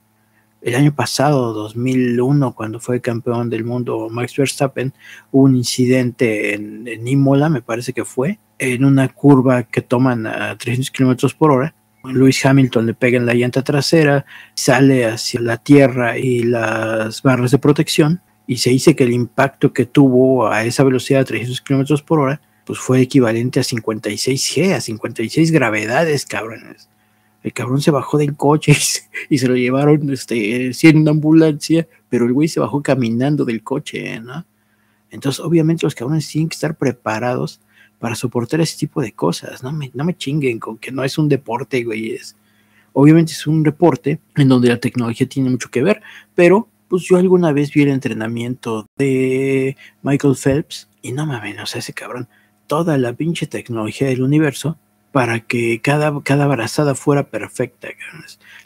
el 0.64 0.76
año 0.76 0.95
pasado, 0.95 1.53
2001, 1.53 2.56
cuando 2.56 2.80
fue 2.80 3.02
campeón 3.02 3.49
del 3.49 3.65
mundo 3.65 4.07
Max 4.10 4.35
Verstappen, 4.38 4.94
hubo 5.31 5.44
un 5.44 5.57
incidente 5.57 6.53
en, 6.53 6.88
en 6.88 7.07
Imola, 7.07 7.49
me 7.49 7.61
parece 7.61 7.91
que 7.91 8.06
fue, 8.06 8.40
en 8.60 8.85
una 8.85 9.10
curva 9.10 9.64
que 9.64 9.81
toman 9.81 10.26
a 10.26 10.57
300 10.57 10.90
kilómetros 10.91 11.34
por 11.34 11.52
hora. 11.52 11.76
Lewis 12.06 12.45
Hamilton 12.45 12.85
le 12.85 12.94
pega 12.94 13.18
en 13.18 13.26
la 13.26 13.34
llanta 13.34 13.61
trasera, 13.64 14.26
sale 14.56 15.06
hacia 15.06 15.41
la 15.41 15.57
tierra 15.57 16.18
y 16.18 16.44
las 16.44 17.22
barras 17.22 17.52
de 17.52 17.60
protección, 17.60 18.22
y 18.48 18.57
se 18.57 18.69
dice 18.69 18.95
que 18.95 19.03
el 19.03 19.14
impacto 19.14 19.73
que 19.73 19.85
tuvo 19.85 20.48
a 20.48 20.64
esa 20.64 20.84
velocidad 20.84 21.19
de 21.19 21.26
300 21.26 21.61
kilómetros 21.61 22.02
por 22.02 22.19
hora, 22.19 22.41
pues 22.65 22.80
fue 22.80 23.02
equivalente 23.02 23.60
a 23.60 23.64
56 23.64 24.56
G, 24.56 24.73
a 24.73 24.81
56 24.81 25.52
gravedades, 25.52 26.26
cabrones 26.26 26.90
el 27.44 27.53
cabrón 27.53 27.82
se 27.82 27.91
bajó 27.91 28.18
del 28.18 28.36
coche 28.36 28.74
y 29.30 29.38
se, 29.38 29.48
lo 29.48 29.56
llevaron 29.56 30.10
este, 30.10 30.72
en 30.88 30.98
una 30.98 31.11
ambulancia, 31.11 31.88
pero 32.10 32.26
el 32.26 32.34
güey 32.34 32.48
se 32.48 32.60
bajó 32.60 32.82
caminando 32.82 33.45
del 33.45 33.64
coche, 33.64 34.20
¿no? 34.20 34.45
Entonces, 35.11 35.40
obviamente, 35.41 35.86
los 35.86 35.94
cabrones 35.94 36.28
tienen 36.28 36.49
que 36.49 36.56
estar 36.56 36.76
preparados 36.76 37.60
para 37.99 38.15
soportar 38.15 38.61
ese 38.61 38.78
tipo 38.78 39.02
de 39.02 39.11
cosas. 39.11 39.61
No 39.61 39.72
me, 39.72 39.91
no 39.94 40.03
me 40.03 40.18
chinguen 40.18 40.60
con 40.60 40.78
que 40.78 40.91
no 40.91 41.03
es 41.03 41.18
un 41.18 41.30
deporte, 41.30 41.84
güey. 41.84 42.14
Es, 42.14 42.36
obviamente 42.94 43.34
es 43.34 43.45
un 43.45 43.61
deporte 43.61 44.20
en 44.36 44.48
donde 44.48 44.70
la 44.70 44.80
tecnología 44.80 45.28
tiene 45.28 45.49
mucho 45.49 45.70
que 45.70 45.84
ver, 45.84 46.02
pero 46.34 46.70
pues 46.88 47.03
yo 47.03 47.18
alguna 47.18 47.52
vez 47.52 47.72
vi 47.74 47.82
el 47.82 47.90
entrenamiento 47.90 48.86
de 48.98 49.76
Michael 50.02 50.36
Phelps 50.36 50.88
y 51.02 51.11
no 51.11 51.26
mames, 51.26 51.60
o 51.60 51.65
sea, 51.65 51.80
ese 51.80 51.94
cabrón, 51.94 52.28
toda 52.68 52.98
la 52.98 53.14
pinche 53.14 53.48
tecnología 53.48 54.07
del 54.07 54.22
universo 54.22 54.78
para 55.14 55.41
que 55.41 55.80
cada, 55.80 56.11
cada 56.23 56.45
abrazada 56.45 56.95
fuera 56.95 57.30
perfecta. 57.30 57.88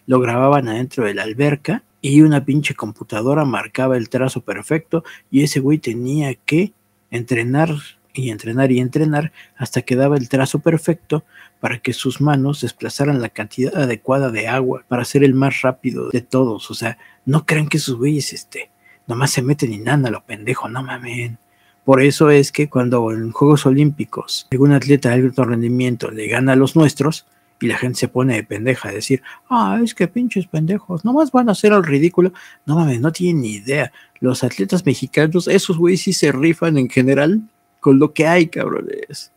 Lo 0.06 0.22
grababan 0.22 0.70
adentro 0.70 1.04
de 1.04 1.14
la 1.14 1.24
alberca 1.24 1.84
y 2.02 2.22
una 2.22 2.46
pinche 2.46 2.74
computadora 2.74 3.44
marcaba 3.44 3.98
el 3.98 4.08
trazo 4.08 4.40
perfecto 4.40 5.04
y 5.30 5.44
ese 5.44 5.60
güey 5.60 5.78
tenía 5.78 6.34
que 6.36 6.72
entrenar 7.12 7.76
y 8.14 8.30
entrenar 8.30 8.72
y 8.72 8.80
entrenar 8.80 9.34
hasta 9.58 9.82
que 9.82 9.98
daba 9.98 10.16
el 10.16 10.30
trazo 10.30 10.60
perfecto 10.60 11.26
para 11.60 11.80
que 11.80 11.92
sus 11.92 12.22
manos 12.22 12.62
desplazaran 12.62 13.22
la 13.22 13.28
cantidad 13.28 13.76
adecuada 13.76 14.32
de 14.32 14.48
agua 14.48 14.86
para 14.88 15.04
ser 15.04 15.26
el 15.26 15.34
más 15.34 15.64
rápido 15.64 16.10
de 16.12 16.22
todos. 16.22 16.72
O 16.72 16.74
sea, 16.74 16.98
no 17.26 17.46
crean 17.46 17.68
que 17.68 17.76
esos 17.76 17.98
güeyes 17.98 18.32
este, 18.32 18.72
nomás 19.06 19.32
se 19.32 19.42
meten 19.42 19.74
y 19.74 19.80
nada, 19.80 20.10
lo 20.10 20.26
pendejo, 20.26 20.70
no 20.70 20.82
mamen. 20.82 21.40
Por 21.88 22.02
eso 22.02 22.30
es 22.30 22.52
que 22.52 22.68
cuando 22.68 23.14
en 23.14 23.32
Juegos 23.32 23.66
Olímpicos 23.66 24.46
algún 24.52 24.74
atleta 24.74 25.08
de 25.10 25.24
alto 25.24 25.46
rendimiento 25.46 26.12
le 26.12 26.28
gana 26.28 26.52
a 26.52 26.56
los 26.58 26.76
nuestros 26.76 27.26
y 27.62 27.68
la 27.68 27.78
gente 27.78 27.98
se 27.98 28.10
pone 28.10 28.36
de 28.36 28.44
pendeja 28.44 28.90
a 28.90 28.92
decir, 28.92 29.22
ah, 29.50 29.80
es 29.82 29.96
que 29.96 30.10
pinches 30.10 30.48
pendejos, 30.48 31.06
nomás 31.06 31.32
van 31.32 31.48
a 31.48 31.54
hacer 31.54 31.72
al 31.72 31.86
ridículo. 31.86 32.34
No 32.66 32.76
mames, 32.76 33.00
no 33.00 33.14
tienen 33.14 33.42
ni 33.42 33.52
idea. 33.54 33.94
Los 34.20 34.44
atletas 34.44 34.86
mexicanos, 34.86 35.48
esos 35.48 35.78
güeyes 35.78 36.02
sí 36.02 36.12
se 36.12 36.34
rifan 36.34 36.78
en 36.78 36.90
general 36.90 37.42
con 37.80 38.00
lo 38.00 38.12
que 38.12 38.28
hay, 38.28 38.48
cabrones. 38.48 39.32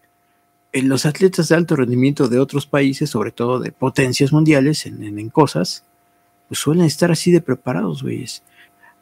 eh, 0.73 0.83
los 0.83 1.07
atletas 1.07 1.49
de 1.49 1.55
alto 1.55 1.77
rendimiento 1.77 2.27
de 2.29 2.41
otros 2.41 2.67
países, 2.67 3.11
sobre 3.11 3.31
todo 3.33 3.61
de 3.61 3.71
potencias 3.73 4.33
mundiales 4.33 4.87
en, 4.87 5.03
en- 5.05 5.19
en 5.21 5.29
cosas, 5.31 5.85
pues 6.49 6.59
suelen 6.61 6.85
estar 6.85 7.11
así 7.13 7.31
de 7.31 7.41
preparados, 7.41 8.03
güeyes. 8.03 8.43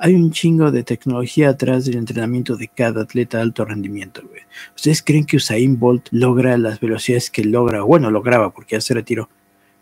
Hay 0.01 0.15
un 0.15 0.31
chingo 0.31 0.71
de 0.71 0.85
tecnología 0.85 1.51
atrás 1.51 1.85
del 1.85 1.97
entrenamiento 1.97 2.57
de 2.57 2.69
cada 2.69 3.03
atleta 3.03 3.39
de 3.39 3.43
alto 3.43 3.65
rendimiento, 3.65 4.23
güey. 4.29 4.43
¿Ustedes 4.77 5.03
creen 5.03 5.27
que 5.27 5.39
Usain 5.39 5.79
Bolt 5.79 6.07
logra 6.13 6.57
las 6.57 6.79
velocidades 6.79 7.31
que 7.31 7.43
logra? 7.45 7.83
Bueno, 7.83 8.09
lograba 8.11 8.51
porque 8.51 8.77
ya 8.77 8.81
se 8.81 8.95
retiró. 8.95 9.29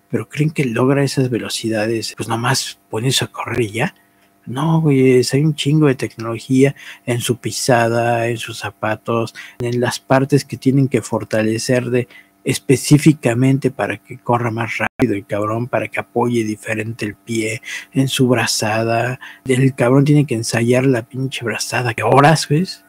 Pero 0.08 0.26
¿creen 0.28 0.50
que 0.50 0.64
logra 0.64 1.04
esas 1.04 1.28
velocidades? 1.28 2.14
Pues 2.16 2.28
nomás 2.28 2.78
poniéndose 2.88 3.26
a 3.26 3.28
correr 3.28 3.60
y 3.60 3.70
ya. 3.72 3.94
No, 4.46 4.80
güey, 4.80 5.22
hay 5.30 5.40
un 5.44 5.54
chingo 5.54 5.88
de 5.88 5.96
tecnología 5.96 6.74
en 7.04 7.20
su 7.20 7.38
pisada, 7.38 8.28
en 8.28 8.38
sus 8.38 8.58
zapatos, 8.58 9.34
en 9.58 9.80
las 9.80 9.98
partes 9.98 10.44
que 10.44 10.56
tienen 10.56 10.88
que 10.88 11.02
fortalecer 11.02 11.90
de 11.90 12.08
específicamente 12.46 13.72
para 13.72 13.98
que 13.98 14.18
corra 14.18 14.52
más 14.52 14.78
rápido 14.78 15.14
el 15.14 15.26
cabrón, 15.26 15.66
para 15.66 15.88
que 15.88 15.98
apoye 15.98 16.44
diferente 16.44 17.04
el 17.04 17.16
pie 17.16 17.60
en 17.92 18.06
su 18.06 18.28
brazada. 18.28 19.18
El 19.44 19.74
cabrón 19.74 20.04
tiene 20.04 20.26
que 20.26 20.36
ensayar 20.36 20.86
la 20.86 21.02
pinche 21.02 21.44
brazada 21.44 21.92
que 21.92 22.04
horas, 22.04 22.46
¿ves? 22.48 22.84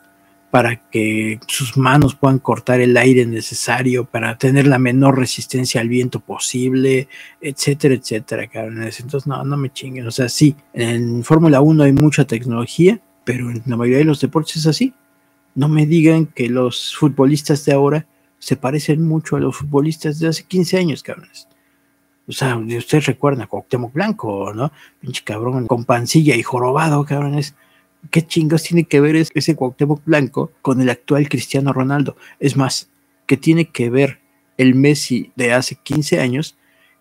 Para 0.51 0.75
que 0.91 1.39
sus 1.47 1.75
manos 1.75 2.13
puedan 2.13 2.37
cortar 2.37 2.81
el 2.81 2.95
aire 2.97 3.25
necesario 3.25 4.05
para 4.05 4.37
tener 4.37 4.67
la 4.67 4.77
menor 4.77 5.17
resistencia 5.17 5.81
al 5.81 5.89
viento 5.89 6.19
posible, 6.19 7.07
etcétera, 7.41 7.95
etcétera, 7.95 8.47
cabrones. 8.47 8.99
Entonces, 8.99 9.25
no, 9.25 9.43
no 9.43 9.57
me 9.57 9.73
chinguen. 9.73 10.05
O 10.05 10.11
sea, 10.11 10.29
sí, 10.29 10.55
en 10.73 11.23
Fórmula 11.23 11.61
1 11.61 11.83
hay 11.83 11.93
mucha 11.93 12.25
tecnología, 12.25 13.01
pero 13.23 13.49
en 13.49 13.63
la 13.65 13.75
mayoría 13.75 13.97
de 13.97 14.05
los 14.05 14.21
deportes 14.21 14.57
es 14.57 14.67
así. 14.67 14.93
No 15.55 15.67
me 15.67 15.87
digan 15.87 16.27
que 16.27 16.47
los 16.47 16.95
futbolistas 16.95 17.65
de 17.65 17.73
ahora 17.73 18.05
se 18.39 18.55
parecen 18.55 19.05
mucho 19.07 19.35
a 19.35 19.39
los 19.39 19.55
futbolistas 19.57 20.19
de 20.19 20.27
hace 20.27 20.43
15 20.43 20.77
años, 20.77 21.03
cabrones. 21.03 21.47
O 22.27 22.31
sea, 22.33 22.57
ustedes 22.57 23.05
recuerdan 23.05 23.43
a 23.43 23.47
Cuauhtémoc 23.47 23.93
Blanco, 23.93 24.53
¿no? 24.53 24.71
Pinche 24.99 25.23
cabrón 25.23 25.65
con 25.67 25.85
pancilla 25.85 26.35
y 26.35 26.43
jorobado, 26.43 27.05
cabrones. 27.05 27.55
¿Qué 28.11 28.21
chingos 28.25 28.63
tiene 28.63 28.83
que 28.83 28.99
ver 28.99 29.15
es- 29.15 29.31
ese 29.33 29.55
Cuauhtémoc 29.55 30.03
Blanco 30.05 30.51
con 30.61 30.81
el 30.81 30.89
actual 30.89 31.29
Cristiano 31.29 31.71
Ronaldo? 31.73 32.17
Es 32.39 32.57
más, 32.57 32.89
¿qué 33.25 33.37
tiene 33.37 33.65
que 33.69 33.89
ver 33.89 34.19
el 34.57 34.75
Messi 34.75 35.31
de 35.35 35.53
hace 35.53 35.75
15 35.75 36.19
años 36.19 36.57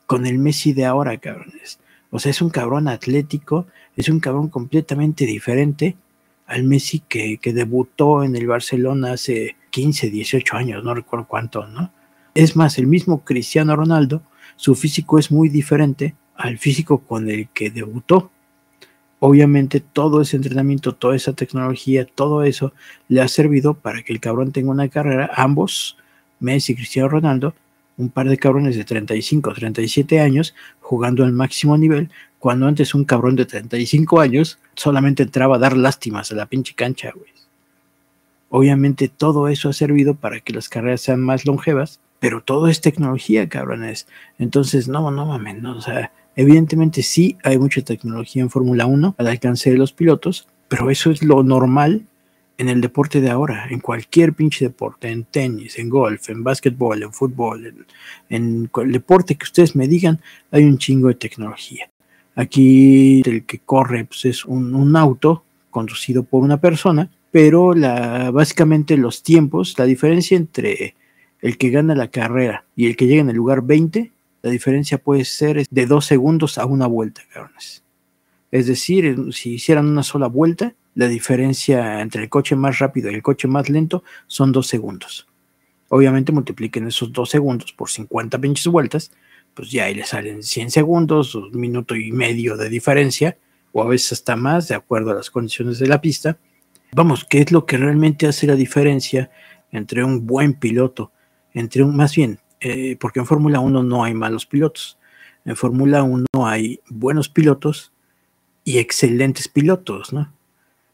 con 0.06 0.26
el 0.26 0.38
Messi 0.38 0.72
de 0.72 0.84
ahora, 0.84 1.16
cabrones? 1.18 1.80
O 2.10 2.20
sea, 2.20 2.30
es 2.30 2.40
un 2.40 2.50
cabrón 2.50 2.86
atlético, 2.86 3.66
es 3.96 4.08
un 4.08 4.20
cabrón 4.20 4.48
completamente 4.48 5.26
diferente 5.26 5.96
al 6.46 6.62
Messi 6.62 7.00
que, 7.00 7.38
que 7.38 7.52
debutó 7.52 8.22
en 8.22 8.36
el 8.36 8.46
Barcelona 8.46 9.12
hace 9.14 9.56
15, 9.76 10.08
18 10.08 10.56
años, 10.56 10.82
no 10.82 10.94
recuerdo 10.94 11.26
cuánto, 11.28 11.66
¿no? 11.66 11.92
Es 12.34 12.56
más, 12.56 12.78
el 12.78 12.86
mismo 12.86 13.22
Cristiano 13.24 13.76
Ronaldo, 13.76 14.22
su 14.56 14.74
físico 14.74 15.18
es 15.18 15.30
muy 15.30 15.50
diferente 15.50 16.14
al 16.34 16.56
físico 16.56 17.00
con 17.00 17.28
el 17.28 17.50
que 17.50 17.68
debutó. 17.68 18.30
Obviamente 19.20 19.80
todo 19.80 20.22
ese 20.22 20.38
entrenamiento, 20.38 20.94
toda 20.94 21.14
esa 21.14 21.34
tecnología, 21.34 22.06
todo 22.06 22.42
eso 22.42 22.72
le 23.08 23.20
ha 23.20 23.28
servido 23.28 23.74
para 23.74 24.02
que 24.02 24.14
el 24.14 24.20
cabrón 24.20 24.50
tenga 24.50 24.70
una 24.70 24.88
carrera, 24.88 25.30
ambos, 25.36 25.98
Messi 26.40 26.72
y 26.72 26.76
Cristiano 26.76 27.10
Ronaldo, 27.10 27.54
un 27.98 28.08
par 28.08 28.30
de 28.30 28.38
cabrones 28.38 28.76
de 28.76 28.84
35, 28.84 29.52
37 29.52 30.20
años 30.20 30.54
jugando 30.80 31.22
al 31.22 31.32
máximo 31.32 31.76
nivel, 31.76 32.08
cuando 32.38 32.66
antes 32.66 32.94
un 32.94 33.04
cabrón 33.04 33.36
de 33.36 33.44
35 33.44 34.20
años 34.20 34.58
solamente 34.74 35.22
entraba 35.22 35.56
a 35.56 35.58
dar 35.58 35.76
lástimas 35.76 36.32
a 36.32 36.34
la 36.34 36.46
pinche 36.46 36.72
cancha, 36.74 37.12
güey. 37.14 37.35
Obviamente 38.48 39.08
todo 39.08 39.48
eso 39.48 39.68
ha 39.68 39.72
servido 39.72 40.14
para 40.14 40.40
que 40.40 40.52
las 40.52 40.68
carreras 40.68 41.00
sean 41.00 41.20
más 41.20 41.46
longevas, 41.46 42.00
pero 42.20 42.42
todo 42.42 42.68
es 42.68 42.80
tecnología, 42.80 43.48
cabrones. 43.48 44.06
Entonces, 44.38 44.88
no, 44.88 45.10
no 45.10 45.26
mames, 45.26 45.60
no, 45.62 45.76
o 45.76 45.80
sea, 45.80 46.12
evidentemente 46.34 47.02
sí 47.02 47.36
hay 47.42 47.58
mucha 47.58 47.82
tecnología 47.82 48.42
en 48.42 48.50
Fórmula 48.50 48.86
1 48.86 49.16
al 49.18 49.26
alcance 49.26 49.70
de 49.70 49.78
los 49.78 49.92
pilotos, 49.92 50.48
pero 50.68 50.90
eso 50.90 51.10
es 51.10 51.22
lo 51.22 51.42
normal 51.42 52.06
en 52.58 52.68
el 52.68 52.80
deporte 52.80 53.20
de 53.20 53.30
ahora, 53.30 53.66
en 53.68 53.80
cualquier 53.80 54.32
pinche 54.32 54.64
deporte, 54.64 55.10
en 55.10 55.24
tenis, 55.24 55.78
en 55.78 55.90
golf, 55.90 56.30
en 56.30 56.42
básquetbol, 56.42 57.02
en 57.02 57.12
fútbol, 57.12 57.66
en, 57.66 57.86
en 58.30 58.70
el 58.82 58.92
deporte 58.92 59.34
que 59.34 59.44
ustedes 59.44 59.76
me 59.76 59.86
digan, 59.86 60.20
hay 60.50 60.64
un 60.64 60.78
chingo 60.78 61.08
de 61.08 61.14
tecnología. 61.14 61.90
Aquí 62.34 63.22
el 63.26 63.44
que 63.44 63.58
corre 63.58 64.04
pues, 64.04 64.24
es 64.24 64.44
un, 64.44 64.74
un 64.74 64.96
auto 64.96 65.44
conducido 65.70 66.22
por 66.22 66.42
una 66.42 66.58
persona, 66.58 67.10
pero 67.36 67.74
básicamente 68.32 68.96
los 68.96 69.22
tiempos, 69.22 69.74
la 69.76 69.84
diferencia 69.84 70.38
entre 70.38 70.96
el 71.42 71.58
que 71.58 71.68
gana 71.68 71.94
la 71.94 72.08
carrera 72.08 72.64
y 72.74 72.86
el 72.86 72.96
que 72.96 73.06
llega 73.06 73.20
en 73.20 73.28
el 73.28 73.36
lugar 73.36 73.60
20, 73.60 74.10
la 74.40 74.50
diferencia 74.50 74.96
puede 74.96 75.26
ser 75.26 75.66
de 75.68 75.84
dos 75.84 76.06
segundos 76.06 76.56
a 76.56 76.64
una 76.64 76.86
vuelta, 76.86 77.20
cabrones. 77.30 77.84
Es 78.50 78.66
decir, 78.66 79.34
si 79.34 79.52
hicieran 79.52 79.86
una 79.86 80.02
sola 80.02 80.28
vuelta, 80.28 80.72
la 80.94 81.08
diferencia 81.08 82.00
entre 82.00 82.22
el 82.22 82.30
coche 82.30 82.56
más 82.56 82.78
rápido 82.78 83.10
y 83.10 83.14
el 83.16 83.22
coche 83.22 83.48
más 83.48 83.68
lento 83.68 84.02
son 84.26 84.50
dos 84.50 84.66
segundos. 84.66 85.28
Obviamente 85.90 86.32
multipliquen 86.32 86.86
esos 86.86 87.12
dos 87.12 87.28
segundos 87.28 87.70
por 87.74 87.90
50 87.90 88.38
pinches 88.38 88.66
vueltas, 88.68 89.10
pues 89.52 89.70
ya 89.70 89.84
ahí 89.84 89.94
le 89.94 90.06
salen 90.06 90.42
100 90.42 90.70
segundos, 90.70 91.34
un 91.34 91.50
minuto 91.60 91.96
y 91.96 92.12
medio 92.12 92.56
de 92.56 92.70
diferencia, 92.70 93.36
o 93.72 93.82
a 93.82 93.86
veces 93.88 94.12
hasta 94.12 94.36
más, 94.36 94.68
de 94.68 94.74
acuerdo 94.74 95.10
a 95.10 95.14
las 95.14 95.28
condiciones 95.28 95.78
de 95.78 95.86
la 95.86 96.00
pista. 96.00 96.38
Vamos, 96.92 97.24
¿qué 97.24 97.40
es 97.40 97.52
lo 97.52 97.66
que 97.66 97.76
realmente 97.76 98.26
hace 98.26 98.46
la 98.46 98.54
diferencia 98.54 99.30
entre 99.70 100.04
un 100.04 100.26
buen 100.26 100.54
piloto, 100.54 101.12
entre 101.52 101.82
un, 101.82 101.96
más 101.96 102.14
bien, 102.14 102.38
eh, 102.60 102.96
porque 102.98 103.20
en 103.20 103.26
Fórmula 103.26 103.60
1 103.60 103.82
no 103.82 104.04
hay 104.04 104.14
malos 104.14 104.46
pilotos, 104.46 104.98
en 105.44 105.56
Fórmula 105.56 106.02
1 106.02 106.26
hay 106.44 106.80
buenos 106.88 107.28
pilotos 107.28 107.92
y 108.64 108.78
excelentes 108.78 109.48
pilotos, 109.48 110.12
¿no? 110.12 110.32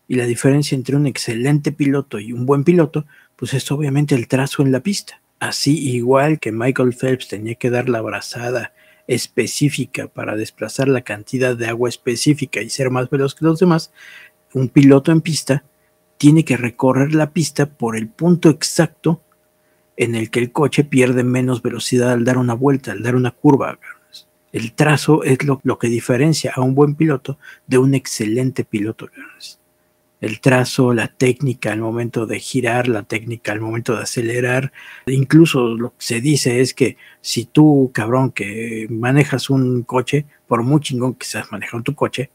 Y 0.08 0.16
la 0.16 0.26
diferencia 0.26 0.74
entre 0.74 0.96
un 0.96 1.06
excelente 1.06 1.72
piloto 1.72 2.18
y 2.18 2.32
un 2.32 2.44
buen 2.44 2.64
piloto, 2.64 3.06
pues 3.36 3.54
es 3.54 3.70
obviamente 3.70 4.14
el 4.14 4.28
trazo 4.28 4.62
en 4.62 4.72
la 4.72 4.80
pista. 4.80 5.22
Así 5.40 5.88
igual 5.90 6.38
que 6.38 6.52
Michael 6.52 6.92
Phelps 6.92 7.28
tenía 7.28 7.54
que 7.54 7.70
dar 7.70 7.88
la 7.88 8.02
brazada 8.02 8.74
específica 9.06 10.08
para 10.08 10.36
desplazar 10.36 10.88
la 10.88 11.00
cantidad 11.00 11.56
de 11.56 11.66
agua 11.66 11.88
específica 11.88 12.60
y 12.60 12.68
ser 12.68 12.90
más 12.90 13.08
veloz 13.08 13.34
que 13.34 13.44
los 13.44 13.58
demás, 13.58 13.92
un 14.52 14.68
piloto 14.68 15.12
en 15.12 15.20
pista 15.22 15.64
tiene 16.22 16.44
que 16.44 16.56
recorrer 16.56 17.16
la 17.16 17.32
pista 17.32 17.66
por 17.66 17.96
el 17.96 18.06
punto 18.06 18.48
exacto 18.48 19.22
en 19.96 20.14
el 20.14 20.30
que 20.30 20.38
el 20.38 20.52
coche 20.52 20.84
pierde 20.84 21.24
menos 21.24 21.62
velocidad 21.62 22.12
al 22.12 22.24
dar 22.24 22.38
una 22.38 22.54
vuelta, 22.54 22.92
al 22.92 23.02
dar 23.02 23.16
una 23.16 23.32
curva. 23.32 23.76
El 24.52 24.72
trazo 24.72 25.24
es 25.24 25.38
lo, 25.42 25.78
que 25.80 25.88
diferencia 25.88 26.52
a 26.54 26.60
un 26.60 26.76
buen 26.76 26.94
piloto 26.94 27.40
de 27.66 27.78
un 27.78 27.94
excelente 27.94 28.62
piloto. 28.62 29.10
El 30.20 30.40
trazo, 30.40 30.94
la 30.94 31.08
técnica 31.08 31.72
al 31.72 31.80
momento 31.80 32.24
de 32.24 32.38
girar, 32.38 32.86
la 32.86 33.02
técnica 33.02 33.50
al 33.50 33.60
momento 33.60 33.96
de 33.96 34.02
acelerar. 34.04 34.70
Incluso 35.08 35.74
lo 35.74 35.90
que 35.90 36.04
se 36.04 36.20
dice 36.20 36.60
es 36.60 36.72
que 36.72 36.96
si 37.20 37.46
tú, 37.46 37.90
cabrón, 37.92 38.30
que 38.30 38.86
manejas 38.90 39.50
un 39.50 39.82
coche, 39.82 40.26
por 40.46 40.62
muy 40.62 40.80
chingón 40.82 41.14
que 41.14 41.26
seas 41.26 41.50
manejando 41.50 41.82
tu 41.82 41.96
coche, 41.96 42.30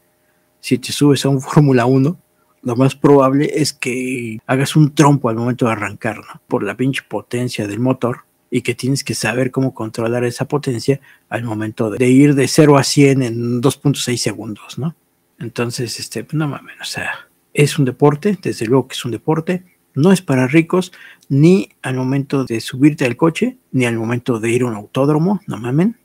si 0.60 0.76
te 0.76 0.92
subes 0.92 1.24
a 1.24 1.30
un 1.30 1.40
Fórmula 1.40 1.86
1, 1.86 2.18
lo 2.62 2.76
más 2.76 2.94
probable 2.94 3.50
es 3.54 3.72
que 3.72 4.38
hagas 4.46 4.76
un 4.76 4.94
trompo 4.94 5.28
al 5.28 5.36
momento 5.36 5.66
de 5.66 5.72
arrancar, 5.72 6.18
¿no? 6.18 6.40
Por 6.48 6.62
la 6.62 6.76
pinche 6.76 7.02
potencia 7.08 7.66
del 7.66 7.80
motor 7.80 8.24
y 8.50 8.62
que 8.62 8.74
tienes 8.74 9.04
que 9.04 9.14
saber 9.14 9.50
cómo 9.50 9.74
controlar 9.74 10.24
esa 10.24 10.46
potencia 10.46 11.00
al 11.28 11.44
momento 11.44 11.90
de, 11.90 12.08
ir 12.08 12.34
de 12.34 12.48
0 12.48 12.78
a 12.78 12.84
100 12.84 13.22
en 13.22 13.62
2.6 13.62 14.16
segundos, 14.16 14.78
¿no? 14.78 14.96
Entonces, 15.38 16.00
este, 16.00 16.26
no 16.32 16.48
mames, 16.48 16.76
o 16.80 16.84
sea, 16.84 17.28
es 17.54 17.78
un 17.78 17.84
deporte, 17.84 18.38
desde 18.42 18.66
luego 18.66 18.88
que 18.88 18.94
es 18.94 19.04
un 19.04 19.12
deporte, 19.12 19.64
no 19.94 20.12
es 20.12 20.22
para 20.22 20.46
ricos, 20.46 20.92
ni 21.28 21.70
al 21.82 21.96
momento 21.96 22.44
de 22.44 22.60
subirte 22.60 23.04
al 23.04 23.16
coche, 23.16 23.58
ni 23.72 23.84
al 23.84 23.96
momento 23.96 24.40
de 24.40 24.50
ir 24.50 24.62
a 24.62 24.66
un 24.66 24.74
autódromo, 24.74 25.40
no 25.46 25.58
mamen. 25.58 25.96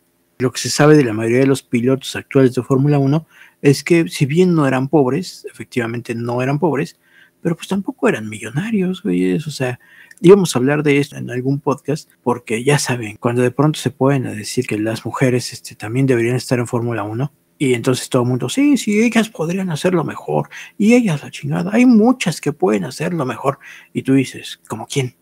Lo 0.43 0.51
que 0.51 0.59
se 0.59 0.69
sabe 0.69 0.97
de 0.97 1.05
la 1.05 1.13
mayoría 1.13 1.39
de 1.39 1.47
los 1.47 1.63
pilotos 1.63 2.17
actuales 2.17 2.53
de 2.53 2.63
Fórmula 2.63 2.99
1 2.99 3.25
es 3.61 3.81
que 3.81 4.09
si 4.09 4.25
bien 4.25 4.53
no 4.53 4.67
eran 4.67 4.89
pobres, 4.89 5.47
efectivamente 5.49 6.15
no 6.15 6.41
eran 6.41 6.59
pobres, 6.59 6.99
pero 7.41 7.55
pues 7.55 7.69
tampoco 7.69 8.09
eran 8.09 8.27
millonarios, 8.27 9.01
güey, 9.03 9.35
o 9.35 9.39
sea, 9.39 9.79
íbamos 10.19 10.53
a 10.53 10.59
hablar 10.59 10.83
de 10.83 10.97
esto 10.97 11.15
en 11.15 11.31
algún 11.31 11.61
podcast, 11.61 12.11
porque 12.23 12.61
ya 12.61 12.77
saben, 12.77 13.15
cuando 13.21 13.41
de 13.41 13.51
pronto 13.51 13.79
se 13.79 13.89
pueden 13.89 14.23
decir 14.35 14.67
que 14.67 14.77
las 14.77 15.05
mujeres 15.05 15.53
este, 15.53 15.75
también 15.75 16.07
deberían 16.07 16.35
estar 16.35 16.59
en 16.59 16.67
Fórmula 16.67 17.03
1, 17.03 17.31
y 17.57 17.73
entonces 17.73 18.09
todo 18.09 18.23
el 18.23 18.27
mundo, 18.27 18.49
sí, 18.49 18.75
sí, 18.75 19.01
ellas 19.01 19.29
podrían 19.29 19.69
hacerlo 19.69 20.03
mejor, 20.03 20.49
y 20.77 20.93
ellas 20.93 21.23
la 21.23 21.31
chingada, 21.31 21.71
hay 21.73 21.85
muchas 21.85 22.41
que 22.41 22.51
pueden 22.51 22.83
hacerlo 22.83 23.25
mejor, 23.25 23.59
y 23.93 24.01
tú 24.01 24.13
dices, 24.15 24.59
¿como 24.67 24.87
quién? 24.87 25.15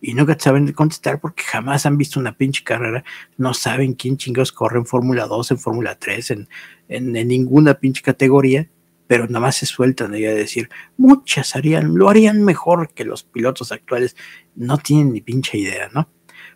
Y 0.00 0.14
nunca 0.14 0.36
saben 0.38 0.72
contestar 0.72 1.20
porque 1.20 1.42
jamás 1.42 1.86
han 1.86 1.96
visto 1.96 2.20
una 2.20 2.36
pinche 2.36 2.62
carrera, 2.62 3.02
no 3.38 3.54
saben 3.54 3.94
quién 3.94 4.16
chingados 4.16 4.52
corre 4.52 4.78
en 4.78 4.86
Fórmula 4.86 5.26
2, 5.26 5.52
en 5.52 5.58
Fórmula 5.58 5.98
3, 5.98 6.30
en, 6.32 6.48
en, 6.88 7.12
ninguna 7.12 7.74
pinche 7.74 8.02
categoría, 8.02 8.68
pero 9.06 9.26
nada 9.26 9.40
más 9.40 9.56
se 9.56 9.66
sueltan 9.66 10.12
ahí 10.12 10.26
a 10.26 10.34
decir, 10.34 10.68
muchas 10.96 11.56
harían, 11.56 11.94
lo 11.96 12.10
harían 12.10 12.44
mejor 12.44 12.90
que 12.92 13.04
los 13.04 13.22
pilotos 13.22 13.72
actuales, 13.72 14.16
no 14.54 14.78
tienen 14.78 15.12
ni 15.12 15.22
pinche 15.22 15.58
idea, 15.58 15.88
¿no? 15.92 16.08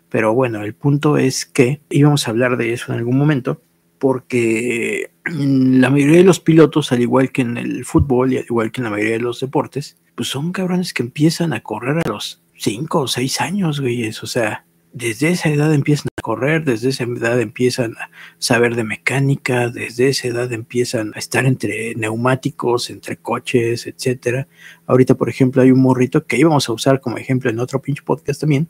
Pero 0.09 0.33
bueno, 0.33 0.61
el 0.63 0.75
punto 0.75 1.17
es 1.17 1.45
que 1.45 1.81
íbamos 1.89 2.27
a 2.27 2.31
hablar 2.31 2.57
de 2.57 2.73
eso 2.73 2.91
en 2.91 2.99
algún 2.99 3.17
momento, 3.17 3.61
porque 3.97 5.11
la 5.25 5.89
mayoría 5.89 6.17
de 6.17 6.23
los 6.23 6.39
pilotos, 6.39 6.91
al 6.91 7.01
igual 7.01 7.31
que 7.31 7.43
en 7.43 7.57
el 7.57 7.85
fútbol 7.85 8.33
y 8.33 8.37
al 8.37 8.45
igual 8.45 8.71
que 8.71 8.81
en 8.81 8.85
la 8.85 8.89
mayoría 8.89 9.13
de 9.13 9.19
los 9.23 9.39
deportes, 9.39 9.97
pues 10.15 10.27
son 10.27 10.51
cabrones 10.51 10.93
que 10.93 11.03
empiezan 11.03 11.53
a 11.53 11.61
correr 11.61 12.01
a 12.03 12.09
los 12.09 12.41
5 12.61 12.99
o 13.01 13.07
6 13.07 13.41
años, 13.41 13.81
güey. 13.81 14.07
O 14.07 14.27
sea, 14.27 14.65
desde 14.93 15.29
esa 15.29 15.49
edad 15.49 15.73
empiezan 15.73 16.09
a 16.15 16.21
correr, 16.21 16.63
desde 16.63 16.89
esa 16.89 17.05
edad 17.05 17.41
empiezan 17.41 17.93
a 17.97 18.11
saber 18.37 18.75
de 18.75 18.83
mecánica, 18.83 19.69
desde 19.69 20.09
esa 20.09 20.27
edad 20.27 20.51
empiezan 20.53 21.11
a 21.15 21.19
estar 21.19 21.45
entre 21.45 21.95
neumáticos, 21.95 22.89
entre 22.91 23.17
coches, 23.17 23.87
etcétera. 23.87 24.47
Ahorita, 24.85 25.15
por 25.15 25.29
ejemplo, 25.29 25.61
hay 25.61 25.71
un 25.71 25.81
morrito 25.81 26.25
que 26.25 26.37
íbamos 26.37 26.69
a 26.69 26.73
usar 26.73 27.01
como 27.01 27.17
ejemplo 27.17 27.49
en 27.49 27.59
otro 27.59 27.81
pinche 27.81 28.03
podcast 28.03 28.41
también, 28.41 28.67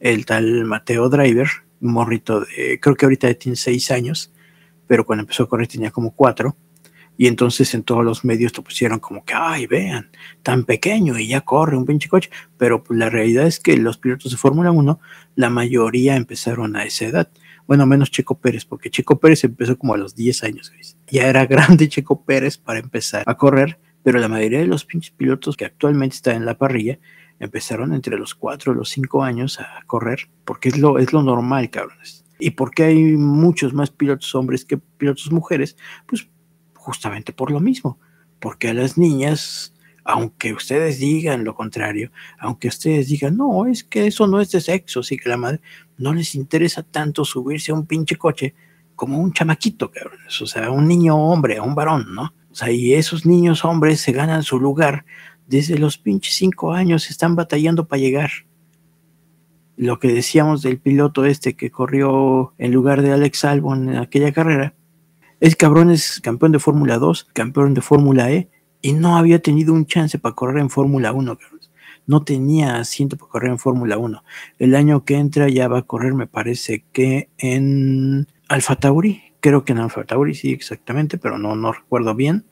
el 0.00 0.24
tal 0.24 0.64
Mateo 0.64 1.08
Driver, 1.08 1.48
un 1.80 1.92
morrito 1.92 2.40
de, 2.40 2.78
creo 2.80 2.94
que 2.94 3.06
ahorita 3.06 3.34
tiene 3.34 3.56
seis 3.56 3.90
años, 3.90 4.32
pero 4.86 5.04
cuando 5.04 5.22
empezó 5.22 5.42
a 5.42 5.48
correr 5.48 5.66
tenía 5.66 5.90
como 5.90 6.12
cuatro 6.14 6.56
y 7.20 7.26
entonces 7.26 7.74
en 7.74 7.82
todos 7.82 8.04
los 8.04 8.24
medios 8.24 8.56
lo 8.56 8.62
pusieron 8.62 9.00
como 9.00 9.24
que, 9.24 9.34
ay, 9.34 9.66
vean, 9.66 10.08
tan 10.44 10.62
pequeño 10.64 11.18
y 11.18 11.26
ya 11.26 11.40
corre 11.40 11.76
un 11.76 11.84
pinche 11.84 12.08
coche. 12.08 12.30
Pero 12.56 12.84
pues, 12.84 12.96
la 12.96 13.10
realidad 13.10 13.44
es 13.44 13.58
que 13.58 13.76
los 13.76 13.98
pilotos 13.98 14.30
de 14.30 14.38
Fórmula 14.38 14.70
1, 14.70 15.00
la 15.34 15.50
mayoría 15.50 16.14
empezaron 16.14 16.76
a 16.76 16.84
esa 16.84 17.06
edad. 17.06 17.28
Bueno, 17.66 17.86
menos 17.86 18.12
Checo 18.12 18.38
Pérez, 18.38 18.64
porque 18.64 18.88
Checo 18.88 19.18
Pérez 19.18 19.42
empezó 19.42 19.76
como 19.76 19.94
a 19.94 19.98
los 19.98 20.14
10 20.14 20.44
años. 20.44 20.72
Ya 21.08 21.26
era 21.26 21.44
grande 21.46 21.88
Checo 21.88 22.24
Pérez 22.24 22.56
para 22.56 22.78
empezar 22.78 23.24
a 23.26 23.36
correr, 23.36 23.80
pero 24.04 24.20
la 24.20 24.28
mayoría 24.28 24.60
de 24.60 24.68
los 24.68 24.84
pinches 24.84 25.10
pilotos 25.10 25.56
que 25.56 25.64
actualmente 25.64 26.14
están 26.14 26.36
en 26.36 26.46
la 26.46 26.56
parrilla 26.56 27.00
empezaron 27.40 27.94
entre 27.94 28.16
los 28.16 28.36
4 28.36 28.72
y 28.72 28.76
los 28.76 28.90
5 28.90 29.24
años 29.24 29.58
a 29.58 29.82
correr, 29.86 30.30
porque 30.44 30.68
es 30.68 30.78
lo, 30.78 31.00
es 31.00 31.12
lo 31.12 31.24
normal, 31.24 31.68
cabrones. 31.68 32.24
¿Y 32.38 32.50
porque 32.50 32.84
hay 32.84 33.16
muchos 33.16 33.74
más 33.74 33.90
pilotos 33.90 34.32
hombres 34.36 34.64
que 34.64 34.78
pilotos 34.78 35.32
mujeres? 35.32 35.76
Pues 36.06 36.28
justamente 36.88 37.34
por 37.34 37.50
lo 37.50 37.60
mismo, 37.60 37.98
porque 38.40 38.70
a 38.70 38.72
las 38.72 38.96
niñas, 38.96 39.74
aunque 40.04 40.54
ustedes 40.54 40.98
digan 40.98 41.44
lo 41.44 41.54
contrario, 41.54 42.10
aunque 42.38 42.68
ustedes 42.68 43.08
digan, 43.08 43.36
no, 43.36 43.66
es 43.66 43.84
que 43.84 44.06
eso 44.06 44.26
no 44.26 44.40
es 44.40 44.50
de 44.52 44.62
sexo, 44.62 45.02
sí 45.02 45.18
que 45.18 45.28
la 45.28 45.36
madre, 45.36 45.60
no 45.98 46.14
les 46.14 46.34
interesa 46.34 46.82
tanto 46.82 47.26
subirse 47.26 47.72
a 47.72 47.74
un 47.74 47.84
pinche 47.84 48.16
coche 48.16 48.54
como 48.96 49.18
un 49.18 49.34
chamaquito, 49.34 49.90
cabrones, 49.90 50.40
o 50.40 50.46
sea, 50.46 50.70
un 50.70 50.88
niño 50.88 51.14
hombre, 51.14 51.60
un 51.60 51.74
varón, 51.74 52.14
¿no? 52.14 52.32
O 52.50 52.54
sea, 52.54 52.70
y 52.70 52.94
esos 52.94 53.26
niños 53.26 53.66
hombres 53.66 54.00
se 54.00 54.12
ganan 54.12 54.42
su 54.42 54.58
lugar 54.58 55.04
desde 55.46 55.76
los 55.76 55.98
pinches 55.98 56.36
cinco 56.36 56.72
años, 56.72 57.10
están 57.10 57.36
batallando 57.36 57.86
para 57.86 58.00
llegar. 58.00 58.30
Lo 59.76 59.98
que 59.98 60.08
decíamos 60.08 60.62
del 60.62 60.78
piloto 60.78 61.26
este 61.26 61.54
que 61.54 61.70
corrió 61.70 62.54
en 62.56 62.72
lugar 62.72 63.02
de 63.02 63.12
Alex 63.12 63.44
Albon 63.44 63.90
en 63.90 63.96
aquella 63.98 64.32
carrera, 64.32 64.74
es 65.40 65.56
cabrón, 65.56 65.90
es 65.90 66.20
campeón 66.20 66.52
de 66.52 66.58
Fórmula 66.58 66.98
2, 66.98 67.28
campeón 67.32 67.74
de 67.74 67.80
Fórmula 67.80 68.30
E, 68.30 68.48
y 68.82 68.92
no 68.92 69.16
había 69.16 69.40
tenido 69.40 69.72
un 69.72 69.86
chance 69.86 70.18
para 70.18 70.34
correr 70.34 70.58
en 70.58 70.70
Fórmula 70.70 71.12
1, 71.12 71.38
No 72.06 72.24
tenía 72.24 72.78
asiento 72.78 73.16
para 73.16 73.30
correr 73.30 73.50
en 73.52 73.58
Fórmula 73.58 73.98
1. 73.98 74.24
El 74.58 74.74
año 74.74 75.04
que 75.04 75.16
entra 75.16 75.48
ya 75.48 75.68
va 75.68 75.78
a 75.78 75.82
correr, 75.82 76.14
me 76.14 76.26
parece 76.26 76.84
que 76.92 77.28
en 77.38 78.26
Alfa 78.48 78.76
Tauri. 78.76 79.22
Creo 79.40 79.64
que 79.64 79.72
en 79.72 79.78
Alfa 79.78 80.04
Tauri, 80.04 80.34
sí, 80.34 80.52
exactamente, 80.52 81.18
pero 81.18 81.38
no, 81.38 81.54
no 81.54 81.72
recuerdo 81.72 82.14
bien. 82.14 82.44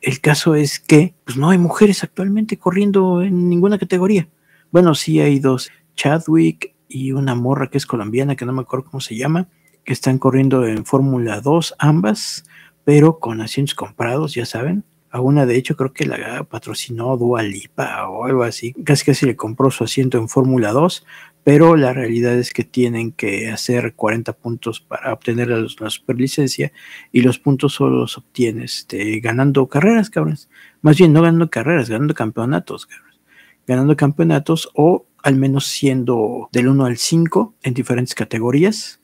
El 0.00 0.20
caso 0.20 0.56
es 0.56 0.80
que 0.80 1.14
pues, 1.24 1.36
no 1.36 1.50
hay 1.50 1.58
mujeres 1.58 2.02
actualmente 2.02 2.56
corriendo 2.56 3.22
en 3.22 3.48
ninguna 3.48 3.78
categoría. 3.78 4.28
Bueno, 4.72 4.96
sí 4.96 5.20
hay 5.20 5.38
dos, 5.38 5.70
Chadwick 5.94 6.74
y 6.88 7.12
una 7.12 7.36
morra 7.36 7.68
que 7.68 7.78
es 7.78 7.86
colombiana, 7.86 8.34
que 8.34 8.44
no 8.44 8.52
me 8.52 8.62
acuerdo 8.62 8.86
cómo 8.90 9.00
se 9.00 9.16
llama 9.16 9.48
que 9.84 9.92
están 9.92 10.18
corriendo 10.18 10.66
en 10.66 10.84
Fórmula 10.84 11.40
2 11.40 11.74
ambas, 11.78 12.44
pero 12.84 13.18
con 13.18 13.40
asientos 13.40 13.74
comprados, 13.74 14.34
ya 14.34 14.46
saben. 14.46 14.84
A 15.10 15.20
una, 15.20 15.44
de 15.44 15.56
hecho, 15.56 15.76
creo 15.76 15.92
que 15.92 16.06
la 16.06 16.44
patrocinó 16.44 17.16
Dua 17.18 17.42
Lipa 17.42 18.08
o 18.08 18.24
algo 18.24 18.44
así. 18.44 18.72
Casi 18.84 19.04
casi 19.04 19.26
le 19.26 19.36
compró 19.36 19.70
su 19.70 19.84
asiento 19.84 20.16
en 20.16 20.28
Fórmula 20.28 20.72
2, 20.72 21.04
pero 21.44 21.76
la 21.76 21.92
realidad 21.92 22.34
es 22.34 22.52
que 22.52 22.64
tienen 22.64 23.12
que 23.12 23.50
hacer 23.50 23.94
40 23.94 24.32
puntos 24.32 24.80
para 24.80 25.12
obtener 25.12 25.48
la, 25.48 25.90
superlicencia 25.90 26.72
y 27.10 27.20
los 27.20 27.38
puntos 27.38 27.74
solo 27.74 27.98
los 27.98 28.16
obtienes 28.16 28.78
este, 28.78 29.20
ganando 29.20 29.66
carreras, 29.66 30.08
cabrones. 30.08 30.48
Más 30.80 30.96
bien, 30.96 31.12
no 31.12 31.20
ganando 31.20 31.50
carreras, 31.50 31.90
ganando 31.90 32.14
campeonatos, 32.14 32.86
cabrones. 32.86 33.20
Ganando 33.66 33.96
campeonatos 33.96 34.70
o 34.74 35.06
al 35.22 35.36
menos 35.36 35.66
siendo 35.66 36.48
del 36.52 36.68
1 36.68 36.84
al 36.86 36.96
5 36.96 37.54
en 37.62 37.74
diferentes 37.74 38.14
categorías 38.14 39.01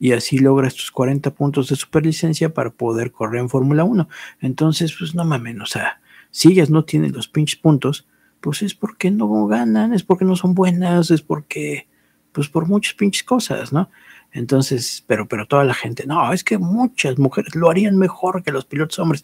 y 0.00 0.12
así 0.12 0.38
logras 0.38 0.74
tus 0.74 0.90
40 0.90 1.32
puntos 1.34 1.68
de 1.68 1.76
superlicencia 1.76 2.52
para 2.54 2.70
poder 2.70 3.12
correr 3.12 3.42
en 3.42 3.50
Fórmula 3.50 3.84
1. 3.84 4.08
Entonces, 4.40 4.96
pues 4.98 5.14
no 5.14 5.26
mames, 5.26 5.60
o 5.60 5.66
sea, 5.66 6.00
si 6.30 6.48
ellas 6.48 6.70
no 6.70 6.84
tienen 6.84 7.12
los 7.12 7.28
pinches 7.28 7.60
puntos, 7.60 8.08
pues 8.40 8.62
es 8.62 8.74
porque 8.74 9.10
no 9.10 9.46
ganan, 9.46 9.92
es 9.92 10.02
porque 10.02 10.24
no 10.24 10.36
son 10.36 10.54
buenas, 10.54 11.10
es 11.10 11.20
porque, 11.20 11.86
pues 12.32 12.48
por 12.48 12.66
muchas 12.66 12.94
pinches 12.94 13.22
cosas, 13.24 13.74
¿no? 13.74 13.90
Entonces, 14.32 15.04
pero, 15.06 15.28
pero 15.28 15.46
toda 15.46 15.64
la 15.64 15.74
gente, 15.74 16.06
no, 16.06 16.32
es 16.32 16.44
que 16.44 16.56
muchas 16.56 17.18
mujeres 17.18 17.54
lo 17.54 17.68
harían 17.68 17.98
mejor 17.98 18.42
que 18.42 18.52
los 18.52 18.64
pilotos 18.64 18.98
hombres. 18.98 19.22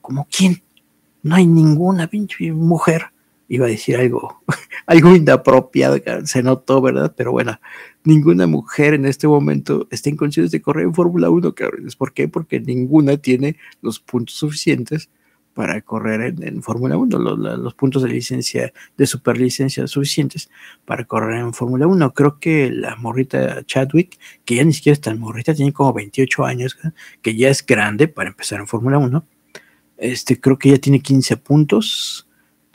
¿Como 0.00 0.26
quién? 0.30 0.62
No 1.22 1.34
hay 1.34 1.46
ninguna 1.46 2.06
pinche 2.06 2.52
mujer 2.52 3.10
iba 3.48 3.66
a 3.66 3.68
decir 3.68 3.96
algo, 3.96 4.42
algo 4.86 5.14
inapropiado, 5.14 5.98
se 6.24 6.42
notó, 6.42 6.80
¿verdad? 6.80 7.14
Pero 7.16 7.32
bueno, 7.32 7.60
ninguna 8.04 8.46
mujer 8.46 8.94
en 8.94 9.06
este 9.06 9.28
momento 9.28 9.86
está 9.90 10.10
en 10.10 10.16
condiciones 10.16 10.50
de 10.50 10.62
correr 10.62 10.84
en 10.84 10.94
Fórmula 10.94 11.30
1, 11.30 11.54
cabrones. 11.54 11.96
¿Por 11.96 12.12
qué? 12.12 12.28
Porque 12.28 12.60
ninguna 12.60 13.16
tiene 13.16 13.56
los 13.82 14.00
puntos 14.00 14.36
suficientes 14.36 15.10
para 15.54 15.80
correr 15.80 16.34
en, 16.42 16.62
Fórmula 16.62 16.98
1, 16.98 17.18
los, 17.18 17.38
los, 17.38 17.74
puntos 17.74 18.02
de 18.02 18.10
licencia, 18.10 18.74
de 18.98 19.06
superlicencia 19.06 19.86
suficientes 19.86 20.50
para 20.84 21.04
correr 21.04 21.40
en 21.40 21.54
Fórmula 21.54 21.86
1. 21.86 22.12
Creo 22.12 22.38
que 22.38 22.70
la 22.70 22.94
morrita 22.96 23.64
Chadwick, 23.64 24.18
que 24.44 24.56
ya 24.56 24.64
ni 24.64 24.74
siquiera 24.74 24.92
es 24.92 25.00
tan 25.00 25.18
morrita, 25.18 25.54
tiene 25.54 25.72
como 25.72 25.94
28 25.94 26.44
años, 26.44 26.76
que 27.22 27.36
ya 27.36 27.48
es 27.48 27.64
grande 27.64 28.06
para 28.06 28.28
empezar 28.28 28.60
en 28.60 28.66
Fórmula 28.66 28.98
1. 28.98 29.26
Este, 29.96 30.38
creo 30.38 30.58
que 30.58 30.68
ya 30.68 30.78
tiene 30.78 31.00
15 31.00 31.38
puntos 31.38 32.25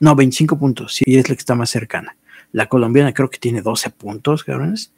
no, 0.01 0.15
25 0.15 0.57
puntos, 0.57 0.95
sí, 0.95 1.03
es 1.07 1.29
la 1.29 1.35
que 1.35 1.39
está 1.39 1.53
más 1.53 1.69
cercana. 1.69 2.17
La 2.51 2.67
colombiana 2.67 3.13
creo 3.13 3.29
que 3.29 3.37
tiene 3.37 3.61
12 3.61 3.91
puntos, 3.91 4.43
cabrones. 4.43 4.93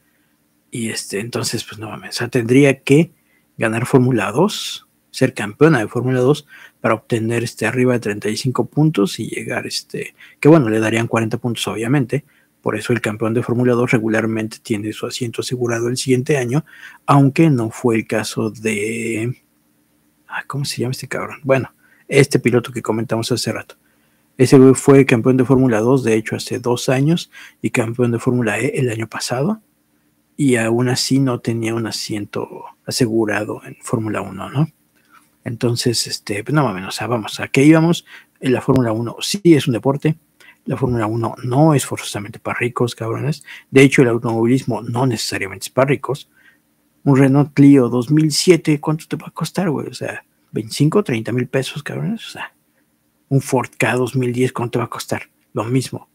Y 0.71 0.89
este, 0.89 1.19
entonces, 1.19 1.65
pues 1.65 1.77
no 1.77 1.89
mames, 1.89 2.15
o 2.15 2.17
sea, 2.19 2.29
tendría 2.29 2.79
que 2.79 3.11
ganar 3.57 3.85
Fórmula 3.85 4.31
2, 4.31 4.87
ser 5.11 5.33
campeona 5.33 5.79
de 5.79 5.89
Fórmula 5.89 6.21
2 6.21 6.47
para 6.79 6.95
obtener 6.95 7.43
este 7.43 7.65
arriba 7.65 7.91
de 7.91 7.99
35 7.99 8.65
puntos 8.65 9.19
y 9.19 9.27
llegar 9.27 9.67
este, 9.67 10.15
que 10.39 10.47
bueno, 10.47 10.69
le 10.69 10.79
darían 10.79 11.07
40 11.07 11.37
puntos 11.37 11.67
obviamente. 11.67 12.23
Por 12.61 12.77
eso 12.77 12.93
el 12.93 13.01
campeón 13.01 13.33
de 13.33 13.43
Fórmula 13.43 13.73
2 13.73 13.91
regularmente 13.91 14.59
tiene 14.63 14.93
su 14.93 15.05
asiento 15.05 15.41
asegurado 15.41 15.89
el 15.89 15.97
siguiente 15.97 16.37
año, 16.37 16.63
aunque 17.05 17.49
no 17.49 17.71
fue 17.71 17.97
el 17.97 18.07
caso 18.07 18.51
de 18.51 19.43
ah, 20.29 20.45
¿cómo 20.47 20.63
se 20.63 20.81
llama 20.81 20.91
este 20.91 21.09
cabrón? 21.09 21.41
Bueno, 21.43 21.73
este 22.07 22.39
piloto 22.39 22.71
que 22.71 22.81
comentamos 22.81 23.29
hace 23.33 23.51
rato. 23.51 23.75
Ese 24.37 24.57
fue 24.73 25.05
campeón 25.05 25.37
de 25.37 25.45
Fórmula 25.45 25.79
2, 25.79 26.03
de 26.03 26.15
hecho, 26.15 26.35
hace 26.35 26.59
dos 26.59 26.89
años, 26.89 27.29
y 27.61 27.69
campeón 27.69 28.11
de 28.11 28.19
Fórmula 28.19 28.59
E 28.59 28.79
el 28.79 28.89
año 28.89 29.07
pasado. 29.07 29.61
Y 30.35 30.55
aún 30.55 30.89
así 30.89 31.19
no 31.19 31.39
tenía 31.39 31.75
un 31.75 31.85
asiento 31.85 32.65
asegurado 32.85 33.61
en 33.65 33.77
Fórmula 33.81 34.21
1, 34.21 34.49
¿no? 34.49 34.67
Entonces, 35.43 36.07
este, 36.07 36.43
pues 36.43 36.55
no 36.55 36.63
mames, 36.63 36.87
o 36.87 36.91
sea, 36.91 37.07
vamos, 37.07 37.39
¿a 37.39 37.47
qué 37.47 37.63
íbamos? 37.63 38.05
La 38.39 38.61
Fórmula 38.61 38.91
1 38.91 39.17
sí 39.19 39.41
es 39.43 39.67
un 39.67 39.73
deporte, 39.73 40.17
la 40.65 40.77
Fórmula 40.77 41.07
1 41.07 41.35
no 41.43 41.73
es 41.73 41.85
forzosamente 41.85 42.39
para 42.39 42.59
ricos, 42.59 42.95
cabrones. 42.95 43.43
De 43.69 43.83
hecho, 43.83 44.01
el 44.01 44.07
automovilismo 44.07 44.81
no 44.81 45.05
necesariamente 45.05 45.65
es 45.65 45.69
para 45.69 45.89
ricos. 45.89 46.29
Un 47.03 47.17
Renault 47.17 47.53
Clio 47.53 47.89
2007, 47.89 48.79
¿cuánto 48.79 49.05
te 49.07 49.17
va 49.17 49.27
a 49.27 49.31
costar, 49.31 49.69
güey? 49.69 49.87
O 49.87 49.93
sea, 49.93 50.23
25, 50.51 51.03
30 51.03 51.31
mil 51.33 51.47
pesos, 51.47 51.83
cabrones. 51.83 52.25
O 52.25 52.29
sea, 52.29 52.53
un 53.33 53.41
Ford 53.41 53.69
K 53.75 53.95
2010, 53.95 54.53
¿cuánto 54.53 54.77
va 54.77 54.85
a 54.85 54.89
costar? 54.89 55.23
Lo 55.53 55.63
mismo. 55.63 56.07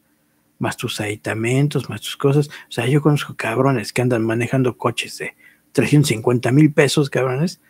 Más 0.61 0.77
tus 0.77 1.01
aditamentos, 1.01 1.91
más 1.91 2.01
tus 2.01 2.17
cosas. 2.17 2.49
O 2.49 2.71
sea, 2.71 2.87
yo 2.87 3.03
conozco 3.03 3.35
cabrones 3.35 3.93
que 3.93 4.03
andan 4.03 4.25
manejando 4.25 4.79
coches 4.79 5.19
de 5.19 5.35
350 5.73 6.53
mil 6.53 6.73
pesos, 6.73 7.11
cabrones, 7.11 7.61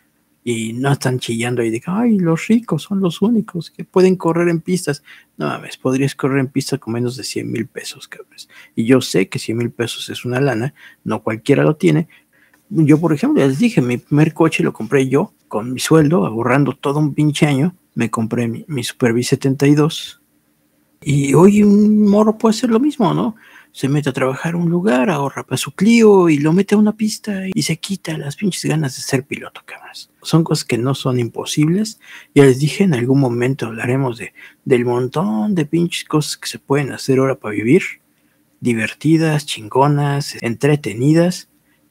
y 0.45 0.75
no 0.75 0.93
están 0.93 1.19
chillando 1.19 1.62
y 1.62 1.70
digan, 1.70 1.97
ay, 1.97 2.19
los 2.19 2.47
ricos 2.47 2.83
son 2.83 3.01
los 3.01 3.23
únicos 3.23 3.70
que 3.70 3.85
pueden 3.85 4.16
correr 4.16 4.51
en 4.51 4.61
pistas. 4.61 5.03
No 5.39 5.47
mames, 5.47 5.79
podrías 5.79 6.15
correr 6.15 6.41
en 6.41 6.49
pistas 6.49 6.79
con 6.79 6.93
menos 6.93 7.16
de 7.16 7.25
100 7.25 7.51
mil 7.51 7.66
pesos, 7.66 8.07
cabrones. 8.07 8.51
Y 8.75 8.85
yo 8.85 9.01
sé 9.01 9.31
que 9.31 9.39
100 9.39 9.57
mil 9.57 9.70
pesos 9.70 10.11
es 10.11 10.27
una 10.27 10.41
lana, 10.41 10.75
no 11.05 11.23
cualquiera 11.23 11.62
lo 11.62 11.77
tiene. 11.77 12.09
Yo, 12.69 13.01
por 13.01 13.15
ejemplo, 13.15 13.47
les 13.47 13.59
dije, 13.59 13.81
mi 13.81 13.97
primer 13.97 14.35
coche 14.35 14.62
lo 14.62 14.75
compré 14.75 15.09
yo 15.09 15.33
con 15.49 15.73
mi 15.73 15.81
sueldo, 15.81 16.27
ahorrando 16.27 16.77
todo 16.77 16.99
un 16.99 17.15
pinche 17.15 17.47
año 17.47 17.75
me 17.99 18.12
compré 18.12 18.47
mi, 18.47 18.85
Super 18.85 19.12
V 19.12 19.25
72 19.25 20.23
y 21.01 21.35
hoy 21.35 21.65
un 21.65 22.07
morro 22.07 22.39
puede 22.39 22.55
hacer 22.55 22.70
lo 22.70 22.79
mismo, 22.79 23.12
¿no? 23.12 23.35
se 23.73 23.89
mete 23.89 24.09
a 24.09 24.12
trabajar 24.12 24.55
a 24.55 24.57
un 24.57 24.70
lugar, 24.70 25.11
ahorra 25.11 25.45
para 25.45 25.57
su 25.57 25.73
Clio 25.73 26.29
y 26.29 26.39
lo 26.39 26.53
mete 26.53 26.77
a 26.77 26.79
una 26.79 26.97
pista 26.97 27.43
y 27.53 27.62
se 27.62 27.79
quita 27.79 28.16
las 28.16 28.37
pinches 28.37 28.65
ganas 28.65 28.97
de 28.97 29.03
ser 29.03 29.25
piloto, 29.25 29.62
cabrones. 29.65 30.11
Son 30.23 30.45
cosas 30.45 30.65
que 30.65 30.79
no 30.79 30.95
son 30.95 31.19
imposibles. 31.19 32.01
Ya 32.35 32.45
les 32.45 32.61
dije, 32.61 32.85
en 32.85 32.95
algún 32.95 33.20
momento 33.20 33.66
hablaremos 33.66 34.19
de, 34.19 34.33
del 34.65 34.85
montón 34.85 35.55
de 35.55 35.66
pinches 35.66 36.05
cosas 36.05 36.37
que 36.37 36.49
se 36.49 36.59
pueden 36.59 36.93
hacer 36.93 37.19
ahora 37.19 37.35
para 37.35 37.55
vivir. 37.55 37.83
Divertidas, 38.61 39.45
chingonas, 39.45 40.37
entretenidas 40.41 41.48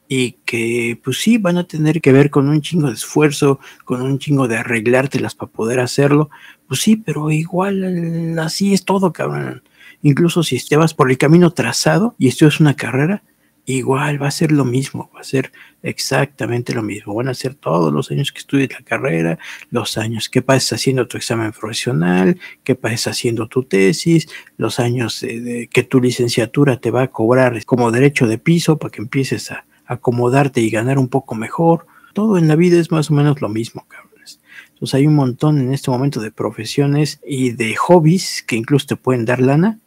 y 0.08 0.32
que 0.44 0.98
pues 1.04 1.18
sí 1.18 1.38
van 1.38 1.58
a 1.58 1.64
tener 1.64 2.00
que 2.00 2.12
ver 2.12 2.30
con 2.30 2.48
un 2.48 2.62
chingo 2.62 2.88
de 2.88 2.94
esfuerzo, 2.94 3.60
con 3.84 4.02
un 4.02 4.18
chingo 4.18 4.48
de 4.48 4.56
arreglártelas 4.56 5.34
para 5.34 5.52
poder 5.52 5.80
hacerlo. 5.80 6.30
Pues 6.66 6.80
sí, 6.80 6.96
pero 6.96 7.30
igual 7.30 8.38
así 8.38 8.72
es 8.72 8.84
todo, 8.84 9.12
cabrón 9.12 9.62
incluso 10.02 10.42
si 10.42 10.58
te 10.64 10.76
vas 10.76 10.94
por 10.94 11.10
el 11.10 11.18
camino 11.18 11.52
trazado 11.52 12.14
y 12.18 12.28
esto 12.28 12.46
es 12.46 12.60
una 12.60 12.74
carrera, 12.74 13.22
igual 13.64 14.22
va 14.22 14.28
a 14.28 14.32
ser 14.32 14.50
lo 14.50 14.64
mismo, 14.64 15.10
va 15.14 15.20
a 15.20 15.24
ser 15.24 15.52
exactamente 15.82 16.74
lo 16.74 16.82
mismo. 16.82 17.14
Van 17.14 17.28
a 17.28 17.34
ser 17.34 17.54
todos 17.54 17.92
los 17.92 18.10
años 18.10 18.32
que 18.32 18.38
estudies 18.38 18.72
la 18.72 18.82
carrera, 18.82 19.38
los 19.70 19.98
años 19.98 20.28
que 20.28 20.40
pases 20.40 20.72
haciendo 20.72 21.06
tu 21.06 21.18
examen 21.18 21.52
profesional, 21.52 22.38
que 22.64 22.74
pases 22.74 23.08
haciendo 23.08 23.46
tu 23.48 23.64
tesis, 23.64 24.28
los 24.56 24.80
años 24.80 25.20
de, 25.20 25.68
que 25.70 25.82
tu 25.82 26.00
licenciatura 26.00 26.80
te 26.80 26.90
va 26.90 27.02
a 27.02 27.10
cobrar 27.10 27.62
como 27.66 27.90
derecho 27.90 28.26
de 28.26 28.38
piso 28.38 28.78
para 28.78 28.90
que 28.90 29.02
empieces 29.02 29.50
a 29.50 29.66
acomodarte 29.88 30.60
y 30.60 30.70
ganar 30.70 30.98
un 30.98 31.08
poco 31.08 31.34
mejor. 31.34 31.86
Todo 32.12 32.38
en 32.38 32.46
la 32.46 32.54
vida 32.54 32.78
es 32.78 32.92
más 32.92 33.10
o 33.10 33.14
menos 33.14 33.40
lo 33.40 33.48
mismo, 33.48 33.86
cabrones. 33.88 34.40
Entonces 34.68 34.94
hay 34.94 35.06
un 35.06 35.16
montón 35.16 35.58
en 35.58 35.72
este 35.72 35.90
momento 35.90 36.20
de 36.20 36.30
profesiones 36.30 37.20
y 37.26 37.50
de 37.50 37.74
hobbies 37.74 38.44
que 38.46 38.54
incluso 38.54 38.86
te 38.86 38.96
pueden 38.96 39.24
dar 39.24 39.40
lana 39.40 39.80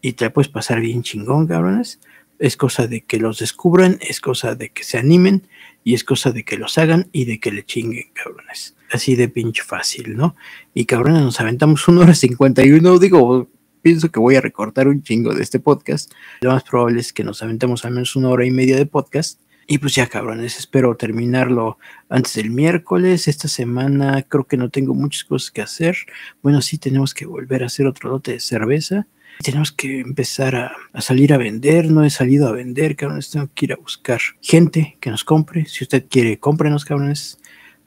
y 0.00 0.14
te 0.14 0.24
la 0.24 0.32
puedes 0.32 0.48
pasar 0.48 0.80
bien 0.80 1.02
chingón, 1.02 1.46
cabrones. 1.46 2.00
Es 2.38 2.56
cosa 2.56 2.86
de 2.86 3.02
que 3.02 3.18
los 3.18 3.38
descubran, 3.38 3.98
es 4.00 4.20
cosa 4.20 4.54
de 4.54 4.70
que 4.70 4.84
se 4.84 4.98
animen 4.98 5.46
y 5.84 5.94
es 5.94 6.02
cosa 6.02 6.32
de 6.32 6.44
que 6.44 6.56
los 6.56 6.78
hagan 6.78 7.08
y 7.12 7.26
de 7.26 7.38
que 7.38 7.52
le 7.52 7.64
chinguen, 7.64 8.06
cabrones. 8.12 8.74
Así 8.90 9.16
de 9.16 9.28
pinche 9.28 9.62
fácil, 9.62 10.16
¿no? 10.16 10.34
Y 10.74 10.86
cabrones, 10.86 11.22
nos 11.22 11.40
aventamos 11.40 11.86
una 11.88 12.02
hora 12.02 12.14
cincuenta 12.14 12.64
y 12.64 12.72
uno, 12.72 12.98
digo, 12.98 13.48
pienso 13.86 14.10
que 14.10 14.18
voy 14.18 14.34
a 14.34 14.40
recortar 14.40 14.88
un 14.88 15.00
chingo 15.00 15.32
de 15.32 15.44
este 15.44 15.60
podcast. 15.60 16.12
Lo 16.40 16.50
más 16.50 16.64
probable 16.64 16.98
es 16.98 17.12
que 17.12 17.22
nos 17.22 17.40
aventemos 17.44 17.84
al 17.84 17.92
menos 17.92 18.16
una 18.16 18.30
hora 18.30 18.44
y 18.44 18.50
media 18.50 18.76
de 18.76 18.84
podcast. 18.84 19.40
Y 19.68 19.78
pues 19.78 19.94
ya, 19.94 20.08
cabrones, 20.08 20.58
espero 20.58 20.96
terminarlo 20.96 21.78
antes 22.08 22.34
del 22.34 22.50
miércoles. 22.50 23.28
Esta 23.28 23.46
semana 23.46 24.22
creo 24.22 24.44
que 24.44 24.56
no 24.56 24.70
tengo 24.70 24.92
muchas 24.92 25.22
cosas 25.22 25.52
que 25.52 25.62
hacer. 25.62 25.98
Bueno, 26.42 26.62
sí 26.62 26.78
tenemos 26.78 27.14
que 27.14 27.26
volver 27.26 27.62
a 27.62 27.66
hacer 27.66 27.86
otro 27.86 28.10
lote 28.10 28.32
de 28.32 28.40
cerveza. 28.40 29.06
Tenemos 29.40 29.70
que 29.70 30.00
empezar 30.00 30.56
a, 30.56 31.00
salir 31.00 31.32
a 31.32 31.38
vender. 31.38 31.88
No 31.88 32.02
he 32.02 32.10
salido 32.10 32.48
a 32.48 32.52
vender, 32.52 32.96
cabrones. 32.96 33.30
Tengo 33.30 33.48
que 33.54 33.66
ir 33.66 33.72
a 33.72 33.76
buscar 33.76 34.20
gente 34.40 34.98
que 35.00 35.10
nos 35.10 35.22
compre. 35.22 35.64
Si 35.66 35.84
usted 35.84 36.06
quiere, 36.10 36.40
cómprenos, 36.40 36.84
cabrones. 36.84 37.38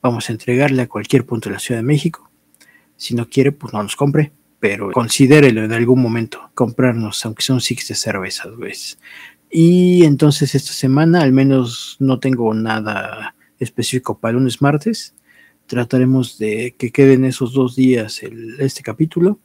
Vamos 0.02 0.30
a 0.30 0.32
entregarle 0.32 0.82
a 0.82 0.88
cualquier 0.88 1.26
punto 1.26 1.50
de 1.50 1.56
la 1.56 1.60
Ciudad 1.60 1.82
de 1.82 1.86
México. 1.86 2.32
Si 2.96 3.16
no 3.16 3.28
quiere, 3.28 3.52
pues 3.52 3.74
no 3.74 3.84
nos 3.84 3.98
compre. 3.98 4.32
Pero 4.60 4.92
considérelo 4.92 5.64
en 5.64 5.72
algún 5.72 6.02
momento 6.02 6.52
comprarnos, 6.54 7.26
aunque 7.26 7.44
son 7.44 7.62
six 7.62 7.88
de 7.88 7.96
cervezas, 7.96 8.54
güey. 8.56 8.74
Y 9.50 10.04
entonces 10.04 10.54
esta 10.54 10.74
semana, 10.74 11.22
al 11.22 11.32
menos 11.32 11.96
no 12.00 12.20
tengo 12.20 12.54
nada 12.54 13.36
específico 13.58 14.20
para 14.20 14.34
lunes, 14.34 14.62
martes. 14.62 15.16
Trataremos 15.66 16.38
de 16.38 16.76
que 16.78 16.92
queden 16.92 17.26
esos 17.26 17.54
dos 17.54 17.76
días 17.76 18.22
este 18.60 18.84
capítulo 18.84 19.40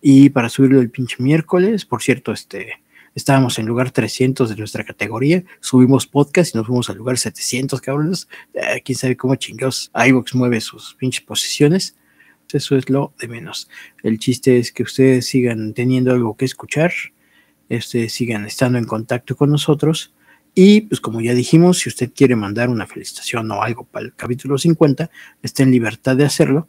y 0.00 0.30
para 0.30 0.48
subirlo 0.48 0.80
el 0.80 0.90
pinche 0.90 1.16
miércoles, 1.18 1.84
por 1.84 2.02
cierto, 2.02 2.32
este, 2.32 2.82
estábamos 3.14 3.58
en 3.58 3.66
lugar 3.66 3.90
300 3.90 4.48
de 4.48 4.56
nuestra 4.56 4.84
categoría, 4.84 5.44
subimos 5.60 6.06
podcast 6.06 6.54
y 6.54 6.58
nos 6.58 6.66
fuimos 6.66 6.88
al 6.88 6.96
lugar 6.96 7.18
700, 7.18 7.80
cabrones. 7.80 8.28
Eh, 8.54 8.80
quién 8.82 8.96
sabe 8.96 9.16
cómo 9.16 9.34
chingados 9.34 9.90
iVox 9.94 10.34
mueve 10.34 10.60
sus 10.60 10.94
pinches 10.94 11.24
posiciones. 11.24 11.96
Eso 12.54 12.76
es 12.76 12.88
lo 12.90 13.14
de 13.18 13.28
menos. 13.28 13.68
El 14.02 14.18
chiste 14.18 14.58
es 14.58 14.72
que 14.72 14.82
ustedes 14.82 15.26
sigan 15.26 15.74
teniendo 15.74 16.12
algo 16.12 16.36
que 16.36 16.44
escuchar, 16.44 16.92
este, 17.68 18.08
sigan 18.08 18.46
estando 18.46 18.78
en 18.78 18.84
contacto 18.84 19.36
con 19.36 19.50
nosotros. 19.50 20.14
Y 20.54 20.82
pues 20.82 21.00
como 21.00 21.20
ya 21.20 21.34
dijimos, 21.34 21.78
si 21.78 21.88
usted 21.88 22.12
quiere 22.14 22.36
mandar 22.36 22.68
una 22.68 22.86
felicitación 22.86 23.50
o 23.50 23.62
algo 23.62 23.84
para 23.84 24.06
el 24.06 24.14
capítulo 24.14 24.58
50, 24.58 25.10
está 25.42 25.62
en 25.62 25.70
libertad 25.70 26.16
de 26.16 26.24
hacerlo. 26.24 26.68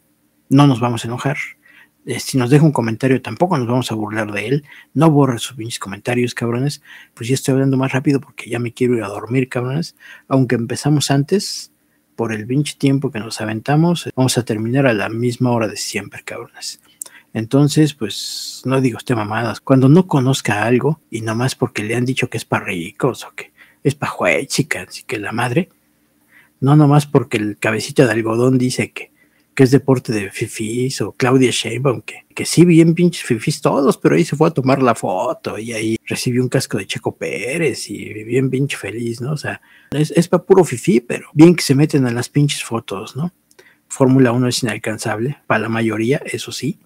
No 0.50 0.68
nos 0.68 0.80
vamos 0.80 1.04
a 1.04 1.08
enojar 1.08 1.38
eh, 2.06 2.20
si 2.20 2.38
nos 2.38 2.50
deja 2.50 2.66
un 2.66 2.72
comentario, 2.72 3.22
tampoco 3.22 3.58
nos 3.58 3.68
vamos 3.68 3.92
a 3.92 3.96
burlar 3.96 4.32
de 4.32 4.48
él. 4.48 4.66
No 4.94 5.12
borre 5.12 5.38
sus 5.40 5.56
pinches 5.56 5.80
comentarios, 5.80 6.34
cabrones. 6.34 6.82
Pues 7.14 7.30
ya 7.30 7.36
estoy 7.36 7.54
hablando 7.54 7.78
más 7.78 7.92
rápido 7.92 8.20
porque 8.20 8.50
ya 8.50 8.60
me 8.60 8.74
quiero 8.74 8.96
ir 8.96 9.04
a 9.04 9.08
dormir, 9.08 9.50
cabrones. 9.50 9.96
Aunque 10.28 10.56
empezamos 10.56 11.12
antes, 11.12 11.71
por 12.22 12.34
el 12.34 12.46
pinche 12.46 12.76
tiempo 12.78 13.10
que 13.10 13.20
nos 13.20 13.42
aventamos, 13.42 14.08
vamos 14.16 14.38
a 14.38 14.46
terminar 14.46 14.86
a 14.86 14.94
la 14.94 15.10
misma 15.10 15.50
hora 15.50 15.68
de 15.68 15.76
siempre, 15.76 16.22
cabrones. 16.24 16.80
Entonces, 17.34 17.96
pues 17.96 18.62
no 18.64 18.80
digo 18.80 18.98
usted 18.98 19.16
mamadas. 19.16 19.60
Cuando 19.60 19.90
no 19.90 20.06
conozca 20.06 20.64
algo 20.64 21.00
y 21.10 21.22
nomás 21.22 21.56
porque 21.56 21.82
le 21.82 21.96
han 21.96 22.06
dicho 22.06 22.30
que 22.30 22.38
es 22.38 22.46
para 22.46 22.66
ricos 22.66 23.26
o 23.26 23.34
que 23.34 23.52
es 23.84 23.96
para 23.96 24.14
chicas, 24.46 24.90
así 24.90 25.02
que 25.02 25.18
la 25.18 25.32
madre, 25.32 25.70
no 26.60 26.76
nomás 26.76 27.08
porque 27.08 27.38
el 27.38 27.58
cabecita 27.58 28.06
de 28.06 28.12
algodón 28.12 28.60
dice 28.60 28.92
que 28.92 29.11
es 29.64 29.72
deporte 29.72 30.12
de 30.12 30.30
fifis, 30.32 31.02
o 31.02 31.12
Claudia 31.12 31.52
Sheinbaum, 31.52 32.02
que, 32.02 32.26
que 32.34 32.46
sí, 32.46 32.66
bien 32.66 32.94
pinches 32.94 33.24
fifis 33.24 33.62
todos, 33.62 33.98
pero 33.98 34.16
ahí 34.16 34.26
se 34.26 34.36
fue 34.36 34.48
a 34.48 34.52
tomar 34.52 34.82
la 34.82 34.96
foto 34.96 35.58
y 35.58 35.74
ahí 35.74 35.98
recibió 36.06 36.42
un 36.42 36.50
casco 36.50 36.78
de 36.78 36.88
Checo 36.88 37.16
Pérez 37.16 37.90
y 37.90 38.14
bien 38.24 38.50
pinche 38.50 38.78
feliz, 38.78 39.22
¿no? 39.22 39.34
O 39.34 39.38
sea, 39.38 39.62
es, 39.92 40.12
es 40.12 40.28
para 40.28 40.44
puro 40.44 40.64
fifi, 40.64 41.02
pero 41.02 41.30
bien 41.34 41.56
que 41.56 41.64
se 41.64 41.76
meten 41.76 42.06
a 42.06 42.12
las 42.12 42.30
pinches 42.30 42.64
fotos, 42.64 43.16
¿no? 43.16 43.34
Fórmula 43.88 44.32
1 44.32 44.48
es 44.48 44.64
inalcanzable, 44.64 45.38
para 45.48 45.62
la 45.62 45.70
mayoría, 45.70 46.22
eso 46.26 46.52
sí, 46.52 46.80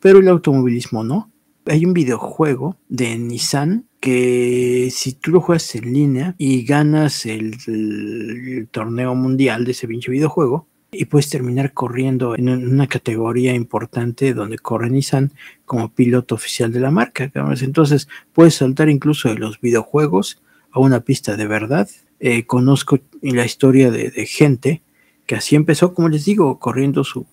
pero 0.00 0.20
el 0.20 0.28
automovilismo 0.28 1.02
no. 1.02 1.32
Hay 1.66 1.84
un 1.84 1.92
videojuego 1.92 2.76
de 2.88 3.18
Nissan 3.18 3.86
que 3.98 4.88
si 4.92 5.14
tú 5.14 5.32
lo 5.32 5.40
juegas 5.40 5.74
en 5.74 5.92
línea 5.92 6.34
y 6.38 6.64
ganas 6.64 7.26
el, 7.26 7.56
el 7.66 8.68
torneo 8.70 9.16
mundial 9.16 9.64
de 9.64 9.72
ese 9.72 9.88
pinche 9.88 10.12
videojuego, 10.12 10.68
y 10.98 11.04
puedes 11.06 11.28
terminar 11.28 11.72
corriendo 11.72 12.36
en 12.36 12.48
una 12.48 12.86
categoría 12.86 13.54
importante 13.54 14.34
donde 14.34 14.58
corre 14.58 14.90
Nissan 14.90 15.32
como 15.64 15.92
piloto 15.92 16.34
oficial 16.34 16.72
de 16.72 16.80
la 16.80 16.90
marca. 16.90 17.30
Entonces 17.34 18.08
puedes 18.32 18.54
saltar 18.54 18.88
incluso 18.88 19.28
de 19.28 19.36
los 19.36 19.60
videojuegos 19.60 20.42
a 20.70 20.80
una 20.80 21.00
pista 21.00 21.36
de 21.36 21.46
verdad. 21.46 21.88
Eh, 22.20 22.46
conozco 22.46 22.98
la 23.22 23.44
historia 23.44 23.90
de, 23.90 24.10
gente 24.26 24.82
que 25.26 25.34
así 25.34 25.56
empezó, 25.56 25.92
como 25.92 26.08
les 26.08 26.24
digo, 26.24 26.58
corriendo 26.58 27.04
su, 27.04 27.26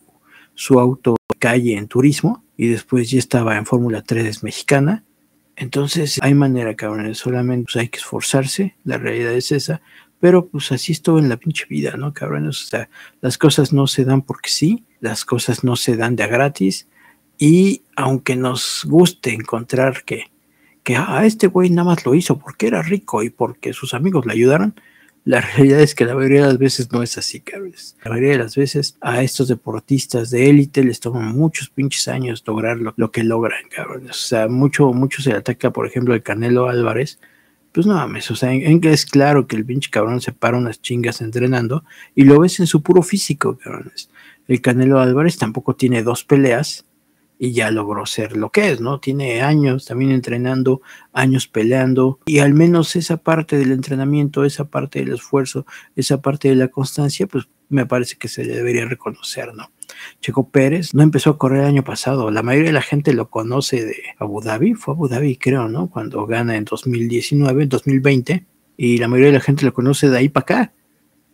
su 0.55 0.79
auto 0.79 1.15
de 1.29 1.39
calle 1.39 1.77
en 1.77 1.87
turismo 1.87 2.43
y 2.57 2.67
después 2.67 3.09
ya 3.09 3.19
estaba 3.19 3.57
en 3.57 3.65
Fórmula 3.65 4.01
3 4.01 4.43
mexicana. 4.43 5.03
Entonces 5.55 6.19
hay 6.21 6.33
manera, 6.33 6.75
cabrón, 6.75 7.13
solamente 7.15 7.79
hay 7.79 7.89
que 7.89 7.99
esforzarse, 7.99 8.75
la 8.83 8.97
realidad 8.97 9.33
es 9.33 9.51
esa, 9.51 9.81
pero 10.23 10.47
pues 10.47 10.71
así 10.71 10.93
es 10.93 11.01
todo 11.01 11.19
en 11.19 11.27
la 11.27 11.35
pinche 11.35 11.65
vida, 11.69 11.97
¿no, 11.97 12.13
cabrones? 12.13 12.61
O 12.61 12.67
sea, 12.67 12.89
las 13.19 13.37
cosas 13.37 13.73
no 13.73 13.87
se 13.87 14.05
dan 14.05 14.21
porque 14.21 14.49
sí, 14.49 14.85
las 15.01 15.25
cosas 15.25 15.65
no 15.65 15.75
se 15.75 15.97
dan 15.97 16.15
de 16.15 16.23
a 16.23 16.27
gratis. 16.27 16.87
Y 17.37 17.81
aunque 17.97 18.37
nos 18.37 18.85
guste 18.87 19.33
encontrar 19.33 20.05
que, 20.05 20.31
que 20.81 20.95
ah, 20.95 21.25
este 21.25 21.47
güey 21.47 21.71
nada 21.71 21.89
más 21.89 22.05
lo 22.05 22.15
hizo 22.15 22.39
porque 22.39 22.67
era 22.67 22.81
rico 22.81 23.21
y 23.21 23.31
porque 23.31 23.73
sus 23.73 23.93
amigos 23.93 24.25
le 24.25 24.31
ayudaron, 24.31 24.79
la 25.25 25.41
realidad 25.57 25.81
es 25.81 25.93
que 25.93 26.05
la 26.05 26.15
mayoría 26.15 26.43
de 26.43 26.47
las 26.47 26.57
veces 26.57 26.89
no 26.93 27.03
es 27.03 27.17
así, 27.17 27.41
cabrones. 27.41 27.97
La 28.01 28.11
mayoría 28.11 28.31
de 28.31 28.37
las 28.37 28.55
veces 28.55 28.95
a 29.01 29.23
estos 29.23 29.49
deportistas 29.49 30.29
de 30.29 30.49
élite 30.49 30.85
les 30.85 31.01
toman 31.01 31.35
muchos 31.35 31.69
pinches 31.69 32.07
años 32.07 32.45
lograr 32.47 32.77
lo, 32.77 32.93
lo 32.95 33.11
que 33.11 33.25
logran, 33.25 33.67
cabrones. 33.69 34.11
O 34.11 34.27
sea, 34.27 34.47
mucho, 34.47 34.93
mucho 34.93 35.21
se 35.21 35.33
ataca, 35.33 35.71
por 35.71 35.85
ejemplo, 35.85 36.13
el 36.13 36.23
Canelo 36.23 36.69
Álvarez, 36.69 37.19
pues 37.73 37.87
no 37.87 37.95
mames, 37.95 38.29
o 38.29 38.35
sea, 38.35 38.53
en, 38.53 38.79
que 38.79 38.93
es 38.93 39.05
claro 39.05 39.47
que 39.47 39.55
el 39.55 39.65
pinche 39.65 39.89
cabrón 39.89 40.21
se 40.21 40.31
para 40.31 40.57
unas 40.57 40.79
chingas 40.81 41.21
entrenando 41.21 41.83
y 42.13 42.23
lo 42.23 42.39
ves 42.39 42.59
en 42.59 42.67
su 42.67 42.83
puro 42.83 43.01
físico, 43.01 43.57
cabrones. 43.57 44.09
El 44.47 44.61
Canelo 44.61 44.99
Álvarez 44.99 45.37
tampoco 45.37 45.75
tiene 45.75 46.03
dos 46.03 46.23
peleas 46.23 46.85
y 47.39 47.51
ya 47.51 47.71
logró 47.71 48.05
ser 48.05 48.37
lo 48.37 48.51
que 48.51 48.71
es, 48.71 48.79
¿no? 48.79 48.99
Tiene 48.99 49.41
años 49.41 49.85
también 49.85 50.11
entrenando, 50.11 50.81
años 51.13 51.47
peleando 51.47 52.19
y 52.25 52.39
al 52.39 52.53
menos 52.53 52.95
esa 52.95 53.17
parte 53.17 53.57
del 53.57 53.71
entrenamiento, 53.71 54.45
esa 54.45 54.65
parte 54.65 54.99
del 54.99 55.13
esfuerzo, 55.13 55.65
esa 55.95 56.21
parte 56.21 56.49
de 56.49 56.55
la 56.55 56.67
constancia, 56.67 57.25
pues 57.25 57.49
me 57.69 57.87
parece 57.87 58.17
que 58.17 58.27
se 58.27 58.45
le 58.45 58.55
debería 58.55 58.85
reconocer, 58.85 59.53
¿no? 59.55 59.71
Checo 60.21 60.49
Pérez 60.49 60.93
no 60.93 61.03
empezó 61.03 61.31
a 61.31 61.37
correr 61.37 61.61
el 61.61 61.67
año 61.67 61.83
pasado. 61.83 62.31
La 62.31 62.43
mayoría 62.43 62.69
de 62.69 62.73
la 62.73 62.81
gente 62.81 63.13
lo 63.13 63.29
conoce 63.29 63.85
de 63.85 63.95
Abu 64.17 64.41
Dhabi. 64.41 64.73
Fue 64.73 64.93
Abu 64.93 65.07
Dhabi, 65.07 65.37
creo, 65.37 65.67
¿no? 65.67 65.89
Cuando 65.89 66.25
gana 66.25 66.55
en 66.55 66.65
2019, 66.65 67.67
2020. 67.67 68.45
Y 68.77 68.97
la 68.97 69.07
mayoría 69.07 69.31
de 69.31 69.37
la 69.37 69.43
gente 69.43 69.65
lo 69.65 69.73
conoce 69.73 70.09
de 70.09 70.17
ahí 70.17 70.29
para 70.29 70.43
acá. 70.43 70.73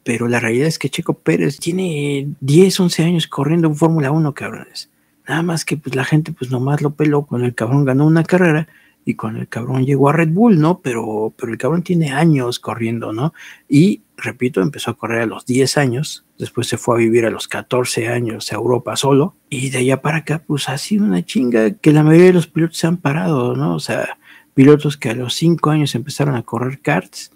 Pero 0.03 0.27
la 0.27 0.39
realidad 0.39 0.67
es 0.67 0.79
que 0.79 0.89
Checo 0.89 1.13
Pérez 1.13 1.59
tiene 1.59 2.29
10, 2.39 2.79
11 2.79 3.03
años 3.03 3.27
corriendo 3.27 3.67
en 3.67 3.75
Fórmula 3.75 4.11
1, 4.11 4.33
cabrones. 4.33 4.89
Nada 5.27 5.43
más 5.43 5.65
que 5.65 5.77
pues 5.77 5.95
la 5.95 6.03
gente 6.03 6.31
pues 6.31 6.49
nomás 6.49 6.81
lo 6.81 6.95
peló 6.95 7.25
cuando 7.25 7.45
el 7.45 7.53
cabrón 7.53 7.85
ganó 7.85 8.07
una 8.07 8.23
carrera 8.23 8.67
y 9.09 9.15
cuando 9.15 9.39
el 9.39 9.47
cabrón 9.47 9.87
llegó 9.87 10.09
a 10.09 10.13
Red 10.13 10.29
Bull, 10.29 10.59
¿no? 10.59 10.81
Pero, 10.81 11.33
pero 11.35 11.51
el 11.51 11.57
cabrón 11.57 11.81
tiene 11.81 12.11
años 12.11 12.59
corriendo, 12.59 13.11
¿no? 13.11 13.33
Y, 13.67 14.03
repito, 14.17 14.61
empezó 14.61 14.91
a 14.91 14.97
correr 14.97 15.21
a 15.21 15.25
los 15.25 15.47
10 15.47 15.77
años, 15.77 16.25
después 16.37 16.67
se 16.67 16.77
fue 16.77 16.95
a 16.95 16.99
vivir 16.99 17.25
a 17.25 17.31
los 17.31 17.47
14 17.47 18.07
años 18.07 18.51
a 18.51 18.55
Europa 18.55 18.95
solo, 18.95 19.35
y 19.49 19.71
de 19.71 19.79
allá 19.79 20.03
para 20.03 20.17
acá, 20.17 20.43
pues 20.45 20.69
ha 20.69 20.77
sido 20.77 21.05
una 21.05 21.25
chinga 21.25 21.71
que 21.71 21.91
la 21.91 22.03
mayoría 22.03 22.27
de 22.27 22.33
los 22.33 22.45
pilotos 22.45 22.77
se 22.77 22.85
han 22.85 22.97
parado, 22.97 23.55
¿no? 23.55 23.73
O 23.73 23.79
sea, 23.79 24.19
pilotos 24.53 24.95
que 24.95 25.09
a 25.09 25.15
los 25.15 25.33
5 25.33 25.71
años 25.71 25.95
empezaron 25.95 26.35
a 26.35 26.43
correr 26.43 26.79
karts, 26.79 27.31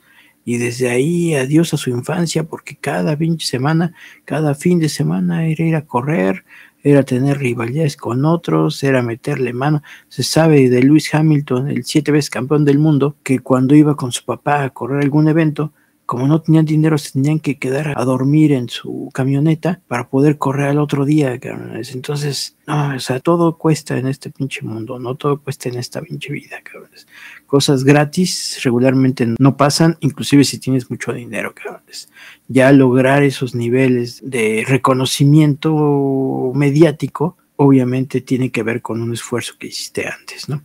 y 0.46 0.58
desde 0.58 0.92
ahí 0.92 1.34
adiós 1.34 1.74
a 1.74 1.78
su 1.78 1.90
infancia, 1.90 2.44
porque 2.44 2.76
cada 2.76 3.18
pinche 3.18 3.48
semana, 3.48 3.96
cada 4.26 4.54
fin 4.54 4.78
de 4.78 4.90
semana 4.90 5.48
era 5.48 5.66
ir 5.66 5.76
a 5.76 5.88
correr, 5.88 6.46
era 6.84 7.04
tener 7.04 7.40
rivalidades 7.40 7.98
con 7.98 8.26
otros, 8.26 8.84
era 8.84 9.02
meterle 9.02 9.54
mano. 9.54 9.82
Se 10.10 10.22
sabe 10.22 10.70
de 10.70 10.84
Lewis 10.84 11.14
Hamilton, 11.14 11.70
el 11.70 11.86
siete 11.86 12.12
veces 12.12 12.30
campeón 12.30 12.66
del 12.66 12.78
mundo, 12.78 13.16
que 13.24 13.40
cuando 13.40 13.74
iba 13.74 13.96
con 13.96 14.12
su 14.12 14.26
papá 14.26 14.64
a 14.64 14.70
correr 14.70 15.02
algún 15.02 15.30
evento, 15.30 15.72
como 16.06 16.28
no 16.28 16.42
tenían 16.42 16.66
dinero, 16.66 16.98
se 16.98 17.14
tenían 17.14 17.40
que 17.40 17.58
quedar 17.58 17.94
a 17.98 18.04
dormir 18.04 18.52
en 18.52 18.68
su 18.68 19.10
camioneta 19.14 19.82
para 19.88 20.10
poder 20.10 20.38
correr 20.38 20.68
al 20.68 20.80
otro 20.80 21.06
día, 21.06 21.40
cabrones. 21.40 21.96
Entonces, 21.96 22.58
no, 22.68 22.96
o 22.96 23.00
sea, 23.00 23.22
todo 23.22 23.58
cuesta 23.58 23.98
en 23.98 24.08
este 24.08 24.30
pinche 24.30 24.64
mundo, 24.64 25.00
no 25.00 25.16
todo 25.16 25.40
cuesta 25.40 25.70
en 25.70 25.78
esta 25.78 26.02
pinche 26.02 26.34
vida, 26.34 26.58
cabrones. 26.62 27.08
Cosas 27.48 27.86
gratis 27.86 28.60
regularmente 28.64 29.34
no 29.40 29.56
pasan, 29.56 29.98
inclusive 30.02 30.44
si 30.44 30.60
tienes 30.60 30.90
mucho 30.90 31.14
dinero, 31.14 31.54
cabrones. 31.56 32.10
Ya 32.48 32.72
lograr 32.72 33.24
esos 33.24 33.56
niveles 33.56 34.22
de 34.24 34.66
reconocimiento 34.68 36.52
mediático, 36.54 37.38
obviamente 37.56 38.22
tiene 38.22 38.52
que 38.52 38.64
ver 38.64 38.82
con 38.82 39.02
un 39.02 39.14
esfuerzo 39.14 39.54
que 39.58 39.68
hiciste 39.68 40.08
antes, 40.08 40.50
¿no? 40.50 40.64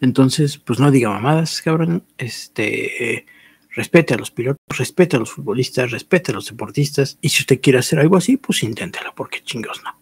Entonces, 0.00 0.56
pues 0.58 0.80
no 0.80 0.90
diga 0.90 1.10
mamadas, 1.10 1.60
cabrón. 1.60 2.04
Este 2.16 3.26
respete 3.72 4.14
a 4.14 4.16
los 4.16 4.30
pilotos, 4.30 4.78
respete 4.78 5.16
a 5.16 5.20
los 5.20 5.30
futbolistas, 5.30 5.90
respete 5.90 6.32
a 6.32 6.34
los 6.34 6.46
deportistas. 6.46 7.18
Y 7.20 7.28
si 7.28 7.42
usted 7.42 7.60
quiere 7.60 7.78
hacer 7.78 7.98
algo 7.98 8.16
así, 8.16 8.36
pues 8.36 8.62
inténtelo, 8.62 9.14
porque 9.14 9.42
chingos 9.42 9.82
no. 9.84 9.99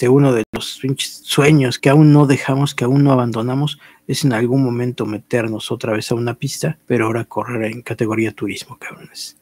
De 0.00 0.08
uno 0.08 0.32
de 0.32 0.42
los 0.52 0.80
sueños 1.22 1.78
que 1.78 1.90
aún 1.90 2.12
no 2.12 2.26
dejamos, 2.26 2.74
que 2.74 2.84
aún 2.84 3.04
no 3.04 3.12
abandonamos, 3.12 3.78
es 4.08 4.24
en 4.24 4.32
algún 4.32 4.64
momento 4.64 5.06
meternos 5.06 5.70
otra 5.70 5.92
vez 5.92 6.10
a 6.10 6.16
una 6.16 6.34
pista, 6.34 6.78
pero 6.86 7.06
ahora 7.06 7.26
correr 7.26 7.70
en 7.70 7.82
categoría 7.82 8.32
turismo, 8.32 8.78
cabrones. 8.78 9.36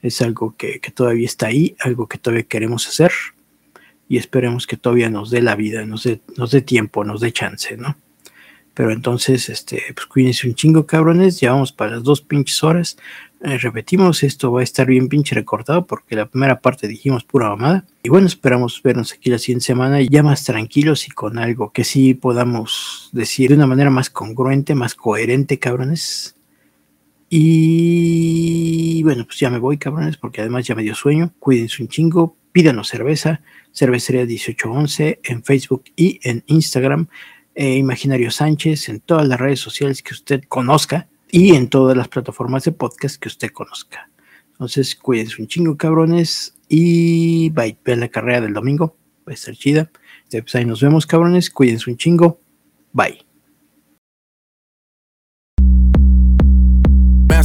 Es 0.00 0.22
algo 0.22 0.56
que, 0.56 0.80
que 0.80 0.90
todavía 0.90 1.26
está 1.26 1.48
ahí, 1.48 1.76
algo 1.80 2.06
que 2.06 2.16
todavía 2.16 2.44
queremos 2.44 2.86
hacer 2.88 3.12
y 4.08 4.16
esperemos 4.16 4.66
que 4.66 4.76
todavía 4.76 5.10
nos 5.10 5.30
dé 5.30 5.42
la 5.42 5.56
vida, 5.56 5.84
nos 5.84 6.04
dé, 6.04 6.20
nos 6.36 6.52
dé 6.52 6.62
tiempo, 6.62 7.04
nos 7.04 7.20
dé 7.20 7.32
chance, 7.32 7.76
¿no? 7.76 7.96
Pero 8.76 8.92
entonces, 8.92 9.48
este, 9.48 9.82
pues 9.94 10.06
cuídense 10.06 10.46
un 10.46 10.54
chingo, 10.54 10.86
cabrones. 10.86 11.40
Llevamos 11.40 11.72
para 11.72 11.92
las 11.92 12.02
dos 12.04 12.20
pinches 12.20 12.62
horas. 12.62 12.98
Eh, 13.42 13.58
repetimos, 13.58 14.22
esto 14.22 14.50
va 14.50 14.60
a 14.60 14.64
estar 14.64 14.86
bien 14.86 15.08
pinche 15.08 15.34
recortado 15.34 15.86
porque 15.86 16.16
la 16.16 16.26
primera 16.26 16.60
parte 16.60 16.88
dijimos 16.88 17.24
pura 17.24 17.50
mamada. 17.50 17.84
Y 18.02 18.08
bueno, 18.08 18.26
esperamos 18.26 18.80
vernos 18.82 19.12
aquí 19.12 19.28
la 19.28 19.38
siguiente 19.38 19.66
semana 19.66 20.00
ya 20.00 20.22
más 20.22 20.44
tranquilos 20.44 21.06
y 21.06 21.10
con 21.10 21.38
algo 21.38 21.70
que 21.70 21.84
sí 21.84 22.14
podamos 22.14 23.10
decir 23.12 23.50
de 23.50 23.56
una 23.56 23.66
manera 23.66 23.90
más 23.90 24.08
congruente, 24.08 24.74
más 24.74 24.94
coherente, 24.94 25.58
cabrones. 25.58 26.34
Y 27.28 29.02
bueno, 29.02 29.26
pues 29.26 29.38
ya 29.38 29.50
me 29.50 29.58
voy, 29.58 29.76
cabrones, 29.76 30.16
porque 30.16 30.40
además 30.40 30.66
ya 30.66 30.74
me 30.74 30.82
dio 30.82 30.94
sueño. 30.94 31.32
Cuídense 31.38 31.82
un 31.82 31.88
chingo, 31.88 32.36
pídanos 32.52 32.88
cerveza, 32.88 33.42
cervecería 33.72 34.24
1811 34.24 35.20
en 35.24 35.44
Facebook 35.44 35.84
y 35.94 36.20
en 36.22 36.42
Instagram. 36.46 37.08
Eh, 37.54 37.76
Imaginario 37.76 38.30
Sánchez 38.30 38.88
en 38.88 39.00
todas 39.00 39.26
las 39.28 39.38
redes 39.38 39.60
sociales 39.60 40.02
que 40.02 40.14
usted 40.14 40.42
conozca 40.48 41.08
y 41.30 41.54
en 41.54 41.68
todas 41.68 41.96
las 41.96 42.08
plataformas 42.08 42.64
de 42.64 42.72
podcast 42.72 43.20
que 43.20 43.28
usted 43.28 43.50
conozca. 43.50 44.10
Entonces, 44.52 44.94
cuídense 44.96 45.40
un 45.40 45.48
chingo, 45.48 45.76
cabrones, 45.76 46.56
y 46.68 47.50
bye. 47.50 47.78
Vean 47.84 48.00
la 48.00 48.08
carrera 48.08 48.40
del 48.40 48.54
domingo, 48.54 48.96
va 49.26 49.32
a 49.32 49.34
estar 49.34 49.54
chida. 49.54 49.90
Pues 50.30 50.54
ahí 50.54 50.64
nos 50.64 50.80
vemos, 50.80 51.06
cabrones, 51.06 51.50
cuídense 51.50 51.90
un 51.90 51.96
chingo, 51.96 52.40
bye. 52.92 53.25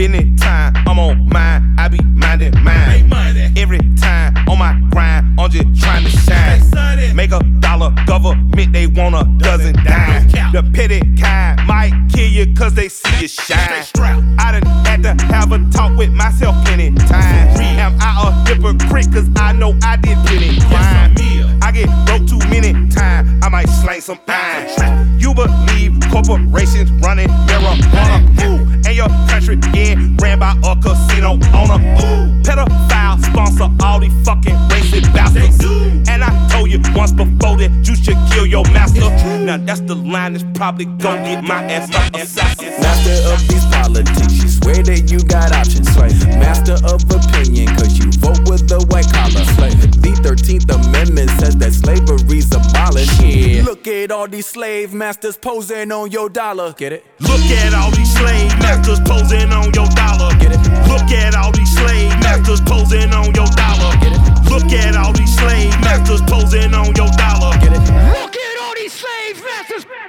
Business 0.00 0.40
time, 0.40 0.72
I'm 0.86 0.98
on 0.98 1.28
mine, 1.28 1.76
I 1.78 1.88
be 1.88 2.02
minding 2.02 2.54
mine. 2.64 3.12
Every 3.54 3.80
time 3.96 4.34
on 4.48 4.56
my 4.56 4.72
grind, 4.90 5.38
I'm 5.38 5.50
just 5.50 5.78
trying 5.78 6.04
to 6.04 6.10
shine. 6.10 7.14
Make 7.14 7.32
a 7.32 7.40
dollar, 7.60 7.94
government, 8.06 8.72
they 8.72 8.86
want 8.86 9.14
a 9.14 9.24
dozen 9.44 9.74
dime. 9.84 10.26
The 10.52 10.62
petty 10.72 11.00
kind 11.20 11.60
might 11.66 11.92
kill 12.10 12.30
you 12.30 12.54
cause 12.54 12.72
they 12.72 12.88
see 12.88 13.20
you 13.20 13.28
shine. 13.28 13.84
I 14.38 14.58
done 14.58 14.66
had 14.86 15.02
to 15.02 15.22
have 15.26 15.52
a 15.52 15.58
talk 15.70 15.94
with 15.98 16.12
myself 16.12 16.56
plenty 16.64 16.94
times. 16.94 17.60
Am 17.60 17.94
I 18.00 18.24
a 18.26 18.48
hypocrite 18.48 19.12
cause 19.12 19.28
I 19.36 19.52
know 19.52 19.78
I 19.82 19.96
did 19.96 20.16
plenty 20.24 20.58
crime. 20.60 21.14
I 21.60 21.72
get 21.72 21.90
broke 22.06 22.26
too 22.26 22.38
many 22.48 22.72
times, 22.88 23.44
I 23.44 23.50
might 23.50 23.68
slang 23.68 24.00
some 24.00 24.18
iron. 24.26 25.20
You 25.20 25.34
believe 25.34 26.00
corporations 26.10 26.90
running 27.02 27.28
marijuana. 27.28 28.24
Ooh, 28.46 28.89
your 29.00 29.08
country 29.28 29.56
getting 29.72 30.14
ran 30.18 30.38
by 30.38 30.52
a 30.62 30.76
casino 30.76 31.32
owner. 31.56 31.80
Ooh, 32.04 32.28
pedophile 32.44 33.16
sponsor 33.24 33.68
all 33.82 33.98
these 33.98 34.12
fucking 34.26 34.54
racist 34.68 35.12
bastards. 35.14 35.64
And 36.10 36.22
I 36.22 36.48
told 36.48 36.70
you 36.70 36.80
once 36.94 37.12
before 37.12 37.56
that 37.56 37.70
you 37.88 37.96
should 37.96 38.18
kill 38.30 38.44
your 38.44 38.64
master. 38.76 39.08
Now 39.38 39.56
that's 39.56 39.80
the 39.80 39.94
line 39.94 40.34
that's 40.34 40.44
probably 40.52 40.84
gonna 40.84 41.22
get 41.22 41.44
my 41.44 41.64
ass 41.64 41.88
up. 41.94 42.12
Master 42.12 43.16
of 43.32 43.40
these 43.48 43.64
politics, 43.72 44.39
swear 44.62 44.82
that 44.82 45.10
you 45.10 45.20
got 45.24 45.52
options. 45.52 45.88
Slave. 45.90 46.26
Master 46.38 46.76
of 46.84 47.02
opinion, 47.10 47.66
cause 47.76 47.98
you 47.98 48.10
vote 48.20 48.40
with 48.48 48.68
the 48.68 48.80
white 48.90 49.08
collar. 49.12 49.44
Slave. 49.56 49.80
The 50.00 50.12
13th 50.22 50.68
Amendment 50.70 51.30
says 51.40 51.56
that 51.56 51.72
slavery's 51.72 52.46
abolished. 52.52 53.20
Yeah. 53.22 53.62
Look 53.62 53.86
at 53.86 54.10
all 54.10 54.28
these 54.28 54.46
slave 54.46 54.94
masters 54.94 55.36
posing 55.36 55.92
on 55.92 56.10
your 56.10 56.28
dollar. 56.28 56.72
Get 56.74 56.92
it? 56.92 57.04
Look 57.20 57.40
at 57.50 57.74
all 57.74 57.90
these 57.90 58.12
slave 58.12 58.52
masters 58.60 59.00
posing 59.00 59.50
on 59.52 59.72
your 59.74 59.88
dollar. 59.96 60.30
Get 60.38 60.52
it? 60.52 60.60
Look 60.88 61.10
at 61.10 61.34
all 61.34 61.52
these 61.52 61.72
slave 61.74 62.10
masters 62.20 62.60
posing 62.60 63.12
on 63.12 63.34
your 63.34 63.48
dollar. 63.56 63.92
Get 64.00 64.12
it? 64.12 64.22
Look 64.50 64.72
at 64.72 64.96
all 64.96 65.12
these 65.12 65.34
slave 65.36 65.70
masters 65.80 66.22
posing 66.22 66.74
on 66.74 66.94
your 66.94 67.10
dollar. 67.16 67.56
Get 67.58 67.72
it? 67.72 67.82
Look 68.14 68.36
at 68.36 68.49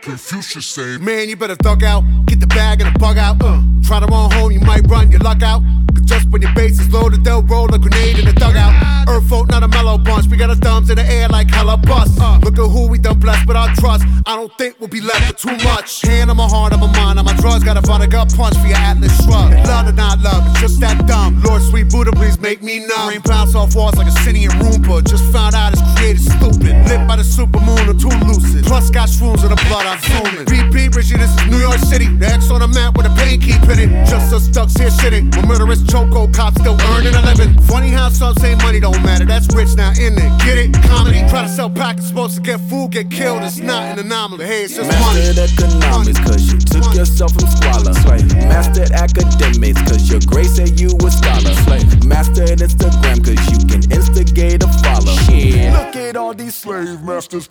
Confucius 0.01 0.65
say, 0.65 0.97
Man, 0.97 1.29
you 1.29 1.35
better 1.35 1.55
thug 1.55 1.83
out, 1.83 2.03
get 2.25 2.39
the 2.39 2.47
bag 2.47 2.81
and 2.81 2.93
the 2.93 2.99
bug 2.99 3.19
out. 3.19 3.37
Uh, 3.39 3.61
try 3.83 3.99
to 3.99 4.07
run 4.07 4.31
home, 4.31 4.51
you 4.51 4.59
might 4.59 4.81
run 4.87 5.11
your 5.11 5.19
luck 5.19 5.43
out. 5.43 5.61
Cause 5.93 6.05
just 6.05 6.27
when 6.29 6.41
your 6.41 6.53
base 6.55 6.79
is 6.79 6.91
loaded, 6.91 7.23
they'll 7.23 7.43
roll 7.43 7.71
a 7.71 7.77
grenade 7.77 8.17
in 8.17 8.25
the 8.25 8.33
dugout. 8.33 8.73
Earth 9.07 9.29
folk, 9.29 9.49
not 9.49 9.61
a 9.61 9.67
mellow 9.67 9.99
bunch. 9.99 10.25
We 10.25 10.37
got 10.37 10.49
our 10.49 10.55
thumbs 10.55 10.89
in 10.89 10.95
the 10.95 11.05
air 11.05 11.27
like 11.27 11.51
hella 11.51 11.77
bust. 11.77 12.17
Uh, 12.19 12.39
look 12.41 12.57
at 12.57 12.65
who 12.65 12.87
we 12.87 12.97
done 12.97 13.19
blessed 13.19 13.47
with 13.47 13.55
our 13.55 13.69
trust. 13.75 14.03
I 14.25 14.35
don't 14.35 14.51
think 14.57 14.79
we'll 14.79 14.89
be 14.89 15.01
left 15.01 15.27
with 15.27 15.37
too 15.37 15.67
much. 15.67 16.01
Hand 16.01 16.31
on 16.31 16.37
my 16.37 16.47
heart, 16.47 16.73
on 16.73 16.79
my 16.79 16.91
mind, 16.93 17.19
on 17.19 17.25
my 17.25 17.35
drugs. 17.35 17.63
Got 17.63 17.77
a 17.77 17.81
find 17.83 18.01
a 18.01 18.07
gut 18.07 18.33
punch 18.35 18.57
for 18.57 18.67
your 18.67 18.77
Atlas 18.77 19.15
shrug. 19.23 19.53
Love 19.67 19.87
or 19.87 19.91
not 19.91 20.19
love, 20.21 20.41
it's 20.49 20.61
just 20.61 20.79
that 20.79 21.05
dumb. 21.05 21.43
Lord, 21.43 21.61
sweet 21.61 21.89
Buddha, 21.91 22.11
please 22.11 22.39
make 22.39 22.63
me 22.63 22.79
numb. 22.79 23.09
Rain 23.09 23.21
bounce 23.21 23.53
off 23.53 23.75
walls 23.75 23.95
like 23.97 24.07
a 24.07 24.17
city 24.25 24.45
in 24.45 24.51
Roomba. 24.51 25.05
Just 25.05 25.31
found 25.31 25.53
out 25.53 25.73
it's 25.73 25.81
created 25.95 26.23
stupid. 26.23 26.73
Lit 26.89 27.07
by 27.07 27.17
the 27.17 27.23
super 27.23 27.51
supermoon 27.51 27.87
or 27.87 27.97
too 27.97 28.25
lucid. 28.25 28.65
Plus 28.65 28.89
got 28.89 29.09
shrooms 29.09 29.43
in 29.43 29.49
the 29.49 29.61
blood, 29.67 29.85
I'm 29.91 29.99
zooming. 29.99 30.45
BP, 30.47 30.95
Richie, 30.95 31.17
this 31.17 31.27
is 31.35 31.51
New 31.51 31.59
York 31.59 31.79
City. 31.79 32.07
The 32.07 32.25
X 32.25 32.49
on 32.49 32.61
the 32.61 32.67
map 32.67 32.95
with 32.95 33.07
a 33.07 33.13
pain 33.19 33.41
keep 33.41 33.59
in 33.67 33.91
it. 33.91 34.07
Just 34.07 34.31
us 34.31 34.47
ducks 34.47 34.73
here 34.79 34.87
shitting. 34.87 35.35
With 35.35 35.45
murderous 35.45 35.83
choco 35.83 36.31
cops 36.31 36.61
still 36.61 36.79
earning 36.95 37.13
a 37.13 37.21
living. 37.27 37.59
Funny 37.67 37.89
how 37.89 38.07
some 38.07 38.33
say 38.35 38.55
money 38.55 38.79
don't 38.79 39.03
matter. 39.03 39.25
That's 39.25 39.53
rich 39.53 39.75
now, 39.75 39.91
in 39.91 40.15
it? 40.15 40.31
Get 40.47 40.57
it? 40.57 40.71
Comedy. 40.87 41.19
Try 41.27 41.43
to 41.43 41.49
sell 41.49 41.69
packets, 41.69 42.07
supposed 42.07 42.35
to 42.35 42.41
get 42.41 42.61
food, 42.71 42.91
get 42.91 43.11
killed. 43.11 43.43
It's 43.43 43.59
not 43.59 43.83
an 43.83 43.99
anomaly. 43.99 44.45
Hey, 44.45 44.63
it's 44.63 44.75
just 44.77 44.87
money. 44.87 45.27
Mastered 45.27 45.59
economics, 45.59 46.19
cause 46.23 46.43
you 46.47 46.59
took 46.59 46.87
yourself 46.95 47.33
from 47.35 47.49
squalor. 47.51 47.93
Slave. 47.93 48.31
Mastered 48.47 48.91
academics, 48.91 49.81
cause 49.91 50.09
your 50.09 50.21
grace 50.23 50.55
said 50.55 50.79
you 50.79 50.87
a 50.87 51.11
scholar. 51.11 51.51
Slave. 51.67 52.05
Mastered 52.05 52.63
Instagram, 52.63 53.19
cause 53.27 53.43
you 53.51 53.59
can 53.67 53.83
instigate 53.91 54.63
a 54.63 54.71
follow. 54.79 55.11
Shit. 55.27 55.73
Look 55.73 55.95
at 55.97 56.15
all 56.15 56.33
these 56.33 56.55
slave 56.55 57.03
masters. 57.03 57.49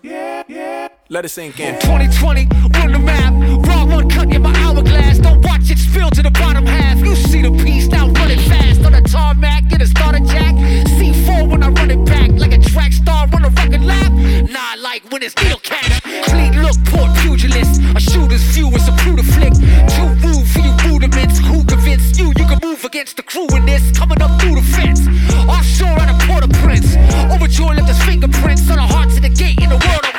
Let 1.12 1.24
it 1.24 1.30
sink 1.30 1.58
in. 1.58 1.74
2020, 1.80 2.46
run 2.78 2.92
the 2.92 2.98
map. 3.00 3.34
Rock 3.66 3.88
one 3.88 4.08
cut 4.08 4.32
in 4.32 4.42
my 4.42 4.54
hourglass. 4.62 5.18
Don't 5.18 5.44
watch 5.44 5.68
it 5.68 5.78
spill 5.78 6.08
to 6.08 6.22
the 6.22 6.30
bottom 6.30 6.64
half. 6.64 7.00
You 7.00 7.16
see 7.16 7.42
the 7.42 7.50
piece 7.50 7.88
now 7.88 8.06
running 8.10 8.38
fast 8.38 8.84
on 8.86 8.92
the 8.92 9.02
tarmac. 9.02 9.66
Get 9.66 9.82
a 9.82 9.88
starter 9.88 10.20
jack. 10.20 10.54
C4 10.94 11.50
when 11.50 11.64
I 11.64 11.70
run 11.70 11.90
it 11.90 12.04
back 12.04 12.30
like 12.38 12.52
a 12.52 12.58
track 12.58 12.92
star 12.92 13.26
on 13.34 13.44
a 13.44 13.48
record 13.48 13.82
lap. 13.82 14.12
Nah, 14.54 14.80
like 14.80 15.02
when 15.10 15.24
it's 15.24 15.34
needle 15.42 15.58
catch. 15.58 16.00
Clean 16.30 16.54
look, 16.62 16.78
port 16.86 17.10
pugilist. 17.18 17.82
A 17.96 17.98
shooter's 17.98 18.46
view 18.54 18.68
is 18.68 18.86
a 18.86 18.92
brutal 19.02 19.24
flick. 19.34 19.54
Too 19.90 20.10
rude 20.22 20.46
for 20.46 20.62
you 20.62 20.72
rudiments. 20.86 21.40
Who 21.40 21.64
convinced 21.64 22.20
you 22.20 22.28
you 22.38 22.46
can 22.46 22.60
move 22.62 22.84
against 22.84 23.16
the 23.16 23.24
crew 23.24 23.48
in 23.56 23.66
this? 23.66 23.82
Coming 23.98 24.22
up 24.22 24.40
through 24.40 24.62
the 24.62 24.66
fence. 24.78 25.02
Offshore 25.50 25.98
at 25.98 26.06
a 26.06 26.26
Port-au-Prince. 26.28 26.94
Overjoyed 27.34 27.82
left 27.82 27.88
his 27.88 28.00
fingerprints 28.04 28.70
on 28.70 28.76
the 28.76 28.86
hearts 28.86 29.16
of 29.16 29.22
the 29.22 29.28
gate 29.28 29.58
in 29.58 29.70
the 29.70 29.80
world 29.90 30.09